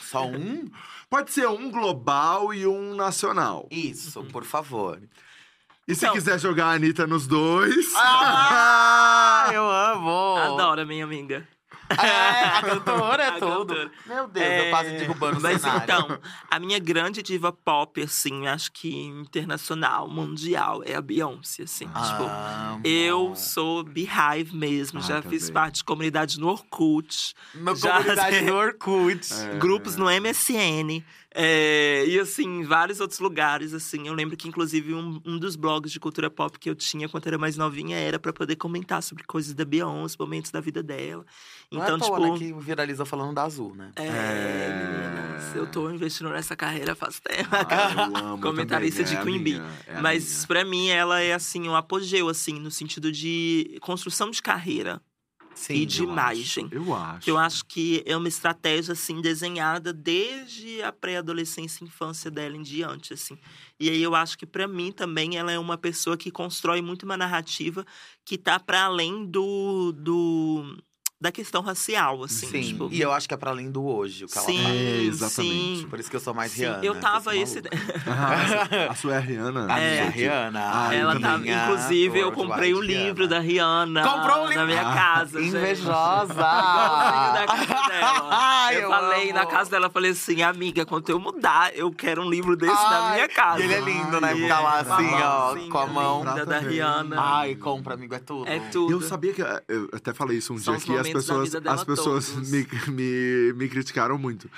Só 0.02 0.26
um? 0.28 0.70
Pode 1.10 1.32
ser 1.32 1.48
um 1.48 1.72
global 1.72 2.54
e 2.54 2.68
um 2.68 2.96
nacional. 2.96 3.66
Isso, 3.72 4.22
por 4.26 4.43
favor. 4.43 5.00
E 5.88 5.93
se 5.93 6.09
quiser 6.09 6.39
jogar 6.39 6.67
a 6.67 6.71
Anitta 6.73 7.05
nos 7.05 7.27
dois. 7.27 7.93
Ah, 7.95 9.49
eu 9.53 9.69
amo! 9.69 10.36
Adoro, 10.38 10.86
minha 10.88 11.03
amiga. 11.03 11.47
É, 11.88 12.43
a 12.57 12.61
cantora 12.63 13.23
é 13.23 13.27
A 13.27 13.31
tudo. 13.33 13.67
cantora. 13.75 13.91
Meu 14.07 14.27
Deus, 14.27 14.43
É, 14.47 14.65
eu 14.65 14.69
quase 14.71 14.89
derrubando 14.97 15.38
o 15.38 15.41
Mas 15.43 15.61
cenário. 15.61 15.83
então, 15.83 16.19
a 16.49 16.57
minha 16.59 16.79
grande 16.79 17.21
diva 17.21 17.51
pop, 17.53 18.01
assim, 18.01 18.47
acho 18.47 18.71
que 18.71 18.91
internacional, 19.05 20.09
mundial, 20.09 20.81
é 20.83 20.95
a 20.95 21.01
Beyoncé, 21.01 21.61
assim. 21.61 21.86
Tipo, 21.86 22.23
Amo. 22.23 22.81
eu 22.83 23.36
sou 23.36 23.83
Beehive 23.83 24.55
mesmo, 24.55 24.97
Ah, 24.97 25.03
já 25.03 25.21
fiz 25.21 25.41
também. 25.43 25.53
parte 25.53 25.75
de 25.75 25.83
comunidade 25.83 26.39
no 26.39 26.47
Orkut, 26.47 27.36
Na 27.53 27.75
já- 27.75 27.97
comunidade 27.97 28.41
do 28.47 28.55
Orkut. 28.55 29.27
É. 29.31 29.57
grupos 29.59 29.95
no 29.95 30.09
MSN. 30.09 31.03
É, 31.38 32.05
e 32.07 32.17
assim, 32.17 32.63
vários 32.63 33.01
outros 33.01 33.19
lugares, 33.19 33.73
assim. 33.73 34.07
Eu 34.07 34.13
lembro 34.13 34.38
que, 34.38 34.47
inclusive, 34.47 34.93
um, 34.93 35.19
um 35.25 35.38
dos 35.38 35.57
blogs 35.57 35.91
de 35.91 35.99
cultura 35.99 36.29
pop 36.29 36.57
que 36.57 36.69
eu 36.69 36.75
tinha 36.75 37.09
quando 37.09 37.27
era 37.27 37.38
mais 37.38 37.57
novinha 37.57 37.97
era 37.97 38.17
pra 38.17 38.31
poder 38.31 38.55
comentar 38.55 39.03
sobre 39.03 39.25
coisas 39.25 39.53
da 39.53 39.65
Beyoncé, 39.65 40.15
momentos 40.17 40.49
da 40.49 40.61
vida 40.61 40.81
dela. 40.81 41.25
Não 41.69 41.83
Então, 41.83 41.95
é 41.95 41.97
à 41.97 41.99
toa, 41.99 42.19
tipo. 42.21 42.33
né, 42.33 42.38
que 42.39 42.53
viralizou 42.53 43.05
falando 43.05 43.33
da 43.36 43.43
Azul, 43.43 43.75
né? 43.75 43.91
É, 43.97 44.05
É. 44.07 45.25
meninas, 45.27 45.55
eu 45.55 45.67
tô 45.67 45.89
investindo 45.91 46.29
nessa 46.29 46.55
carreira 46.55 46.95
faz 46.95 47.19
tempo. 47.19 47.49
Ah, 47.51 48.07
eu 48.09 48.17
amo 48.25 48.39
Comentarista 48.41 49.03
também, 49.03 49.15
de 49.15 49.21
é 49.21 49.23
Queen 49.23 49.43
Bee. 49.43 49.61
é 49.88 49.99
Mas 50.01 50.45
pra 50.45 50.63
mim 50.63 50.88
ela 50.89 51.19
é 51.21 51.33
assim 51.33 51.67
um 51.67 51.75
apogeu 51.75 52.29
assim 52.29 52.59
no 52.59 52.71
sentido 52.71 53.11
de 53.11 53.77
construção 53.81 54.29
de 54.31 54.41
carreira 54.41 55.01
Sim. 55.56 55.74
e 55.74 55.86
de 55.86 56.03
eu 56.03 56.10
imagem. 56.10 56.68
Eu 56.70 56.93
acho. 56.93 57.22
Que 57.22 57.32
eu 57.32 57.38
acho 57.38 57.66
que 57.66 58.03
é 58.06 58.16
uma 58.16 58.28
estratégia 58.28 58.91
assim 58.91 59.22
desenhada 59.22 59.93
desde 59.93 60.82
a 60.84 60.91
pré-adolescência 60.91 61.84
e 61.84 61.88
infância 61.88 62.30
dela 62.30 62.56
em 62.56 62.62
diante 62.62 63.14
assim. 63.14 63.38
E 63.80 63.89
aí 63.89 64.03
eu 64.03 64.14
acho 64.14 64.38
que 64.38 64.45
pra 64.45 64.68
mim 64.68 64.91
também 64.91 65.38
ela 65.38 65.51
é 65.51 65.58
uma 65.58 65.78
pessoa 65.78 66.18
que 66.18 66.30
constrói 66.30 66.82
muito 66.82 67.03
uma 67.03 67.18
narrativa 67.18 67.86
que 68.26 68.38
tá 68.38 68.60
para 68.60 68.84
além 68.84 69.26
do, 69.26 69.93
do 69.93 70.78
da 71.20 71.32
questão 71.32 71.61
racial 71.61 72.22
assim, 72.24 72.45
Sim, 72.47 72.61
tipo, 72.61 72.89
e 72.91 73.01
eu 73.01 73.11
acho 73.11 73.26
que 73.28 73.34
é 73.34 73.38
pra 73.38 73.49
além 73.51 73.72
do 73.72 73.86
hoje 73.86 74.26
o 74.26 74.28
que 74.28 74.38
ela 74.38 74.45
sim, 74.45 74.61
faz. 74.61 74.76
É, 74.76 75.01
exatamente. 75.03 75.80
sim. 75.80 75.88
Por 75.89 75.99
isso 75.99 76.09
que 76.09 76.16
eu 76.16 76.20
sou 76.20 76.34
mais 76.34 76.51
Sim, 76.51 76.61
Rihanna. 76.63 76.86
eu 76.86 76.95
tava 76.99 77.36
esse. 77.36 77.61
Ah, 78.07 78.91
a 78.91 78.95
sua 78.95 79.13
é 79.16 79.18
a 79.18 79.20
Rihanna? 79.20 79.74
A 79.74 79.80
É. 79.80 79.91
minha 80.01 80.09
Rihanna. 80.11 80.61
Ah, 80.88 80.93
Ela 80.93 81.20
tava, 81.20 81.38
minha 81.39 81.63
inclusive, 81.63 82.20
eu 82.20 82.32
comprei 82.32 82.74
o 82.74 82.82
livro 82.82 83.24
Rihanna. 83.24 83.28
da 83.28 83.39
Rihanna. 83.39 84.03
Comprou 84.03 84.38
um 84.43 84.47
livro? 84.47 84.55
Na 84.61 84.66
minha 84.66 84.82
Ah, 84.89 84.93
casa. 84.93 85.39
gente. 85.41 85.49
Invejosa! 85.55 86.34
Da 86.36 87.45
casa 87.47 87.66
dela. 87.89 88.30
Ai, 88.32 88.76
eu, 88.78 88.82
eu 88.82 88.89
falei 88.89 89.24
amo. 89.30 89.34
na 89.34 89.45
casa 89.45 89.70
dela, 89.70 89.89
falei 89.89 90.11
assim, 90.11 90.41
amiga, 90.43 90.86
quando 90.86 91.09
eu 91.09 91.20
mudar, 91.20 91.76
eu 91.76 91.91
quero 91.91 92.22
um 92.22 92.30
livro 92.30 92.55
desse 92.55 92.74
na 92.74 92.99
Ai, 93.09 93.13
minha 93.16 93.30
casa. 93.30 93.63
Ele 93.63 93.74
é 93.74 93.80
lindo, 93.80 94.20
né? 94.22 94.36
Ficar 94.36 94.59
lá 94.59 94.78
é. 94.78 94.82
assim, 94.82 95.13
ó, 95.13 95.70
com 95.70 95.78
a 95.78 95.88
mão. 95.88 96.20
linda 96.26 96.45
da. 96.45 96.59
Rihanna. 96.59 97.16
Ai, 97.20 97.55
compra, 97.55 97.93
amigo, 97.93 98.13
é 98.16 98.20
tudo. 98.20 98.47
é 98.49 98.59
tudo. 98.72 98.91
Eu 98.91 99.01
sabia 99.01 99.34
que. 99.34 99.41
Eu 99.68 99.89
até 99.93 100.13
falei 100.13 100.38
isso 100.38 100.53
um 100.53 100.57
dia 100.57 100.74
os 100.74 100.84
momentos 101.08 101.26
da 101.26 101.34
pessoas, 101.34 101.47
vida 101.49 101.62
dela 101.62 101.76
as 101.76 101.84
pessoas 101.84 102.30
todos. 102.30 102.49
me, 102.51 102.68
me, 102.91 103.53
me 103.53 103.70
criticaram 103.70 104.18
muito. 104.18 104.49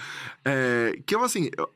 É, 0.43 0.99
que 1.05 1.15
eu, 1.15 1.23
assim, 1.23 1.49
eu- 1.57 1.73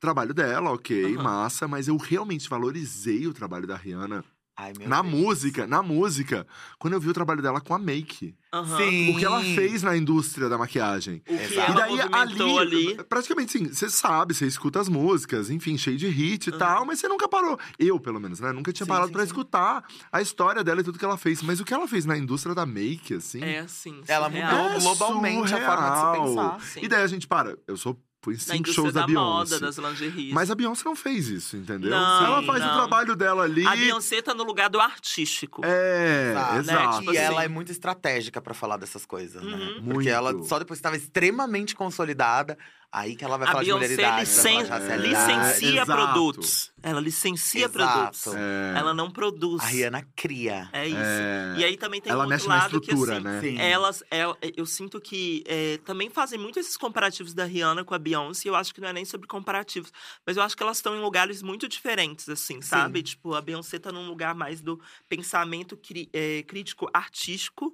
trabalho 0.00 0.32
dela, 0.32 0.72
ok, 0.72 1.14
Aham. 1.14 1.22
massa, 1.22 1.68
mas 1.68 1.86
eu 1.88 1.96
realmente 1.96 2.48
valorizei 2.48 3.26
o 3.26 3.34
trabalho 3.34 3.66
da 3.66 3.76
Rihanna 3.76 4.24
Ai, 4.62 4.72
meu 4.78 4.88
na 4.88 5.00
Deus. 5.02 5.14
música, 5.14 5.66
na 5.66 5.82
música, 5.82 6.46
quando 6.78 6.94
eu 6.94 7.00
vi 7.00 7.08
o 7.08 7.12
trabalho 7.12 7.40
dela 7.40 7.60
com 7.60 7.72
a 7.74 7.78
make. 7.78 8.34
Aham. 8.52 8.76
Sim. 8.78 9.14
O 9.14 9.18
que 9.18 9.24
ela 9.24 9.40
fez 9.42 9.82
na 9.82 9.96
indústria 9.96 10.48
da 10.48 10.58
maquiagem. 10.58 11.22
O 11.28 11.36
que. 11.36 11.54
E 11.54 11.74
daí 11.74 11.96
movimentou 11.96 12.58
ali. 12.58 13.04
praticamente 13.04 13.52
sim, 13.52 13.68
você 13.68 13.88
sabe, 13.88 14.34
você 14.34 14.46
escuta 14.46 14.80
as 14.80 14.88
músicas, 14.88 15.50
enfim, 15.50 15.78
cheio 15.78 15.96
de 15.96 16.08
hit 16.08 16.48
e 16.48 16.52
Uhum. 16.52 16.58
tal, 16.58 16.84
mas 16.84 16.98
você 16.98 17.06
nunca 17.08 17.28
parou. 17.28 17.58
Eu, 17.78 17.98
pelo 18.00 18.18
menos, 18.20 18.40
né? 18.40 18.52
Nunca 18.52 18.72
tinha 18.72 18.84
Sim, 18.84 18.90
parado 18.92 19.16
sim. 19.16 19.24
escutar 19.24 19.84
a 20.12 20.20
história 20.20 20.64
dela 20.64 20.80
e 20.80 20.84
tudo 20.84 20.98
que 20.98 21.04
ela 21.04 21.16
fez. 21.16 21.42
Mas 21.42 21.60
o 21.60 21.64
que 21.64 21.72
ela 21.72 21.86
fez 21.86 22.04
na 22.04 22.18
indústria 22.18 22.54
da 22.54 22.66
make, 22.66 23.14
assim. 23.14 23.42
É 23.42 23.60
assim, 23.60 24.02
Ela 24.08 24.28
mudou 24.28 24.80
globalmente 24.80 25.54
a 25.54 25.64
forma 25.64 25.90
de 25.90 25.98
se 26.00 26.28
pensar. 26.28 26.60
Sim. 26.60 26.80
E 26.82 26.88
daí 26.88 27.02
a 27.02 27.06
gente 27.06 27.26
para. 27.28 27.56
Eu 27.68 27.76
sou 27.76 27.96
fui 28.22 28.34
em 28.34 28.38
cinco 28.38 28.72
shows 28.72 28.92
da, 28.92 29.00
da 29.00 29.06
Beyoncé. 29.06 29.54
moda, 29.54 29.60
das 29.60 29.78
lingeries. 29.78 30.32
Mas 30.32 30.50
a 30.50 30.54
Beyoncé 30.54 30.82
não 30.84 30.94
fez 30.94 31.28
isso, 31.28 31.56
entendeu? 31.56 31.90
Não, 31.90 32.24
ela 32.24 32.42
faz 32.42 32.62
o 32.62 32.66
não. 32.66 32.74
trabalho 32.74 33.16
dela 33.16 33.44
ali. 33.44 33.66
A 33.66 33.74
Beyoncé 33.74 34.20
tá 34.20 34.34
no 34.34 34.44
lugar 34.44 34.68
do 34.68 34.78
artístico. 34.78 35.62
É, 35.64 36.34
exato. 36.58 36.98
Tipo 37.00 37.12
e 37.12 37.16
ela 37.16 37.38
assim. 37.38 37.46
é 37.46 37.48
muito 37.48 37.72
estratégica 37.72 38.40
pra 38.40 38.52
falar 38.52 38.76
dessas 38.76 39.06
coisas, 39.06 39.42
né? 39.42 39.52
Uhum. 39.52 39.74
Porque 39.74 39.92
Muito. 39.94 40.08
ela 40.08 40.42
só 40.42 40.58
depois 40.58 40.78
estava 40.78 40.96
extremamente 40.96 41.74
consolidada, 41.74 42.58
Aí 42.92 43.14
que 43.14 43.24
ela 43.24 43.36
vai 43.38 43.46
A 43.46 43.52
falar 43.52 43.62
de 43.62 43.66
Beyoncé 43.70 43.84
mulheridade. 43.86 44.20
licen- 44.28 44.66
falar 44.66 44.96
de 44.96 45.06
licencia 45.06 45.68
exato. 45.82 45.92
produtos. 45.92 46.72
Ela 46.82 47.00
licencia 47.00 47.64
Exato. 47.66 47.72
produtos. 47.72 48.26
É. 48.34 48.74
Ela 48.78 48.92
não 48.92 49.08
produz. 49.10 49.62
A 49.62 49.66
Rihanna 49.66 50.08
cria. 50.16 50.68
É 50.72 50.88
isso. 50.88 50.96
É. 50.98 51.54
E 51.58 51.64
aí 51.64 51.76
também 51.76 52.00
tem 52.00 52.10
Ela 52.10 52.22
um 52.24 52.26
outro 52.26 52.34
mexe 52.36 52.48
na 52.48 52.54
lado 52.56 52.80
que 52.80 52.90
estrutura, 52.90 53.14
assim, 53.18 53.22
né? 53.22 53.40
Sim. 53.42 53.58
elas, 53.60 54.02
ela- 54.10 54.36
eu 54.56 54.66
sinto 54.66 55.00
que 55.00 55.44
é, 55.46 55.78
também 55.84 56.10
fazem 56.10 56.36
muito 56.36 56.58
esses 56.58 56.76
comparativos 56.76 57.32
da 57.32 57.44
Rihanna 57.44 57.84
com 57.84 57.94
a 57.94 57.98
Beyoncé. 57.98 58.48
Eu 58.48 58.56
acho 58.56 58.74
que 58.74 58.80
não 58.80 58.88
é 58.88 58.92
nem 58.92 59.04
sobre 59.04 59.28
comparativos, 59.28 59.92
mas 60.26 60.36
eu 60.36 60.42
acho 60.42 60.56
que 60.56 60.62
elas 60.62 60.78
estão 60.78 60.96
em 60.96 61.00
lugares 61.00 61.42
muito 61.42 61.68
diferentes, 61.68 62.28
assim, 62.28 62.60
sabe? 62.60 63.04
Tipo, 63.04 63.34
a 63.34 63.40
Beyoncé 63.40 63.78
tá 63.78 63.92
num 63.92 64.08
lugar 64.08 64.34
mais 64.34 64.60
do 64.60 64.80
pensamento 65.08 65.76
cri- 65.76 66.08
é, 66.12 66.42
crítico 66.42 66.88
artístico. 66.92 67.72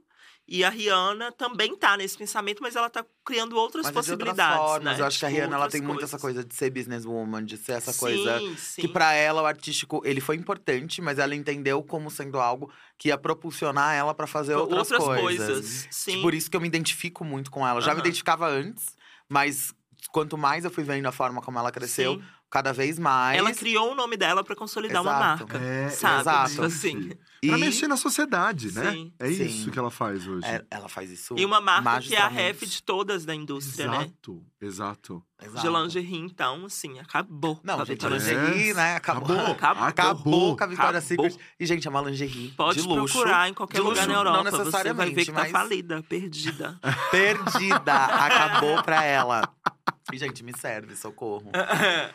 E 0.48 0.62
a 0.62 0.70
Rihanna 0.70 1.32
também 1.32 1.74
tá 1.76 1.96
nesse 1.96 2.16
pensamento, 2.16 2.62
mas 2.62 2.76
ela 2.76 2.88
tá 2.88 3.04
criando 3.24 3.56
outras 3.56 3.84
Mas 3.84 3.90
é 3.90 3.92
de 3.92 3.98
outras 3.98 4.28
possibilidades. 4.28 4.56
formas. 4.64 4.94
né? 4.96 5.02
Eu 5.02 5.06
acho 5.06 5.18
que 5.18 5.26
a 5.26 5.28
Rihanna 5.28 5.56
ela 5.56 5.64
outras 5.64 5.72
tem 5.72 5.82
muito 5.82 6.04
essa 6.04 6.18
coisas. 6.18 6.44
coisa 6.44 6.48
de 6.48 6.54
ser 6.54 6.70
businesswoman, 6.70 7.44
de 7.44 7.56
ser 7.56 7.72
essa 7.72 7.92
sim, 7.92 7.98
coisa. 7.98 8.40
Sim. 8.56 8.82
Que 8.82 8.88
pra 8.88 9.12
ela 9.12 9.42
o 9.42 9.46
artístico, 9.46 10.00
ele 10.04 10.20
foi 10.20 10.36
importante, 10.36 11.02
mas 11.02 11.18
ela 11.18 11.34
entendeu 11.34 11.82
como 11.82 12.08
sendo 12.10 12.38
algo 12.38 12.72
que 12.96 13.08
ia 13.08 13.18
propulsionar 13.18 13.94
ela 13.94 14.14
pra 14.14 14.28
fazer 14.28 14.54
outras, 14.54 14.88
coisas. 14.98 15.88
Sim. 15.90 16.22
Por 16.22 16.32
isso 16.32 16.48
que 16.48 16.56
eu 16.56 16.60
me 16.60 16.68
identifico 16.68 17.24
muito 17.24 17.50
com 17.50 17.66
ela. 17.66 17.80
Eu 17.80 17.82
Já 17.82 17.92
me 17.92 18.00
identificava 18.00 18.46
antes, 18.48 18.94
mas 19.28 19.74
quanto 20.12 20.38
mais 20.38 20.64
eu 20.64 20.70
fui 20.70 20.84
vendo 20.84 21.06
a 21.06 21.12
forma 21.12 21.42
como 21.42 21.58
ela 21.58 21.72
cresceu, 21.72 22.14
Sim. 22.14 22.24
Cada 22.50 22.72
vez 22.72 22.98
mais. 22.98 23.38
Ela 23.38 23.52
criou 23.52 23.92
o 23.92 23.94
nome 23.94 24.16
dela 24.16 24.42
pra 24.44 24.54
consolidar 24.56 25.02
uma 25.02 25.10
Exato. 25.12 25.44
marca. 25.52 25.58
É, 25.58 25.88
sabe? 25.90 26.20
exato. 26.20 26.50
Tipo 26.50 26.62
assim. 26.64 27.10
E 27.42 27.48
Pra 27.48 27.58
mexer 27.58 27.86
na 27.86 27.98
sociedade, 27.98 28.72
né? 28.74 28.90
Sim. 28.92 29.12
É 29.20 29.28
Sim. 29.28 29.44
isso 29.44 29.70
que 29.70 29.78
ela 29.78 29.90
faz 29.90 30.26
hoje. 30.26 30.44
é, 30.46 30.64
ela 30.70 30.88
faz 30.88 31.10
isso. 31.10 31.34
E 31.36 31.44
uma 31.44 31.60
marca 31.60 32.00
que 32.00 32.14
é 32.16 32.20
a 32.20 32.28
ref 32.28 32.62
de 32.64 32.82
todas 32.82 33.24
da 33.26 33.34
indústria, 33.34 33.88
né? 33.88 33.96
Exato, 33.98 34.42
exato. 34.60 35.22
Exato. 35.40 35.60
De 35.60 35.68
lingerie, 35.82 36.18
então, 36.18 36.64
assim, 36.64 36.98
acabou. 36.98 37.60
Não, 37.62 37.74
a 37.74 37.78
gente, 37.84 37.88
Vitória 37.88 38.16
a 38.16 38.18
lingerie- 38.18 38.40
lingerie, 38.46 38.74
né? 38.74 38.96
Acabou. 38.96 39.36
Acabou. 39.38 39.84
Acabou. 39.84 39.84
Acabou 39.84 40.56
com 40.56 40.64
a 40.64 40.66
Acabou. 40.88 41.00
Secret. 41.02 41.36
E, 41.60 41.66
gente, 41.66 41.86
é 41.86 41.90
uma 41.90 42.00
lingerie 42.00 42.48
Pode 42.56 42.80
de 42.80 42.88
luxo. 42.88 43.14
procurar 43.18 43.48
em 43.50 43.54
qualquer 43.54 43.76
de 43.76 43.82
lugar 43.82 44.08
na 44.08 44.14
Europa. 44.14 44.36
Não 44.38 44.44
Você 44.44 44.50
vai 44.56 44.64
necessariamente, 44.64 45.14
ver 45.14 45.24
que 45.26 45.32
tá 45.32 45.40
mas 45.42 45.52
falida, 45.52 46.02
perdida. 46.08 46.80
perdida. 47.12 47.94
Acabou 48.06 48.82
pra 48.82 49.04
ela. 49.04 49.42
E, 50.12 50.18
gente, 50.18 50.44
me 50.44 50.52
serve, 50.56 50.94
socorro. 50.96 51.50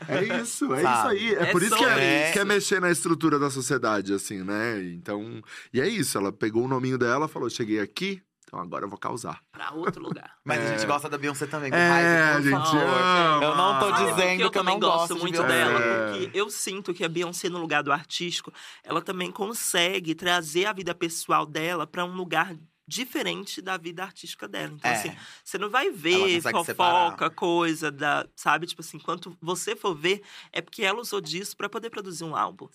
É 0.07 0.41
isso, 0.41 0.73
é 0.73 0.81
Sabe? 0.81 1.17
isso 1.17 1.25
aí. 1.29 1.35
É, 1.35 1.43
É 1.43 1.51
por 1.51 1.61
isso 1.61 1.75
que 1.75 1.83
é, 1.83 2.23
isso. 2.25 2.33
que 2.33 2.39
é 2.39 2.45
mexer 2.45 2.79
na 2.79 2.89
estrutura 2.89 3.37
da 3.37 3.49
sociedade, 3.49 4.13
assim, 4.13 4.43
né? 4.43 4.81
Então. 4.93 5.41
E 5.73 5.81
é 5.81 5.87
isso, 5.87 6.17
ela 6.17 6.31
pegou 6.31 6.63
o 6.63 6.67
nominho 6.67 6.97
dela, 6.97 7.27
falou: 7.27 7.49
cheguei 7.49 7.79
aqui, 7.81 8.21
então 8.47 8.59
agora 8.59 8.85
eu 8.85 8.89
vou 8.89 8.97
causar. 8.97 9.41
pra 9.51 9.71
outro 9.73 10.01
lugar. 10.01 10.31
Mas 10.45 10.59
a 10.59 10.63
É. 10.63 10.77
gente 10.77 10.87
gosta 10.87 11.09
da 11.09 11.17
Beyoncé 11.17 11.45
também. 11.47 11.69
com 11.69 11.75
É, 11.77 11.89
raiva, 11.89 12.29
a 12.31 12.33
por 12.35 12.43
gente 12.43 12.71
favor. 12.71 12.81
ama. 12.81 13.43
Eu 13.45 13.55
não 13.55 13.79
tô 13.79 13.91
dizendo 13.91 14.37
que 14.37 14.43
eu 14.43 14.49
também 14.49 14.73
não 14.75 14.79
gosto 14.79 14.97
gosto 14.99 15.15
de 15.15 15.21
muito 15.21 15.43
Beyoncé. 15.43 15.57
dela, 15.57 15.79
É. 15.79 16.11
porque 16.19 16.37
eu 16.37 16.49
sinto 16.49 16.93
que 16.93 17.03
a 17.03 17.09
Beyoncé, 17.09 17.49
no 17.49 17.59
lugar 17.59 17.83
do 17.83 17.91
artístico, 17.91 18.53
ela 18.83 19.01
também 19.01 19.31
consegue 19.31 20.15
trazer 20.15 20.65
a 20.65 20.73
vida 20.73 20.95
pessoal 20.95 21.45
dela 21.45 21.85
pra 21.85 22.05
um 22.05 22.13
lugar 22.15 22.55
diferente 22.91 23.61
da 23.61 23.77
vida 23.77 24.03
artística 24.03 24.47
dela. 24.47 24.73
Então, 24.75 24.91
É. 24.91 24.93
assim, 24.93 25.15
você 25.43 25.57
não 25.57 25.69
vai 25.69 25.89
ver 25.89 26.41
fofoca, 26.41 27.29
coisa 27.29 27.89
da. 27.89 28.25
Sabe? 28.35 28.67
Tipo 28.67 28.81
assim, 28.81 28.97
enquanto 28.97 29.35
você 29.41 29.75
for 29.75 29.95
ver, 29.95 30.21
é 30.51 30.61
porque 30.61 30.83
ela 30.83 30.99
usou 30.99 31.21
disso 31.21 31.55
pra 31.55 31.69
poder 31.69 31.89
produzir 31.89 32.23
um 32.25 32.35
álbum. 32.35 32.67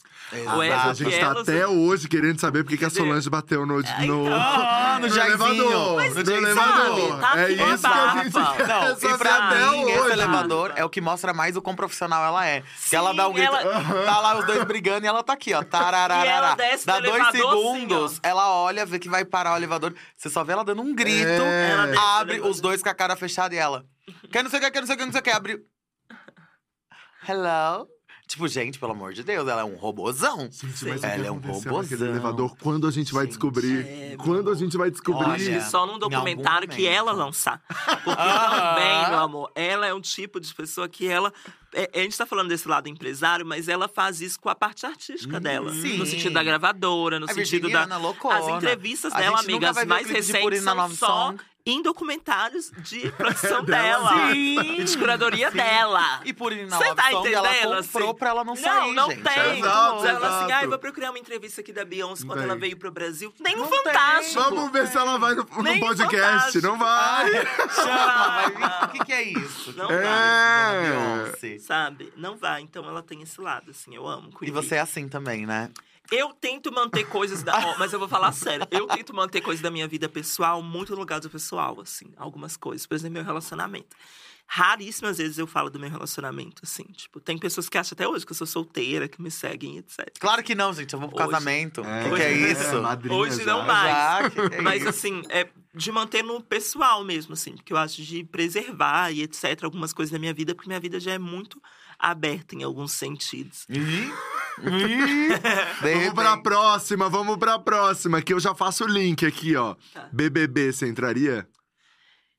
Ou 0.54 0.62
é 0.62 0.70
Mas 0.74 0.86
a 0.88 0.92
gente 0.94 1.10
tá 1.20 1.26
elas- 1.26 1.48
até 1.48 1.66
hoje 1.68 2.08
querendo 2.08 2.40
saber 2.40 2.64
por 2.64 2.70
que 2.70 2.78
que 2.78 2.84
a? 2.84 2.90
Solange 2.90 3.28
bateu 3.28 3.66
no, 3.66 3.80
no, 3.82 4.34
Ah, 4.34 4.98
no 5.00 5.08
Jairzinho. 5.08 5.52
elevador. 5.52 5.96
Mas 5.96 6.14
no 6.14 6.20
elevador. 6.32 7.20
sabe? 7.20 7.20
Tá 7.20 7.38
é 7.38 7.44
aqui 7.44 7.52
isso 7.52 7.60
que 7.82 7.86
a 7.86 8.22
gente 8.22 8.32
barba. 8.32 8.56
quer 8.56 8.66
Não, 8.68 9.14
e 9.14 9.18
pra 9.18 9.36
até 9.48 9.70
mim, 9.70 9.82
esse 9.90 10.00
hoje. 10.00 10.12
elevador 10.12 10.72
é 10.76 10.84
o 10.84 10.88
que 10.88 11.00
mostra 11.02 11.34
mais 11.34 11.56
o 11.56 11.62
quão 11.62 11.76
profissional 11.76 12.24
ela 12.24 12.46
é. 12.46 12.62
que 12.62 12.66
Sim, 12.78 12.96
ela 12.96 13.12
dá 13.12 13.28
um 13.28 13.32
grito, 13.34 13.54
ela- 13.54 14.04
tá 14.04 14.20
lá 14.20 14.38
os 14.38 14.46
dois 14.46 14.64
brigando 14.64 15.04
e 15.04 15.08
ela 15.08 15.22
tá 15.22 15.34
aqui, 15.34 15.52
ó. 15.52 15.62
E 15.66 16.56
desce 16.56 16.86
Dá 16.86 16.96
do 16.98 17.02
dois 17.02 17.14
elevador 17.14 17.28
assim, 17.28 17.80
segundos, 17.80 18.20
ela 18.22 18.48
olha, 18.50 18.86
vê 18.86 18.98
que 18.98 19.08
vai 19.08 19.24
parar 19.24 19.54
o 19.54 19.56
elevador. 19.56 19.94
Você 20.16 20.28
só 20.28 20.44
vê 20.44 20.52
ela 20.52 20.64
dando 20.64 20.82
um 20.82 20.94
grito, 20.94 21.26
É. 21.26 21.70
Ela 21.70 22.18
abre 22.20 22.40
os 22.40 22.60
dois 22.60 22.82
com 22.82 22.88
a 22.88 22.94
cara 22.94 23.16
fechada 23.16 23.54
e 23.54 23.58
ela. 23.58 23.84
Quer 24.30 24.42
não 24.42 24.50
sei 24.50 24.58
o 24.58 24.62
que, 24.62 24.70
quer 24.70 24.80
não 24.80 24.86
sei 24.86 24.94
o 24.94 24.98
que, 24.98 25.04
não 25.04 25.12
sei 25.12 25.20
o 25.20 25.24
que. 25.24 25.30
Abre. 25.30 25.66
Hello? 27.28 27.88
Tipo, 28.26 28.48
gente, 28.48 28.76
pelo 28.78 28.90
amor 28.90 29.12
de 29.12 29.22
Deus, 29.22 29.48
ela 29.48 29.60
é 29.60 29.64
um 29.64 29.76
robozão. 29.76 30.48
Gente, 30.50 30.84
mas 30.84 31.04
Ela 31.04 31.26
é 31.26 31.30
um 31.30 31.38
robozão. 31.38 32.08
elevador? 32.08 32.56
Quando 32.60 32.86
a 32.88 32.90
gente 32.90 33.12
vai 33.12 33.22
Gente, 33.22 33.30
descobrir? 33.34 33.86
é, 33.86 34.16
Quando 34.18 34.50
a 34.50 34.54
gente 34.56 34.76
vai 34.76 34.90
descobrir? 34.90 35.24
Olha, 35.30 35.60
só 35.60 35.86
num 35.86 35.96
documentário 35.96 36.66
que 36.68 36.86
ela 36.88 37.12
lançar. 37.12 37.62
Porque 37.68 38.16
também, 38.16 39.10
meu 39.10 39.18
amor, 39.20 39.52
ela 39.54 39.86
é 39.86 39.94
um 39.94 40.00
tipo 40.00 40.40
de 40.40 40.52
pessoa 40.52 40.88
que 40.88 41.06
ela. 41.06 41.32
é- 41.72 41.88
a 41.94 41.98
gente 42.02 42.18
tá 42.18 42.26
falando 42.26 42.48
desse 42.48 42.66
lado 42.66 42.88
empresário, 42.88 43.46
mas 43.46 43.68
ela 43.68 43.86
faz 43.86 44.20
isso 44.20 44.40
com 44.40 44.48
a 44.48 44.56
parte 44.56 44.84
artística 44.84 45.36
Hum, 45.36 45.40
dela. 45.40 45.72
sim. 45.72 45.96
No 45.96 46.04
sentido 46.04 46.32
da 46.34 46.42
gravadora, 46.42 47.20
no 47.20 47.26
A 47.30 47.32
sentido 47.32 47.70
da. 47.70 47.96
Loucona. 47.96 48.38
As 48.38 48.48
entrevistas 48.48 49.12
A 49.12 49.18
dela, 49.18 49.38
amigas, 49.38 49.84
mais 49.86 50.08
recentes 50.10 50.62
são 50.62 50.90
só 50.90 51.06
Song. 51.28 51.38
Em 51.66 51.82
documentários 51.82 52.70
de 52.78 53.10
produção 53.18 53.64
Dela. 53.64 54.30
Sim. 54.32 54.80
E 54.80 54.84
de 54.84 54.96
curadoria 54.96 55.50
dela. 55.50 56.20
E 56.24 56.32
por 56.32 56.52
ir 56.52 56.66
na 56.68 56.78
Cê 56.78 56.84
Love 56.84 56.96
tá 56.96 57.10
Song, 57.10 57.32
ela 57.34 57.48
entendendo, 57.50 57.82
comprou 57.84 58.08
assim? 58.10 58.18
pra 58.18 58.28
ela 58.30 58.44
não, 58.44 58.54
Não, 58.54 58.62
sair, 58.62 58.92
não 58.94 59.10
gente. 59.10 59.22
tem. 59.22 59.32
É 59.42 59.58
Exato. 59.58 60.06
Ela 60.06 60.28
assim, 60.28 60.44
exato. 60.46 60.52
ai, 60.52 60.66
vou 60.68 60.78
procurar 60.78 61.10
uma 61.10 61.18
entrevista 61.18 61.60
aqui 61.60 61.72
da 61.72 61.84
Beyoncé 61.84 62.24
quando 62.24 62.42
ela 62.42 62.56
veio 62.56 62.76
pro 62.76 62.90
Brasil. 62.92 63.34
Nem 63.40 63.56
no 63.56 63.62
Não 63.62 63.68
tem. 63.70 63.82
Fantástico. 63.82 64.40
Vamos 64.40 64.70
ver 64.70 64.86
se 64.86 64.96
ela 64.96 65.18
vai 65.18 65.34
no, 65.34 65.42
no 65.42 65.46
podcast. 65.80 66.16
fantástico. 66.16 66.66
Não 66.66 66.78
vai. 66.78 67.30
Chama, 67.74 68.48
vai. 68.50 68.86
O 68.86 68.88
que, 68.88 69.04
que 69.04 69.12
é 69.12 69.22
isso? 69.22 69.74
Não 69.76 69.88
vai. 69.88 69.96
É. 69.96 70.92
Dona 70.92 71.24
Beyoncé. 71.24 71.58
Sabe? 71.58 72.12
Não 72.16 72.36
vai. 72.36 72.62
Então 72.62 72.84
ela 72.88 73.02
tem 73.02 73.22
esse 73.22 73.40
lado, 73.40 73.70
assim, 73.70 73.94
eu 73.94 74.06
amo. 74.06 74.30
E 74.32 74.36
Queen 74.36 74.52
você 74.52 74.76
é 74.76 74.80
assim 74.80 75.08
também, 75.08 75.44
né? 75.46 75.70
Eu 76.10 76.32
tento 76.32 76.72
manter 76.72 77.04
coisas 77.08 77.42
da. 77.42 77.56
Ó, 77.58 77.78
mas 77.78 77.92
eu 77.92 77.98
vou 77.98 78.08
falar 78.08 78.32
sério. 78.32 78.66
Eu 78.70 78.86
tento 78.86 79.14
manter 79.14 79.40
coisas 79.40 79.62
da 79.62 79.70
minha 79.70 79.88
vida 79.88 80.08
pessoal 80.08 80.62
muito 80.62 80.92
no 80.92 80.98
lugar 81.00 81.20
do 81.20 81.28
pessoal, 81.30 81.80
assim. 81.80 82.12
Algumas 82.16 82.56
coisas. 82.56 82.86
Por 82.86 82.94
exemplo, 82.94 83.14
meu 83.14 83.24
relacionamento. 83.24 83.96
Raríssimas 84.48 85.18
vezes 85.18 85.38
eu 85.38 85.46
falo 85.46 85.68
do 85.68 85.78
meu 85.80 85.90
relacionamento, 85.90 86.62
assim. 86.62 86.84
Tipo, 86.84 87.18
tem 87.18 87.36
pessoas 87.36 87.68
que 87.68 87.76
acham 87.76 87.94
até 87.96 88.06
hoje 88.06 88.24
que 88.24 88.30
eu 88.30 88.36
sou 88.36 88.46
solteira, 88.46 89.08
que 89.08 89.20
me 89.20 89.28
seguem, 89.28 89.78
etc. 89.78 90.06
Claro 90.20 90.40
que 90.44 90.54
não, 90.54 90.72
gente. 90.72 90.92
Eu 90.94 91.00
vou 91.00 91.08
pro 91.08 91.18
Hoje- 91.18 91.30
casamento. 91.32 91.80
O 91.80 91.84
que, 91.84 92.16
que 92.16 92.22
é 92.22 92.32
é, 92.32 92.52
isso? 92.52 92.80
madrinha 92.80 93.14
Hoje 93.16 93.38
já. 93.38 93.44
não 93.44 93.64
mais. 93.66 94.22
Já, 94.22 94.30
que 94.30 94.48
que 94.50 94.54
é 94.54 94.60
Mas 94.60 94.80
isso? 94.82 94.88
assim, 94.90 95.22
é 95.30 95.48
de 95.74 95.90
manter 95.90 96.22
no 96.22 96.40
pessoal 96.40 97.02
mesmo, 97.04 97.34
assim, 97.34 97.54
porque 97.56 97.72
eu 97.72 97.76
acho 97.76 98.00
de 98.02 98.22
preservar 98.22 99.10
e 99.10 99.22
etc. 99.22 99.64
algumas 99.64 99.92
coisas 99.92 100.12
da 100.12 100.18
minha 100.18 100.32
vida, 100.32 100.54
porque 100.54 100.68
minha 100.70 100.80
vida 100.80 101.00
já 101.00 101.10
é 101.12 101.18
muito 101.18 101.60
aberta 101.98 102.54
em 102.54 102.62
alguns 102.62 102.92
sentidos. 102.92 103.66
De 103.68 103.80
Vamos 104.62 106.14
pra 106.14 106.36
próxima, 106.38 107.08
vamos 107.08 107.36
pra 107.36 107.58
próxima, 107.58 108.22
que 108.22 108.32
eu 108.32 108.40
já 108.40 108.54
faço 108.54 108.84
o 108.84 108.88
link 108.88 109.24
aqui, 109.26 109.56
ó. 109.56 109.74
Tá. 109.92 110.08
BBB, 110.12 110.72
você 110.72 110.86
entraria? 110.88 111.46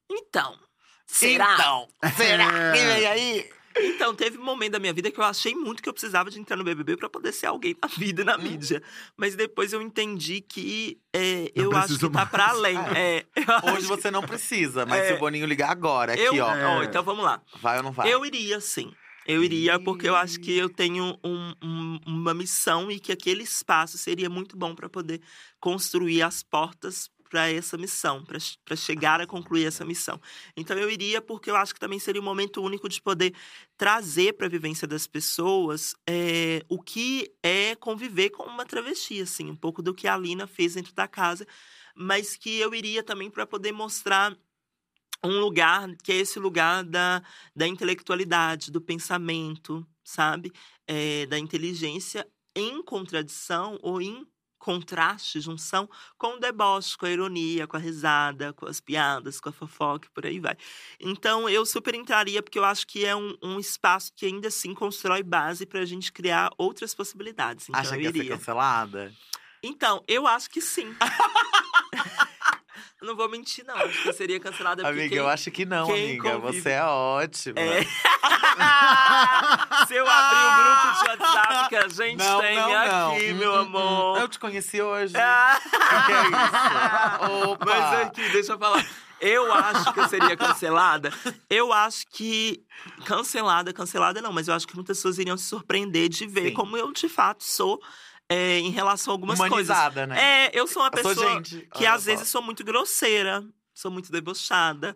Então, 0.09 0.57
será? 1.05 1.53
Então, 1.55 1.87
será 2.15 2.47
que 2.47 2.77
vem 2.79 3.05
aí? 3.07 3.49
Então, 3.79 4.15
teve 4.15 4.39
um 4.39 4.43
momento 4.43 4.71
da 4.71 4.79
minha 4.79 4.91
vida 4.93 5.11
que 5.11 5.19
eu 5.19 5.23
achei 5.23 5.53
muito 5.53 5.83
que 5.83 5.87
eu 5.89 5.93
precisava 5.93 6.31
de 6.31 6.39
entrar 6.39 6.55
no 6.57 6.63
BBB 6.63 6.97
pra 6.97 7.07
poder 7.07 7.31
ser 7.31 7.45
alguém 7.45 7.75
na 7.79 7.87
vida 7.87 8.21
e 8.21 8.23
Hum. 8.23 8.25
na 8.25 8.35
mídia. 8.35 8.81
Mas 9.15 9.35
depois 9.35 9.71
eu 9.71 9.83
entendi 9.83 10.41
que 10.41 10.99
é, 11.13 11.51
eu 11.53 11.71
acho 11.77 11.93
que 11.99 12.05
tá 12.05 12.09
mais. 12.09 12.29
pra 12.29 12.47
além. 12.49 12.75
É, 12.97 13.23
acho 13.35 13.75
Hoje 13.75 13.85
você 13.85 14.09
não 14.09 14.23
precisa, 14.23 14.83
mas 14.83 15.03
É. 15.03 15.07
se 15.09 15.13
o 15.13 15.19
Boninho 15.19 15.45
ligar 15.45 15.69
agora, 15.69 16.13
aqui, 16.13 16.23
eu, 16.23 16.43
ó. 16.43 16.79
ó, 16.79 16.83
Então 16.83 17.03
vamos 17.03 17.23
lá. 17.23 17.39
Vai 17.61 17.77
ou 17.77 17.83
não 17.83 17.91
vai? 17.91 18.11
Eu 18.11 18.25
iria, 18.25 18.59
sim. 18.59 18.91
Eu 19.27 19.43
iria, 19.43 19.77
porque 19.79 20.07
eu 20.07 20.15
acho 20.15 20.39
que 20.39 20.53
eu 20.57 20.69
tenho 20.69 21.19
um- 21.23 21.53
um- 21.61 21.99
uma 22.07 22.33
missão 22.33 22.89
e 22.89 22.97
que 22.99 23.11
aquele 23.11 23.43
espaço 23.43 23.97
seria 23.97 24.29
muito 24.29 24.55
bom 24.57 24.73
para 24.73 24.89
poder 24.89 25.21
construir 25.59 26.21
as 26.21 26.41
portas 26.41 27.09
para 27.29 27.51
essa 27.51 27.77
missão, 27.77 28.23
para 28.23 28.75
chegar 28.77 29.19
a 29.19 29.27
concluir 29.27 29.65
essa 29.65 29.83
missão. 29.83 30.17
Então 30.55 30.77
eu 30.77 30.89
iria 30.89 31.21
porque 31.21 31.51
eu 31.51 31.57
acho 31.57 31.73
que 31.73 31.79
também 31.79 31.99
seria 31.99 32.21
um 32.21 32.23
momento 32.23 32.61
único 32.61 32.87
de 32.87 33.01
poder 33.01 33.33
trazer 33.75 34.31
para 34.33 34.47
a 34.47 34.49
vivência 34.49 34.87
das 34.87 35.05
pessoas 35.05 35.93
é, 36.07 36.63
o 36.69 36.81
que 36.81 37.29
é 37.43 37.75
conviver 37.75 38.29
com 38.29 38.43
uma 38.43 38.65
travesti, 38.65 39.21
assim, 39.21 39.49
um 39.51 39.57
pouco 39.57 39.81
do 39.81 39.93
que 39.93 40.07
a 40.07 40.15
Lina 40.17 40.47
fez 40.47 40.75
dentro 40.75 40.93
da 40.93 41.05
casa, 41.05 41.45
mas 41.93 42.37
que 42.37 42.57
eu 42.59 42.73
iria 42.73 43.03
também 43.03 43.29
para 43.29 43.45
poder 43.45 43.73
mostrar 43.73 44.33
um 45.23 45.39
lugar 45.39 45.89
que 46.03 46.11
é 46.11 46.15
esse 46.15 46.39
lugar 46.39 46.83
da, 46.83 47.21
da 47.55 47.67
intelectualidade, 47.67 48.71
do 48.71 48.81
pensamento, 48.81 49.85
sabe? 50.03 50.51
É, 50.87 51.25
da 51.25 51.37
inteligência 51.37 52.27
em 52.55 52.81
contradição 52.83 53.77
ou 53.81 54.01
em 54.01 54.25
contraste, 54.57 55.39
junção 55.39 55.89
com 56.17 56.35
o 56.35 56.39
deboche, 56.39 56.97
com 56.97 57.05
a 57.05 57.11
ironia, 57.11 57.67
com 57.67 57.77
a 57.77 57.79
risada, 57.79 58.51
com 58.53 58.65
as 58.65 58.81
piadas, 58.81 59.39
com 59.39 59.49
a 59.49 59.51
fofoca 59.51 60.07
e 60.07 60.11
por 60.11 60.25
aí 60.25 60.39
vai. 60.39 60.57
Então, 60.99 61.47
eu 61.47 61.65
super 61.65 61.95
entraria, 61.95 62.41
porque 62.41 62.59
eu 62.59 62.65
acho 62.65 62.85
que 62.85 63.05
é 63.05 63.15
um, 63.15 63.35
um 63.41 63.59
espaço 63.59 64.11
que 64.15 64.25
ainda 64.25 64.47
assim 64.47 64.73
constrói 64.73 65.23
base 65.23 65.65
para 65.65 65.79
a 65.79 65.85
gente 65.85 66.11
criar 66.11 66.51
outras 66.57 66.93
possibilidades. 66.93 67.69
Então, 67.69 67.79
Acha 67.79 67.95
que 67.95 68.03
ia 68.03 68.11
ser 68.11 68.27
cancelada? 68.27 69.13
Então, 69.63 70.03
eu 70.07 70.27
acho 70.27 70.49
que 70.49 70.61
sim. 70.61 70.93
Não 73.01 73.15
vou 73.15 73.29
mentir, 73.29 73.63
não. 73.65 73.75
Acho 73.75 74.01
que 74.03 74.09
eu 74.09 74.13
seria 74.13 74.39
cancelada 74.39 74.81
porque. 74.83 74.99
Amiga, 74.99 75.15
eu 75.15 75.27
acho 75.27 75.51
que 75.51 75.65
não, 75.65 75.85
quem 75.85 76.11
amiga. 76.19 76.31
convive- 76.39 76.61
Você 76.63 76.69
é 76.71 76.83
ótima. 76.83 77.59
É. 77.59 77.83
Se 79.87 79.95
eu 79.95 80.07
abrir 80.07 80.37
o 80.37 80.55
grupo 80.55 80.93
de 80.93 81.09
WhatsApp 81.09 81.69
que 81.69 81.75
a 81.75 81.87
gente 81.87 82.17
Não, 82.17 82.39
tem 82.41 82.55
não, 82.55 82.69
não. 82.69 83.11
aqui, 83.15 83.31
Hum, 83.31 83.35
meu 83.35 83.51
hum, 83.53 83.59
amor. 83.59 84.17
hum. 84.17 84.21
Eu 84.21 84.27
te 84.27 84.39
conheci 84.39 84.81
hoje. 84.81 85.13
O 85.17 86.05
que 86.05 86.11
é 86.11 86.21
isso? 86.23 87.49
Opa! 87.51 87.65
Mas 87.65 87.99
aqui, 88.07 88.29
deixa 88.29 88.53
eu 88.53 88.59
falar. 88.59 88.85
Eu 89.19 89.51
acho 89.53 89.93
que 89.93 89.99
eu 89.99 90.07
seria 90.09 90.35
cancelada. 90.37 91.11
Eu 91.49 91.71
acho 91.73 92.05
que. 92.11 92.61
Cancelada, 93.05 93.73
cancelada 93.73 94.21
não, 94.21 94.31
mas 94.33 94.47
eu 94.47 94.53
acho 94.53 94.67
que 94.67 94.75
muitas 94.75 94.97
pessoas 94.97 95.17
iriam 95.17 95.37
se 95.37 95.45
surpreender 95.45 96.07
de 96.09 96.27
ver 96.27 96.49
Sim. 96.49 96.53
como 96.53 96.77
eu 96.77 96.91
de 96.91 97.09
fato 97.09 97.43
sou 97.43 97.79
é, 98.29 98.59
em 98.59 98.69
relação 98.69 99.11
a 99.11 99.15
algumas 99.15 99.37
coisas. 99.37 99.69
Humanizada, 99.69 100.07
né? 100.07 100.47
É, 100.47 100.51
eu 100.53 100.67
sou 100.67 100.81
uma 100.81 100.91
sou 101.01 101.11
pessoa 101.13 101.33
gente. 101.33 101.67
que 101.73 101.79
Olha 101.79 101.93
às 101.93 102.03
só. 102.03 102.11
vezes 102.11 102.29
sou 102.29 102.41
muito 102.41 102.63
grosseira, 102.63 103.47
sou 103.73 103.89
muito 103.89 104.11
debochada, 104.11 104.95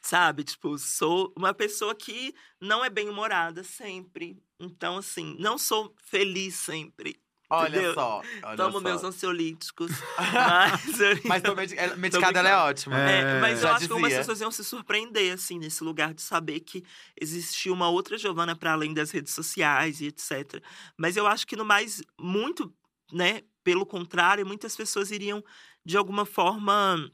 sabe? 0.00 0.44
Tipo, 0.44 0.78
sou 0.78 1.32
uma 1.36 1.52
pessoa 1.52 1.94
que 1.94 2.34
não 2.60 2.84
é 2.84 2.90
bem 2.90 3.08
humorada 3.08 3.64
sempre. 3.64 4.42
Então, 4.58 4.98
assim, 4.98 5.36
não 5.38 5.58
sou 5.58 5.94
feliz 6.04 6.54
sempre. 6.54 7.20
Olha 7.50 7.68
entendeu? 7.70 7.94
só. 7.94 8.22
Olha 8.44 8.56
Tomo 8.56 8.72
só. 8.74 8.80
meus 8.80 9.02
ansiolíticos. 9.04 9.90
mas, 10.16 11.00
eu- 11.00 11.18
Mas 11.24 11.42
tô 11.42 11.54
medi- 11.54 11.76
é, 11.76 11.96
medicada, 11.96 12.38
ela 12.38 12.48
é 12.48 12.56
ótima. 12.56 12.96
É, 12.98 13.40
mas 13.40 13.58
eu 13.58 13.62
Já 13.68 13.70
acho 13.76 13.86
que 13.86 13.92
algumas 13.92 14.08
dizia. 14.10 14.20
pessoas 14.20 14.40
iam 14.40 14.50
se 14.50 14.64
surpreender, 14.64 15.34
assim, 15.34 15.58
nesse 15.58 15.82
lugar 15.82 16.14
de 16.14 16.22
saber 16.22 16.60
que 16.60 16.84
existia 17.20 17.72
uma 17.72 17.88
outra 17.88 18.16
Giovana 18.16 18.54
para 18.54 18.72
além 18.72 18.94
das 18.94 19.10
redes 19.10 19.34
sociais 19.34 20.00
e 20.00 20.06
etc. 20.06 20.62
Mas 20.96 21.16
eu 21.16 21.26
acho 21.26 21.46
que 21.46 21.56
no 21.56 21.64
mais, 21.64 22.00
muito, 22.20 22.72
né, 23.12 23.42
pelo 23.64 23.84
contrário, 23.84 24.46
muitas 24.46 24.76
pessoas 24.76 25.10
iriam, 25.10 25.42
de 25.84 25.96
alguma 25.96 26.24
forma, 26.24 27.10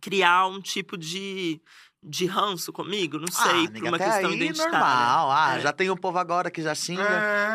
criar 0.00 0.46
um 0.46 0.60
tipo 0.60 0.96
de, 0.96 1.60
de 2.02 2.24
ranço 2.24 2.72
comigo, 2.72 3.18
não 3.18 3.30
sei, 3.30 3.44
ah, 3.44 3.48
por 3.52 3.68
amiga, 3.68 3.88
uma 3.88 3.96
até 3.96 4.04
questão 4.10 4.30
aí, 4.30 4.36
identitária. 4.36 4.72
normal. 4.72 5.30
Ah, 5.30 5.56
É. 5.56 5.60
já 5.60 5.70
tem 5.70 5.90
o 5.90 5.96
povo 5.96 6.18
agora 6.18 6.50
que 6.50 6.62
já 6.62 6.74
xinga. 6.74 7.02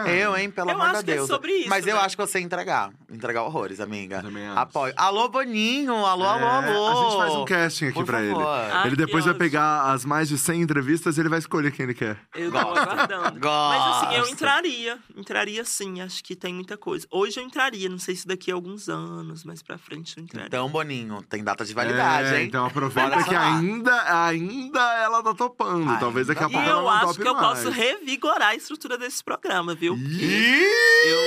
É. 0.06 0.24
Eu, 0.24 0.38
hein, 0.38 0.52
pelo 0.52 0.70
Eu 0.70 0.76
amor 0.76 0.88
acho 0.96 1.04
de 1.04 1.12
é 1.12 1.16
Deus. 1.16 1.28
sobre 1.28 1.52
isso, 1.52 1.70
Mas 1.70 1.88
eu 1.88 1.96
né? 1.96 2.02
acho 2.02 2.16
que 2.16 2.22
você 2.26 2.38
ia 2.40 2.46
entregar. 2.46 2.92
Entregar 3.12 3.42
horrores, 3.44 3.80
amiga. 3.80 4.22
Também 4.22 4.46
acho. 4.48 4.60
Apoio. 4.60 4.94
Alô, 4.98 5.28
Boninho! 5.30 5.96
Alô, 5.96 6.24
alô, 6.26 6.46
É, 6.46 6.58
alô! 6.70 6.88
A 6.88 6.96
gente 7.10 7.18
faz 7.18 7.34
um 7.34 7.46
casting 7.46 7.86
aqui 7.86 7.94
Por 7.96 8.06
pra 8.06 8.22
ele. 8.22 8.34
favor. 8.36 8.48
Ah, 8.48 8.84
ele 8.86 8.96
depois 8.96 9.24
vai 9.26 9.34
ótimo. 9.34 9.40
pegar 9.46 9.92
as 9.92 10.06
mais 10.06 10.30
de 10.30 10.38
100 10.38 10.62
entrevistas 10.62 11.18
e 11.18 11.22
ele 11.22 11.30
vai 11.30 11.40
escolher 11.40 11.72
quem 11.72 11.84
ele 11.86 11.96
quer. 11.96 12.16
Eu 12.36 12.52
tô 12.52 12.58
aguardando. 12.60 13.40
Mas 13.42 14.04
assim, 14.04 14.16
eu 14.16 14.28
entraria. 14.28 15.00
Entraria 15.18 15.66
sim, 15.66 16.02
acho 16.02 16.24
que 16.24 16.36
tem 16.36 16.54
muita 16.54 16.78
coisa. 16.78 17.08
Hoje 17.10 17.40
eu 17.40 17.44
entraria, 17.44 17.90
não 17.90 17.98
sei 17.98 18.16
se 18.16 18.28
daqui 18.28 18.52
a 18.52 18.54
alguns 18.54 18.90
anos, 18.90 19.44
mas 19.44 19.64
pra 19.64 19.78
frente 19.80 20.18
eu 20.18 20.24
entraria. 20.24 20.48
Então, 20.48 20.70
Boninho, 20.70 21.24
tem 21.24 21.44
data 21.44 21.66
de 21.66 21.74
validade, 21.74 22.30
É, 22.36 22.42
hein? 22.42 22.48
Então 22.48 22.64
aproveita 22.66 23.24
que 23.24 23.34
ainda, 23.36 23.94
ainda 24.36 24.80
ela 24.96 25.24
tá 25.24 25.34
topando. 25.34 25.88
Ainda. 25.90 26.00
Talvez 26.00 26.28
daqui 26.28 26.44
a 26.44 26.48
E 26.48 26.50
E 26.50 26.52
pouco 26.54 26.70
ela 26.70 26.78
eu 26.80 26.82
não 26.84 26.90
acho 26.90 27.06
tope 27.08 27.22
que 27.22 27.28
eu 27.28 27.34
mais. 27.34 27.48
posso 27.48 27.70
revigorar 27.72 28.50
a 28.50 28.56
estrutura 28.56 28.98
desse 28.98 29.24
programa, 29.24 29.74
viu? 29.76 29.96
Ih, 29.96 30.64
eu 31.08 31.20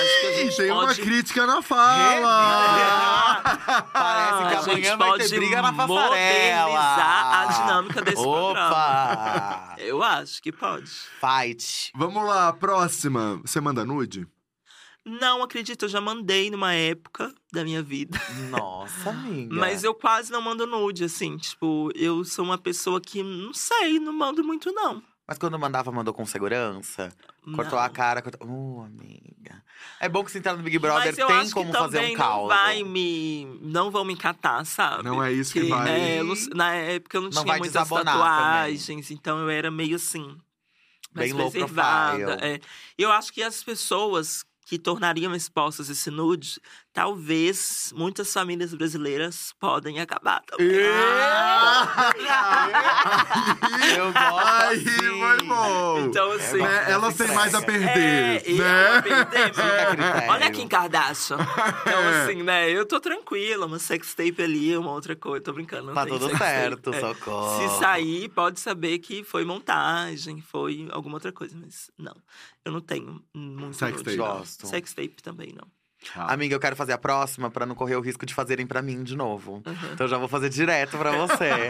acho 0.00 0.20
que 0.20 0.26
a 0.26 0.32
gente 0.44 0.56
tem 0.56 0.70
uma 0.70 0.86
pode... 0.86 1.00
crítica 1.02 1.46
na 1.46 1.62
fala. 1.62 3.42
Parece 3.92 4.38
que 4.48 4.54
a 4.54 4.58
amanhã 4.60 4.74
gente 4.76 4.96
vai 4.96 5.12
ter 5.12 5.18
pode 5.18 5.28
briga 5.36 5.62
na 5.62 5.72
modernizar 5.72 6.08
passarela. 6.08 7.42
a 7.42 7.46
dinâmica 7.46 8.02
desse 8.02 8.22
programa. 8.22 8.66
Opa! 8.68 9.74
Eu 9.78 10.02
acho 10.02 10.42
que 10.42 10.52
pode. 10.52 10.90
Fight. 11.20 11.90
Vamos 11.94 12.24
lá, 12.26 12.52
próxima. 12.52 13.40
Você 13.44 13.60
manda 13.60 13.84
nude? 13.84 14.26
Não 15.06 15.40
acredito, 15.40 15.84
eu 15.84 15.88
já 15.88 16.00
mandei 16.00 16.50
numa 16.50 16.74
época 16.74 17.32
da 17.52 17.62
minha 17.62 17.80
vida. 17.80 18.18
Nossa, 18.50 19.10
amiga. 19.10 19.54
Mas 19.54 19.84
eu 19.84 19.94
quase 19.94 20.32
não 20.32 20.42
mando 20.42 20.66
nude, 20.66 21.04
assim. 21.04 21.36
Tipo, 21.36 21.90
eu 21.94 22.24
sou 22.24 22.44
uma 22.44 22.58
pessoa 22.58 23.00
que, 23.00 23.22
não 23.22 23.54
sei, 23.54 24.00
não 24.00 24.12
mando 24.12 24.42
muito, 24.42 24.72
não. 24.72 25.00
Mas 25.28 25.38
quando 25.38 25.58
mandava, 25.58 25.90
mandou 25.90 26.14
com 26.14 26.24
segurança? 26.24 27.12
Cortou 27.54 27.78
Não. 27.78 27.84
a 27.84 27.88
cara. 27.88 28.22
Cortou... 28.22 28.48
Uh, 28.48 28.82
amiga. 28.84 29.62
É 30.00 30.08
bom 30.08 30.24
que 30.24 30.30
você 30.30 30.38
entrar 30.38 30.56
no 30.56 30.62
Big 30.62 30.78
Brother, 30.78 31.06
Mas 31.06 31.18
eu 31.18 31.26
tem 31.26 31.36
acho 31.36 31.52
como 31.52 31.72
que 31.72 31.78
fazer 31.78 31.96
também 31.98 32.14
um 32.14 32.18
não 32.18 32.24
caldo. 32.24 32.48
vai 32.48 32.82
me... 32.84 33.44
Não 33.60 33.90
vão 33.90 34.04
me 34.04 34.16
catar, 34.16 34.64
sabe? 34.64 35.02
Não 35.02 35.22
é 35.22 35.32
isso 35.32 35.52
que 35.52 35.64
vai. 35.64 35.88
é, 35.88 36.20
eu 36.20 36.24
não- 36.24 36.34
na 36.54 36.74
época 36.74 37.16
eu 37.16 37.22
não, 37.22 37.30
Não 37.30 37.42
tinha 37.44 37.58
muitas 37.58 37.88
tatuagens, 37.88 39.10
então 39.10 39.38
eu 39.40 39.50
era 39.50 39.68
meio 39.70 39.96
assim. 39.96 40.36
Mais 41.12 41.32
Bem 41.32 41.40
low 41.40 41.50
preservada. 41.50 42.38
É. 42.46 42.60
Eu 42.96 43.10
acho 43.10 43.32
que 43.32 43.42
as 43.42 43.64
pessoas 43.64 44.44
que 44.66 44.80
tornariam 44.80 45.32
expostas 45.32 45.88
esse 45.88 46.10
nude, 46.10 46.60
talvez 46.96 47.92
muitas 47.94 48.32
famílias 48.32 48.72
brasileiras 48.72 49.52
podem 49.60 50.00
acabar 50.00 50.40
também. 50.46 50.66
Eu 53.96 54.12
gosto 54.12 54.46
Aí 54.48 54.76
assim. 54.78 55.20
foi 55.20 55.46
bom. 55.46 55.98
Então, 56.06 56.32
É 56.32 56.36
assim. 56.36 56.56
Né, 56.58 56.90
Elas 56.90 57.14
têm 57.16 57.28
mais 57.34 57.54
a 57.54 57.60
perder, 57.60 57.88
É, 57.98 58.42
e 58.50 58.54
né? 58.54 59.02
perder, 59.02 59.42
a 59.42 59.50
critério. 59.90 60.30
Olha 60.30 60.50
Kim 60.50 60.66
Kardashian. 60.68 61.36
Então, 61.82 62.00
É. 62.00 62.22
assim, 62.24 62.42
né? 62.42 62.70
Eu 62.70 62.86
tô 62.86 62.98
tranquila, 62.98 63.66
uma 63.66 63.78
sextape 63.78 64.40
ali, 64.42 64.74
uma 64.74 64.92
outra 64.92 65.14
coisa. 65.14 65.44
Tô 65.44 65.52
brincando. 65.52 65.88
Não 65.88 65.94
Tá 65.94 66.06
tudo 66.06 66.34
certo, 66.38 66.94
É. 66.94 67.00
socorro. 67.00 67.58
Se 67.74 67.78
sair, 67.78 68.30
pode 68.30 68.58
saber 68.58 68.98
que 69.00 69.22
foi 69.22 69.44
montagem, 69.44 70.40
foi 70.40 70.88
alguma 70.90 71.16
outra 71.16 71.30
coisa. 71.30 71.54
Mas 71.60 71.90
não, 71.98 72.14
eu 72.64 72.72
não 72.72 72.80
tenho 72.80 73.22
muito 73.34 73.76
Sextape. 73.76 74.16
Gosto. 74.16 74.66
Sextape 74.66 75.22
também, 75.22 75.52
não. 75.54 75.68
Ah. 76.14 76.32
Amiga, 76.34 76.54
eu 76.54 76.60
quero 76.60 76.76
fazer 76.76 76.92
a 76.92 76.98
próxima 76.98 77.50
pra 77.50 77.66
não 77.66 77.74
correr 77.74 77.96
o 77.96 78.00
risco 78.00 78.24
de 78.26 78.32
fazerem 78.34 78.66
pra 78.66 78.80
mim 78.82 79.02
de 79.02 79.16
novo. 79.16 79.62
Uhum. 79.66 79.74
Então 79.92 80.04
eu 80.06 80.08
já 80.08 80.18
vou 80.18 80.28
fazer 80.28 80.48
direto 80.48 80.96
pra 80.98 81.10
você. 81.12 81.50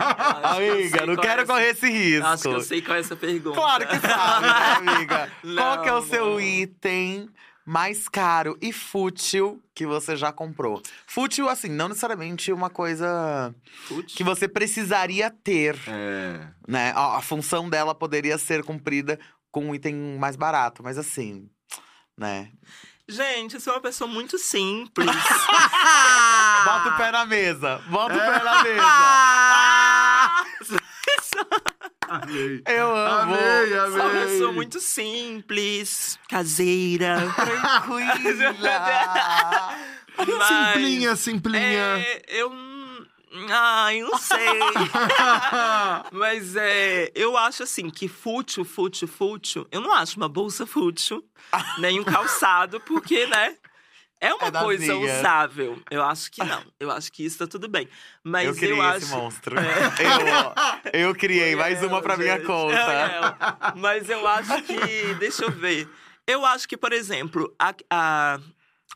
Que 0.57 0.63
eu 0.63 0.73
amiga, 0.73 0.99
sei 0.99 1.07
não 1.07 1.15
é 1.15 1.17
quero 1.17 1.43
essa- 1.43 1.53
correr 1.53 1.69
esse 1.71 1.89
risco. 1.91 2.27
Acho 2.27 2.43
que 2.43 2.49
eu 2.49 2.61
sei 2.61 2.83
qual 2.83 2.97
é 2.97 3.01
essa 3.01 3.17
pergunta. 3.17 3.57
Claro 3.57 3.87
que 3.89 3.99
sabe, 4.01 4.47
né, 4.47 4.93
amiga? 4.93 5.33
Qual 5.57 5.83
que 5.83 5.89
é 5.89 5.93
o 5.93 5.97
Não, 6.01 6.03
seu 6.07 6.25
não. 6.27 6.41
item 6.41 7.29
mais 7.65 8.09
caro 8.09 8.57
e 8.61 8.73
fútil 8.73 9.61
que 9.75 9.87
você 9.87 10.17
já 10.17 10.33
comprou? 10.33 10.81
Fútil, 11.07 11.49
assim, 11.49 11.69
não 11.69 11.89
necessariamente 11.89 12.53
uma 12.53 12.69
coisa 12.71 13.55
Putz. 13.89 14.15
que 14.15 14.23
você 14.23 14.47
precisaria 14.47 15.31
ter, 15.31 15.77
É. 15.89 16.47
né? 16.69 16.93
A, 16.95 17.17
a 17.17 17.23
função 17.23 17.69
dela 17.71 17.95
poderia 17.95 18.39
ser 18.39 18.63
cumprida 18.65 19.19
com 19.51 19.67
um 19.71 19.75
item 19.75 19.95
mais 20.19 20.37
barato, 20.37 20.83
mas 20.83 20.97
assim, 20.99 21.49
né? 22.17 22.51
Gente, 23.09 23.55
eu 23.55 23.61
sou 23.61 23.75
uma 23.75 23.81
pessoa 23.81 24.11
muito 24.11 24.37
simples. 24.37 25.07
Bota 26.65 26.89
o 26.89 26.97
pé 26.97 27.13
na 27.13 27.25
mesa, 27.25 27.81
bota 27.89 28.15
o 28.15 28.19
pé 28.19 28.43
na 28.43 28.63
mesa. 28.65 28.83
Amei. 32.09 32.63
Eu 32.67 32.97
amo. 32.97 33.35
Amei, 33.35 33.71
Sou 33.71 33.89
uma 33.89 34.05
amei. 34.05 34.23
pessoa 34.27 34.53
muito 34.53 34.81
simples, 34.81 36.19
caseira. 36.29 37.33
Tranquila. 37.35 38.55
mas, 40.39 40.49
Simplinha, 40.49 41.17
simplinha. 41.17 41.99
É, 41.99 42.25
eu. 42.29 42.51
Ai, 43.51 44.01
não 44.01 44.17
sei. 44.19 44.37
Mas 46.13 46.57
é, 46.57 47.11
eu 47.15 47.37
acho 47.37 47.63
assim 47.63 47.91
que 47.91 48.09
fútil, 48.09 48.65
fútil, 48.65 49.09
fútil. 49.09 49.67
Eu 49.71 49.81
não 49.81 49.93
acho 49.93 50.17
uma 50.17 50.29
bolsa 50.29 50.67
fútil, 50.67 51.25
nem 51.79 52.01
um 52.01 52.05
calçado, 52.05 52.81
porque, 52.81 53.27
né? 53.27 53.55
É 54.19 54.33
uma 54.33 54.47
É 54.47 54.51
coisa 54.51 54.95
minhas. 54.95 55.19
usável. 55.19 55.79
Eu 55.91 56.03
acho 56.03 56.31
que 56.33 56.43
não. 56.43 56.63
Eu 56.81 56.91
acho 56.91 57.13
que 57.13 57.23
isso 57.25 57.37
tá 57.39 57.47
tudo 57.47 57.69
bem. 57.69 57.87
Mas 58.25 58.47
eu 58.47 58.53
eu, 58.53 58.57
criei 58.59 58.81
acho. 58.81 58.97
esse 58.99 59.11
monstro. 59.15 59.57
É. 59.59 60.93
Eu, 60.99 61.09
eu 61.09 61.15
criei 61.15 61.55
mais 61.55 61.83
uma 61.83 62.01
pra 62.01 62.17
minha 62.17 62.37
Gente, 62.39 62.47
conta. 62.47 62.75
é 62.75 63.15
ela. 63.17 63.75
Mas 63.77 64.09
eu 64.09 64.27
acho 64.27 64.63
que. 64.63 65.15
Deixa 65.19 65.45
eu 65.45 65.51
ver. 65.51 65.87
Eu 66.27 66.47
acho 66.47 66.67
que, 66.67 66.79
por 66.79 66.93
exemplo, 66.95 67.55
a. 67.59 67.75
a- 67.91 68.39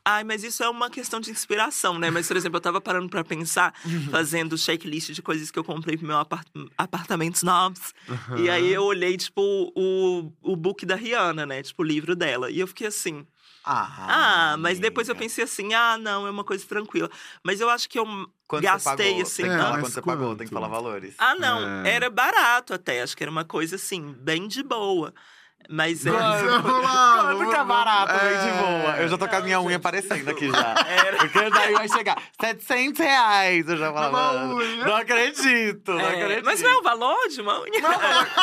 Ai, 0.05 0.25
mas 0.25 0.43
isso 0.43 0.63
é 0.63 0.69
uma 0.69 0.89
questão 0.89 1.21
de 1.21 1.31
inspiração, 1.31 1.99
né? 1.99 2.11
Mas, 2.11 2.27
por 2.27 2.37
exemplo, 2.37 2.57
eu 2.57 2.61
tava 2.61 2.81
parando 2.81 3.09
pra 3.09 3.23
pensar, 3.23 3.75
fazendo 4.11 4.57
checklist 4.57 5.11
de 5.13 5.21
coisas 5.23 5.51
que 5.51 5.59
eu 5.59 5.65
comprei 5.65 5.97
pro 5.97 6.07
meu 6.07 6.17
apart 6.19 6.47
apartamentos 6.77 7.43
novos. 7.43 7.93
E 8.39 8.49
aí 8.49 8.73
eu 8.73 8.83
olhei, 8.85 9.17
tipo, 9.17 9.43
o, 9.77 10.33
o 10.43 10.57
book 10.57 10.87
da 10.87 10.95
Rihanna, 10.97 11.45
né? 11.45 11.63
Tipo, 11.63 11.83
o 11.83 11.87
livro 11.87 12.17
dela. 12.17 12.51
E 12.51 12.59
eu 12.61 12.67
fiquei 12.67 12.87
assim. 12.87 13.27
Ah, 13.63 14.53
Ah, 14.53 14.57
mas 14.57 14.79
depois 14.79 15.09
eu 15.11 15.15
pensei 15.15 15.45
assim, 15.45 15.75
ah, 15.75 15.99
não, 15.99 16.27
é 16.27 16.31
uma 16.31 16.45
coisa 16.45 16.67
tranquila. 16.67 17.11
Mas 17.45 17.61
eu 17.61 17.69
acho 17.69 17.89
que 17.89 17.99
eu 17.99 18.07
Quanto 18.49 18.63
gastei, 18.63 18.97
pagou? 19.11 19.23
assim. 19.23 19.43
Tem 19.43 19.51
que 19.53 19.59
falar 19.59 19.71
mas 19.73 19.81
quanto 19.83 19.93
você 19.93 20.03
pagou, 20.03 20.35
tem 20.37 20.47
que 20.47 20.53
falar 20.53 20.69
valores. 20.69 21.15
Ah, 21.19 21.35
não. 21.35 21.85
É. 21.85 21.91
Era 21.95 22.09
barato 22.09 22.73
até. 22.73 23.03
Acho 23.03 23.15
que 23.15 23.23
era 23.23 23.31
uma 23.31 23.45
coisa 23.45 23.77
assim, 23.77 24.15
bem 24.19 24.49
de 24.49 24.63
boa. 24.63 25.13
Mas 25.69 26.05
é. 26.05 26.11
Vamos 26.11 26.83
lá, 26.83 27.33
Quanto 27.37 27.49
que 27.51 27.55
é 27.55 27.59
vamos- 27.59 27.67
barato, 27.69 28.13
é. 28.13 28.45
de 28.45 28.59
boa. 28.59 28.97
Eu 29.03 29.09
já 29.09 29.17
tô 29.19 29.29
com 29.29 29.37
a 29.37 29.41
minha 29.41 29.61
unha 29.61 29.77
aparecendo 29.77 30.29
aqui 30.29 30.51
já. 30.51 30.75
Porque 31.21 31.51
daí 31.51 31.73
vai 31.75 31.89
chegar 31.89 32.21
700 32.41 32.99
reais. 32.99 33.69
Eu 33.69 33.77
já 33.77 33.93
falo, 33.93 34.13
mano, 34.13 34.57
unha. 34.57 34.85
não 34.85 34.97
acredito, 34.97 35.93
não 35.93 36.01
É, 36.01 36.23
acredito. 36.25 36.45
mas 36.45 36.61
não 36.61 36.71
é 36.71 36.77
o 36.77 36.83
valor 36.83 37.29
de 37.29 37.41
uma 37.41 37.61
unha? 37.61 37.81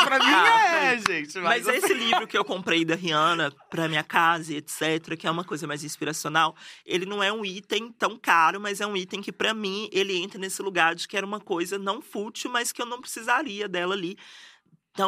Pra 0.06 0.20
mim 0.20 0.26
Ah, 0.32 0.76
é, 0.94 0.98
gente. 1.00 1.38
Mas 1.40 1.66
Mas, 1.66 1.84
esse 1.84 1.94
livro 1.94 2.26
que 2.28 2.38
eu 2.38 2.46
comprei 2.46 2.86
da 2.86 2.96
Rihanna 2.96 3.52
pra 3.70 3.90
minha 3.90 4.04
casa 4.04 4.54
e 4.54 4.58
etc, 4.58 5.18
que 5.18 5.28
é 5.28 5.32
uma 5.32 5.44
coisa 5.44 5.68
mais 5.68 5.84
inspiracional, 5.84 6.56
ele 6.86 7.06
não 7.06 7.22
é 7.22 7.32
um 7.34 7.44
item 7.44 7.92
tão 7.92 8.18
caro, 8.18 8.60
mas 8.62 8.80
é 8.80 8.88
um 8.88 8.96
item 8.96 9.22
que 9.22 9.32
pra 9.34 9.54
mim 9.54 9.90
ele 9.92 10.18
entra 10.18 10.40
nesse 10.40 10.62
lugar 10.62 10.96
de 10.96 11.06
que 11.08 11.18
era 11.18 11.26
uma 11.26 11.40
coisa 11.42 11.78
não 11.78 12.02
fútil, 12.02 12.50
mas 12.52 12.72
que 12.72 12.82
eu 12.82 12.86
não 12.86 13.02
precisaria 13.02 13.68
dela 13.68 13.94
ali 13.96 14.18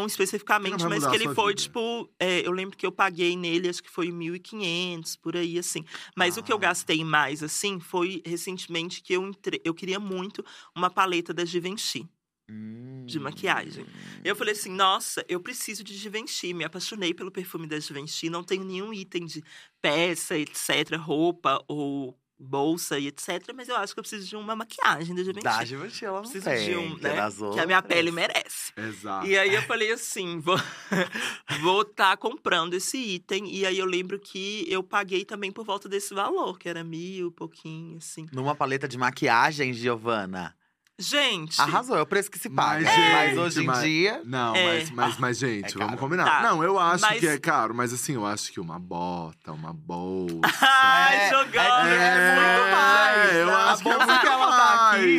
especificamente, 0.06 0.82
não 0.82 0.90
vai 0.90 0.99
mas 0.99 1.10
que 1.10 1.16
ele 1.16 1.34
foi 1.34 1.52
vida. 1.53 1.61
tipo, 1.64 2.10
é, 2.20 2.45
eu 2.45 2.52
lembro 2.52 2.78
que 2.78 2.86
eu 2.86 2.91
paguei 2.91 3.36
nele, 3.36 3.70
acho 3.70 3.82
que 3.84 3.90
foi 3.90 4.07
1.500 4.11 5.16
por 5.18 5.36
aí 5.36 5.57
assim. 5.60 5.84
Mas 6.16 6.38
o 6.38 6.44
que 6.44 6.52
eu 6.52 6.57
Ah. 6.57 6.60
gastei 6.60 7.03
mais 7.03 7.41
assim 7.44 7.80
foi 7.80 8.22
recentemente 8.26 9.02
que 9.02 9.14
eu 9.14 9.26
entre... 9.26 9.61
eu 9.64 9.74
queria 9.74 9.99
muito 9.99 10.44
uma 10.76 10.90
paleta 10.90 11.34
da 11.34 11.45
Givenchy 11.45 12.07
Hum. 12.52 13.06
de 13.06 13.20
maquiagem. 13.20 13.86
Eu 14.26 14.36
falei 14.36 14.53
assim, 14.53 14.72
nossa, 14.72 15.24
eu 15.30 15.40
preciso 15.40 15.84
de 15.84 15.95
Givenchy. 15.95 16.52
Me 16.52 16.64
apaixonei 16.64 17.14
pelo 17.14 17.30
perfume 17.32 17.68
da 17.68 17.80
Givenchy. 17.80 18.28
Não 18.28 18.44
tenho 18.44 18.64
nenhum 18.64 18.91
item 18.91 19.26
de 19.28 19.44
peça, 19.80 20.36
etc., 20.36 20.95
roupa 20.98 21.64
ou 21.68 22.19
bolsa 22.40 22.98
e 22.98 23.07
etc. 23.07 23.52
Mas 23.53 23.68
eu 23.68 23.76
acho 23.76 23.94
que 23.94 23.99
eu 23.99 24.03
preciso 24.03 24.28
de 24.28 24.36
uma 24.36 24.56
maquiagem 24.56 25.14
da 25.16 25.22
Givenchy. 25.24 25.44
Da 25.44 25.66
Givenchy, 25.66 26.06
ela 26.06 26.16
não 26.16 26.22
preciso 26.24 26.45
tem, 26.45 26.66
de 26.70 26.76
um, 26.78 26.95
que 26.98 27.06
é 27.06 27.10
né? 27.10 27.16
das 27.18 27.38
Que 27.38 27.60
a 27.60 27.66
minha 27.66 27.82
pele 27.82 28.11
merece. 28.11 28.72
Exato. 28.78 29.28
E 29.28 29.38
aí 29.38 29.53
eu 29.53 29.61
falei 29.64 29.91
assim, 29.91 30.40
vou 30.40 30.57
vou 31.61 31.82
estar 31.82 32.16
comprando 32.18 32.74
esse 32.74 32.98
item. 32.98 33.48
E 33.53 33.66
aí 33.66 33.78
eu 33.78 33.86
lembro 33.86 34.20
que 34.20 34.66
eu 34.70 34.82
paguei 34.84 35.26
também 35.26 35.52
por 35.52 35.66
volta 35.66 35.90
desse 35.90 36.14
valor, 36.14 36.57
que 36.57 36.70
era 36.70 36.84
mil, 36.84 37.32
pouquinho, 37.32 37.98
assim. 37.98 38.26
Numa 38.32 38.56
paleta 38.56 38.88
de 38.88 38.98
maquiagem, 38.98 39.74
Giovana. 39.74 40.56
Gente, 41.02 41.61
Arrasou, 41.61 41.95
é 41.98 42.02
o 42.02 42.06
preço 42.06 42.30
que 42.30 42.38
se 42.38 42.49
paga. 42.49 42.84
Mas, 42.84 42.98
Mas, 42.98 43.30
gente, 43.30 43.40
hoje 43.40 43.61
em 43.61 43.66
mas- 43.68 43.82
dia. 43.84 44.22
Não, 44.26 44.53
É. 44.53 44.66
mas, 44.80 44.90
mas, 44.91 45.18
mas, 45.18 45.38
gente, 45.40 45.74
É 45.74 45.78
vamos 45.80 45.98
combinar. 45.98 46.26
Tá. 46.26 46.41
Não, 46.41 46.61
eu 46.61 46.78
acho 46.78 47.02
Mas- 47.02 47.22
que 47.22 47.26
é 47.28 47.38
caro, 47.38 47.74
mas 47.74 47.94
assim, 47.94 48.16
eu 48.16 48.26
acho 48.26 48.52
que 48.52 48.60
uma 48.60 48.78
bota, 48.78 49.53
uma 49.53 49.72
bolsa. 49.72 50.41
Ai, 50.61 51.16
É, 51.16 51.30
jogando. 51.30 51.89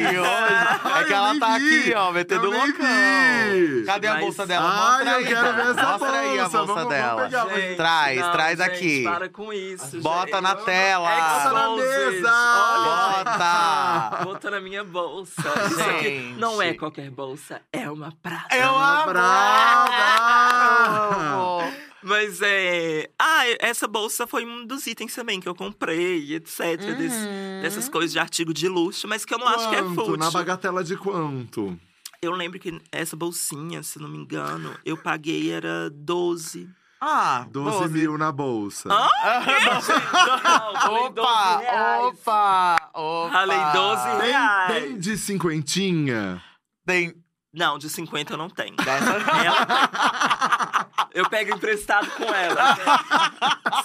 Hoje. 0.07 0.31
Ai, 0.85 1.01
É 1.01 1.05
que 1.05 1.13
eu 1.13 1.17
ela 1.17 1.39
tá 1.39 1.59
vi. 1.59 1.79
aqui, 1.81 1.95
ó, 1.95 2.13
metendo 2.13 2.45
Eu 2.47 2.51
loucão. 2.51 2.87
vi. 2.87 3.83
Cadê 3.87 4.07
a 4.07 4.13
Mas- 4.15 4.21
bolsa 4.25 4.47
dela? 4.47 4.67
Ai, 4.69 4.77
Mostra 4.93 5.11
eu 5.11 5.17
aí. 5.19 5.25
quero 5.27 5.55
ver 5.55 5.61
essa 5.71 5.83
Mostra 5.83 6.11
aí 6.19 6.39
a 6.39 6.43
bolsa. 6.43 6.59
bolsa 6.59 6.75
Vamos- 6.75 6.89
dela. 6.89 7.29
vamos 7.29 7.55
Gente, 7.55 7.77
Traz, 7.77 8.21
não, 8.21 8.33
traz 8.33 8.59
gente, 8.59 8.71
aqui. 8.71 9.05
Para 9.05 9.29
com 9.29 9.53
isso. 9.53 10.01
Bota 10.01 10.27
gente. 10.33 10.41
na 10.43 10.55
tela. 10.57 11.11
Bota 11.11 11.53
na 11.53 11.71
mesa. 11.77 12.33
Olha, 12.33 13.25
Bota. 13.25 14.25
bota 14.25 14.51
na 14.51 14.61
minha 14.61 14.85
bolsa. 14.85 15.43
Isso 15.67 15.81
aqui 15.81 16.03
Gente. 16.05 16.39
não 16.39 16.61
é 16.63 16.75
qualquer 16.75 17.11
bolsa, 17.11 17.61
é 17.73 17.91
uma 17.91 18.13
prata. 18.23 18.55
Eu 18.57 18.73
uma. 18.75 19.05
Prada. 19.05 19.91
Amo. 21.17 21.90
Mas 22.03 22.41
é. 22.43 23.11
Ah, 23.19 23.43
essa 23.59 23.87
bolsa 23.87 24.27
foi 24.27 24.45
um 24.47 24.67
dos 24.67 24.87
itens 24.87 25.15
também 25.15 25.39
que 25.41 25.49
eu 25.49 25.55
comprei, 25.55 26.35
etc. 26.35 26.61
Uhum. 26.81 27.63
dessas 27.63 27.89
coisas 27.89 28.13
de 28.13 28.19
artigo 28.19 28.55
de 28.55 28.69
luxo, 28.69 29.07
mas 29.07 29.25
que 29.25 29.35
eu 29.35 29.39
não 29.39 29.47
acho 29.49 29.69
que 29.69 29.77
é 29.77 29.83
Quanto? 29.83 29.95
fútil. 29.95 30.17
Na 30.17 30.31
bagatela 30.31 30.83
de 30.83 30.97
quanto? 30.97 31.79
Eu 32.23 32.33
lembro 32.33 32.59
que 32.59 32.81
essa 32.93 33.17
bolsinha, 33.17 33.83
se 33.83 33.99
não 33.99 34.09
me 34.09 34.19
engano, 34.19 34.75
eu 34.85 34.97
paguei 34.97 35.51
era 35.51 35.91
12. 35.91 36.69
Ah, 37.03 37.47
12, 37.51 37.89
mil 37.89 38.19
na 38.19 38.31
bolsa. 38.31 38.91
Hã? 38.93 39.09
Não, 39.65 40.81
falei 40.81 41.11
12 41.11 41.21
Opa, 41.21 42.07
opa, 42.09 42.91
opa. 42.93 43.33
Falei 43.33 43.59
12 43.73 44.03
Tem, 44.21 44.31
reais. 44.31 44.73
tem 44.85 44.99
de 44.99 45.17
cinquentinha? 45.17 46.43
Tem 46.85 47.15
Não, 47.55 47.79
de 47.79 47.89
50 47.89 48.35
eu 48.35 48.37
não 48.37 48.51
tenho. 48.51 48.77
dessa. 48.77 49.13
Ela 49.13 49.25
tem. 49.67 50.91
Eu 51.13 51.29
pego 51.29 51.55
emprestado 51.55 52.11
com 52.13 52.25
ela. 52.25 52.77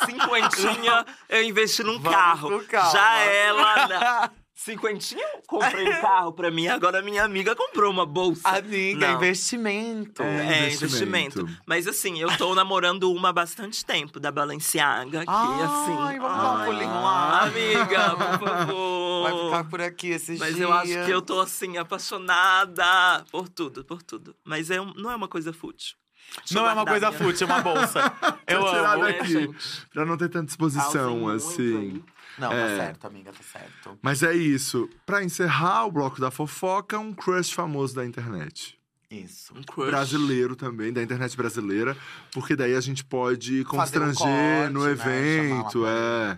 Cinquentinha, 0.06 1.06
eu 1.30 1.44
investi 1.44 1.84
num 1.84 2.00
Vamos 2.00 2.12
carro. 2.18 2.64
calma. 2.66 2.92
Já 2.92 3.16
ela. 3.20 3.88
na- 3.88 4.32
Cinquentinha, 4.58 5.22
eu 5.34 5.42
comprei 5.46 5.86
um 5.86 6.02
carro 6.02 6.32
pra 6.32 6.50
mim. 6.50 6.68
Agora 6.70 7.02
minha 7.02 7.26
amiga 7.26 7.54
comprou 7.54 7.92
uma 7.92 8.06
bolsa. 8.06 8.48
Amiga, 8.48 9.06
Não. 9.10 9.16
investimento. 9.16 10.24
É. 10.24 10.28
É, 10.28 10.68
investimento. 10.74 11.42
investimento. 11.42 11.62
Mas 11.68 11.88
assim, 11.88 12.20
eu 12.22 12.36
tô 12.38 12.56
namorando 12.56 13.12
uma 13.12 13.30
há 13.30 13.34
bastante 13.34 13.84
tempo, 13.86 14.18
da 14.18 14.32
Balenciaga, 14.32 15.20
que 15.26 15.26
Ai, 15.30 15.62
assim. 15.62 16.20
vamos 16.20 16.38
dar 16.38 16.52
um 16.54 16.58
Ai. 16.58 16.66
pulinho 16.68 16.90
lá. 16.90 17.42
Amiga, 17.42 18.16
por 18.40 18.48
favor. 18.48 19.24
Vai 19.30 19.44
ficar 19.46 19.64
por 19.70 19.82
aqui 19.82 20.08
esses 20.12 20.40
Mas 20.40 20.56
dias. 20.56 20.62
eu 20.62 20.74
acho 20.74 21.06
que 21.06 21.12
eu 21.12 21.22
tô 21.22 21.42
assim, 21.42 21.78
apaixonada 21.78 23.26
por 23.32 23.50
tudo, 23.50 23.84
por 23.84 24.02
tudo. 24.02 24.34
Mas 24.44 24.72
é 24.72 24.78
não 24.78 25.12
é 25.12 25.16
uma 25.18 25.28
coisa 25.28 25.52
fútil. 25.52 25.98
Deixa 26.38 26.54
Não 26.56 26.70
é 26.70 26.74
uma 26.74 26.86
coisa 26.86 27.10
minha- 27.10 27.20
fútil, 27.24 27.48
é 27.48 27.52
uma 27.52 27.62
bolsa. 27.62 28.14
Eu 28.48 28.68
amo. 28.68 29.06
É, 29.06 29.14
daqui. 29.14 29.50
Pra 29.94 30.06
não 30.06 30.18
ter 30.18 30.30
tanta 30.30 30.52
exposição, 30.52 31.28
assim. 31.30 32.04
Não, 32.38 32.52
É. 32.52 32.68
tá 32.78 32.84
certo, 32.84 33.08
amiga, 33.08 33.32
tá 33.32 33.44
certo. 33.44 33.98
Mas 34.02 34.22
é 34.22 34.34
isso. 34.34 34.90
Pra 35.06 35.24
encerrar 35.24 35.86
o 35.86 35.92
bloco 35.92 36.20
da 36.20 36.30
fofoca, 36.30 37.00
um 37.00 37.14
crush 37.14 37.52
famoso 37.54 37.96
da 37.96 38.06
internet. 38.06 38.78
Isso. 39.10 39.54
Um 39.56 39.64
crush. 39.64 39.88
Brasileiro 39.90 40.56
também, 40.56 40.92
da 40.92 41.02
internet 41.02 41.38
brasileira. 41.38 41.96
Porque 42.34 42.56
daí 42.56 42.76
a 42.76 42.82
gente 42.82 43.06
pode 43.06 43.64
Fazer 43.64 44.00
um 44.00 44.08
constranger 44.08 44.18
corte, 44.18 44.74
no 44.74 44.84
né? 44.84 44.92
evento. 44.92 45.86
É. 45.88 46.38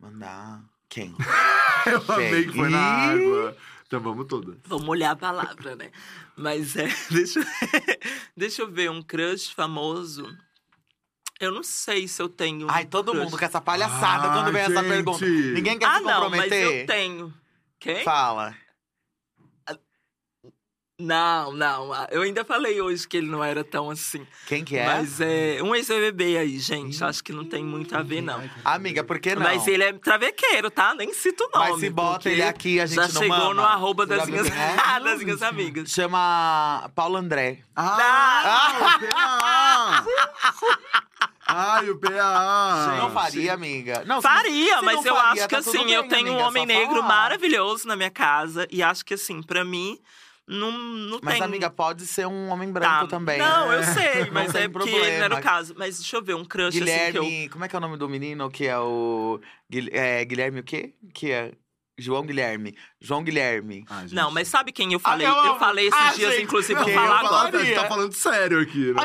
Mandar. 0.00 0.62
Quem? 0.88 1.14
Eu 1.86 2.02
amei 2.14 2.46
que 2.46 2.52
foi 2.56 2.70
na 2.70 2.78
água. 2.80 3.56
Então 3.86 4.00
vamos 4.00 4.26
todas. 4.26 4.56
Vamos 4.66 4.88
olhar 4.88 5.12
a 5.12 5.16
palavra, 5.16 5.76
né? 5.76 5.90
Mas 6.36 6.74
é. 6.76 6.88
Deixa, 7.10 7.40
eu- 7.40 7.46
deixa 8.36 8.62
eu 8.62 8.70
ver, 8.70 8.90
um 8.90 9.02
crush 9.02 9.52
famoso. 9.52 10.26
Eu 11.40 11.50
não 11.52 11.62
sei 11.62 12.06
se 12.08 12.22
eu 12.22 12.28
tenho. 12.28 12.66
um 12.66 12.70
Ai, 12.70 12.86
todo 12.86 13.12
crush. 13.12 13.24
mundo 13.24 13.38
com 13.38 13.44
essa 13.44 13.60
palhaçada 13.60 14.28
Ai, 14.28 14.34
quando 14.38 14.52
vem 14.52 14.62
essa 14.62 14.74
gente. 14.82 14.88
pergunta. 14.88 15.24
Ninguém 15.26 15.78
quer 15.78 15.86
Ah, 15.86 15.98
se 15.98 16.00
não, 16.02 16.30
mas 16.30 16.42
comprometer? 16.42 16.80
eu 16.80 16.86
tenho. 16.86 17.34
Quem? 17.78 18.02
Fala. 18.04 18.56
Não, 21.00 21.52
não. 21.52 21.92
ah, 21.92 22.06
Eu 22.12 22.22
ainda 22.22 22.44
falei 22.44 22.80
hoje 22.80 23.08
que 23.08 23.16
ele 23.16 23.26
não 23.26 23.42
era 23.42 23.64
tão 23.64 23.90
assim. 23.90 24.24
Quem 24.46 24.64
que 24.64 24.76
é? 24.76 24.86
Mas 24.86 25.20
é 25.20 25.58
um 25.60 25.74
ex-BBB 25.74 26.38
aí, 26.38 26.56
gente. 26.60 27.02
Acho 27.02 27.22
que 27.24 27.32
não 27.32 27.44
tem 27.44 27.64
muito 27.64 27.96
a 27.96 28.02
ver, 28.02 28.20
não. 28.20 28.48
Amiga, 28.64 29.02
por 29.02 29.18
que 29.18 29.34
não? 29.34 29.42
Mas 29.42 29.66
ele 29.66 29.82
é 29.82 29.92
travequeiro, 29.92 30.70
tá? 30.70 30.94
Nem 30.94 31.12
cito 31.12 31.44
o 31.52 31.58
nome. 31.58 31.70
Mas 31.72 31.80
se 31.80 31.90
bota 31.90 32.30
ele 32.30 32.42
aqui, 32.42 32.78
a 32.78 32.86
gente 32.86 32.94
já 32.94 33.02
não 33.08 33.22
chegou 33.22 33.28
mama. 33.38 33.54
no 33.54 33.62
arroba 33.64 34.06
das 34.06 34.20
já 34.20 34.26
minhas, 34.26 34.46
viu 34.48 34.54
quem 34.54 34.62
é? 34.64 35.00
das 35.00 35.22
minhas 35.22 35.42
amigas. 35.42 35.90
Chama 35.90 36.88
Paulo 36.94 37.16
André. 37.16 37.58
Ah, 37.74 38.76
o 38.78 39.08
PA! 39.08 40.04
Ai, 41.46 41.90
o 41.90 41.98
PA! 41.98 42.96
Não 42.98 43.10
faria, 43.10 43.52
amiga. 43.52 44.04
Não, 44.06 44.22
Faria, 44.22 44.78
se 44.78 44.84
mas 44.84 44.94
não 44.96 45.04
eu 45.06 45.14
faria, 45.16 45.32
acho 45.32 45.48
que 45.48 45.54
tá 45.54 45.58
assim, 45.58 45.84
bem, 45.84 45.92
eu 45.92 46.08
tenho 46.08 46.28
um 46.28 46.34
amiga, 46.34 46.42
é 46.42 46.46
homem 46.46 46.66
negro 46.66 46.94
falar. 47.02 47.08
maravilhoso 47.08 47.88
na 47.88 47.96
minha 47.96 48.10
casa. 48.10 48.66
E 48.70 48.80
acho 48.80 49.04
que 49.04 49.14
assim, 49.14 49.42
pra 49.42 49.64
mim, 49.64 49.98
não, 50.46 50.70
não 50.72 51.20
Mas, 51.22 51.34
tem. 51.34 51.42
amiga, 51.42 51.70
pode 51.70 52.06
ser 52.06 52.26
um 52.26 52.48
homem 52.50 52.70
branco 52.70 52.88
Tá. 53.02 53.06
também. 53.06 53.38
Não, 53.38 53.72
eu 53.72 53.80
É. 53.80 53.82
sei, 53.94 54.30
mas 54.32 54.54
é 54.54 54.68
porque 54.68 54.90
ele 54.90 54.98
não 54.98 55.04
era 55.06 55.16
problema. 55.30 55.40
o 55.40 55.42
caso. 55.42 55.74
Mas 55.76 55.96
deixa 55.98 56.16
eu 56.16 56.22
ver, 56.22 56.34
um 56.34 56.44
crush 56.44 56.76
assim 56.76 56.84
que 57.12 57.18
eu. 57.18 57.22
Guilherme, 57.24 57.48
como 57.48 57.64
é 57.64 57.68
que 57.68 57.74
é 57.74 57.78
o 57.78 57.80
nome 57.82 57.96
do 57.96 58.08
menino 58.08 58.50
que 58.50 58.66
é 58.66 58.78
o 58.78 59.40
é, 59.92 60.24
Guilherme 60.24 60.60
o 60.60 60.64
quê? 60.64 60.94
Que 61.14 61.30
é 61.30 61.52
João 61.96 62.26
Guilherme. 62.26 62.76
João 63.00 63.22
Guilherme. 63.22 63.84
Ah, 63.88 64.00
gente. 64.00 64.14
Não, 64.16 64.28
mas 64.30 64.48
sabe 64.48 64.72
quem 64.72 64.92
eu 64.92 64.98
falei? 64.98 65.26
eu 65.28 65.30
eu, 65.32 65.38
amo. 65.50 65.58
falei 65.60 65.86
esses 65.86 66.00
Ah, 66.00 66.12
dias, 66.12 66.32
gente, 66.32 66.42
inclusive, 66.42 66.74
vou 66.74 66.88
falar 66.92 67.22
eu 67.22 67.28
Fala, 67.28 67.28
agora. 67.46 67.56
a 67.58 67.64
gente 67.64 67.74
tá 67.76 67.86
falando 67.88 68.12
sério 68.12 68.60
aqui, 68.60 68.92
né? 68.92 69.00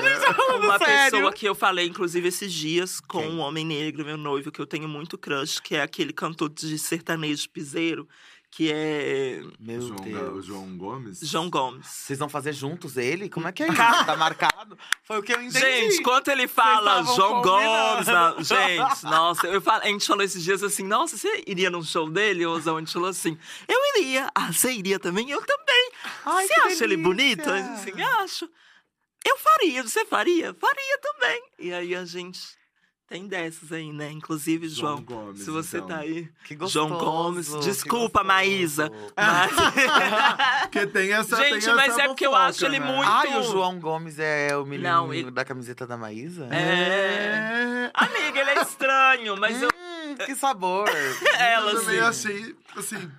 Uma 0.58 0.78
Sério? 0.80 1.12
pessoa 1.12 1.32
que 1.32 1.46
eu 1.48 1.54
falei, 1.54 1.86
inclusive, 1.88 2.28
esses 2.28 2.52
dias 2.52 3.00
com 3.00 3.20
Quem? 3.22 3.30
um 3.32 3.40
homem 3.42 3.64
negro, 3.64 4.04
meu 4.04 4.18
noivo, 4.18 4.52
que 4.52 4.60
eu 4.60 4.66
tenho 4.66 4.90
muito 4.90 5.20
crush, 5.20 5.60
que 5.62 5.76
é 5.76 5.82
aquele 5.84 6.12
cantor 6.12 6.50
de 6.50 6.80
sertanejo 6.80 7.48
piseiro, 7.52 8.08
que 8.52 8.72
é 8.74 9.42
Meu 9.60 9.80
João, 9.80 9.96
Deus. 9.98 10.38
o 10.38 10.42
João 10.42 10.78
Gomes? 10.78 11.20
João 11.22 11.50
Gomes. 11.50 11.86
Vocês 11.88 12.18
vão 12.20 12.28
fazer 12.28 12.52
juntos 12.52 12.98
ele? 12.98 13.30
Como 13.30 13.48
é 13.48 13.52
que 13.52 13.64
é 13.64 13.68
isso? 13.70 13.76
tá 14.06 14.16
marcado? 14.18 14.78
Foi 15.04 15.20
o 15.20 15.24
que 15.24 15.32
eu 15.34 15.42
entendi. 15.42 15.60
Gente, 15.60 16.02
quando 16.02 16.28
ele 16.30 16.48
fala 16.48 17.04
João 17.04 17.42
Gomes, 17.42 18.06
combinando. 18.08 18.12
na- 18.12 18.42
gente, 18.44 19.04
nossa, 19.04 19.48
eu 19.48 19.62
falo- 19.62 19.84
a 19.84 19.88
gente 19.88 20.06
falou 20.06 20.24
esses 20.24 20.44
dias 20.44 20.64
assim, 20.64 20.84
nossa, 20.84 21.16
você 21.16 21.44
iria 21.48 21.70
num 21.70 21.84
show 21.84 22.10
dele? 22.10 22.46
O 22.46 22.60
Zão, 22.60 22.78
a 22.78 22.80
gente 22.80 22.92
falou 22.94 23.10
assim, 23.10 23.38
eu 23.68 23.80
iria. 23.98 24.30
Ah, 24.34 24.52
você 24.52 24.72
iria 24.72 25.00
também? 25.00 25.30
Eu 25.30 25.42
também. 25.46 25.92
Ai, 26.26 26.48
você 26.48 26.54
que 26.54 26.60
acha 26.62 26.84
ele 26.86 26.98
delícia. 26.98 27.04
bonito? 27.04 27.50
Eu 27.50 27.62
disse 27.76 27.90
assim, 27.92 28.02
acho. 28.02 28.50
Eu 29.26 29.38
faria, 29.38 29.84
você 29.84 30.06
faria? 30.06 30.54
Faria 30.60 30.98
também. 31.02 31.44
E 31.60 31.74
aí 31.74 31.94
a 31.96 32.04
gente 32.06 32.40
Tem 33.10 33.28
dessas 33.28 33.72
aí, 33.72 33.92
né? 33.92 34.12
Inclusive, 34.12 34.70
João 34.70 34.98
João, 34.98 35.04
Gomes, 35.26 35.42
se 35.44 35.50
você 35.50 35.78
então. 35.78 35.88
tá 35.90 35.98
aí. 35.98 36.30
Que 36.46 36.54
gostoso. 36.56 36.88
João 36.90 37.00
Gomes, 37.00 37.48
desculpa. 37.66 38.24
Maísa. 38.24 38.92
Mas... 39.18 39.52
Porque 40.70 40.86
tem 40.86 41.12
essa 41.14 41.36
tem 41.38 41.54
Gente, 41.56 41.66
essa 41.66 41.76
mas 41.76 41.98
é 41.98 42.08
porque 42.08 42.28
eu 42.28 42.36
acho 42.36 42.64
ele 42.66 42.80
né? 42.80 42.86
muito- 42.86 43.10
Ai, 43.10 43.36
o 43.40 43.44
João 43.44 43.80
Gomes 43.80 44.20
é 44.20 44.56
o 44.56 44.64
menino 44.64 44.88
Não, 44.90 45.12
ele- 45.14 45.32
da 45.32 45.44
camiseta 45.44 45.88
da 45.88 45.98
Maísa? 45.98 46.48
É. 46.54 47.90
Amiga, 47.96 48.40
ele 48.42 48.50
é 48.52 48.62
estranho, 48.62 49.36
mas 49.38 49.60
eu. 49.60 49.70
Hum, 49.70 50.16
que 50.26 50.36
sabor. 50.36 50.88
Ela, 51.40 51.72
Eu 51.72 51.80
também 51.82 52.00
assim. 52.02 52.30
achei, 52.30 52.56
assim, 52.78 53.12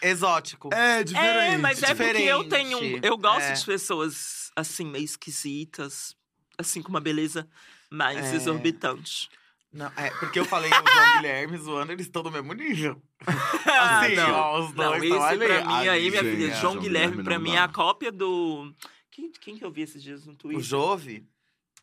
Exótico. 0.00 0.70
é 0.72 1.02
diferente. 1.02 1.54
É, 1.54 1.58
mas 1.58 1.82
é 1.82 1.94
porque 1.94 2.22
eu 2.22 2.48
tenho. 2.48 2.78
Diferente. 2.80 3.06
Eu 3.06 3.18
gosto 3.18 3.40
É. 3.42 3.52
de 3.52 3.64
pessoas, 3.64 4.50
assim, 4.54 4.84
meio 4.86 5.04
esquisitas, 5.04 6.14
assim, 6.56 6.80
com 6.82 6.88
uma 6.90 7.00
beleza 7.00 7.48
mais 7.92 8.18
É. 8.32 8.34
exorbitante. 8.36 9.28
Não, 9.72 9.90
é, 9.96 10.10
porque 10.20 10.38
eu 10.38 10.44
falei 10.44 10.70
o 10.70 10.74
João 10.74 10.84
Guilherme 11.22 11.56
zoando, 11.56 11.92
eles 11.92 12.06
estão 12.06 12.22
no 12.22 12.30
mesmo 12.30 12.52
nível. 12.52 13.00
Assim, 13.66 14.16
não. 14.16 14.30
ó, 14.34 14.58
os 14.60 14.74
Não, 14.74 14.90
dois 14.90 15.02
esse 15.02 15.12
estão 15.12 15.24
ali. 15.24 15.46
pra 15.46 15.64
mim 15.64 15.88
aí, 15.88 16.10
minha 16.10 16.22
filha, 16.22 16.44
é, 16.46 16.48
João 16.50 16.60
João 16.60 16.76
Guilherme, 16.78 17.06
Guilherme 17.08 17.24
pra 17.24 17.34
não 17.38 17.42
mim 17.44 17.54
é 17.54 17.58
a 17.58 17.68
cópia 17.68 18.12
do. 18.12 18.70
Quem, 19.10 19.30
quem 19.40 19.56
que 19.56 19.64
eu 19.64 19.70
vi 19.70 19.82
esses 19.82 20.02
dias 20.02 20.26
no 20.26 20.32
O 20.32 20.36
Twitter? 20.36 20.62
Jove? 20.62 21.26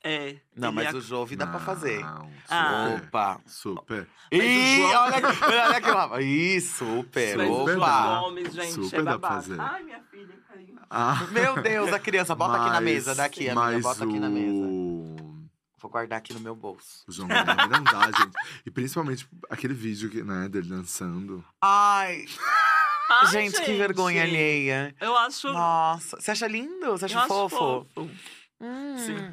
É. 0.03 0.37
Não, 0.55 0.71
mas 0.71 0.93
é 0.93 0.97
o 0.97 1.01
Jove 1.01 1.35
dá 1.35 1.45
pra 1.47 1.59
fazer. 1.59 1.99
Não, 1.99 2.31
Ah. 2.47 2.91
super, 2.93 3.07
Opa. 3.07 3.41
super. 3.45 4.07
Mas 4.31 4.39
o 4.39 4.43
Ih, 4.43 4.77
João- 4.77 5.01
olha, 5.03 5.17
aqui, 5.17 5.43
olha 5.43 5.77
aqui 5.77 5.91
lá. 5.91 6.21
Ih, 6.21 6.61
super. 6.61 7.37
Mas 7.37 7.49
o 7.49 7.53
Super 7.59 7.73
João 7.73 7.83
Opa. 7.87 8.19
Gomes, 8.19 8.53
gente, 8.53 8.71
Super 8.85 8.99
é 8.99 9.03
dá 9.03 9.19
pra 9.19 9.29
fazer. 9.29 9.59
Ai, 9.59 9.83
minha 9.83 10.01
filha 10.09 10.35
caiu. 10.47 10.75
Ah, 10.89 11.27
Meu 11.31 11.61
Deus, 11.61 11.91
a 11.91 11.99
criança, 11.99 12.33
bota 12.35 12.55
aqui 12.55 12.65
na 12.67 12.73
mas- 12.75 12.83
mesa, 12.83 13.15
daqui, 13.15 13.49
amiga, 13.49 13.55
mas 13.55 13.81
bota 13.83 14.03
aqui 14.05 14.19
na 14.19 14.29
mesa. 14.29 15.18
Vou 15.79 15.89
guardar 15.89 16.19
aqui 16.19 16.33
no 16.33 16.39
meu 16.39 16.55
bolso. 16.55 17.03
O 17.07 17.11
João 17.11 17.27
Guilherme 17.27 17.67
não 17.71 17.83
dá, 17.83 18.05
gente. 18.05 18.35
E 18.65 18.71
principalmente 18.71 19.27
aquele 19.49 19.73
vídeo 19.73 20.09
que, 20.09 20.21
né, 20.23 20.47
dele 20.49 20.67
dançando. 20.69 21.43
Ai, 21.61 22.25
Ai, 23.09 23.27
gente, 23.27 23.61
que 23.63 23.73
vergonha 23.75 24.23
alheia. 24.23 24.93
Eu 24.99 25.17
acho. 25.17 25.51
Nossa, 25.51 26.19
você 26.19 26.31
acha 26.31 26.47
lindo? 26.47 26.91
Você 26.91 27.05
eu 27.05 27.07
acha 27.07 27.19
acho 27.19 27.27
fofo? 27.27 27.85
fofo. 27.95 28.09
Hum. 28.61 28.97
Sim. 28.97 29.15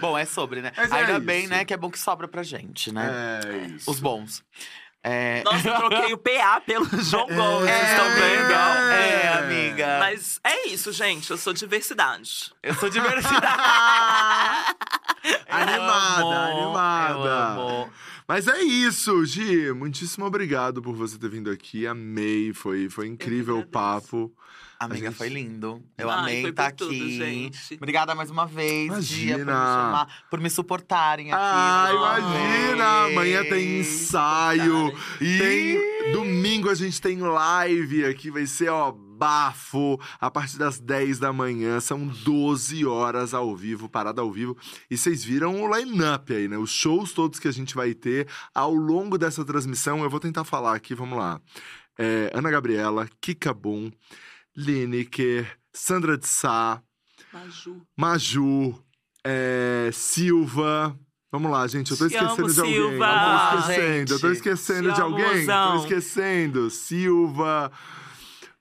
Bom, 0.00 0.16
é 0.18 0.24
sobre, 0.24 0.62
né? 0.62 0.72
Mas 0.76 0.90
é 0.92 0.96
Ainda 0.96 1.20
bem, 1.20 1.40
isso. 1.44 1.50
né, 1.50 1.64
que 1.64 1.72
é 1.72 1.76
bom 1.76 1.90
que 1.90 1.98
sobra 1.98 2.26
pra 2.28 2.42
gente, 2.42 2.92
né? 2.92 3.40
É 3.44 3.56
isso. 3.68 3.90
Os 3.90 4.00
bons. 4.00 4.42
É... 5.04 5.42
Nossa, 5.44 5.68
eu 5.68 5.76
troquei 5.76 6.12
o 6.12 6.18
PA 6.18 6.60
pelo 6.64 6.84
João 7.02 7.26
Gomes, 7.26 7.68
É, 7.68 7.76
vocês 7.78 7.90
estão 7.90 8.08
vendo? 8.14 8.52
É, 8.52 9.28
amiga. 9.38 9.96
Mas 9.98 10.40
é 10.44 10.68
isso, 10.68 10.92
gente. 10.92 11.28
Eu 11.30 11.36
sou 11.36 11.52
diversidade. 11.52 12.52
Eu 12.62 12.74
sou 12.74 12.88
diversidade. 12.88 13.46
Eu 15.24 15.38
Animada, 15.48 16.20
amo, 16.24 16.32
animada. 16.32 17.14
Eu 17.14 17.28
amo. 17.28 17.92
Mas 18.26 18.46
é 18.48 18.60
isso, 18.62 19.24
Gi. 19.24 19.72
Muitíssimo 19.72 20.24
obrigado 20.24 20.80
por 20.80 20.94
você 20.94 21.18
ter 21.18 21.28
vindo 21.28 21.50
aqui. 21.50 21.86
Amei, 21.86 22.52
foi, 22.52 22.88
foi 22.88 23.06
incrível 23.08 23.58
o 23.58 23.66
papo. 23.66 24.32
Amiga, 24.78 25.08
gente- 25.08 25.16
foi 25.16 25.28
lindo. 25.28 25.80
Eu 25.96 26.10
Ai, 26.10 26.18
amei 26.18 26.48
estar 26.48 26.72
tudo, 26.72 26.90
aqui. 26.90 27.16
gente. 27.16 27.74
Obrigada 27.74 28.16
mais 28.16 28.30
uma 28.30 28.46
vez, 28.46 29.04
Gia, 29.04 29.34
por 29.34 29.36
me 29.38 29.42
Imagina. 29.42 29.52
chamar, 29.52 30.24
por 30.28 30.40
me 30.40 30.50
suportarem 30.50 31.30
aqui. 31.32 31.40
Ah, 31.40 31.90
imagina! 31.92 33.04
vez. 33.06 33.12
Amanhã 33.16 33.44
tem 33.44 33.78
ensaio. 33.80 34.92
Ih! 35.20 35.38
Tem 35.38 36.12
domingo 36.12 36.68
a 36.68 36.74
gente 36.74 37.00
tem 37.00 37.18
live 37.18 38.04
aqui, 38.06 38.28
vai 38.30 38.44
ser 38.46 38.70
ó 38.70 38.92
bafo 39.22 40.00
a 40.20 40.28
partir 40.28 40.58
das 40.58 40.80
10 40.80 41.20
da 41.20 41.32
manhã, 41.32 41.78
são 41.78 42.06
12 42.08 42.84
horas 42.84 43.32
ao 43.32 43.54
vivo, 43.54 43.88
parada 43.88 44.20
ao 44.20 44.32
vivo. 44.32 44.56
E 44.90 44.98
vocês 44.98 45.22
viram 45.22 45.62
o 45.62 45.76
line-up 45.76 46.34
aí, 46.34 46.48
né? 46.48 46.58
Os 46.58 46.70
shows 46.70 47.12
todos 47.12 47.38
que 47.38 47.46
a 47.46 47.52
gente 47.52 47.76
vai 47.76 47.94
ter 47.94 48.26
ao 48.52 48.74
longo 48.74 49.16
dessa 49.16 49.44
transmissão. 49.44 50.02
Eu 50.02 50.10
vou 50.10 50.18
tentar 50.18 50.42
falar 50.42 50.74
aqui, 50.74 50.92
vamos 50.92 51.16
lá. 51.16 51.40
É, 51.96 52.32
Ana 52.34 52.50
Gabriela, 52.50 53.08
Kika 53.20 53.54
Boom, 53.54 53.92
Lineker, 54.56 55.56
Sandra 55.72 56.18
de 56.18 56.26
Sá, 56.26 56.82
Maju. 57.32 57.80
Maju, 57.96 58.84
é, 59.24 59.88
Silva. 59.92 60.98
Vamos 61.30 61.50
lá, 61.50 61.66
gente. 61.68 61.92
Eu 61.92 61.96
tô 61.96 62.08
Te 62.08 62.14
esquecendo 62.14 62.42
amo, 62.42 62.52
de 62.52 62.60
alguém. 62.60 62.74
Silva. 62.74 62.92
Eu 62.92 62.98
tô 62.98 63.04
Ah, 63.06 63.56
esquecendo. 63.60 64.12
Eu 64.14 64.20
tô 64.20 64.30
esquecendo 64.32 64.88
Te 64.90 64.94
de 64.96 65.00
amo, 65.00 65.16
alguém. 65.16 65.38
mozão. 65.40 65.76
Tô 65.78 65.82
esquecendo. 65.84 66.70
Silva. 66.70 67.72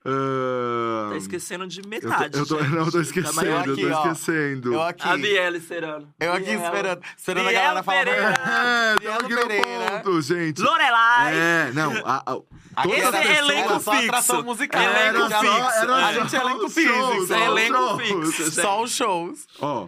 Ahn, 0.06 1.10
Tá 1.12 1.18
esquecendo 1.18 1.68
de 1.68 1.82
eu 1.82 1.88
metade. 1.88 2.32
tô, 2.32 2.40
eu 2.40 2.46
tô- 2.46 2.60
gente. 2.64 2.70
não, 2.72 2.86
eu 2.86 2.92
tô 2.92 2.98
Da 2.98 3.02
esquecendo. 3.04 3.46
Eu 3.46 3.64
tô 3.64 3.72
aqui, 3.72 3.86
ó. 3.86 4.02
esquecendo. 4.12 4.74
Eu 4.74 4.82
aqui. 4.82 5.08
A 5.08 5.18
Biele 5.18 5.60
Serano. 5.62 6.08
Eu 6.20 6.34
aqui 6.34 6.46
Biel. 6.46 6.62
esperando, 6.64 7.02
esperando 7.18 7.46
a 7.46 7.50
Biel 7.50 7.62
galera 7.62 7.84
falar. 7.84 8.06
Pereira. 8.06 8.34
É, 9.02 9.14
aqui 9.14 9.36
no 9.36 9.48
Pereira. 9.48 9.92
ponto, 10.04 10.22
gente. 10.22 10.62
Lorelai. 10.62 11.34
É, 11.36 11.72
não. 11.74 11.92
a- 12.06 12.24
a- 12.26 12.42
Aqui 12.74 12.92
Esse 12.94 13.16
é 13.18 13.38
elenco 13.40 13.80
só 13.82 13.92
fixo. 13.94 14.44
musical. 14.44 14.82
Elenco 14.82 15.18
Era 15.18 15.30
só- 15.30 15.40
fixo. 15.42 15.52
era 15.82 15.96
A 15.96 16.02
só 16.02 16.14
gente 16.22 16.36
é 16.36 16.40
elenco 16.40 16.70
fixo. 16.70 16.94
shows, 16.94 17.32
É 17.32 17.46
elenco 17.46 17.98
fixo. 17.98 18.52
Só 18.52 18.82
os 18.84 18.92
shows. 18.92 19.48
Ó, 19.60 19.88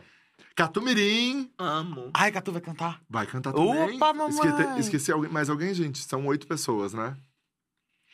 Catumirim. 0.55 1.49
Amo. 1.57 2.11
Ai, 2.13 2.31
Catu 2.31 2.51
vai 2.51 2.61
cantar. 2.61 2.99
Vai 3.09 3.25
cantar 3.25 3.53
também. 3.53 3.95
Opa, 3.95 4.13
mamãe. 4.13 4.79
Esqueci 4.79 5.11
alguém, 5.11 5.31
mais 5.31 5.49
alguém, 5.49 5.73
gente? 5.73 5.99
São 5.99 6.25
oito 6.27 6.45
pessoas, 6.45 6.93
né? 6.93 7.15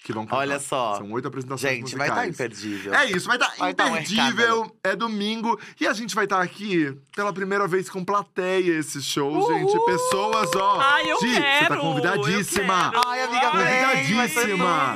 Que 0.03 0.13
vão 0.13 0.25
cantar. 0.25 0.37
Olha 0.37 0.59
só. 0.59 0.95
São 0.95 1.11
oito 1.11 1.27
apresentações 1.27 1.73
Gente, 1.73 1.95
vai 1.95 2.07
estar 2.07 2.25
musicais. 2.25 2.35
imperdível. 2.35 2.93
É 2.95 3.05
isso, 3.11 3.27
vai 3.27 3.37
estar 3.37 3.53
Vai 3.57 3.73
tá 3.73 3.85
um 3.85 3.89
imperdível. 3.89 4.75
é 4.83 4.95
domingo. 4.95 5.59
E 5.79 5.85
a 5.85 5.93
gente 5.93 6.15
vai 6.15 6.23
estar 6.23 6.41
aqui 6.41 6.97
pela 7.15 7.31
primeira 7.33 7.67
vez 7.67 7.89
com 7.89 8.03
plateia 8.03 8.71
esses 8.79 9.03
shows, 9.05 9.47
gente. 9.47 9.77
Pessoas, 9.85 10.49
ó. 10.55 10.79
Ai, 10.79 11.11
eu 11.11 11.19
Gi, 11.19 11.33
você 11.33 11.41
quero. 11.41 11.67
tá 11.75 11.77
convidadíssima. 11.77 12.91
Ai, 13.05 13.23
amiga, 13.23 13.51
vem, 13.51 13.59
vai 14.15 14.27
ser 14.29 14.41
Convidadíssima. 14.41 14.93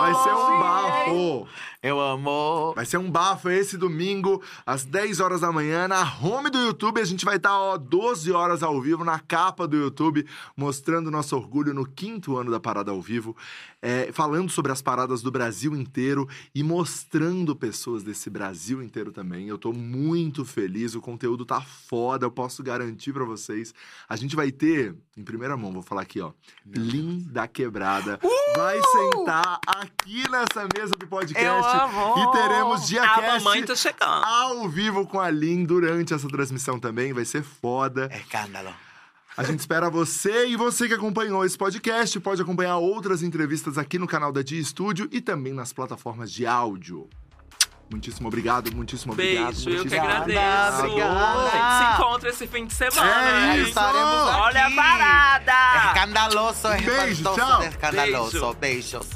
Vai 0.00 0.14
ser 0.14 0.30
um 0.30 0.58
bafo. 0.60 1.48
Eu 1.80 2.00
amo. 2.00 2.72
Vai 2.74 2.84
ser 2.84 2.98
um 2.98 3.08
bafo 3.08 3.48
esse 3.48 3.78
domingo, 3.78 4.42
às 4.66 4.84
10 4.84 5.20
horas 5.20 5.42
da 5.42 5.52
manhã, 5.52 5.86
na 5.86 6.02
home 6.20 6.50
do 6.50 6.58
YouTube. 6.58 7.00
A 7.00 7.04
gente 7.04 7.24
vai 7.24 7.36
estar, 7.36 7.56
ó, 7.56 7.78
12 7.78 8.32
horas 8.32 8.64
ao 8.64 8.80
vivo, 8.80 9.04
na 9.04 9.20
capa 9.20 9.64
do 9.68 9.76
YouTube, 9.76 10.26
mostrando 10.56 11.08
nosso 11.08 11.36
orgulho 11.36 11.72
no 11.72 11.86
quinto 11.86 12.36
ano 12.36 12.50
da 12.50 12.58
Parada 12.58 12.90
ao 12.90 13.00
Vivo, 13.00 13.36
é, 13.80 14.10
falando 14.10 14.50
sobre 14.50 14.72
as 14.72 14.82
paradas 14.82 15.22
do 15.22 15.30
Brasil 15.30 15.76
inteiro 15.76 16.28
e 16.52 16.64
mostrando 16.64 17.54
pessoas 17.54 18.02
desse 18.02 18.28
Brasil 18.28 18.82
inteiro 18.82 19.12
também. 19.12 19.46
Eu 19.46 19.56
tô 19.56 19.72
muito 19.72 20.44
feliz, 20.44 20.96
o 20.96 21.00
conteúdo 21.00 21.46
tá 21.46 21.60
foda, 21.60 22.26
eu 22.26 22.30
posso 22.32 22.60
garantir 22.60 23.12
pra 23.12 23.24
vocês. 23.24 23.72
A 24.08 24.16
gente 24.16 24.34
vai 24.34 24.50
ter, 24.50 24.96
em 25.18 25.24
primeira 25.24 25.56
mão, 25.56 25.72
vou 25.72 25.82
falar 25.82 26.02
aqui, 26.02 26.20
ó, 26.20 26.30
Lin 26.64 27.26
da 27.28 27.48
Quebrada. 27.48 28.20
Vai 28.56 28.78
sentar 28.80 29.58
aqui 29.66 30.22
nessa 30.30 30.68
mesa 30.76 30.94
do 30.94 31.06
podcast. 31.08 31.44
Eu 31.44 31.64
amo. 31.64 32.14
E 32.22 32.32
teremos 32.32 32.82
A 32.82 32.86
DiaCast 32.86 33.44
mamãe 33.44 33.64
tá 33.64 33.74
chegando. 33.74 34.24
ao 34.24 34.68
vivo 34.68 35.04
com 35.08 35.18
a 35.18 35.28
Lin 35.28 35.64
durante 35.64 36.14
essa 36.14 36.28
transmissão 36.28 36.78
também. 36.78 37.12
Vai 37.12 37.24
ser 37.24 37.42
foda. 37.42 38.08
É 38.12 38.18
escândalo. 38.18 38.72
A 39.36 39.42
gente 39.42 39.60
espera 39.60 39.90
você 39.90 40.46
e 40.48 40.56
você 40.56 40.86
que 40.88 40.94
acompanhou 40.94 41.44
esse 41.44 41.58
podcast 41.58 42.18
pode 42.20 42.40
acompanhar 42.42 42.76
outras 42.78 43.22
entrevistas 43.22 43.76
aqui 43.78 43.98
no 43.98 44.06
canal 44.06 44.32
da 44.32 44.42
Dia 44.42 44.62
Studio 44.62 45.08
e 45.12 45.20
também 45.20 45.52
nas 45.52 45.72
plataformas 45.72 46.30
de 46.30 46.46
áudio. 46.46 47.08
Muitíssimo 47.90 48.28
obrigado, 48.28 48.70
muitíssimo 48.74 49.14
obrigado. 49.14 49.54
Beijo, 49.54 49.70
eu 49.70 49.86
que 49.86 49.96
agradeço. 49.98 50.78
Obrigada. 50.84 51.48
A 51.48 51.50
gente 51.52 51.78
se 51.78 51.94
encontra 52.02 52.28
esse 52.28 52.46
fim 52.46 52.66
de 52.66 52.74
semana, 52.74 53.30
É 53.30 53.54
hein? 53.54 53.60
isso. 53.60 53.68
Estaremos 53.70 54.28
aqui. 54.28 54.40
Olha 54.40 54.66
a 54.66 54.70
parada! 54.70 55.86
Escandaloso, 55.88 56.68
é 56.68 56.80
Beijo, 56.82 57.12
espantoso, 57.12 57.36
tchau. 57.46 57.62
escandaloso. 57.64 58.54
Beijos. 58.60 59.06